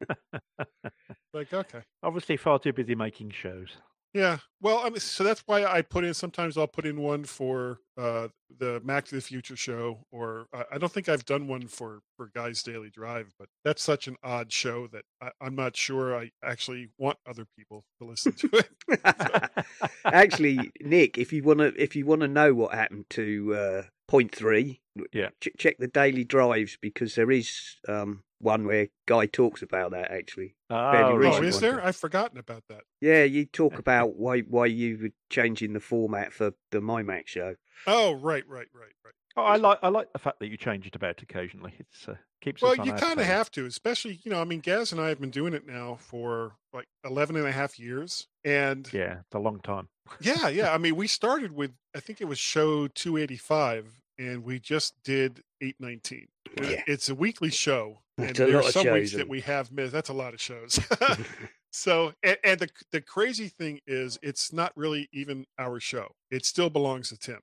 like, 1.32 1.52
okay, 1.52 1.80
Obviously, 2.02 2.36
far 2.36 2.58
too 2.58 2.72
busy 2.72 2.94
making 2.94 3.30
shows. 3.30 3.76
Yeah. 4.14 4.38
Well, 4.60 4.78
I 4.78 4.88
mean, 4.88 5.00
so 5.00 5.22
that's 5.24 5.42
why 5.46 5.64
I 5.64 5.82
put 5.82 6.04
in. 6.04 6.14
Sometimes 6.14 6.56
I'll 6.56 6.66
put 6.66 6.86
in 6.86 7.00
one 7.00 7.24
for 7.24 7.78
uh, 7.98 8.28
the 8.58 8.80
Mac 8.84 9.04
to 9.06 9.14
the 9.14 9.20
Future 9.20 9.56
show, 9.56 10.00
or 10.10 10.46
I, 10.54 10.64
I 10.72 10.78
don't 10.78 10.90
think 10.90 11.08
I've 11.08 11.24
done 11.26 11.46
one 11.48 11.66
for 11.68 12.00
for 12.16 12.30
Guys 12.34 12.62
Daily 12.62 12.88
Drive, 12.90 13.32
but 13.38 13.48
that's 13.64 13.82
such 13.82 14.08
an 14.08 14.16
odd 14.22 14.50
show 14.52 14.86
that 14.88 15.02
I, 15.20 15.30
I'm 15.40 15.54
not 15.54 15.76
sure 15.76 16.16
I 16.16 16.30
actually 16.42 16.88
want 16.98 17.18
other 17.28 17.46
people 17.58 17.84
to 18.00 18.08
listen 18.08 18.32
to 18.32 18.50
it. 18.52 18.68
Actually, 20.04 20.72
Nick, 20.80 21.18
if 21.18 21.32
you 21.32 21.42
want 21.42 21.58
to, 21.60 21.72
if 21.80 21.94
you 21.96 22.06
want 22.06 22.22
to 22.22 22.28
know 22.28 22.54
what 22.54 22.74
happened 22.74 23.06
to 23.10 23.54
uh, 23.54 23.82
point 24.08 24.34
three, 24.34 24.80
Yeah. 25.12 25.28
ch- 25.40 25.50
check 25.58 25.76
the 25.78 25.88
daily 25.88 26.24
drives 26.24 26.78
because 26.80 27.14
there 27.14 27.30
is 27.30 27.76
um, 27.88 28.22
one 28.38 28.66
where 28.66 28.88
Guy 29.06 29.26
talks 29.26 29.62
about 29.62 29.92
that. 29.92 30.10
Actually, 30.10 30.54
Oh, 30.70 30.76
Oh, 30.76 31.42
is 31.42 31.54
one. 31.54 31.60
there? 31.62 31.84
I've 31.84 31.96
forgotten 31.96 32.38
about 32.38 32.64
that. 32.68 32.82
yeah, 33.00 33.24
you 33.24 33.46
talk 33.46 33.78
about 33.78 34.16
why 34.16 34.40
why 34.40 34.66
you 34.66 34.98
were 35.00 35.10
changing 35.30 35.72
the 35.72 35.80
format 35.80 36.32
for 36.32 36.52
the 36.70 36.80
MyMac 36.80 37.26
show. 37.26 37.56
Oh, 37.86 38.12
right, 38.14 38.44
right, 38.48 38.68
right, 38.74 38.92
right. 39.04 39.14
Oh, 39.38 39.42
I 39.42 39.56
like 39.56 39.78
I 39.82 39.88
like 39.88 40.12
the 40.12 40.18
fact 40.18 40.40
that 40.40 40.48
you 40.48 40.56
change 40.56 40.86
it 40.86 40.96
about 40.96 41.20
occasionally. 41.22 41.74
It's 41.78 42.08
uh, 42.08 42.14
keeps 42.40 42.62
Well, 42.62 42.72
us 42.72 42.78
on 42.78 42.86
you 42.86 42.92
kind 42.94 43.20
of 43.20 43.26
have 43.26 43.50
to, 43.52 43.66
especially, 43.66 44.18
you 44.22 44.30
know, 44.30 44.40
I 44.40 44.44
mean, 44.44 44.60
Gaz 44.60 44.92
and 44.92 45.00
I 45.00 45.08
have 45.08 45.20
been 45.20 45.30
doing 45.30 45.52
it 45.52 45.66
now 45.66 45.96
for 46.00 46.56
like 46.72 46.86
11 47.04 47.36
and 47.36 47.46
a 47.46 47.52
half 47.52 47.78
years. 47.78 48.28
And 48.44 48.88
yeah, 48.94 49.00
Yeah, 49.00 49.12
it's 49.20 49.34
a 49.34 49.38
long 49.38 49.60
time. 49.60 49.88
yeah, 50.20 50.48
yeah. 50.48 50.72
I 50.72 50.78
mean, 50.84 50.96
we 50.96 51.06
started 51.06 51.52
with, 51.52 51.72
I 51.94 52.00
think 52.00 52.22
it 52.22 52.26
was 52.26 52.38
show 52.38 52.88
285, 52.88 54.00
and 54.18 54.42
we 54.44 54.58
just 54.58 54.94
did 55.04 55.42
819. 55.60 56.28
Uh, 56.58 56.66
Yeah. 56.70 56.82
It's 56.86 57.08
a 57.10 57.14
weekly 57.14 57.50
show. 57.50 58.00
And 58.18 58.28
That's 58.28 58.38
there 58.38 58.58
are 58.58 58.70
some 58.70 58.90
weeks 58.92 59.12
that 59.12 59.28
we 59.28 59.40
have 59.42 59.70
missed. 59.70 59.92
That's 59.92 60.08
a 60.08 60.14
lot 60.14 60.32
of 60.32 60.40
shows. 60.40 60.80
so, 61.70 62.12
and, 62.22 62.38
and 62.42 62.60
the, 62.60 62.68
the 62.92 63.00
crazy 63.00 63.48
thing 63.48 63.80
is, 63.86 64.18
it's 64.22 64.52
not 64.52 64.72
really 64.74 65.08
even 65.12 65.44
our 65.58 65.80
show, 65.80 66.08
it 66.30 66.46
still 66.46 66.70
belongs 66.70 67.10
to 67.10 67.18
Tim. 67.18 67.40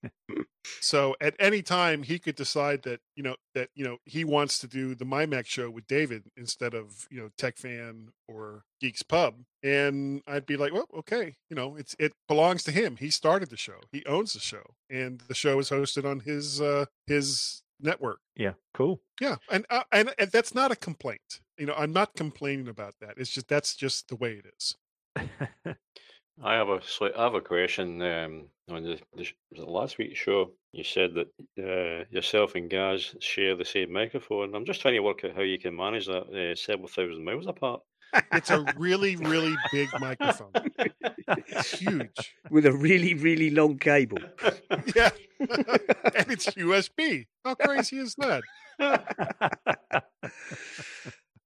So 0.80 1.16
at 1.20 1.34
any 1.38 1.62
time 1.62 2.02
he 2.02 2.18
could 2.18 2.36
decide 2.36 2.82
that 2.82 3.00
you 3.14 3.22
know 3.22 3.36
that 3.54 3.70
you 3.74 3.84
know 3.84 3.98
he 4.04 4.24
wants 4.24 4.58
to 4.60 4.66
do 4.66 4.94
the 4.94 5.04
MyMac 5.04 5.46
show 5.46 5.70
with 5.70 5.86
David 5.86 6.24
instead 6.36 6.74
of 6.74 7.06
you 7.10 7.20
know 7.20 7.30
Tech 7.36 7.56
Fan 7.56 8.08
or 8.28 8.62
Geeks 8.80 9.02
Pub, 9.02 9.34
and 9.62 10.22
I'd 10.26 10.46
be 10.46 10.56
like, 10.56 10.72
well, 10.72 10.86
okay, 10.98 11.36
you 11.50 11.56
know, 11.56 11.76
it's 11.76 11.96
it 11.98 12.12
belongs 12.28 12.62
to 12.64 12.72
him. 12.72 12.96
He 12.96 13.10
started 13.10 13.50
the 13.50 13.56
show. 13.56 13.80
He 13.90 14.04
owns 14.06 14.32
the 14.32 14.40
show, 14.40 14.74
and 14.90 15.20
the 15.28 15.34
show 15.34 15.58
is 15.58 15.70
hosted 15.70 16.04
on 16.08 16.20
his 16.20 16.60
uh 16.60 16.86
his 17.06 17.62
network. 17.80 18.20
yeah, 18.36 18.52
cool. 18.74 19.00
Yeah, 19.20 19.36
and 19.50 19.66
uh, 19.70 19.84
and 19.92 20.14
and 20.18 20.30
that's 20.30 20.54
not 20.54 20.70
a 20.70 20.76
complaint. 20.76 21.40
You 21.58 21.66
know, 21.66 21.74
I'm 21.74 21.92
not 21.92 22.14
complaining 22.14 22.68
about 22.68 22.94
that. 23.00 23.14
It's 23.16 23.30
just 23.30 23.48
that's 23.48 23.74
just 23.74 24.08
the 24.08 24.16
way 24.16 24.32
it 24.32 24.46
is. 24.56 24.76
I 26.42 26.54
have 26.54 26.68
a 26.68 26.78
sli- 26.78 27.16
I 27.16 27.24
have 27.24 27.34
a 27.34 27.40
question 27.40 28.02
um, 28.02 28.48
on 28.68 28.82
the, 28.82 29.00
the 29.16 29.24
sh- 29.24 29.34
was 29.50 29.60
it 29.60 29.68
last 29.68 29.96
week's 29.96 30.18
show. 30.18 30.52
You 30.72 30.84
said 30.84 31.14
that 31.14 31.28
uh, 31.58 32.04
yourself 32.10 32.54
and 32.54 32.68
Gaz 32.68 33.14
share 33.20 33.56
the 33.56 33.64
same 33.64 33.92
microphone. 33.92 34.54
I'm 34.54 34.66
just 34.66 34.82
trying 34.82 34.94
to 34.94 35.00
work 35.00 35.24
out 35.24 35.34
how 35.34 35.42
you 35.42 35.58
can 35.58 35.74
manage 35.74 36.06
that 36.06 36.26
uh, 36.28 36.54
several 36.54 36.88
thousand 36.88 37.24
miles 37.24 37.46
apart. 37.46 37.80
It's 38.32 38.50
a 38.50 38.64
really 38.76 39.16
really 39.32 39.56
big 39.72 39.88
microphone. 40.00 40.52
It's 41.28 41.78
huge. 41.78 42.34
with 42.50 42.66
a 42.66 42.72
really 42.72 43.14
really 43.14 43.50
long 43.50 43.78
cable. 43.78 44.18
Yeah, 44.94 45.10
and 45.40 46.30
it's 46.30 46.46
USB. 46.46 47.26
How 47.44 47.54
crazy 47.54 47.98
is 47.98 48.14
that? 48.16 48.42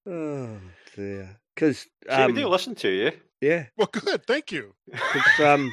Oh 0.06 0.58
dear. 0.96 1.38
Because 1.54 1.78
See, 1.80 1.88
we 2.08 2.14
um, 2.14 2.34
do 2.34 2.48
listen 2.48 2.74
to 2.76 2.88
you. 2.88 3.12
yeah, 3.40 3.66
Well, 3.76 3.88
good. 3.92 4.26
Thank 4.26 4.50
you. 4.52 4.74
um, 5.42 5.70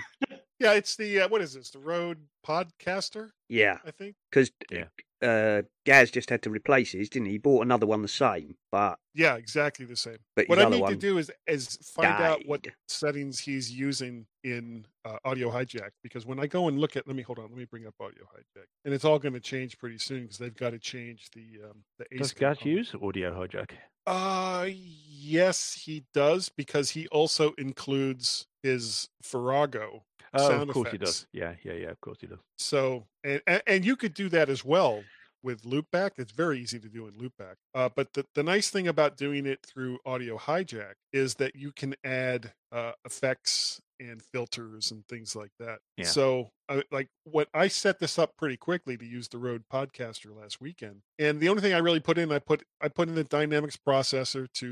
Yeah, 0.59 0.73
it's 0.73 0.95
the 0.95 1.21
uh, 1.21 1.27
what 1.29 1.41
is 1.41 1.53
this? 1.53 1.69
The 1.71 1.79
Rode 1.79 2.19
Podcaster, 2.45 3.29
yeah, 3.47 3.77
I 3.85 3.91
think. 3.91 4.15
because 4.31 4.51
Yeah. 4.71 4.85
Uh, 5.21 5.63
Gaz 5.85 6.11
just 6.11 6.29
had 6.29 6.41
to 6.43 6.49
replace 6.49 6.91
his, 6.91 7.09
didn't 7.09 7.27
he? 7.27 7.33
He 7.33 7.37
bought 7.37 7.63
another 7.63 7.85
one 7.85 8.01
the 8.01 8.07
same, 8.07 8.55
but 8.71 8.99
Yeah, 9.13 9.35
exactly 9.35 9.85
the 9.85 9.95
same. 9.95 10.17
but 10.35 10.47
What 10.47 10.59
I 10.59 10.69
need 10.69 10.85
to 10.87 10.95
do 10.95 11.17
is 11.17 11.31
is 11.47 11.77
find 11.95 12.21
out 12.21 12.41
what 12.45 12.67
settings 12.87 13.39
he's 13.39 13.71
using 13.71 14.27
in 14.43 14.85
uh, 15.05 15.17
Audio 15.25 15.49
Hijack 15.49 15.91
because 16.03 16.25
when 16.25 16.39
I 16.39 16.47
go 16.47 16.67
and 16.67 16.79
look 16.79 16.95
at, 16.95 17.07
let 17.07 17.15
me 17.15 17.23
hold 17.23 17.39
on, 17.39 17.45
let 17.45 17.57
me 17.57 17.65
bring 17.65 17.87
up 17.87 17.95
Audio 17.99 18.25
Hijack, 18.25 18.65
and 18.85 18.93
it's 18.93 19.05
all 19.05 19.19
going 19.19 19.33
to 19.33 19.39
change 19.39 19.77
pretty 19.77 19.97
soon 19.97 20.23
because 20.23 20.37
they've 20.37 20.55
got 20.55 20.71
to 20.71 20.79
change 20.79 21.29
the 21.33 21.61
um, 21.69 21.83
the 21.97 22.05
ACE. 22.13 22.19
Does 22.19 22.33
Gaz 22.33 22.63
use 22.63 22.95
audio 23.01 23.33
hijack? 23.33 23.71
Uh, 24.05 24.67
yes, 24.69 25.73
he 25.73 26.05
does 26.13 26.47
because 26.47 26.91
he 26.91 27.07
also 27.07 27.53
includes 27.57 28.47
his 28.67 29.07
Farrago 29.21 30.03
Oh, 30.33 30.61
of 30.61 30.67
course 30.69 30.91
he 30.91 30.97
does. 30.97 31.27
Yeah, 31.31 31.53
yeah, 31.63 31.73
yeah. 31.73 31.89
Of 31.89 32.01
course 32.01 32.17
he 32.21 32.27
does. 32.27 32.39
So 32.57 33.05
and 33.23 33.41
and, 33.47 33.61
and 33.67 33.85
you 33.85 33.95
could 33.95 34.13
do 34.13 34.29
that 34.29 34.49
as 34.49 34.63
well 34.65 35.03
with 35.43 35.63
Loopback. 35.63 36.11
It's 36.17 36.31
very 36.31 36.59
easy 36.59 36.79
to 36.79 36.89
do 36.89 37.07
in 37.07 37.13
Loopback. 37.13 37.55
Uh, 37.73 37.89
but 37.95 38.13
the, 38.13 38.25
the 38.35 38.43
nice 38.43 38.69
thing 38.69 38.87
about 38.87 39.17
doing 39.17 39.45
it 39.45 39.59
through 39.65 39.99
Audio 40.05 40.37
Hijack 40.37 40.93
is 41.13 41.35
that 41.35 41.55
you 41.55 41.71
can 41.71 41.95
add 42.03 42.53
uh, 42.71 42.93
effects 43.05 43.81
and 43.99 44.21
filters 44.21 44.91
and 44.91 45.05
things 45.07 45.35
like 45.35 45.51
that. 45.59 45.79
Yeah. 45.97 46.05
So 46.05 46.49
uh, 46.69 46.81
like 46.91 47.07
what 47.23 47.47
I 47.53 47.67
set 47.67 47.99
this 47.99 48.19
up 48.19 48.35
pretty 48.37 48.57
quickly 48.57 48.97
to 48.97 49.05
use 49.05 49.27
the 49.27 49.37
Rode 49.37 49.63
Podcaster 49.71 50.35
last 50.35 50.59
weekend, 50.59 51.01
and 51.17 51.39
the 51.39 51.49
only 51.49 51.61
thing 51.61 51.73
I 51.73 51.77
really 51.77 51.99
put 51.99 52.17
in, 52.17 52.31
I 52.31 52.39
put 52.39 52.63
I 52.81 52.89
put 52.89 53.07
in 53.07 53.15
the 53.15 53.23
Dynamics 53.23 53.77
processor 53.77 54.47
to 54.55 54.67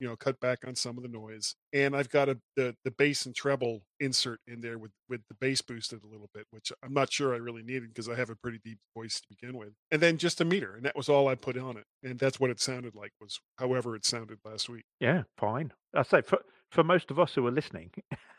you 0.00 0.08
know 0.08 0.16
cut 0.16 0.40
back 0.40 0.60
on 0.66 0.74
some 0.74 0.96
of 0.96 1.02
the 1.02 1.10
noise, 1.10 1.54
and 1.72 1.94
I've 1.94 2.08
got 2.08 2.28
a 2.28 2.38
the 2.56 2.74
the 2.84 2.90
bass 2.90 3.26
and 3.26 3.34
treble 3.34 3.82
insert 4.00 4.40
in 4.46 4.60
there 4.60 4.78
with 4.78 4.92
with 5.08 5.20
the 5.28 5.36
bass 5.38 5.60
boosted 5.60 6.00
a 6.02 6.06
little 6.06 6.30
bit, 6.32 6.46
which 6.50 6.72
I'm 6.82 6.94
not 6.94 7.12
sure 7.12 7.34
I 7.34 7.38
really 7.38 7.62
needed 7.62 7.88
because 7.88 8.08
I 8.08 8.14
have 8.14 8.30
a 8.30 8.36
pretty 8.36 8.60
deep 8.64 8.78
voice 8.96 9.20
to 9.20 9.26
begin 9.28 9.58
with, 9.58 9.74
and 9.90 10.00
then 10.00 10.16
just 10.16 10.40
a 10.40 10.44
meter, 10.44 10.74
and 10.74 10.84
that 10.86 10.96
was 10.96 11.10
all 11.10 11.28
I 11.28 11.34
put 11.34 11.58
on 11.58 11.76
it, 11.76 11.84
and 12.02 12.18
that's 12.18 12.40
what 12.40 12.50
it 12.50 12.60
sounded 12.60 12.94
like 12.94 13.12
was 13.20 13.38
however 13.58 13.94
it 13.94 14.06
sounded 14.06 14.38
last 14.44 14.70
week. 14.70 14.84
Yeah, 15.00 15.24
fine. 15.36 15.72
I 15.94 16.02
say 16.02 16.22
for 16.22 16.38
for 16.76 16.84
most 16.84 17.10
of 17.10 17.18
us 17.18 17.34
who 17.34 17.44
are 17.46 17.50
listening. 17.50 17.90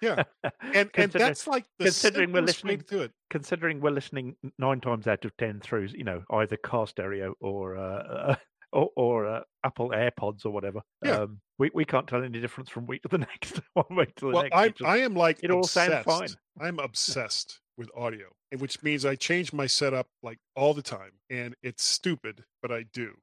Yeah. 0.02 0.24
And 0.74 0.90
and 0.96 1.12
that's 1.12 1.48
like 1.48 1.66
the 1.80 1.86
considering 1.86 2.32
we're 2.32 2.42
listening- 2.42 2.82
to 2.90 3.02
it. 3.02 3.12
considering 3.30 3.82
we're 3.82 3.92
listening 3.92 4.36
nine 4.60 4.80
times 4.80 5.08
out 5.08 5.26
of 5.26 5.36
ten 5.38 5.60
through, 5.60 5.88
you 5.94 6.04
know, 6.06 6.24
either 6.32 6.56
car 6.58 6.88
stereo 6.88 7.34
or 7.42 7.76
uh, 7.78 8.36
or, 8.74 8.90
or 8.96 9.28
uh, 9.28 9.42
Apple 9.66 9.90
AirPods 9.90 10.46
or 10.46 10.52
whatever. 10.52 10.82
Yeah. 11.04 11.22
Um, 11.22 11.40
we 11.60 11.72
we 11.74 11.84
can't 11.84 12.08
tell 12.08 12.24
any 12.24 12.40
difference 12.40 12.70
from 12.70 12.86
week 12.86 13.02
to 13.04 13.10
the 13.10 13.18
next. 13.32 13.60
One 13.74 13.86
week 13.98 14.14
to 14.16 14.26
the 14.28 14.32
Well, 14.32 14.44
next. 14.44 14.56
I 14.56 14.66
It 14.66 14.76
just- 14.78 14.88
I 14.90 14.98
am 14.98 15.16
like 15.16 15.40
it 15.44 15.52
all 15.52 15.64
sounds 15.64 15.94
obsessed. 15.94 16.38
fine. 16.58 16.66
I'm 16.68 16.80
obsessed 16.80 17.60
with 17.78 17.90
audio, 17.96 18.28
and 18.52 18.62
which 18.62 18.82
means 18.84 19.04
I 19.06 19.16
change 19.16 19.52
my 19.54 19.68
setup 19.68 20.08
like 20.24 20.38
all 20.56 20.74
the 20.74 20.82
time, 20.84 21.12
and 21.30 21.56
it's 21.64 21.84
stupid, 21.84 22.44
but 22.62 22.72
I 22.72 22.86
do. 22.94 23.14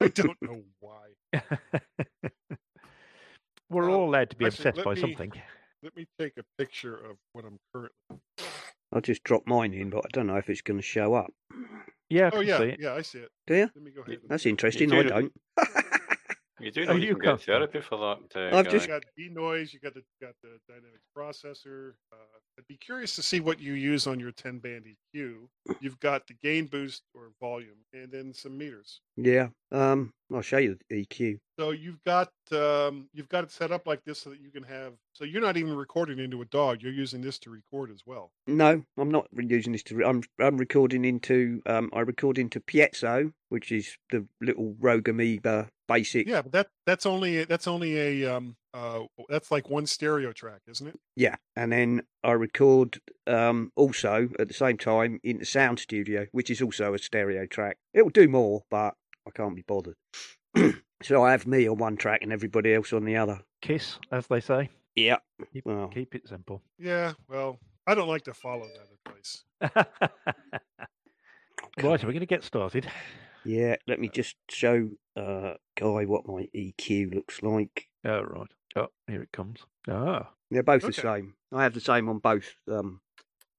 I 0.00 0.08
don't 0.08 0.36
know 0.42 0.62
why. 0.80 1.40
We're 3.68 3.90
Uh, 3.90 3.94
all 3.94 4.08
allowed 4.08 4.30
to 4.30 4.36
be 4.36 4.46
actually, 4.46 4.68
obsessed 4.70 4.84
by 4.84 4.94
me- 4.94 5.00
something. 5.00 5.32
Let 5.82 5.96
me 5.96 6.06
take 6.18 6.32
a 6.38 6.44
picture 6.58 6.96
of 6.96 7.16
what 7.32 7.44
I'm 7.44 7.58
currently. 7.72 7.96
I'll 8.92 9.00
just 9.00 9.22
drop 9.24 9.46
mine 9.46 9.74
in, 9.74 9.90
but 9.90 10.04
I 10.04 10.08
don't 10.12 10.26
know 10.26 10.36
if 10.36 10.48
it's 10.48 10.62
going 10.62 10.78
to 10.78 10.82
show 10.82 11.14
up. 11.14 11.32
Yeah, 12.08 12.26
I 12.26 12.28
Oh 12.28 12.30
can 12.38 12.46
yeah, 12.48 12.58
see 12.58 12.64
it. 12.64 12.80
yeah, 12.80 12.94
I 12.94 13.02
see 13.02 13.18
it. 13.18 13.30
Do 13.46 13.54
you? 13.56 13.70
Let 13.74 13.76
me 13.84 13.90
go 13.90 14.02
ahead. 14.02 14.18
and- 14.20 14.28
That's 14.28 14.46
interesting. 14.46 14.88
do 14.90 14.98
I 14.98 15.02
don't. 15.02 15.32
You 16.58 16.70
do 16.70 16.84
Oh, 16.84 16.84
know 16.86 16.92
you, 16.94 17.08
you 17.08 17.16
can 17.16 17.34
get 17.36 17.42
therapy 17.42 17.82
for 17.82 17.98
that. 17.98 18.34
Uh, 18.54 18.56
I've 18.56 18.64
guy. 18.64 18.70
just- 18.70 18.86
You 18.88 18.94
got 18.94 19.04
denoise. 19.14 19.74
You 19.74 19.78
got 19.80 19.92
the 19.92 20.02
got 20.22 20.32
the 20.42 20.58
dynamics 20.66 21.04
processor. 21.14 21.92
Uh, 22.10 22.16
I'd 22.58 22.66
be 22.66 22.78
curious 22.78 23.14
to 23.16 23.22
see 23.22 23.40
what 23.40 23.60
you 23.60 23.74
use 23.74 24.06
on 24.06 24.18
your 24.18 24.32
10 24.32 24.60
band 24.60 24.86
EQ, 25.14 25.48
you've 25.82 26.00
got 26.00 26.26
the 26.26 26.32
gain 26.42 26.64
boost 26.66 27.02
or 27.12 27.32
volume, 27.42 27.76
and 27.92 28.10
then 28.10 28.32
some 28.32 28.56
meters. 28.56 29.02
Yeah. 29.16 29.48
Um, 29.72 30.12
I'll 30.32 30.42
show 30.42 30.58
you 30.58 30.76
the 30.88 31.06
EQ. 31.06 31.38
So 31.58 31.70
you've 31.70 32.02
got 32.04 32.30
um, 32.52 33.08
you've 33.12 33.28
got 33.28 33.44
it 33.44 33.50
set 33.50 33.72
up 33.72 33.86
like 33.86 34.04
this 34.04 34.20
so 34.20 34.30
that 34.30 34.40
you 34.40 34.50
can 34.50 34.64
have. 34.64 34.92
So 35.12 35.24
you're 35.24 35.40
not 35.40 35.56
even 35.56 35.74
recording 35.74 36.18
into 36.18 36.42
a 36.42 36.44
DAW. 36.44 36.76
You're 36.80 36.92
using 36.92 37.22
this 37.22 37.38
to 37.40 37.50
record 37.50 37.90
as 37.90 38.02
well. 38.04 38.30
No, 38.46 38.82
I'm 38.98 39.10
not 39.10 39.28
using 39.32 39.72
this 39.72 39.82
to. 39.84 39.96
Re- 39.96 40.04
I'm 40.04 40.22
I'm 40.40 40.58
recording 40.58 41.04
into. 41.04 41.62
Um, 41.66 41.90
I 41.92 42.00
record 42.00 42.38
into 42.38 42.60
Piezo, 42.60 43.32
which 43.48 43.72
is 43.72 43.96
the 44.10 44.26
little 44.40 44.76
Rogue 44.78 45.08
Amoeba 45.08 45.68
basic. 45.88 46.26
Yeah, 46.26 46.42
but 46.42 46.52
that 46.52 46.68
that's 46.84 47.06
only 47.06 47.44
that's 47.44 47.66
only 47.66 47.96
a 48.24 48.36
um 48.36 48.56
uh 48.74 49.00
that's 49.28 49.50
like 49.50 49.70
one 49.70 49.86
stereo 49.86 50.32
track, 50.32 50.60
isn't 50.68 50.88
it? 50.88 50.98
Yeah, 51.14 51.36
and 51.54 51.72
then 51.72 52.02
I 52.22 52.32
record 52.32 53.00
um, 53.26 53.72
also 53.76 54.28
at 54.38 54.48
the 54.48 54.54
same 54.54 54.76
time 54.76 55.20
in 55.22 55.38
the 55.38 55.46
Sound 55.46 55.78
Studio, 55.78 56.26
which 56.32 56.50
is 56.50 56.60
also 56.60 56.92
a 56.92 56.98
stereo 56.98 57.46
track. 57.46 57.78
It'll 57.94 58.10
do 58.10 58.28
more, 58.28 58.64
but 58.70 58.94
I 59.26 59.30
can't 59.30 59.56
be 59.56 59.64
bothered. 59.66 59.96
so 61.02 61.24
I 61.24 61.32
have 61.32 61.46
me 61.46 61.68
on 61.68 61.78
one 61.78 61.96
track 61.96 62.20
and 62.22 62.32
everybody 62.32 62.74
else 62.74 62.92
on 62.92 63.04
the 63.04 63.16
other. 63.16 63.40
Kiss, 63.60 63.98
as 64.12 64.26
they 64.26 64.40
say. 64.40 64.70
Yeah. 64.94 65.16
Keep, 65.52 65.66
Well. 65.66 65.88
keep 65.88 66.14
it 66.14 66.28
simple. 66.28 66.62
Yeah. 66.78 67.12
Well, 67.28 67.58
I 67.86 67.94
don't 67.94 68.08
like 68.08 68.24
to 68.24 68.34
follow 68.34 68.66
that 68.66 69.12
advice. 69.12 69.44
right, 71.82 72.02
are 72.02 72.06
we 72.06 72.12
going 72.12 72.20
to 72.20 72.26
get 72.26 72.44
started? 72.44 72.86
Yeah, 73.44 73.76
let 73.86 74.00
me 74.00 74.08
just 74.08 74.36
show 74.50 74.88
uh, 75.16 75.54
Guy 75.76 76.04
what 76.04 76.26
my 76.26 76.48
EQ 76.54 77.14
looks 77.14 77.42
like. 77.42 77.86
Oh, 78.04 78.22
right. 78.22 78.48
Oh, 78.76 78.88
here 79.06 79.22
it 79.22 79.32
comes. 79.32 79.60
Ah, 79.88 80.30
They're 80.50 80.62
both 80.62 80.82
the 80.82 80.92
same. 80.92 81.34
I 81.52 81.62
have 81.62 81.74
the 81.74 81.80
same 81.80 82.08
on 82.08 82.18
both 82.18 82.54
um, 82.70 83.00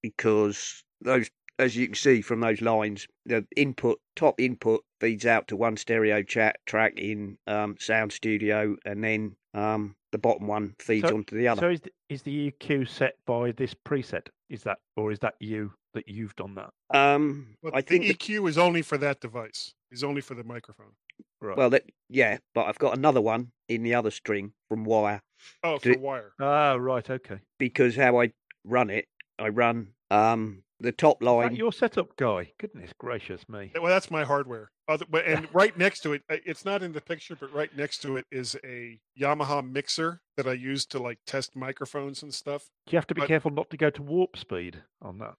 because 0.04 0.84
those, 1.02 1.30
as 1.58 1.76
you 1.76 1.88
can 1.88 1.96
see 1.96 2.22
from 2.22 2.42
those 2.42 2.62
lines, 2.62 3.08
the 3.26 3.46
input 3.56 4.00
top 4.16 4.40
input 4.40 4.84
feeds 5.00 5.26
out 5.26 5.48
to 5.50 5.56
one 5.56 5.78
stereo 5.78 6.24
chat 6.24 6.58
track 6.66 6.94
in 6.98 7.38
um, 7.48 7.76
Sound 7.80 8.12
Studio, 8.12 8.76
and 8.86 9.04
then 9.04 9.36
um, 9.54 9.96
the 10.12 10.18
bottom 10.18 10.48
one 10.48 10.76
feeds 10.80 11.08
So- 11.08 11.16
onto 11.16 11.38
the 11.38 11.48
other. 11.48 11.60
so 11.62 11.70
is 11.70 11.82
the, 11.82 11.92
is 12.10 12.22
the 12.24 12.52
EQ 12.52 12.88
set 12.90 13.16
by 13.26 13.52
this 13.52 13.74
preset? 13.74 14.28
Is 14.50 14.64
that, 14.64 14.78
or 14.96 15.12
is 15.12 15.20
that 15.20 15.36
you 15.40 15.74
that 15.94 16.08
you've 16.08 16.36
done 16.36 16.56
that? 16.56 16.70
um, 16.98 17.56
But 17.64 17.76
I 17.76 17.82
the 17.82 17.88
think. 17.88 18.04
the- 18.06 18.14
EQ 18.14 18.50
is 18.50 18.58
only 18.58 18.82
for 18.82 18.98
that 19.00 19.20
device. 19.22 19.74
Is 19.92 20.04
only 20.04 20.22
for 20.22 20.34
the 20.36 20.44
microphone. 20.44 20.92
Right. 21.42 21.56
well, 21.58 21.70
that, 21.70 21.84
yeah, 22.10 22.38
but 22.56 22.66
I've 22.66 22.80
got 22.80 22.98
another 22.98 23.22
one 23.22 23.52
in 23.70 23.84
the 23.84 23.94
other 23.94 24.10
string 24.12 24.54
from 24.70 24.84
wire 24.86 25.22
Oh, 25.64 25.78
Do 25.78 25.94
for 25.94 26.00
wire. 26.00 26.32
ah, 26.42 26.74
right. 26.74 27.08
Okay. 27.10 27.40
because 27.60 27.96
how 27.96 28.20
I 28.20 28.32
run 28.66 28.90
it, 28.90 29.06
I 29.40 29.50
run 29.50 29.90
um, 30.12 30.64
the 30.80 30.92
top 30.92 31.18
Is 31.22 31.26
that 31.26 31.32
line. 31.32 31.56
your 31.56 31.72
setup 31.72 32.16
guy? 32.18 32.52
Goodness 32.60 32.92
gracious 32.98 33.48
me. 33.48 33.72
Well, 33.76 33.86
that's 33.86 34.10
my 34.12 34.24
hardware. 34.24 34.72
Other, 34.90 35.06
but 35.10 35.26
and 35.26 35.48
right 35.54 35.78
next 35.78 36.00
to 36.04 36.14
it, 36.14 36.24
uh, 36.30 36.38
it's 36.46 36.64
not 36.64 36.82
in 36.82 36.94
the 36.94 37.02
picture, 37.02 37.36
but 37.36 37.54
right 37.54 37.76
next 37.76 37.98
to 38.04 38.16
it 38.16 38.26
is 38.32 38.56
a 38.64 38.98
Yamaha 39.20 39.70
mixer 39.70 40.22
that 40.38 40.48
I 40.48 40.54
use 40.54 40.86
to 40.88 41.00
like 41.00 41.20
test 41.28 41.56
microphones 41.58 42.24
and 42.24 42.34
stuff. 42.34 42.70
You 42.90 42.98
have 42.98 43.08
to 43.08 43.16
be 43.16 43.20
But- 43.22 43.28
careful 43.28 43.52
not 43.52 43.70
to 43.72 43.78
go 43.78 43.90
to 43.90 44.02
warp 44.02 44.38
speed 44.38 44.82
on 45.02 45.18
that. 45.18 45.36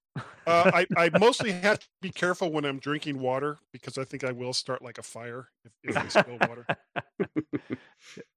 Uh, 0.47 0.70
I, 0.75 0.87
I 0.99 1.19
mostly 1.19 1.53
have 1.53 1.79
to 1.79 1.87
be 2.03 2.11
careful 2.11 2.53
when 2.53 2.66
I'm 2.66 2.79
drinking 2.79 3.20
water 3.20 3.59
because 3.73 3.97
I 3.97 4.05
think 4.05 4.23
I 4.23 4.33
will 4.33 4.53
start 4.53 4.83
like 4.83 4.99
a 4.99 5.03
fire 5.03 5.49
if, 5.65 5.73
if 5.83 5.97
I 5.97 6.09
spill 6.09 6.39
water. 6.47 6.66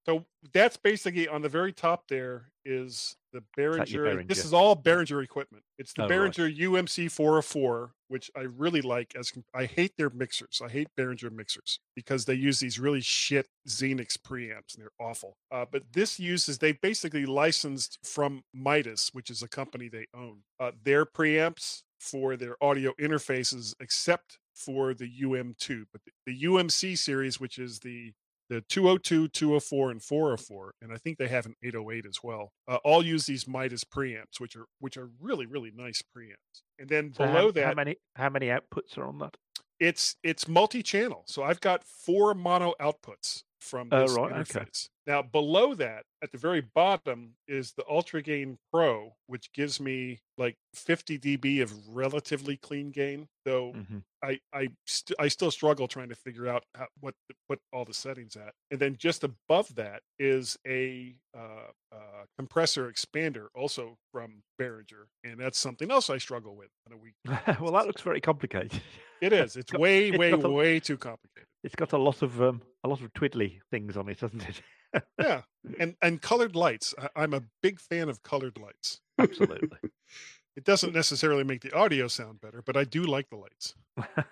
So 0.06 0.26
that's 0.54 0.76
basically 0.78 1.28
on 1.28 1.42
the 1.44 1.50
very 1.50 1.72
top 1.72 2.08
there 2.08 2.50
is 2.66 3.16
the 3.32 3.44
your 3.58 3.74
Behringer. 4.06 4.28
This 4.28 4.44
is 4.44 4.54
all 4.54 4.76
Behringer 4.76 5.24
equipment. 5.24 5.64
It's 5.78 5.94
the 5.94 6.04
Oh, 6.04 6.08
right. 6.08 6.32
Behringer 6.32 6.58
UMC 6.58 7.12
404, 7.12 7.94
which 8.12 8.30
I 8.36 8.42
really 8.42 8.82
like. 8.82 9.14
As 9.18 9.32
I 9.56 9.66
hate 9.66 9.94
their 9.98 10.10
mixers. 10.10 10.62
I 10.64 10.70
hate 10.70 10.90
Behringer 10.98 11.32
mixers 11.32 11.80
because 11.96 12.26
they 12.26 12.34
use 12.34 12.60
these 12.60 12.78
really 12.78 13.02
shit 13.02 13.48
Xenyx 13.68 14.18
preamps 14.18 14.76
and 14.76 14.84
they're 14.84 14.92
awful. 15.00 15.38
Uh, 15.50 15.66
but 15.72 15.84
this 15.94 16.20
uses 16.20 16.58
they 16.58 16.74
basically 16.74 17.26
licensed 17.26 17.98
from 18.04 18.44
Midas, 18.54 19.10
which 19.14 19.30
is 19.30 19.42
a 19.42 19.48
company 19.48 19.88
they 19.88 20.08
own, 20.14 20.40
uh, 20.60 20.72
their 20.84 21.06
preamps 21.06 21.84
for 22.00 22.36
their 22.36 22.62
audio 22.62 22.94
interfaces, 23.00 23.74
except 23.80 24.40
for 24.54 24.94
the 24.94 25.10
UM2. 25.22 25.86
But 25.92 26.02
the, 26.04 26.12
the 26.26 26.44
UMC 26.44 26.98
series, 26.98 27.40
which 27.40 27.58
is 27.58 27.80
the 27.80 28.12
the 28.52 28.60
202, 28.68 29.30
204, 29.30 29.92
and 29.92 30.04
404, 30.04 30.74
and 30.82 30.92
I 30.92 30.98
think 30.98 31.18
they 31.18 31.30
have 31.30 31.46
an 31.46 31.56
808 31.64 32.06
as 32.06 32.18
well. 32.22 32.52
Uh, 32.68 32.80
all 32.84 33.02
use 33.02 33.26
these 33.26 33.48
Midas 33.48 33.86
preamps, 33.86 34.40
which 34.40 34.58
are 34.58 34.66
which 34.80 34.98
are 34.98 35.10
really 35.22 35.46
really 35.46 35.72
nice 35.74 36.02
preamps. 36.02 36.62
And 36.78 36.90
then 36.90 37.14
So 37.14 37.26
below 37.26 37.46
how, 37.46 37.52
that, 37.52 37.66
how 37.66 37.74
many 37.74 37.96
how 38.18 38.30
many 38.30 38.48
outputs 38.48 38.98
are 38.98 39.06
on 39.06 39.20
that? 39.20 39.38
it's 39.80 40.18
it's 40.22 40.50
multi-channel. 40.50 41.24
So 41.28 41.44
I've 41.44 41.62
got 41.62 41.86
four 41.86 42.34
mono 42.34 42.74
outputs 42.82 43.44
from 43.62 43.92
Oh, 43.92 44.02
this 44.02 44.18
right, 44.18 44.38
okay. 44.38 44.66
interface. 44.66 44.90
Now 45.08 45.22
below 45.22 45.74
that, 45.76 46.06
at 46.24 46.32
the 46.32 46.38
very 46.38 46.62
bottom, 46.62 47.36
is 47.48 47.74
the 47.74 47.84
Ultra 47.90 48.22
Gain 48.22 48.58
Pro, 48.72 49.16
which 49.28 49.52
gives 49.54 49.80
me 49.80 50.22
like 50.38 50.56
50 50.76 51.18
dB 51.20 51.62
of 51.62 51.74
relatively 51.88 52.58
clean 52.58 52.92
gain. 52.92 53.28
Though 53.46 53.76
hmm 53.76 54.00
I 54.24 54.40
I 54.54 54.70
st- 54.86 55.20
I 55.20 55.28
still 55.28 55.52
struggle 55.52 55.88
trying 55.88 56.10
to 56.10 56.16
figure 56.16 56.48
out 56.48 56.64
how, 56.76 56.88
what 57.00 57.16
put 57.50 57.60
all 57.74 57.86
the 57.86 57.94
settings 57.94 58.36
at. 58.36 58.54
And 58.70 58.80
then 58.80 58.96
just 58.98 59.24
above 59.24 59.74
that 59.76 60.04
is 60.20 60.58
a 60.68 61.18
uh, 61.36 61.72
uh, 61.92 62.26
compressor 62.38 62.92
expander, 62.92 63.48
also 63.56 63.98
from 64.12 64.44
Behringer, 64.60 65.06
and 65.24 65.40
that's 65.40 65.58
something 65.58 65.90
else 65.92 66.10
I 66.10 66.20
struggle 66.20 66.56
with 66.56 66.70
on 66.88 66.94
a 66.94 66.98
week. 66.98 67.16
well, 67.60 67.72
that 67.74 67.88
looks 67.88 68.02
very 68.02 68.22
complicated. 68.22 68.82
It 69.22 69.34
is. 69.34 69.56
It's 69.56 69.74
way 69.74 70.12
way 70.12 70.34
way 70.36 70.80
too 70.80 70.98
complicated. 70.98 71.48
It's 71.64 71.76
got 71.76 71.94
a 71.94 71.98
lot 71.98 72.22
of 72.22 72.42
um, 72.42 72.62
a 72.84 72.88
lot 72.88 73.02
of 73.02 73.14
twiddly 73.14 73.60
things 73.70 73.96
on 73.98 74.10
it, 74.10 74.20
hasn't 74.20 74.48
it? 74.50 74.62
Yeah, 75.20 75.42
and 75.80 75.96
and 76.02 76.22
colored 76.22 76.56
lights. 76.56 76.94
I, 77.00 77.10
I'm 77.24 77.34
a 77.34 77.44
big 77.62 77.80
fan 77.80 78.10
of 78.10 78.24
colored 78.24 78.58
lights. 78.58 79.00
Absolutely. 79.20 79.70
It 80.58 80.66
doesn't 80.66 80.94
necessarily 80.94 81.46
make 81.46 81.62
the 81.62 81.74
audio 81.74 82.10
sound 82.10 82.42
better, 82.42 82.62
but 82.62 82.76
I 82.76 82.84
do 82.84 83.04
like 83.04 83.30
the 83.30 83.38
lights. 83.38 83.74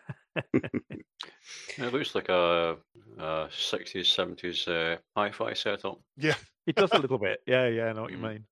It 1.77 1.93
looks 1.93 2.13
like 2.13 2.27
a, 2.29 2.75
a 3.17 3.47
60s, 3.49 4.03
70s 4.03 4.67
uh, 4.67 4.97
hi-fi 5.15 5.53
setup. 5.53 5.99
Yeah. 6.17 6.35
it 6.67 6.75
does 6.75 6.91
a 6.91 6.99
little 6.99 7.17
bit. 7.17 7.39
Yeah, 7.47 7.67
yeah, 7.67 7.85
I 7.85 7.93
know 7.93 8.01
what 8.03 8.11
you 8.11 8.17
Mm. 8.17 8.29
mean. 8.33 8.45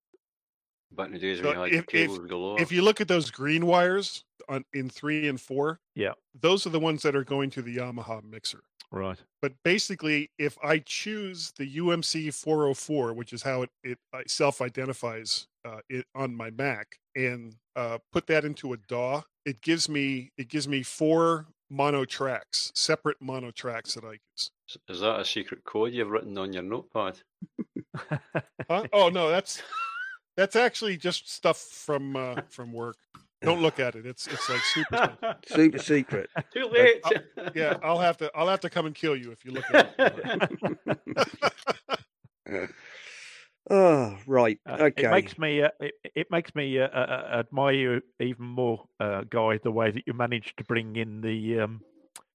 Back 0.92 1.08
in 1.08 1.12
the 1.12 1.18
days 1.18 1.38
So 1.40 1.44
when 1.44 1.56
you 1.56 1.60
had 1.62 1.72
if- 1.72 1.78
if- 1.80 1.86
cables 1.86 2.18
galore. 2.26 2.60
If 2.60 2.72
you 2.72 2.80
look 2.82 3.00
at 3.02 3.08
those 3.08 3.30
green 3.30 3.66
wires 3.66 4.24
on 4.48 4.64
in 4.72 4.88
three 4.90 5.28
and 5.28 5.40
four, 5.40 5.80
Yeah. 5.94 6.12
those 6.40 6.66
are 6.66 6.70
the 6.70 6.80
ones 6.80 7.02
that 7.02 7.14
are 7.16 7.24
going 7.24 7.50
to 7.50 7.62
the 7.62 7.76
Yamaha 7.76 8.22
mixer. 8.22 8.60
Right. 8.90 9.18
But 9.42 9.52
basically, 9.64 10.30
if 10.38 10.56
I 10.64 10.78
choose 10.78 11.52
the 11.58 11.76
UMC 11.76 12.32
404, 12.32 13.12
which 13.12 13.32
is 13.34 13.42
how 13.42 13.62
it, 13.62 13.70
it 13.84 13.98
uh, 14.14 14.22
self-identifies 14.26 15.46
uh, 15.66 15.80
it 15.90 16.06
on 16.14 16.34
my 16.34 16.50
Mac, 16.50 16.96
and 17.14 17.54
uh, 17.76 17.98
put 18.12 18.26
that 18.28 18.44
into 18.46 18.72
a 18.72 18.76
DAW, 18.76 19.22
it 19.44 19.60
gives 19.60 19.88
me 19.90 20.30
it 20.38 20.48
gives 20.48 20.66
me 20.66 20.82
four 20.82 21.46
mono 21.70 22.06
tracks, 22.06 22.72
separate 22.74 23.18
mono 23.20 23.50
tracks 23.50 23.92
that 23.94 24.04
I 24.04 24.12
use. 24.12 24.50
Is- 24.70 24.78
Is 24.88 25.00
that 25.00 25.20
a 25.20 25.24
secret 25.24 25.64
code 25.64 25.92
you've 25.92 26.08
written 26.10 26.38
on 26.38 26.52
your 26.54 26.62
notepad? 26.62 27.18
Huh? 28.70 28.84
Oh 28.92 29.08
no, 29.10 29.28
that's 29.28 29.62
that's 30.36 30.56
actually 30.56 30.96
just 30.96 31.30
stuff 31.30 31.58
from 31.58 32.16
uh, 32.16 32.36
from 32.48 32.72
work. 32.72 32.96
Don't 33.42 33.62
look 33.62 33.78
at 33.78 33.94
it. 33.94 34.04
It's 34.06 34.26
it's 34.26 34.48
like 34.48 34.60
super. 34.60 35.14
stuff. 35.18 35.36
Super 35.46 35.78
secret. 35.78 36.28
Too 36.52 36.66
late. 36.72 37.02
Yeah, 37.54 37.76
I'll 37.82 37.98
have 38.00 38.16
to 38.18 38.30
I'll 38.34 38.48
have 38.48 38.60
to 38.60 38.70
come 38.70 38.86
and 38.86 38.94
kill 38.94 39.14
you 39.16 39.30
if 39.30 39.44
you 39.44 39.52
look 39.52 39.64
at 39.72 39.94
it. 42.46 42.70
Oh, 43.70 44.16
right. 44.26 44.58
Uh, 44.66 44.78
okay. 44.80 45.04
It 45.04 45.10
makes 45.10 45.38
me 45.38 45.60
uh, 45.62 45.68
it, 45.78 45.92
it 46.14 46.26
makes 46.30 46.54
me 46.54 46.78
uh, 46.80 46.88
uh, 46.88 46.88
uh, 47.34 47.36
admire 47.40 47.72
you 47.74 48.00
even 48.18 48.46
more, 48.46 48.86
uh, 48.98 49.24
Guy, 49.28 49.58
the 49.62 49.70
way 49.70 49.90
that 49.90 50.04
you 50.06 50.14
managed 50.14 50.56
to 50.56 50.64
bring 50.64 50.96
in 50.96 51.20
the 51.20 51.60
um, 51.60 51.82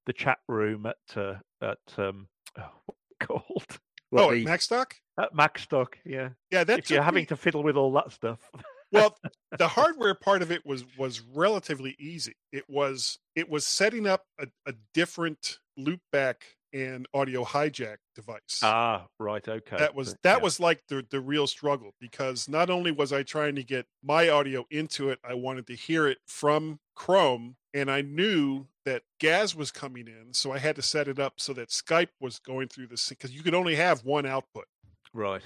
the 0.06 0.14
chat 0.14 0.38
room 0.48 0.86
at 0.86 1.18
uh, 1.18 1.34
at 1.60 1.80
um, 1.98 2.28
oh, 2.60 2.94
called 3.20 3.66
What 4.12 4.22
oh, 4.26 4.32
the- 4.32 4.42
at 4.46 4.60
Macstock? 4.60 4.92
at 5.20 5.34
Macstock. 5.34 5.94
Yeah, 6.06 6.30
Yeah, 6.52 6.64
that 6.66 6.78
if 6.78 6.90
you're 6.92 7.00
took 7.00 7.06
having 7.06 7.22
me- 7.24 7.28
to 7.28 7.36
fiddle 7.36 7.64
with 7.64 7.78
all 7.78 7.92
that 7.94 8.12
stuff. 8.12 8.38
well 8.94 9.18
the 9.58 9.68
hardware 9.68 10.16
part 10.16 10.42
of 10.42 10.52
it 10.52 10.66
was 10.66 10.86
was 10.98 11.22
relatively 11.34 11.96
easy 12.00 12.36
it 12.52 12.64
was 12.70 13.20
it 13.36 13.50
was 13.50 13.66
setting 13.68 14.08
up 14.08 14.24
a, 14.40 14.48
a 14.66 14.74
different 14.94 15.60
loopback 15.78 16.36
and 16.74 17.08
audio 17.14 17.44
hijack 17.44 17.98
device 18.16 18.60
ah, 18.64 19.06
right, 19.20 19.48
okay. 19.48 19.78
that 19.78 19.94
was 19.94 20.16
that 20.24 20.38
yeah. 20.38 20.44
was 20.44 20.60
like 20.60 20.82
the 20.88 21.06
the 21.12 21.20
real 21.20 21.46
struggle 21.46 21.92
because 22.00 22.48
not 22.48 22.70
only 22.70 22.92
was 22.92 23.14
i 23.14 23.22
trying 23.22 23.56
to 23.56 23.64
get 23.64 23.86
my 24.04 24.30
audio 24.30 24.66
into 24.72 25.10
it 25.10 25.20
i 25.24 25.34
wanted 25.34 25.68
to 25.68 25.76
hear 25.76 26.08
it 26.08 26.18
from 26.26 26.80
chrome 26.96 27.56
and 27.74 27.92
i 27.92 28.02
knew 28.02 28.66
that 28.86 29.04
gaz 29.20 29.56
was 29.56 29.72
coming 29.72 30.08
in 30.08 30.34
so 30.34 30.52
i 30.52 30.58
had 30.58 30.76
to 30.76 30.82
set 30.82 31.08
it 31.08 31.20
up 31.20 31.34
so 31.38 31.54
that 31.54 31.70
skype 31.70 32.10
was 32.20 32.40
going 32.40 32.68
through 32.68 32.88
this 32.88 33.10
because 33.10 33.32
you 33.32 33.44
could 33.44 33.56
only 33.56 33.76
have 33.76 34.04
one 34.04 34.26
output 34.26 34.66
right. 35.14 35.44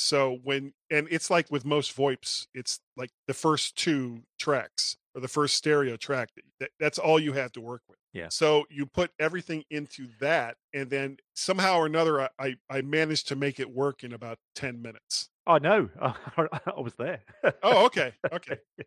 So 0.00 0.38
when 0.42 0.72
and 0.90 1.06
it's 1.10 1.30
like 1.30 1.50
with 1.50 1.64
most 1.64 1.94
VoIPs, 1.96 2.46
it's 2.54 2.80
like 2.96 3.10
the 3.26 3.34
first 3.34 3.76
two 3.76 4.22
tracks. 4.38 4.96
or 5.14 5.20
the 5.20 5.28
first 5.28 5.54
stereo 5.56 5.96
track. 5.96 6.30
That, 6.58 6.70
that's 6.78 6.98
all 6.98 7.20
you 7.20 7.32
have 7.34 7.52
to 7.52 7.60
work 7.60 7.82
with. 7.88 7.98
Yeah. 8.12 8.28
So 8.30 8.64
you 8.70 8.86
put 8.86 9.10
everything 9.20 9.64
into 9.70 10.08
that, 10.20 10.56
and 10.72 10.88
then 10.90 11.18
somehow 11.34 11.76
or 11.76 11.86
another, 11.86 12.22
I 12.22 12.28
I, 12.38 12.54
I 12.70 12.80
managed 12.82 13.28
to 13.28 13.36
make 13.36 13.60
it 13.60 13.70
work 13.70 14.02
in 14.02 14.12
about 14.12 14.38
ten 14.54 14.80
minutes. 14.80 15.28
Oh, 15.46 15.52
I 15.54 15.58
know. 15.58 15.88
I 16.00 16.80
was 16.80 16.94
there. 16.98 17.20
Oh, 17.62 17.84
okay, 17.86 18.14
okay. 18.32 18.58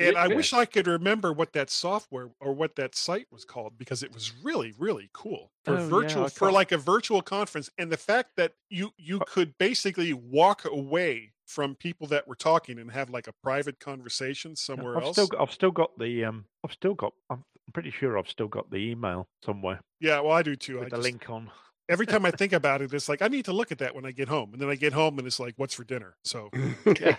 And 0.00 0.16
I 0.16 0.28
wish 0.28 0.52
I 0.52 0.64
could 0.64 0.86
remember 0.86 1.32
what 1.32 1.52
that 1.54 1.70
software 1.70 2.30
or 2.40 2.52
what 2.52 2.76
that 2.76 2.94
site 2.94 3.26
was 3.32 3.44
called 3.44 3.76
because 3.76 4.02
it 4.02 4.12
was 4.14 4.32
really, 4.32 4.72
really 4.78 5.10
cool 5.12 5.52
for 5.64 5.76
Oh, 5.76 5.78
virtual 5.78 6.26
I 6.26 6.28
for 6.28 6.52
like 6.52 6.70
a 6.72 6.78
virtual 6.78 7.20
conference. 7.22 7.68
And 7.78 7.90
the 7.90 7.96
fact 7.96 8.32
that 8.36 8.54
you 8.70 8.92
you 8.96 9.20
could 9.22 9.58
basically 9.58 10.12
walk 10.12 10.64
away 10.64 11.32
from 11.46 11.74
people 11.74 12.06
that 12.08 12.28
were 12.28 12.36
talking 12.36 12.78
and 12.78 12.90
have 12.92 13.10
like 13.10 13.26
a 13.26 13.32
private 13.42 13.80
conversation 13.80 14.54
somewhere 14.56 14.96
I've 14.96 15.04
else. 15.04 15.28
still 15.28 15.30
I've 15.38 15.52
still 15.52 15.70
got 15.70 15.98
the 15.98 16.24
um 16.24 16.46
I've 16.64 16.72
still 16.72 16.94
got 16.94 17.14
I'm 17.30 17.44
pretty 17.72 17.90
sure 17.90 18.18
I've 18.18 18.28
still 18.28 18.48
got 18.48 18.70
the 18.70 18.76
email 18.78 19.28
somewhere 19.42 19.80
yeah, 20.00 20.20
well, 20.20 20.32
I 20.32 20.42
do 20.42 20.56
too. 20.56 20.80
I 20.82 20.90
the 20.90 20.96
just, 20.96 20.98
link 20.98 21.28
on. 21.30 21.50
every 21.88 22.06
time 22.06 22.26
I 22.26 22.32
think 22.32 22.52
about 22.52 22.82
it, 22.82 22.92
it's 22.94 23.08
like 23.08 23.22
I 23.22 23.28
need 23.28 23.46
to 23.46 23.52
look 23.52 23.72
at 23.72 23.78
that 23.78 23.94
when 23.94 24.06
I 24.06 24.12
get 24.12 24.28
home, 24.28 24.52
and 24.52 24.62
then 24.62 24.68
I 24.70 24.76
get 24.76 24.92
home 24.92 25.18
and 25.18 25.26
it's 25.26 25.40
like, 25.40 25.54
what's 25.56 25.74
for 25.74 25.84
dinner? 25.84 26.16
So 26.24 26.52
Yeah, 27.00 27.16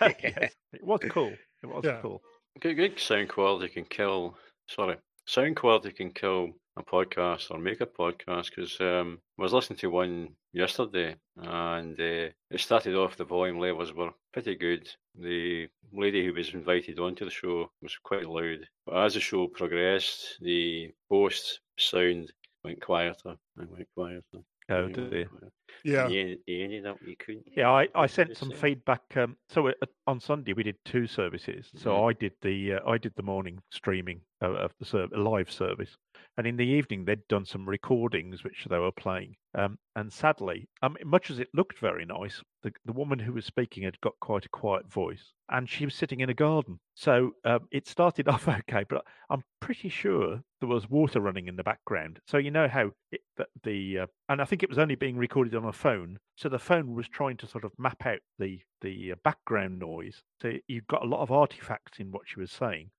it 0.74 0.84
was 0.84 1.02
cool. 1.08 1.40
It 1.64 1.68
was 1.68 1.84
Yeah. 1.84 2.02
cool. 2.02 2.22
Good, 2.60 2.76
good 2.76 3.00
sound 3.00 3.30
quality 3.30 3.70
can 3.70 3.86
kill. 3.86 4.38
Sorry, 4.68 4.98
sound 5.26 5.56
quality 5.56 5.92
can 5.92 6.12
kill 6.12 6.50
a 6.78 6.84
podcast 6.84 7.52
or 7.52 7.58
make 7.60 7.82
a 7.82 7.86
podcast. 7.86 8.50
Because 8.50 8.80
um, 8.82 9.20
I 9.38 9.44
was 9.44 9.54
listening 9.54 9.80
to 9.80 9.90
one 9.90 10.30
yesterday, 10.54 11.16
and 11.38 12.00
uh, 12.00 12.30
it 12.52 12.60
started 12.60 12.96
off 12.96 13.18
the 13.18 13.26
volume 13.26 13.60
levels 13.60 13.94
were 13.94 14.12
pretty 14.34 14.56
good. 14.56 14.90
The 15.16 15.68
lady 15.94 16.26
who 16.26 16.34
was 16.34 16.54
invited 16.54 17.00
onto 17.00 17.26
the 17.26 17.32
show 17.32 17.72
was 17.82 17.98
quite 18.04 18.28
loud, 18.28 18.68
but 18.86 18.98
as 19.06 19.14
the 19.14 19.20
show 19.20 19.48
progressed, 19.48 20.38
the 20.42 20.92
host 21.10 21.62
sound 21.78 22.32
went 22.64 22.82
quieter 22.82 23.36
and 23.58 23.70
went 23.72 23.88
quieter. 23.96 24.22
Oh 24.34 24.44
and 24.70 24.98
went 24.98 25.12
dear. 25.12 25.26
quieter. 25.26 25.52
Yeah, 25.84 26.06
And 26.06 26.14
You, 26.14 26.38
you 26.46 26.64
ended 26.64 26.86
up 26.86 26.98
you 27.02 27.16
couldn't. 27.18 27.46
Yeah, 27.56 27.70
I, 27.72 27.88
I 27.96 28.08
sent 28.08 28.36
some 28.38 28.50
say? 28.50 28.56
feedback. 28.56 29.02
Um, 29.16 29.38
so 29.50 29.68
uh, 29.70 29.74
on 30.08 30.20
Sunday 30.20 30.54
we 30.54 30.64
did 30.64 30.78
two 30.86 31.08
services. 31.08 31.72
So 31.76 31.91
Mhm. 31.91 32.10
I 32.10 32.14
did 32.14 32.34
the 32.41 32.74
uh, 32.74 32.80
I 32.90 32.98
did 32.98 33.14
the 33.16 33.24
morning 33.24 33.60
streaming 33.72 34.22
of, 34.41 34.56
of 34.56 34.72
the 34.80 34.86
serv- 34.86 35.12
live 35.12 35.52
service, 35.52 35.98
and 36.38 36.46
in 36.48 36.58
the 36.58 36.66
evening 36.66 37.06
they'd 37.06 37.28
done 37.28 37.46
some 37.46 37.68
recordings 37.68 38.44
which 38.44 38.66
they 38.70 38.78
were 38.78 38.91
playing. 38.91 39.36
Um, 39.56 39.80
and 39.96 40.14
sadly, 40.14 40.70
um, 40.84 40.96
much 41.04 41.32
as 41.32 41.40
it 41.40 41.50
looked 41.54 41.80
very 41.80 42.06
nice, 42.06 42.41
the 42.62 42.72
the 42.86 42.94
woman 42.94 43.20
who 43.20 43.34
was 43.34 43.46
speaking 43.46 43.84
had 43.84 44.00
got 44.02 44.14
quite 44.20 44.46
a 44.46 44.50
quiet 44.50 44.91
voice, 44.91 45.34
and 45.50 45.70
she 45.70 45.86
was 45.86 45.96
sitting 45.96 46.20
in 46.20 46.30
a 46.30 46.34
garden. 46.34 46.80
So 46.96 47.32
um, 47.46 47.68
it 47.72 47.88
started 47.88 48.28
off 48.30 48.48
okay, 48.48 48.86
but 48.88 49.06
I'm 49.30 49.44
pretty 49.60 49.90
sure 49.90 50.41
there 50.60 50.70
was 50.70 50.90
water 50.90 51.20
running 51.20 51.48
in 51.48 51.56
the 51.56 51.64
background. 51.64 52.20
So 52.28 52.38
you 52.38 52.52
know 52.52 52.68
how 52.68 52.91
it, 53.12 53.22
the, 53.38 53.48
the 53.64 54.00
uh, 54.00 54.08
and 54.30 54.41
I 54.41 54.46
think 54.46 54.64
it 54.64 54.70
was 54.70 54.78
only 54.80 54.96
being 54.96 55.18
recorded 55.18 55.56
on 55.60 55.69
a 55.69 55.73
phone. 55.73 56.18
So 56.38 56.49
the 56.49 56.60
phone 56.60 56.95
was 56.95 57.07
trying 57.07 57.38
to 57.38 57.48
sort 57.48 57.64
of 57.65 57.72
map 57.77 58.06
out 58.06 58.19
the 58.38 58.60
the 58.81 59.11
uh, 59.11 59.15
background 59.23 59.80
noise. 59.80 60.22
So 60.41 60.53
you 60.68 60.81
got 60.88 61.03
a 61.03 61.07
lot 61.07 61.22
of 61.22 61.31
artifacts 61.31 61.99
in 61.99 62.11
what 62.11 62.23
she 62.26 62.40
was 62.40 62.52
saying. 62.52 62.90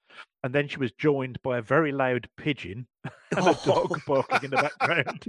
And 0.42 0.52
then 0.52 0.66
she 0.68 0.78
was 0.78 0.90
joined 0.92 1.40
by 1.42 1.58
a 1.58 1.62
very 1.62 1.92
loud 1.92 2.28
pigeon 2.36 2.86
and 3.04 3.46
a 3.46 3.58
dog 3.64 4.00
barking 4.06 4.44
in 4.44 4.50
the 4.50 4.56
background. 4.56 5.24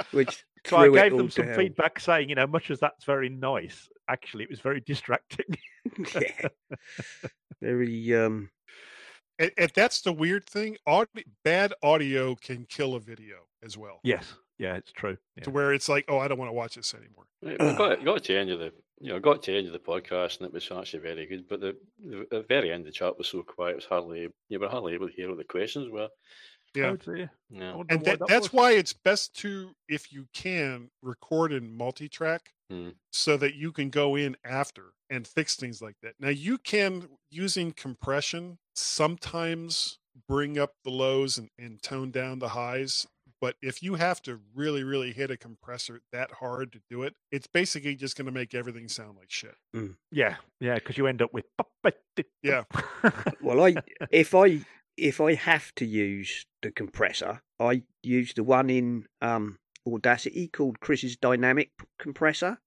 Which 0.12 0.44
So 0.66 0.76
I 0.76 0.88
gave 0.90 1.16
them 1.16 1.30
some 1.30 1.46
hell. 1.46 1.56
feedback 1.56 1.98
saying, 1.98 2.28
you 2.28 2.36
know, 2.36 2.46
much 2.46 2.70
as 2.70 2.78
that's 2.78 3.04
very 3.04 3.28
nice, 3.28 3.88
actually 4.08 4.44
it 4.44 4.50
was 4.50 4.60
very 4.60 4.80
distracting. 4.80 5.46
yeah. 6.14 6.48
Very 7.60 8.14
um 8.14 8.50
and, 9.38 9.50
and 9.58 9.72
that's 9.74 10.02
the 10.02 10.12
weird 10.12 10.46
thing. 10.46 10.76
Aud- 10.86 11.08
bad 11.44 11.72
audio 11.82 12.34
can 12.36 12.66
kill 12.68 12.94
a 12.94 13.00
video 13.00 13.36
as 13.64 13.76
well. 13.76 13.98
yes, 14.04 14.34
yeah, 14.62 14.76
it's 14.76 14.92
true. 14.92 15.16
Yeah. 15.36 15.44
To 15.44 15.50
where 15.50 15.72
it's 15.72 15.88
like, 15.88 16.04
oh, 16.08 16.18
I 16.18 16.28
don't 16.28 16.38
want 16.38 16.48
to 16.50 16.54
watch 16.54 16.76
this 16.76 16.94
anymore. 16.94 17.26
Right, 17.42 17.58
got, 17.76 18.04
got 18.04 18.22
to 18.22 18.32
the 18.32 18.38
end 18.38 18.50
of 18.50 18.60
the 18.60 18.72
you 19.00 19.08
know 19.12 19.18
got 19.18 19.42
to 19.42 19.50
the 19.50 19.58
end 19.58 19.66
of 19.66 19.72
the 19.72 19.78
podcast 19.80 20.38
and 20.38 20.46
it 20.46 20.52
was 20.52 20.70
actually 20.70 21.00
very 21.00 21.26
good. 21.26 21.48
But 21.48 21.60
the, 21.60 21.76
the, 21.98 22.26
the 22.30 22.44
very 22.48 22.72
end, 22.72 22.86
the 22.86 22.92
chat 22.92 23.18
was 23.18 23.26
so 23.26 23.42
quiet. 23.42 23.72
It 23.72 23.76
was 23.76 23.84
hardly 23.86 24.28
you 24.48 24.60
were 24.60 24.68
hardly 24.68 24.94
able 24.94 25.08
to 25.08 25.14
hear 25.14 25.28
what 25.28 25.38
the 25.38 25.44
questions 25.44 25.90
were. 25.90 26.08
Yeah. 26.74 26.94
Dear. 27.04 27.24
I 27.24 27.28
Yeah, 27.50 27.82
and 27.90 28.04
that, 28.04 28.20
that 28.20 28.28
that's 28.28 28.52
was. 28.52 28.52
why 28.52 28.72
it's 28.72 28.92
best 28.92 29.34
to 29.40 29.74
if 29.88 30.12
you 30.12 30.26
can 30.32 30.90
record 31.02 31.52
in 31.52 31.76
multi-track 31.76 32.52
Hmm. 32.70 32.90
so 33.10 33.36
that 33.36 33.54
you 33.54 33.70
can 33.70 33.90
go 33.90 34.16
in 34.16 34.34
after 34.46 34.94
and 35.10 35.26
fix 35.28 35.56
things 35.56 35.82
like 35.82 35.96
that 36.02 36.14
now 36.18 36.30
you 36.30 36.56
can 36.56 37.06
using 37.30 37.70
compression 37.72 38.56
sometimes 38.74 39.98
bring 40.26 40.58
up 40.58 40.72
the 40.82 40.90
lows 40.90 41.36
and, 41.36 41.50
and 41.58 41.82
tone 41.82 42.10
down 42.10 42.38
the 42.38 42.48
highs 42.48 43.06
but 43.42 43.56
if 43.60 43.82
you 43.82 43.96
have 43.96 44.22
to 44.22 44.40
really 44.54 44.82
really 44.82 45.12
hit 45.12 45.30
a 45.30 45.36
compressor 45.36 46.00
that 46.12 46.30
hard 46.40 46.72
to 46.72 46.80
do 46.88 47.02
it 47.02 47.14
it's 47.30 47.46
basically 47.46 47.94
just 47.94 48.16
going 48.16 48.24
to 48.26 48.32
make 48.32 48.54
everything 48.54 48.88
sound 48.88 49.16
like 49.18 49.30
shit 49.30 49.56
Yeah, 50.10 50.36
yeah, 50.60 50.74
because 50.74 50.96
you 50.96 51.06
end 51.06 51.22
up 51.22 51.32
with 51.34 51.44
Yeah. 52.42 52.64
well 53.42 53.62
I 53.64 53.76
if 54.10 54.34
I 54.34 54.60
if 54.96 55.20
I 55.20 55.34
have 55.34 55.74
to 55.76 55.86
use 55.86 56.46
the 56.60 56.70
compressor, 56.70 57.40
I 57.58 57.82
use 58.02 58.34
the 58.34 58.44
one 58.44 58.70
in 58.70 59.06
um 59.20 59.58
Audacity 59.86 60.46
called 60.48 60.78
Chris's 60.78 61.16
Dynamic 61.16 61.70
Compressor. 61.98 62.58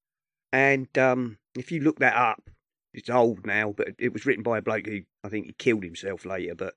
And 0.51 0.95
um 0.97 1.37
if 1.55 1.71
you 1.71 1.81
look 1.81 1.99
that 1.99 2.15
up, 2.15 2.49
it's 2.93 3.09
old 3.09 3.45
now, 3.45 3.73
but 3.75 3.89
it 3.99 4.13
was 4.13 4.25
written 4.25 4.43
by 4.43 4.57
a 4.57 4.61
bloke 4.61 4.87
who 4.87 5.01
I 5.23 5.29
think 5.29 5.45
he 5.45 5.53
killed 5.53 5.83
himself 5.83 6.25
later, 6.25 6.55
but 6.55 6.75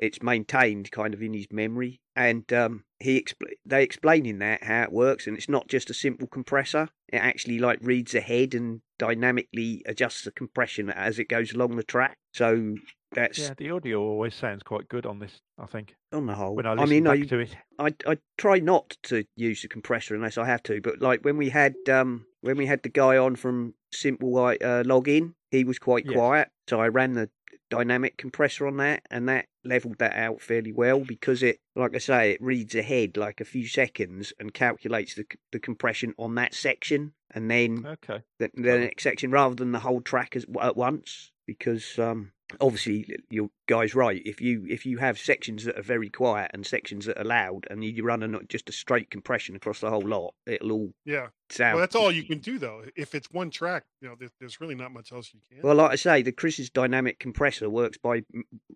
it's 0.00 0.22
maintained 0.22 0.90
kind 0.90 1.14
of 1.14 1.22
in 1.22 1.34
his 1.34 1.46
memory. 1.50 2.00
And 2.16 2.50
um, 2.52 2.84
he 2.98 3.20
expl- 3.20 3.52
they 3.64 3.82
explain 3.82 4.26
in 4.26 4.38
that 4.40 4.64
how 4.64 4.82
it 4.82 4.92
works, 4.92 5.26
and 5.26 5.36
it's 5.36 5.48
not 5.48 5.68
just 5.68 5.90
a 5.90 5.94
simple 5.94 6.26
compressor. 6.26 6.88
It 7.08 7.16
actually 7.18 7.58
like 7.58 7.78
reads 7.82 8.14
ahead 8.14 8.54
and 8.54 8.80
dynamically 8.98 9.82
adjusts 9.86 10.24
the 10.24 10.30
compression 10.30 10.90
as 10.90 11.18
it 11.18 11.28
goes 11.28 11.52
along 11.52 11.76
the 11.76 11.82
track. 11.82 12.16
So 12.34 12.76
that's 13.12 13.38
yeah, 13.38 13.54
the 13.56 13.70
audio 13.70 14.00
always 14.00 14.34
sounds 14.34 14.62
quite 14.62 14.88
good 14.88 15.06
on 15.06 15.18
this. 15.18 15.40
I 15.58 15.66
think 15.66 15.94
on 16.12 16.26
the 16.26 16.34
whole. 16.34 16.54
when 16.54 16.66
I 16.66 16.70
I, 16.72 16.74
listen 16.74 16.90
mean, 16.90 17.04
back 17.04 17.18
I, 17.18 17.22
to 17.22 17.38
it. 17.38 17.56
I 17.78 17.94
I 18.06 18.18
try 18.38 18.58
not 18.58 18.96
to 19.04 19.24
use 19.36 19.62
the 19.62 19.68
compressor 19.68 20.14
unless 20.14 20.38
I 20.38 20.46
have 20.46 20.62
to. 20.64 20.80
But 20.80 21.00
like 21.00 21.22
when 21.24 21.36
we 21.36 21.48
had 21.50 21.74
um 21.90 22.26
when 22.42 22.56
we 22.56 22.66
had 22.66 22.82
the 22.82 22.88
guy 22.88 23.16
on 23.16 23.36
from 23.36 23.74
Simple 23.92 24.30
White 24.30 24.62
uh, 24.62 24.82
Login, 24.84 25.34
he 25.50 25.64
was 25.64 25.78
quite 25.78 26.06
Yes. 26.06 26.14
quiet. 26.14 26.48
So 26.68 26.80
I 26.80 26.88
ran 26.88 27.14
the 27.14 27.30
dynamic 27.70 28.16
compressor 28.18 28.66
on 28.66 28.76
that, 28.78 29.02
and 29.10 29.28
that 29.28 29.46
leveled 29.64 29.98
that 29.98 30.14
out 30.16 30.40
fairly 30.40 30.72
well 30.72 31.00
because 31.00 31.42
it, 31.42 31.60
like 31.74 31.94
I 31.94 31.98
say, 31.98 32.32
it 32.32 32.42
reads 32.42 32.74
ahead 32.74 33.16
like 33.16 33.40
a 33.40 33.44
few 33.44 33.66
seconds 33.66 34.32
and 34.38 34.52
calculates 34.52 35.14
the 35.14 35.24
the 35.52 35.60
compression 35.60 36.14
on 36.18 36.34
that 36.34 36.54
section, 36.54 37.12
and 37.30 37.50
then 37.50 37.86
Okay. 37.86 38.22
the, 38.38 38.50
the 38.54 38.78
next 38.78 39.02
section 39.02 39.30
rather 39.30 39.54
than 39.54 39.72
the 39.72 39.80
whole 39.80 40.00
track 40.00 40.36
as, 40.36 40.44
at 40.60 40.76
once 40.76 41.32
because 41.46 41.98
um, 41.98 42.32
obviously 42.60 43.06
your 43.30 43.50
guy's 43.66 43.94
right. 43.94 44.22
If 44.24 44.40
you 44.40 44.66
if 44.68 44.86
you 44.86 44.98
have 44.98 45.18
sections 45.18 45.64
that 45.64 45.78
are 45.78 45.82
very 45.82 46.08
quiet 46.08 46.50
and 46.54 46.66
sections 46.66 47.06
that 47.06 47.18
are 47.18 47.24
loud 47.24 47.66
and 47.70 47.84
you 47.84 48.04
run 48.04 48.22
a, 48.22 48.28
not 48.28 48.48
just 48.48 48.68
a 48.68 48.72
straight 48.72 49.10
compression 49.10 49.56
across 49.56 49.80
the 49.80 49.90
whole 49.90 50.06
lot 50.06 50.34
it'll 50.46 50.72
all 50.72 50.90
yeah. 51.04 51.28
sound 51.48 51.74
well 51.74 51.82
that's 51.82 51.96
all 51.96 52.10
you 52.10 52.22
can 52.22 52.38
do 52.38 52.58
though. 52.58 52.82
If 52.96 53.14
it's 53.14 53.30
one 53.30 53.50
track 53.50 53.84
you 54.00 54.08
know 54.08 54.14
there, 54.18 54.30
there's 54.40 54.60
really 54.60 54.74
not 54.74 54.92
much 54.92 55.12
else 55.12 55.32
you 55.32 55.40
can. 55.50 55.66
Well 55.66 55.76
like 55.76 55.92
i 55.92 55.96
say 55.96 56.22
the 56.22 56.32
chris's 56.32 56.70
dynamic 56.70 57.18
compressor 57.18 57.68
works 57.68 57.98
by 57.98 58.24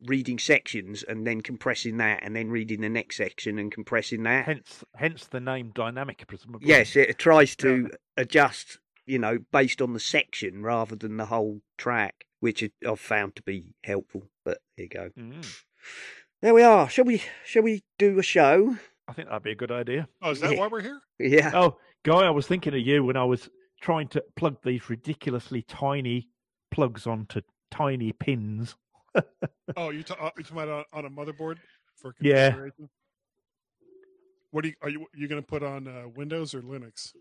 reading 0.07 0.39
sections 0.39 1.03
and 1.03 1.27
then 1.27 1.41
compressing 1.41 1.97
that 1.99 2.21
and 2.23 2.35
then 2.35 2.51
reading 2.51 2.81
the 2.81 2.89
next 2.89 3.17
section 3.17 3.59
and 3.59 3.73
compressing 3.73 4.23
that. 4.25 4.47
Hence, 4.47 4.85
hence 4.97 5.27
the 5.27 5.41
name 5.41 5.73
dynamic, 5.75 6.25
presumably. 6.27 6.69
Yes, 6.69 6.97
it 6.97 7.19
tries 7.19 7.57
to 7.57 7.91
adjust, 8.17 8.79
you 9.07 9.19
know, 9.19 9.39
based 9.53 9.81
on 9.81 9.93
the 9.93 10.01
section 10.01 10.63
rather 10.63 10.97
than 10.97 11.17
the 11.17 11.27
whole 11.27 11.61
track, 11.79 12.27
which 12.41 12.63
I've 12.87 13.01
found 13.01 13.37
to 13.37 13.43
be 13.43 13.75
helpful. 13.85 14.23
But 14.45 14.59
there 14.77 14.85
you 14.85 14.89
go. 14.91 15.11
Mm, 15.19 15.61
There 16.43 16.55
we 16.55 16.63
are. 16.63 16.89
Shall 16.89 17.05
we? 17.05 17.23
Shall 17.45 17.63
we 17.63 17.83
do 17.99 18.19
a 18.19 18.23
show? 18.23 18.77
I 19.09 19.13
think 19.13 19.29
that'd 19.29 19.43
be 19.43 19.53
a 19.53 19.55
good 19.57 19.71
idea. 19.73 20.09
oh 20.23 20.31
is 20.31 20.41
that 20.41 20.53
Yeah. 20.53 20.59
why 20.61 20.67
we're 20.69 20.81
here 20.83 21.01
Yeah. 21.19 21.51
Oh, 21.55 21.79
Guy, 22.05 22.21
I 22.27 22.31
was 22.31 22.47
thinking 22.47 22.75
of 22.75 22.81
you 22.81 23.05
when 23.05 23.17
I 23.17 23.25
was 23.25 23.49
trying 23.81 24.09
to 24.09 24.25
plug 24.37 24.57
these 24.65 24.89
ridiculously 24.91 25.63
tiny 25.63 26.29
plugs 26.71 27.07
onto 27.07 27.41
tiny 27.71 28.13
pins. 28.13 28.77
oh 29.77 29.91
you 29.91 30.03
ta- 30.03 30.17
uh, 30.21 30.31
you 30.37 30.43
talking 30.45 30.63
about 30.63 30.87
on, 30.93 31.05
on 31.05 31.05
a 31.07 31.11
motherboard 31.11 31.57
for 31.97 32.15
Yeah. 32.21 32.57
what 34.51 34.63
do 34.63 34.69
you 34.71 34.75
are 34.83 34.89
you 34.89 35.07
you 35.15 35.29
going 35.29 35.41
to 35.43 35.47
put 35.47 35.63
on 35.63 35.87
uh, 35.89 36.09
windows 36.15 36.55
or 36.55 36.63
linux 36.63 37.13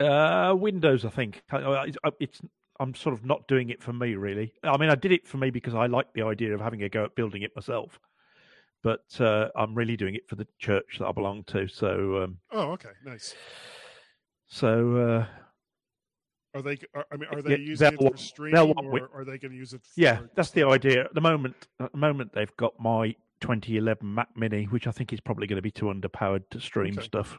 Uh, 0.00 0.54
Windows, 0.56 1.04
I 1.04 1.10
think. 1.10 1.42
I- 1.50 1.92
I- 2.04 2.10
it's 2.20 2.40
I'm 2.80 2.94
sort 2.94 3.12
of 3.12 3.24
not 3.24 3.46
doing 3.46 3.68
it 3.68 3.82
for 3.82 3.92
me, 3.92 4.14
really. 4.14 4.54
I 4.64 4.76
mean, 4.78 4.88
I 4.88 4.94
did 4.94 5.12
it 5.12 5.28
for 5.28 5.36
me 5.36 5.50
because 5.50 5.74
I 5.74 5.86
like 5.86 6.12
the 6.14 6.22
idea 6.22 6.54
of 6.54 6.60
having 6.60 6.82
a 6.82 6.88
go 6.88 7.04
at 7.04 7.14
building 7.14 7.42
it 7.42 7.54
myself. 7.54 8.00
But 8.82 9.04
uh, 9.20 9.50
I'm 9.54 9.74
really 9.74 9.98
doing 9.98 10.14
it 10.14 10.26
for 10.26 10.36
the 10.36 10.46
church 10.58 10.96
that 10.98 11.06
I 11.06 11.12
belong 11.12 11.44
to. 11.48 11.68
So, 11.68 12.22
um, 12.22 12.38
oh 12.50 12.72
okay 12.72 12.88
nice 13.04 13.34
so 14.48 14.96
uh, 14.96 15.26
Are 16.54 16.62
they? 16.62 16.78
Are, 16.94 17.06
I 17.12 17.16
mean, 17.16 17.28
are 17.30 17.36
Yeah, 17.42 17.56
they 17.56 17.62
using 17.62 17.92
it 17.92 17.98
for 17.98 18.16
streaming, 18.16 18.74
or 18.78 19.10
are 19.14 19.24
they 19.24 19.36
going 19.38 19.52
to 19.52 19.58
use 19.58 19.74
it? 19.74 19.82
For 19.82 20.00
Yeah, 20.00 20.20
that's 20.34 20.50
the 20.50 20.64
idea. 20.64 21.04
At 21.04 21.14
the 21.14 21.20
moment, 21.20 21.68
at 21.78 21.92
the 21.92 21.98
moment, 21.98 22.32
they've 22.32 22.56
got 22.56 22.72
my 22.80 23.14
2011 23.40 24.14
Mac 24.14 24.28
Mini, 24.36 24.64
which 24.64 24.86
I 24.86 24.90
think 24.90 25.12
is 25.12 25.20
probably 25.20 25.46
going 25.46 25.56
to 25.56 25.62
be 25.62 25.70
too 25.70 25.86
underpowered 25.86 26.42
to 26.50 26.60
stream 26.60 26.94
Okay. 26.94 27.02
stuff. 27.02 27.38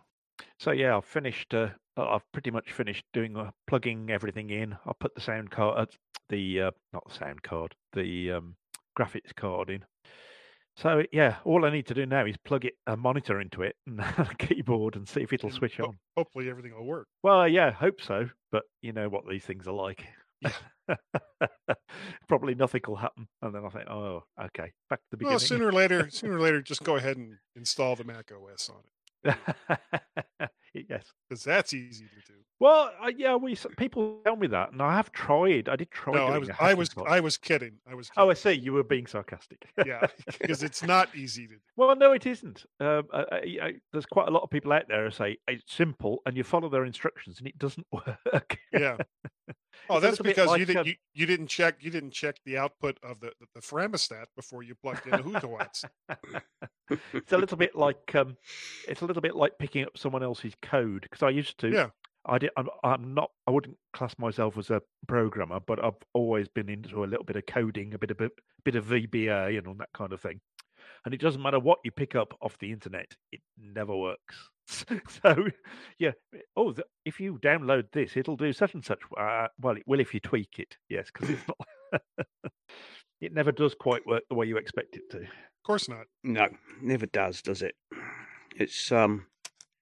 So 0.60 0.72
yeah, 0.72 0.96
I've 0.96 1.06
finished. 1.06 1.54
Uh, 1.54 1.70
I've 2.08 2.32
pretty 2.32 2.52
much 2.52 2.72
finished 2.72 3.06
doing 3.14 3.36
uh, 3.38 3.52
plugging 3.68 4.10
everything 4.10 4.50
in. 4.50 4.74
I 4.86 4.92
put 5.00 5.16
the 5.16 5.22
sound 5.22 5.52
card, 5.52 5.78
uh, 5.78 5.86
the 6.30 6.62
uh, 6.62 6.72
not 6.94 7.08
the 7.08 7.14
sound 7.16 7.44
card, 7.44 7.76
the 7.94 8.32
um, 8.32 8.56
graphics 8.98 9.36
card 9.36 9.70
in. 9.70 9.84
So 10.78 11.04
yeah, 11.12 11.38
all 11.44 11.66
I 11.66 11.70
need 11.70 11.88
to 11.88 11.94
do 11.94 12.06
now 12.06 12.26
is 12.26 12.38
plug 12.38 12.66
it 12.66 12.76
a 12.88 12.96
monitor 12.96 13.42
into 13.42 13.62
it 13.62 13.76
and 13.86 14.00
a 14.18 14.30
keyboard 14.40 14.96
and 14.96 15.08
see 15.08 15.22
if 15.22 15.34
it'll 15.34 15.50
And 15.50 15.56
switch 15.56 15.78
ho- 15.78 15.88
on. 15.88 16.00
Hopefully, 16.18 16.50
everything 16.50 16.74
will 16.76 16.86
work. 16.86 17.08
Well, 17.24 17.48
yeah, 17.48 17.72
hope 17.72 18.02
so. 18.02 18.30
But 18.52 18.64
you 18.82 18.94
know 18.94 19.10
what 19.10 19.28
these 19.30 19.44
things 19.44 19.68
are 19.68 19.74
like. 19.74 20.06
Probably 22.28 22.56
nothing 22.56 22.82
will 22.88 22.96
happen, 22.96 23.28
and 23.42 23.54
then 23.54 23.64
I 23.66 23.70
think, 23.70 23.88
oh, 23.90 24.24
okay, 24.40 24.72
back 24.90 25.00
to 25.00 25.06
the 25.12 25.18
beginning. 25.18 25.34
Well, 25.34 25.40
sooner 25.40 25.68
or 25.68 25.72
later, 25.72 26.10
sooner 26.10 26.38
or 26.38 26.40
later, 26.40 26.62
just 26.62 26.84
go 26.84 26.96
ahead 26.96 27.18
and 27.18 27.38
install 27.56 27.96
the 27.96 28.04
Mac 28.04 28.32
OS 28.32 28.70
on 28.70 28.82
it 28.84 28.90
yes. 30.74 31.06
because 31.28 31.44
that's 31.44 31.74
easy 31.74 32.06
to 32.06 32.34
do. 32.34 32.40
Well, 32.62 32.92
I, 33.02 33.12
yeah, 33.18 33.38
we 33.38 33.58
people 33.76 34.20
tell 34.24 34.36
me 34.36 34.46
that, 34.46 34.72
and 34.72 34.84
I 34.84 34.96
have 34.96 35.12
tried. 35.12 35.68
I 35.68 35.76
did 35.76 35.90
try. 35.90 36.14
No, 36.14 36.28
I 36.28 36.38
was, 36.38 36.50
a 36.50 36.56
I 36.62 36.76
was, 36.76 36.90
hackathon. 36.90 37.08
I 37.08 37.20
was 37.20 37.36
kidding. 37.36 37.72
I 37.90 37.96
was. 37.96 38.12
Oh, 38.16 38.30
I 38.30 38.36
see. 38.36 38.52
You 38.52 38.74
were 38.74 38.84
being 38.84 39.08
sarcastic. 39.08 39.68
yeah, 39.84 40.06
because 40.40 40.62
it's 40.62 40.84
not 40.84 41.10
easy 41.16 41.48
to. 41.48 41.56
Well, 41.76 41.96
no, 41.96 42.12
it 42.12 42.28
isn't. 42.28 42.68
Um, 42.80 43.08
I, 43.12 43.24
I, 43.64 43.74
there's 43.92 44.06
quite 44.06 44.28
a 44.28 44.32
lot 44.32 44.44
of 44.44 44.52
people 44.52 44.72
out 44.74 44.84
there 44.88 45.06
who 45.06 45.10
say 45.10 45.40
it's 45.48 45.74
simple, 45.74 46.20
and 46.28 46.38
you 46.38 46.44
follow 46.44 46.70
their 46.70 46.86
instructions, 46.86 47.40
and 47.40 47.48
it 47.48 47.58
doesn't 47.58 47.88
work. 47.92 48.60
Yeah. 48.72 48.98
Oh, 49.90 49.98
It's 49.98 50.06
that's 50.06 50.20
because 50.20 50.56
you 50.60 50.66
didn't 50.66 50.82
um, 50.82 50.86
you, 50.86 50.94
you 51.16 51.26
didn't 51.26 51.48
check 51.48 51.78
you 51.80 51.90
didn't 51.90 52.12
check 52.12 52.36
the 52.46 52.60
output 52.60 53.00
of 53.02 53.22
the 53.22 53.32
the, 53.40 53.48
the 53.56 53.62
thermostat 53.62 54.26
before 54.36 54.62
you 54.62 54.76
plugged 54.76 55.08
in 55.08 55.12
the 55.14 55.18
Hootawatts. 55.18 55.84
it's 57.14 57.32
a 57.32 57.38
little 57.40 57.58
bit 57.58 57.76
like 57.76 58.14
um, 58.14 58.38
it's 58.88 59.02
a 59.02 59.06
little 59.06 59.24
bit 59.24 59.36
like 59.36 59.58
picking 59.58 59.84
up 59.84 59.98
someone 59.98 60.22
else's 60.22 60.54
code 60.62 61.02
because 61.02 61.24
I 61.24 61.30
used 61.30 61.58
to. 61.62 61.70
Yeah. 61.70 61.88
I 62.26 62.38
did. 62.38 62.52
I'm, 62.58 62.68
I'm 62.84 63.14
not. 63.14 63.32
I 63.48 63.52
wouldn't 63.52 63.78
class 63.94 64.16
myself 64.18 64.58
as 64.58 64.70
a 64.70 64.82
programmer, 65.08 65.60
but 65.60 65.84
I've 65.84 65.94
always 66.14 66.48
been 66.48 66.70
into 66.70 67.04
a 67.04 67.08
little 67.08 67.26
bit 67.26 67.36
of 67.36 67.46
coding, 67.46 67.94
a 67.94 67.98
bit 68.00 68.12
of 68.12 68.18
bit, 68.18 68.32
bit 68.64 68.76
of 68.76 68.86
VBA, 68.86 69.58
and 69.58 69.68
all 69.68 69.76
that 69.76 69.90
kind 69.94 70.14
of 70.14 70.22
thing. 70.22 70.40
And 71.06 71.14
it 71.14 71.22
doesn't 71.22 71.42
matter 71.42 71.60
what 71.60 71.80
you 71.84 71.92
pick 71.92 72.16
up 72.16 72.34
off 72.42 72.58
the 72.60 72.72
internet; 72.72 73.12
it 73.32 73.42
never 73.58 73.96
works. 73.96 74.52
so, 74.68 75.48
yeah. 75.98 76.12
Oh, 76.56 76.72
th- 76.72 76.88
if 77.06 77.20
you 77.20 77.40
download 77.40 77.86
this, 77.92 78.16
it'll 78.16 78.38
do 78.38 78.54
such 78.54 78.74
and 78.76 78.86
such. 78.86 79.00
Uh, 79.18 79.48
well, 79.60 79.78
it 79.78 79.84
will 79.88 80.00
if 80.00 80.14
you 80.14 80.20
tweak 80.20 80.60
it. 80.60 80.78
Yes, 80.90 81.10
because 81.12 81.32
it's 81.32 81.44
not. 81.48 82.02
it 83.22 83.34
never 83.34 83.52
does 83.52 83.74
quite 83.74 84.06
work 84.06 84.24
the 84.30 84.36
way 84.36 84.46
you 84.46 84.58
expect 84.58 84.96
it 84.96 85.10
to. 85.12 85.22
Of 85.22 85.66
course 85.66 85.90
not. 85.90 86.06
No, 86.24 86.48
never 86.82 87.08
does, 87.08 87.42
does 87.42 87.62
it? 87.62 87.76
It's 88.56 88.92
um 88.92 89.26
it's 89.26 89.31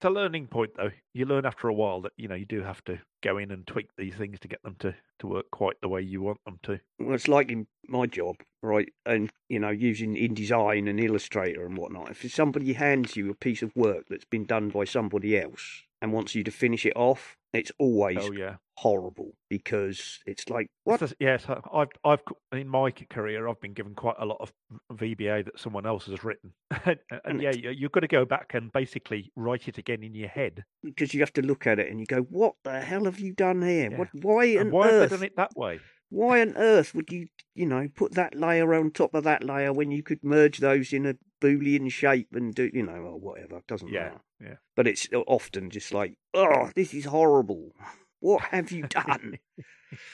a 0.05 0.09
learning 0.09 0.47
point 0.47 0.71
though 0.77 0.91
you 1.13 1.26
learn 1.26 1.45
after 1.45 1.67
a 1.67 1.73
while 1.73 2.01
that 2.01 2.13
you 2.17 2.27
know 2.27 2.35
you 2.35 2.45
do 2.45 2.61
have 2.61 2.84
to 2.85 2.99
go 3.21 3.38
in 3.38 3.51
and 3.51 3.67
tweak 3.67 3.89
these 3.97 4.15
things 4.15 4.39
to 4.39 4.47
get 4.47 4.61
them 4.63 4.76
to 4.80 4.95
to 5.19 5.27
work 5.27 5.51
quite 5.51 5.76
the 5.81 5.89
way 5.89 6.01
you 6.01 6.21
want 6.21 6.43
them 6.45 6.59
to 6.63 6.80
well, 6.99 7.15
it's 7.15 7.27
like 7.27 7.49
in 7.49 7.67
my 7.88 8.05
job, 8.05 8.35
right? 8.61 8.89
And 9.05 9.31
you 9.47 9.59
know, 9.59 9.69
using 9.69 10.15
InDesign 10.15 10.89
and 10.89 10.99
Illustrator 10.99 11.65
and 11.65 11.77
whatnot. 11.77 12.11
If 12.11 12.31
somebody 12.31 12.73
hands 12.73 13.15
you 13.15 13.30
a 13.31 13.35
piece 13.35 13.61
of 13.61 13.76
work 13.76 14.05
that's 14.09 14.26
been 14.26 14.45
done 14.45 14.69
by 14.69 14.84
somebody 14.84 15.38
else 15.38 15.84
and 16.01 16.13
wants 16.13 16.35
you 16.35 16.43
to 16.43 16.51
finish 16.51 16.85
it 16.85 16.95
off, 16.95 17.38
it's 17.53 17.71
always 17.80 18.17
oh 18.21 18.31
yeah 18.31 18.55
horrible 18.77 19.34
because 19.49 20.19
it's 20.26 20.49
like 20.49 20.67
It's 20.85 21.01
what? 21.01 21.13
yes 21.19 21.45
I- 21.49 21.59
i've 21.73 21.88
i've 22.05 22.21
in 22.53 22.67
my 22.67 22.91
career 22.91 23.47
i've 23.47 23.59
been 23.59 23.73
given 23.73 23.93
quite 23.95 24.15
a 24.19 24.26
lot 24.26 24.38
of 24.39 24.53
vba 24.93 25.43
that 25.45 25.59
someone 25.59 25.85
else 25.85 26.05
has 26.05 26.23
written 26.23 26.53
and, 26.85 26.97
and 27.26 27.41
yeah 27.41 27.51
you- 27.51 27.71
you've 27.71 27.91
got 27.91 28.01
to 28.01 28.07
go 28.07 28.23
back 28.23 28.53
and 28.53 28.71
basically 28.71 29.31
write 29.35 29.67
it 29.67 29.77
again 29.77 30.03
in 30.03 30.13
your 30.15 30.30
head 30.30 30.63
Because 30.84 31.13
you 31.13 31.19
have 31.21 31.34
to 31.34 31.41
look 31.41 31.67
at 31.67 31.80
it 31.80 31.89
and 31.89 31.99
you 31.99 32.05
go, 32.05 32.21
"What 32.21 32.53
the 32.63 32.80
hell 32.80 33.03
have 33.05 33.19
you 33.19 33.34
done 33.34 33.61
here? 33.61 33.89
Yeah. 33.91 33.97
What? 33.97 34.07
Why 34.21 34.45
and 34.45 34.71
why 34.71 34.85
have 34.88 34.93
earth? 34.95 35.09
they 35.09 35.15
done 35.17 35.26
it 35.26 35.35
that 35.35 35.51
way 35.57 35.80
Why 36.10 36.41
on 36.41 36.56
earth 36.57 36.95
would 36.95 37.11
you, 37.11 37.27
you 37.53 37.65
know, 37.65 37.88
put 37.94 38.14
that 38.15 38.36
layer 38.36 38.73
on 38.73 38.91
top 38.91 39.14
of 39.14 39.23
that 39.26 39.44
layer 39.44 39.72
when 39.72 39.91
you 39.91 40.02
could 40.03 40.23
merge 40.23 40.57
those 40.57 40.91
in 40.91 41.06
a 41.06 41.15
boolean 41.40 41.91
shape 41.91 42.30
and 42.34 42.53
do, 42.53 42.69
you 42.73 42.84
know, 42.84 42.94
or 42.94 43.19
whatever? 43.19 43.61
Doesn't 43.68 43.90
yeah 43.90 44.03
matter. 44.03 44.22
yeah 44.41 44.56
But 44.76 44.88
it's 44.88 45.07
often 45.14 45.69
just 45.69 45.94
like, 45.94 46.18
oh, 46.34 46.72
this 46.76 46.94
is 46.94 47.06
horrible. 47.06 47.73
What 48.19 48.41
have 48.45 48.72
you 48.72 48.84
done? 48.88 49.40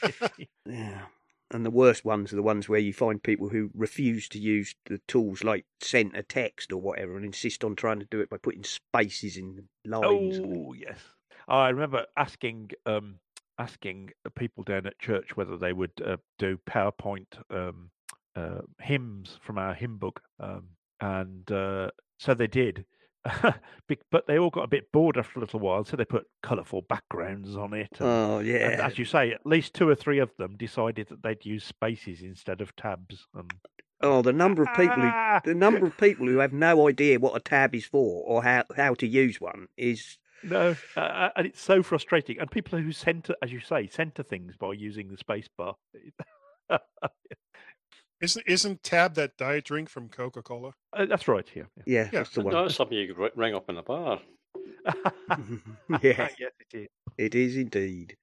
yeah. 0.66 1.06
And 1.52 1.64
the 1.66 1.72
worst 1.72 2.04
ones 2.04 2.34
are 2.34 2.36
the 2.36 2.42
ones 2.42 2.68
where 2.68 2.80
you 2.80 2.92
find 2.92 3.22
people 3.22 3.50
who 3.50 3.70
refuse 3.76 4.28
to 4.30 4.40
use 4.40 4.76
the 4.88 5.00
tools 5.08 5.44
like 5.44 5.66
center 5.80 6.24
text 6.24 6.74
or 6.74 6.82
whatever 6.82 7.16
and 7.16 7.24
insist 7.26 7.64
on 7.64 7.76
trying 7.76 8.00
to 8.00 8.08
do 8.10 8.20
it 8.20 8.30
by 8.30 8.38
putting 8.38 8.64
spaces 8.64 9.38
in 9.38 9.70
lines. 9.86 10.40
Oh 10.44 10.74
yes, 10.74 10.98
I 11.48 11.70
remember 11.70 12.08
asking 12.18 12.72
um, 12.88 13.20
asking 13.57 14.11
people 14.36 14.64
down 14.64 14.86
at 14.86 14.99
church 14.99 15.36
whether 15.38 15.57
they 15.57 15.73
would 15.73 15.91
uh, 16.06 16.18
do 16.40 16.57
PowerPoint 16.69 17.27
um, 17.49 17.90
uh, 18.36 18.61
hymns 18.82 19.38
from 19.41 19.57
our 19.57 19.73
hymn 19.73 19.98
book, 19.98 20.22
um, 20.40 20.69
and 20.99 21.49
uh, 21.52 21.90
so 22.18 22.34
they 22.34 22.48
did. 22.48 22.86
But 24.11 24.27
they 24.27 24.38
all 24.40 24.49
got 24.49 24.64
a 24.64 24.68
bit 24.68 24.91
bored 24.91 25.18
after 25.18 25.40
a 25.40 25.41
little 25.41 25.60
while, 25.60 25.84
so 25.84 25.95
they 25.95 26.06
put 26.06 26.26
colourful 26.41 26.84
backgrounds 26.84 27.56
on 27.56 27.73
it. 27.73 27.90
and- 27.99 28.07
Oh, 28.10 28.38
and 28.40 28.48
yeah. 28.48 28.80
as 28.86 28.98
you 28.98 29.06
say, 29.06 29.32
at 29.32 29.45
least 29.45 29.73
two 29.73 29.88
or 29.88 29.95
three 29.95 30.19
of 30.19 30.32
them 30.38 30.57
decided 30.57 31.07
that 31.10 31.22
they'd 31.23 31.45
use 31.45 31.64
spaces 31.64 32.22
instead 32.22 32.61
of 32.61 32.76
tabs. 32.76 33.27
And 33.36 33.52
Oh, 34.02 34.22
the 34.22 34.34
number 34.34 34.61
of 34.64 34.69
people 34.76 34.95
who 35.02 35.07
Ah! 35.11 35.41
the 35.44 35.56
number 35.56 35.86
of 35.86 35.98
people 35.98 36.27
who 36.27 36.38
have 36.40 36.52
no 36.53 36.88
idea 36.88 37.19
what 37.19 37.36
a 37.36 37.40
tab 37.40 37.73
is 37.76 37.86
for 37.86 38.23
or 38.26 38.44
how 38.44 38.65
how 38.76 38.94
to 38.95 39.07
use 39.07 39.40
one 39.40 39.68
is 39.77 40.18
No, 40.44 40.76
uh, 40.95 41.30
and 41.36 41.48
it's 41.48 41.62
so 41.62 41.82
frustrating. 41.82 42.40
And 42.40 42.49
people 42.52 42.78
who 42.80 42.91
center, 42.91 43.36
as 43.41 43.52
you 43.52 43.60
say, 43.60 43.88
center 43.88 44.24
things 44.24 44.56
by 44.57 44.74
using 44.74 45.07
the 45.10 45.18
space 45.18 45.48
bar. 45.57 45.76
Isn't 48.22 48.45
isn't 48.48 48.82
Tab 48.82 49.16
that 49.16 49.36
diet 49.38 49.66
drink 49.66 49.90
from 49.90 50.07
Coca 50.07 50.41
Cola? 50.41 50.72
Uh, 50.94 51.06
that's 51.06 51.28
right. 51.28 51.45
Yeah. 51.53 51.64
yeah, 51.86 52.03
Yeah, 52.06 52.10
that's 52.12 52.30
the 52.32 52.41
No, 52.41 52.45
one. 52.45 52.53
that's 52.66 52.76
something 52.76 52.98
you 52.98 53.14
could 53.14 53.32
ring 53.36 53.53
up 53.53 53.70
in 53.70 53.78
a 53.78 53.84
bar. 53.84 54.22
yeah, 56.02 56.30
yes, 56.40 56.52
it 56.72 56.74
is. 56.74 56.88
it 57.18 57.36
is 57.36 57.57
indeed. 57.57 58.16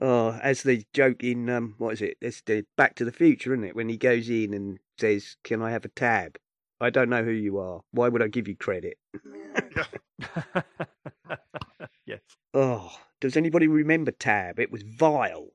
Oh, 0.00 0.38
as 0.42 0.62
the 0.62 0.84
joke 0.94 1.24
in 1.24 1.50
um, 1.50 1.74
what 1.78 1.94
is 1.94 2.02
it? 2.02 2.18
It's 2.20 2.40
the 2.42 2.64
Back 2.76 2.94
to 2.96 3.04
the 3.04 3.12
Future, 3.12 3.52
isn't 3.52 3.64
it? 3.64 3.74
When 3.74 3.88
he 3.88 3.96
goes 3.96 4.28
in 4.30 4.54
and 4.54 4.78
says, 4.98 5.36
"Can 5.42 5.60
I 5.60 5.70
have 5.72 5.84
a 5.84 5.88
tab?" 5.88 6.38
I 6.80 6.90
don't 6.90 7.08
know 7.08 7.24
who 7.24 7.30
you 7.30 7.58
are. 7.58 7.80
Why 7.90 8.08
would 8.08 8.22
I 8.22 8.28
give 8.28 8.46
you 8.46 8.54
credit? 8.56 8.96
Yes. 12.06 12.20
Oh, 12.54 12.92
does 13.20 13.36
anybody 13.36 13.66
remember 13.66 14.10
Tab? 14.10 14.58
It 14.58 14.70
was 14.70 14.82
vile. 14.82 15.48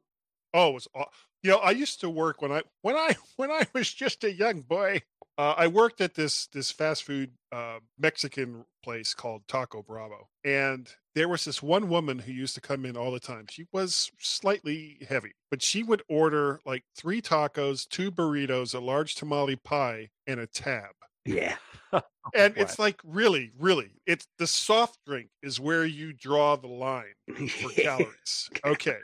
Oh, 0.53 0.69
it 0.69 0.73
was 0.73 0.87
aw- 0.95 1.05
you 1.43 1.51
know 1.51 1.57
I 1.57 1.71
used 1.71 1.99
to 2.01 2.09
work 2.09 2.41
when 2.41 2.51
I 2.51 2.63
when 2.81 2.95
I 2.95 3.15
when 3.37 3.51
I 3.51 3.67
was 3.73 3.91
just 3.91 4.23
a 4.23 4.33
young 4.33 4.61
boy. 4.61 5.01
Uh, 5.37 5.55
I 5.57 5.67
worked 5.67 6.01
at 6.01 6.15
this 6.15 6.47
this 6.47 6.71
fast 6.71 7.03
food 7.03 7.31
uh, 7.51 7.79
Mexican 7.97 8.65
place 8.83 9.13
called 9.13 9.47
Taco 9.47 9.81
Bravo, 9.81 10.27
and 10.43 10.93
there 11.15 11.29
was 11.29 11.45
this 11.45 11.63
one 11.63 11.89
woman 11.89 12.19
who 12.19 12.31
used 12.31 12.53
to 12.55 12.61
come 12.61 12.85
in 12.85 12.97
all 12.97 13.11
the 13.11 13.19
time. 13.19 13.45
She 13.49 13.65
was 13.71 14.11
slightly 14.19 14.97
heavy, 15.07 15.31
but 15.49 15.61
she 15.61 15.83
would 15.83 16.03
order 16.09 16.59
like 16.65 16.83
three 16.95 17.21
tacos, 17.21 17.87
two 17.87 18.11
burritos, 18.11 18.75
a 18.75 18.79
large 18.79 19.15
tamale 19.15 19.55
pie, 19.55 20.09
and 20.27 20.39
a 20.39 20.47
tab. 20.47 20.91
Yeah. 21.25 21.57
And 22.33 22.55
Wow. 22.55 22.63
it's 22.63 22.79
like 22.79 23.01
really, 23.03 23.51
really, 23.59 23.91
it's 24.05 24.25
the 24.37 24.47
soft 24.47 24.99
drink 25.05 25.31
is 25.43 25.59
where 25.59 25.83
you 25.85 26.13
draw 26.13 26.55
the 26.55 26.67
line 26.67 27.15
for 27.59 27.71
calories. 27.71 28.51
Okay. 28.63 29.01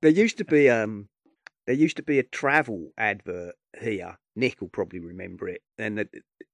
there 0.00 0.10
used 0.10 0.38
to 0.38 0.44
be 0.44 0.68
um 0.70 1.08
there 1.66 1.74
used 1.76 1.96
to 1.96 2.02
be 2.02 2.18
a 2.18 2.24
travel 2.24 2.92
advert 2.98 3.54
here. 3.80 4.18
Nick 4.36 4.60
will 4.60 4.68
probably 4.70 5.00
remember 5.00 5.48
it, 5.48 5.62
and 5.78 6.00
it, 6.00 6.10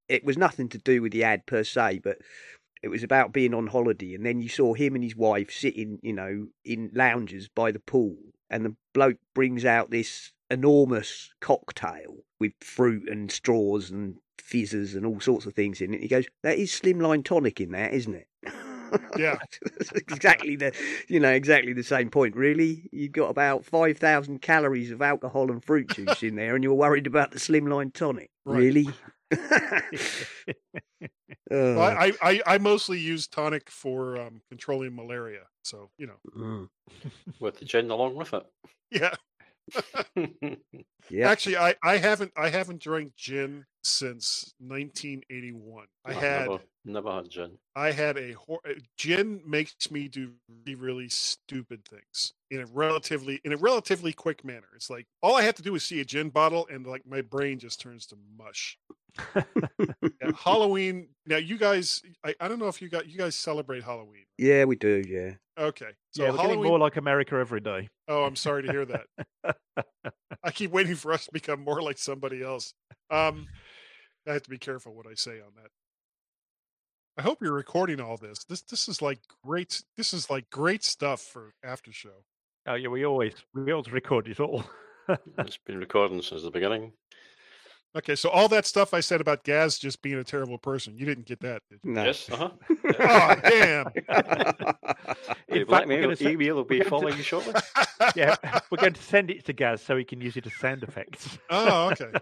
it 0.08 0.24
was 0.24 0.38
nothing 0.38 0.68
to 0.70 0.78
do 0.78 1.02
with 1.02 1.12
the 1.12 1.24
ad 1.24 1.46
per 1.46 1.64
se, 1.64 2.00
but 2.02 2.18
it 2.82 2.88
was 2.88 3.02
about 3.02 3.32
being 3.32 3.54
on 3.54 3.66
holiday, 3.68 4.14
and 4.14 4.26
then 4.26 4.40
you 4.40 4.48
saw 4.48 4.74
him 4.74 4.94
and 4.94 5.04
his 5.04 5.16
wife 5.16 5.50
sitting, 5.52 5.98
you 6.02 6.12
know, 6.12 6.48
in 6.64 6.90
lounges 6.94 7.48
by 7.48 7.72
the 7.72 7.80
pool, 7.80 8.16
and 8.50 8.64
the 8.64 8.76
bloke 8.94 9.18
brings 9.34 9.64
out 9.64 9.90
this 9.90 10.32
enormous 10.50 11.32
cocktail 11.40 12.18
with 12.40 12.52
fruit 12.60 13.08
and 13.08 13.32
straws 13.32 13.90
and 13.90 14.16
fizzes 14.40 14.94
and 14.94 15.04
all 15.06 15.20
sorts 15.20 15.46
of 15.46 15.54
things 15.54 15.80
in 15.80 15.94
it. 15.94 16.00
He 16.00 16.08
goes, 16.08 16.26
"That 16.42 16.58
is 16.58 16.70
slimline 16.72 17.24
tonic 17.24 17.60
in 17.60 17.70
there, 17.72 17.88
isn't 17.90 18.14
it?" 18.14 18.26
Yeah. 19.18 19.36
It's 19.80 19.90
exactly 19.92 20.54
the 20.56 20.72
you 21.08 21.18
know 21.18 21.32
exactly 21.32 21.72
the 21.72 21.82
same 21.82 22.08
point. 22.08 22.36
Really, 22.36 22.88
you've 22.92 23.12
got 23.12 23.28
about 23.30 23.64
five 23.64 23.98
thousand 23.98 24.42
calories 24.42 24.90
of 24.92 25.02
alcohol 25.02 25.50
and 25.50 25.62
fruit 25.62 25.88
juice 25.88 26.22
in 26.22 26.36
there, 26.36 26.54
and 26.54 26.62
you're 26.62 26.72
worried 26.72 27.06
about 27.08 27.32
the 27.32 27.38
slimline 27.40 27.92
tonic. 27.92 28.30
Right. 28.44 28.58
Really? 28.58 28.88
Well, 31.50 31.80
I, 31.80 32.12
I, 32.22 32.40
I 32.46 32.58
mostly 32.58 32.98
use 32.98 33.26
tonic 33.28 33.70
for 33.70 34.18
um, 34.20 34.40
controlling 34.48 34.94
malaria. 34.96 35.42
So 35.62 35.90
you 35.98 36.06
know, 36.08 36.18
Mm. 36.36 36.68
with 37.40 37.58
the 37.58 37.64
gin 37.64 37.90
along 37.90 38.14
with 38.16 38.34
it. 38.34 38.44
yeah. 38.90 39.14
Yeah. 41.08 41.28
Actually, 41.28 41.56
I, 41.56 41.74
I 41.84 41.98
haven't 41.98 42.32
I 42.36 42.48
haven't 42.48 42.80
drank 42.80 43.14
gin 43.14 43.64
since 43.84 44.54
1981. 44.58 45.86
I 46.04 46.10
I've 46.10 46.16
had 46.16 46.48
never, 46.48 46.62
never 46.84 47.12
had 47.12 47.30
gin. 47.30 47.58
I 47.76 47.92
had 47.92 48.16
a 48.16 48.32
hor- 48.32 48.60
uh, 48.68 48.72
gin 48.96 49.40
makes 49.46 49.90
me 49.90 50.08
do 50.08 50.32
really 50.66 50.74
really 50.74 51.08
stupid 51.08 51.84
things 51.84 52.32
in 52.50 52.60
a 52.60 52.66
relatively 52.66 53.40
in 53.44 53.52
a 53.52 53.56
relatively 53.56 54.12
quick 54.12 54.44
manner. 54.44 54.66
It's 54.74 54.90
like 54.90 55.06
all 55.22 55.36
I 55.36 55.42
have 55.42 55.54
to 55.56 55.62
do 55.62 55.76
is 55.76 55.84
see 55.84 56.00
a 56.00 56.04
gin 56.04 56.30
bottle 56.30 56.66
and 56.70 56.84
like 56.84 57.06
my 57.06 57.20
brain 57.20 57.60
just 57.60 57.80
turns 57.80 58.06
to 58.06 58.16
mush. 58.36 58.76
Yeah, 59.34 60.32
Halloween. 60.42 61.08
Now 61.26 61.36
you 61.36 61.58
guys, 61.58 62.02
I, 62.24 62.34
I 62.40 62.48
don't 62.48 62.58
know 62.58 62.68
if 62.68 62.80
you 62.82 62.88
got 62.88 63.08
you 63.08 63.18
guys 63.18 63.34
celebrate 63.34 63.82
Halloween. 63.82 64.24
yeah, 64.38 64.64
we 64.64 64.76
do. 64.76 65.02
Yeah. 65.08 65.32
Okay, 65.58 65.86
so 66.12 66.22
yeah, 66.22 66.30
we're 66.30 66.36
Halloween. 66.36 66.58
getting 66.58 66.70
more 66.70 66.78
like 66.78 66.96
America 66.96 67.36
every 67.36 67.60
day. 67.60 67.88
Oh, 68.08 68.24
I'm 68.24 68.36
sorry 68.36 68.62
to 68.64 68.70
hear 68.70 68.84
that. 68.84 69.06
I 70.44 70.50
keep 70.50 70.70
waiting 70.70 70.94
for 70.96 71.12
us 71.12 71.24
to 71.24 71.32
become 71.32 71.64
more 71.64 71.80
like 71.80 71.98
somebody 71.98 72.42
else. 72.42 72.74
Um, 73.10 73.46
I 74.28 74.34
have 74.34 74.42
to 74.42 74.50
be 74.50 74.58
careful 74.58 74.94
what 74.94 75.06
I 75.06 75.14
say 75.14 75.32
on 75.40 75.52
that. 75.56 75.70
I 77.18 77.22
hope 77.22 77.38
you're 77.40 77.52
recording 77.54 78.00
all 78.00 78.16
this. 78.18 78.44
This 78.44 78.60
this 78.62 78.88
is 78.88 79.00
like 79.00 79.20
great. 79.44 79.82
This 79.96 80.12
is 80.12 80.28
like 80.28 80.50
great 80.50 80.84
stuff 80.84 81.20
for 81.20 81.54
after 81.64 81.90
show. 81.92 82.24
Oh 82.66 82.74
yeah, 82.74 82.88
we 82.88 83.06
always 83.06 83.32
we 83.54 83.72
always 83.72 83.90
record 83.92 84.28
it 84.28 84.40
all. 84.40 84.64
It's 85.38 85.56
been 85.58 85.78
recording 85.78 86.20
since 86.20 86.42
the 86.42 86.50
beginning. 86.50 86.92
Okay, 87.96 88.14
so 88.14 88.28
all 88.28 88.46
that 88.48 88.66
stuff 88.66 88.92
I 88.92 89.00
said 89.00 89.22
about 89.22 89.42
Gaz 89.42 89.78
just 89.78 90.02
being 90.02 90.16
a 90.16 90.24
terrible 90.24 90.58
person, 90.58 90.98
you 90.98 91.06
didn't 91.06 91.24
get 91.24 91.40
that, 91.40 91.62
did 91.70 91.80
you? 91.82 91.92
No. 91.92 92.04
Yes, 92.04 92.28
uh 92.30 92.36
huh. 92.36 92.50
Oh, 93.00 93.34
damn. 93.48 93.86
In 93.96 94.04
The 94.04 94.04
fact, 94.04 95.48
we're 95.48 95.64
blackmail 95.64 96.14
email 96.20 96.56
will 96.56 96.62
we're 96.64 96.68
be 96.68 96.78
to- 96.80 96.84
following 96.90 97.16
you 97.16 97.22
shortly. 97.22 97.54
yeah, 98.16 98.36
we're 98.70 98.76
going 98.78 98.92
to 98.92 99.02
send 99.02 99.30
it 99.30 99.46
to 99.46 99.52
Gaz 99.54 99.80
so 99.80 99.96
he 99.96 100.04
can 100.04 100.20
use 100.20 100.36
it 100.36 100.46
as 100.46 100.54
sound 100.56 100.82
effects. 100.82 101.38
Oh, 101.48 101.90
okay. 101.92 102.12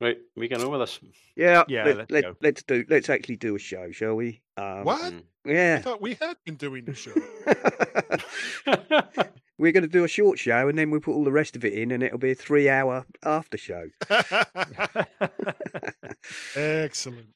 Right, 0.00 0.18
we 0.34 0.48
can 0.48 0.60
over 0.60 0.78
this. 0.78 0.98
yeah. 1.36 1.62
Yeah, 1.68 1.84
Let, 1.84 1.96
let's 1.96 2.10
let, 2.10 2.24
let's 2.42 2.62
do. 2.64 2.84
Let's 2.90 3.08
actually 3.08 3.36
do 3.36 3.54
a 3.54 3.58
show, 3.58 3.90
shall 3.92 4.14
we? 4.16 4.42
Um, 4.56 4.84
What? 4.84 5.14
Yeah. 5.46 5.76
I 5.78 5.82
thought 5.82 6.02
we 6.02 6.14
had 6.20 6.36
been 6.44 6.56
doing 6.56 6.84
the 6.84 6.94
show. 6.94 7.12
We're 9.58 9.72
going 9.72 9.82
to 9.82 9.88
do 9.88 10.04
a 10.04 10.08
short 10.08 10.38
show, 10.38 10.68
and 10.68 10.78
then 10.78 10.90
we 10.90 10.98
put 10.98 11.12
all 11.12 11.24
the 11.24 11.32
rest 11.32 11.56
of 11.56 11.64
it 11.64 11.72
in, 11.72 11.90
and 11.90 12.02
it'll 12.02 12.18
be 12.18 12.32
a 12.32 12.34
three-hour 12.34 13.06
after 13.22 13.56
show. 13.56 13.88
Excellent. 16.54 17.35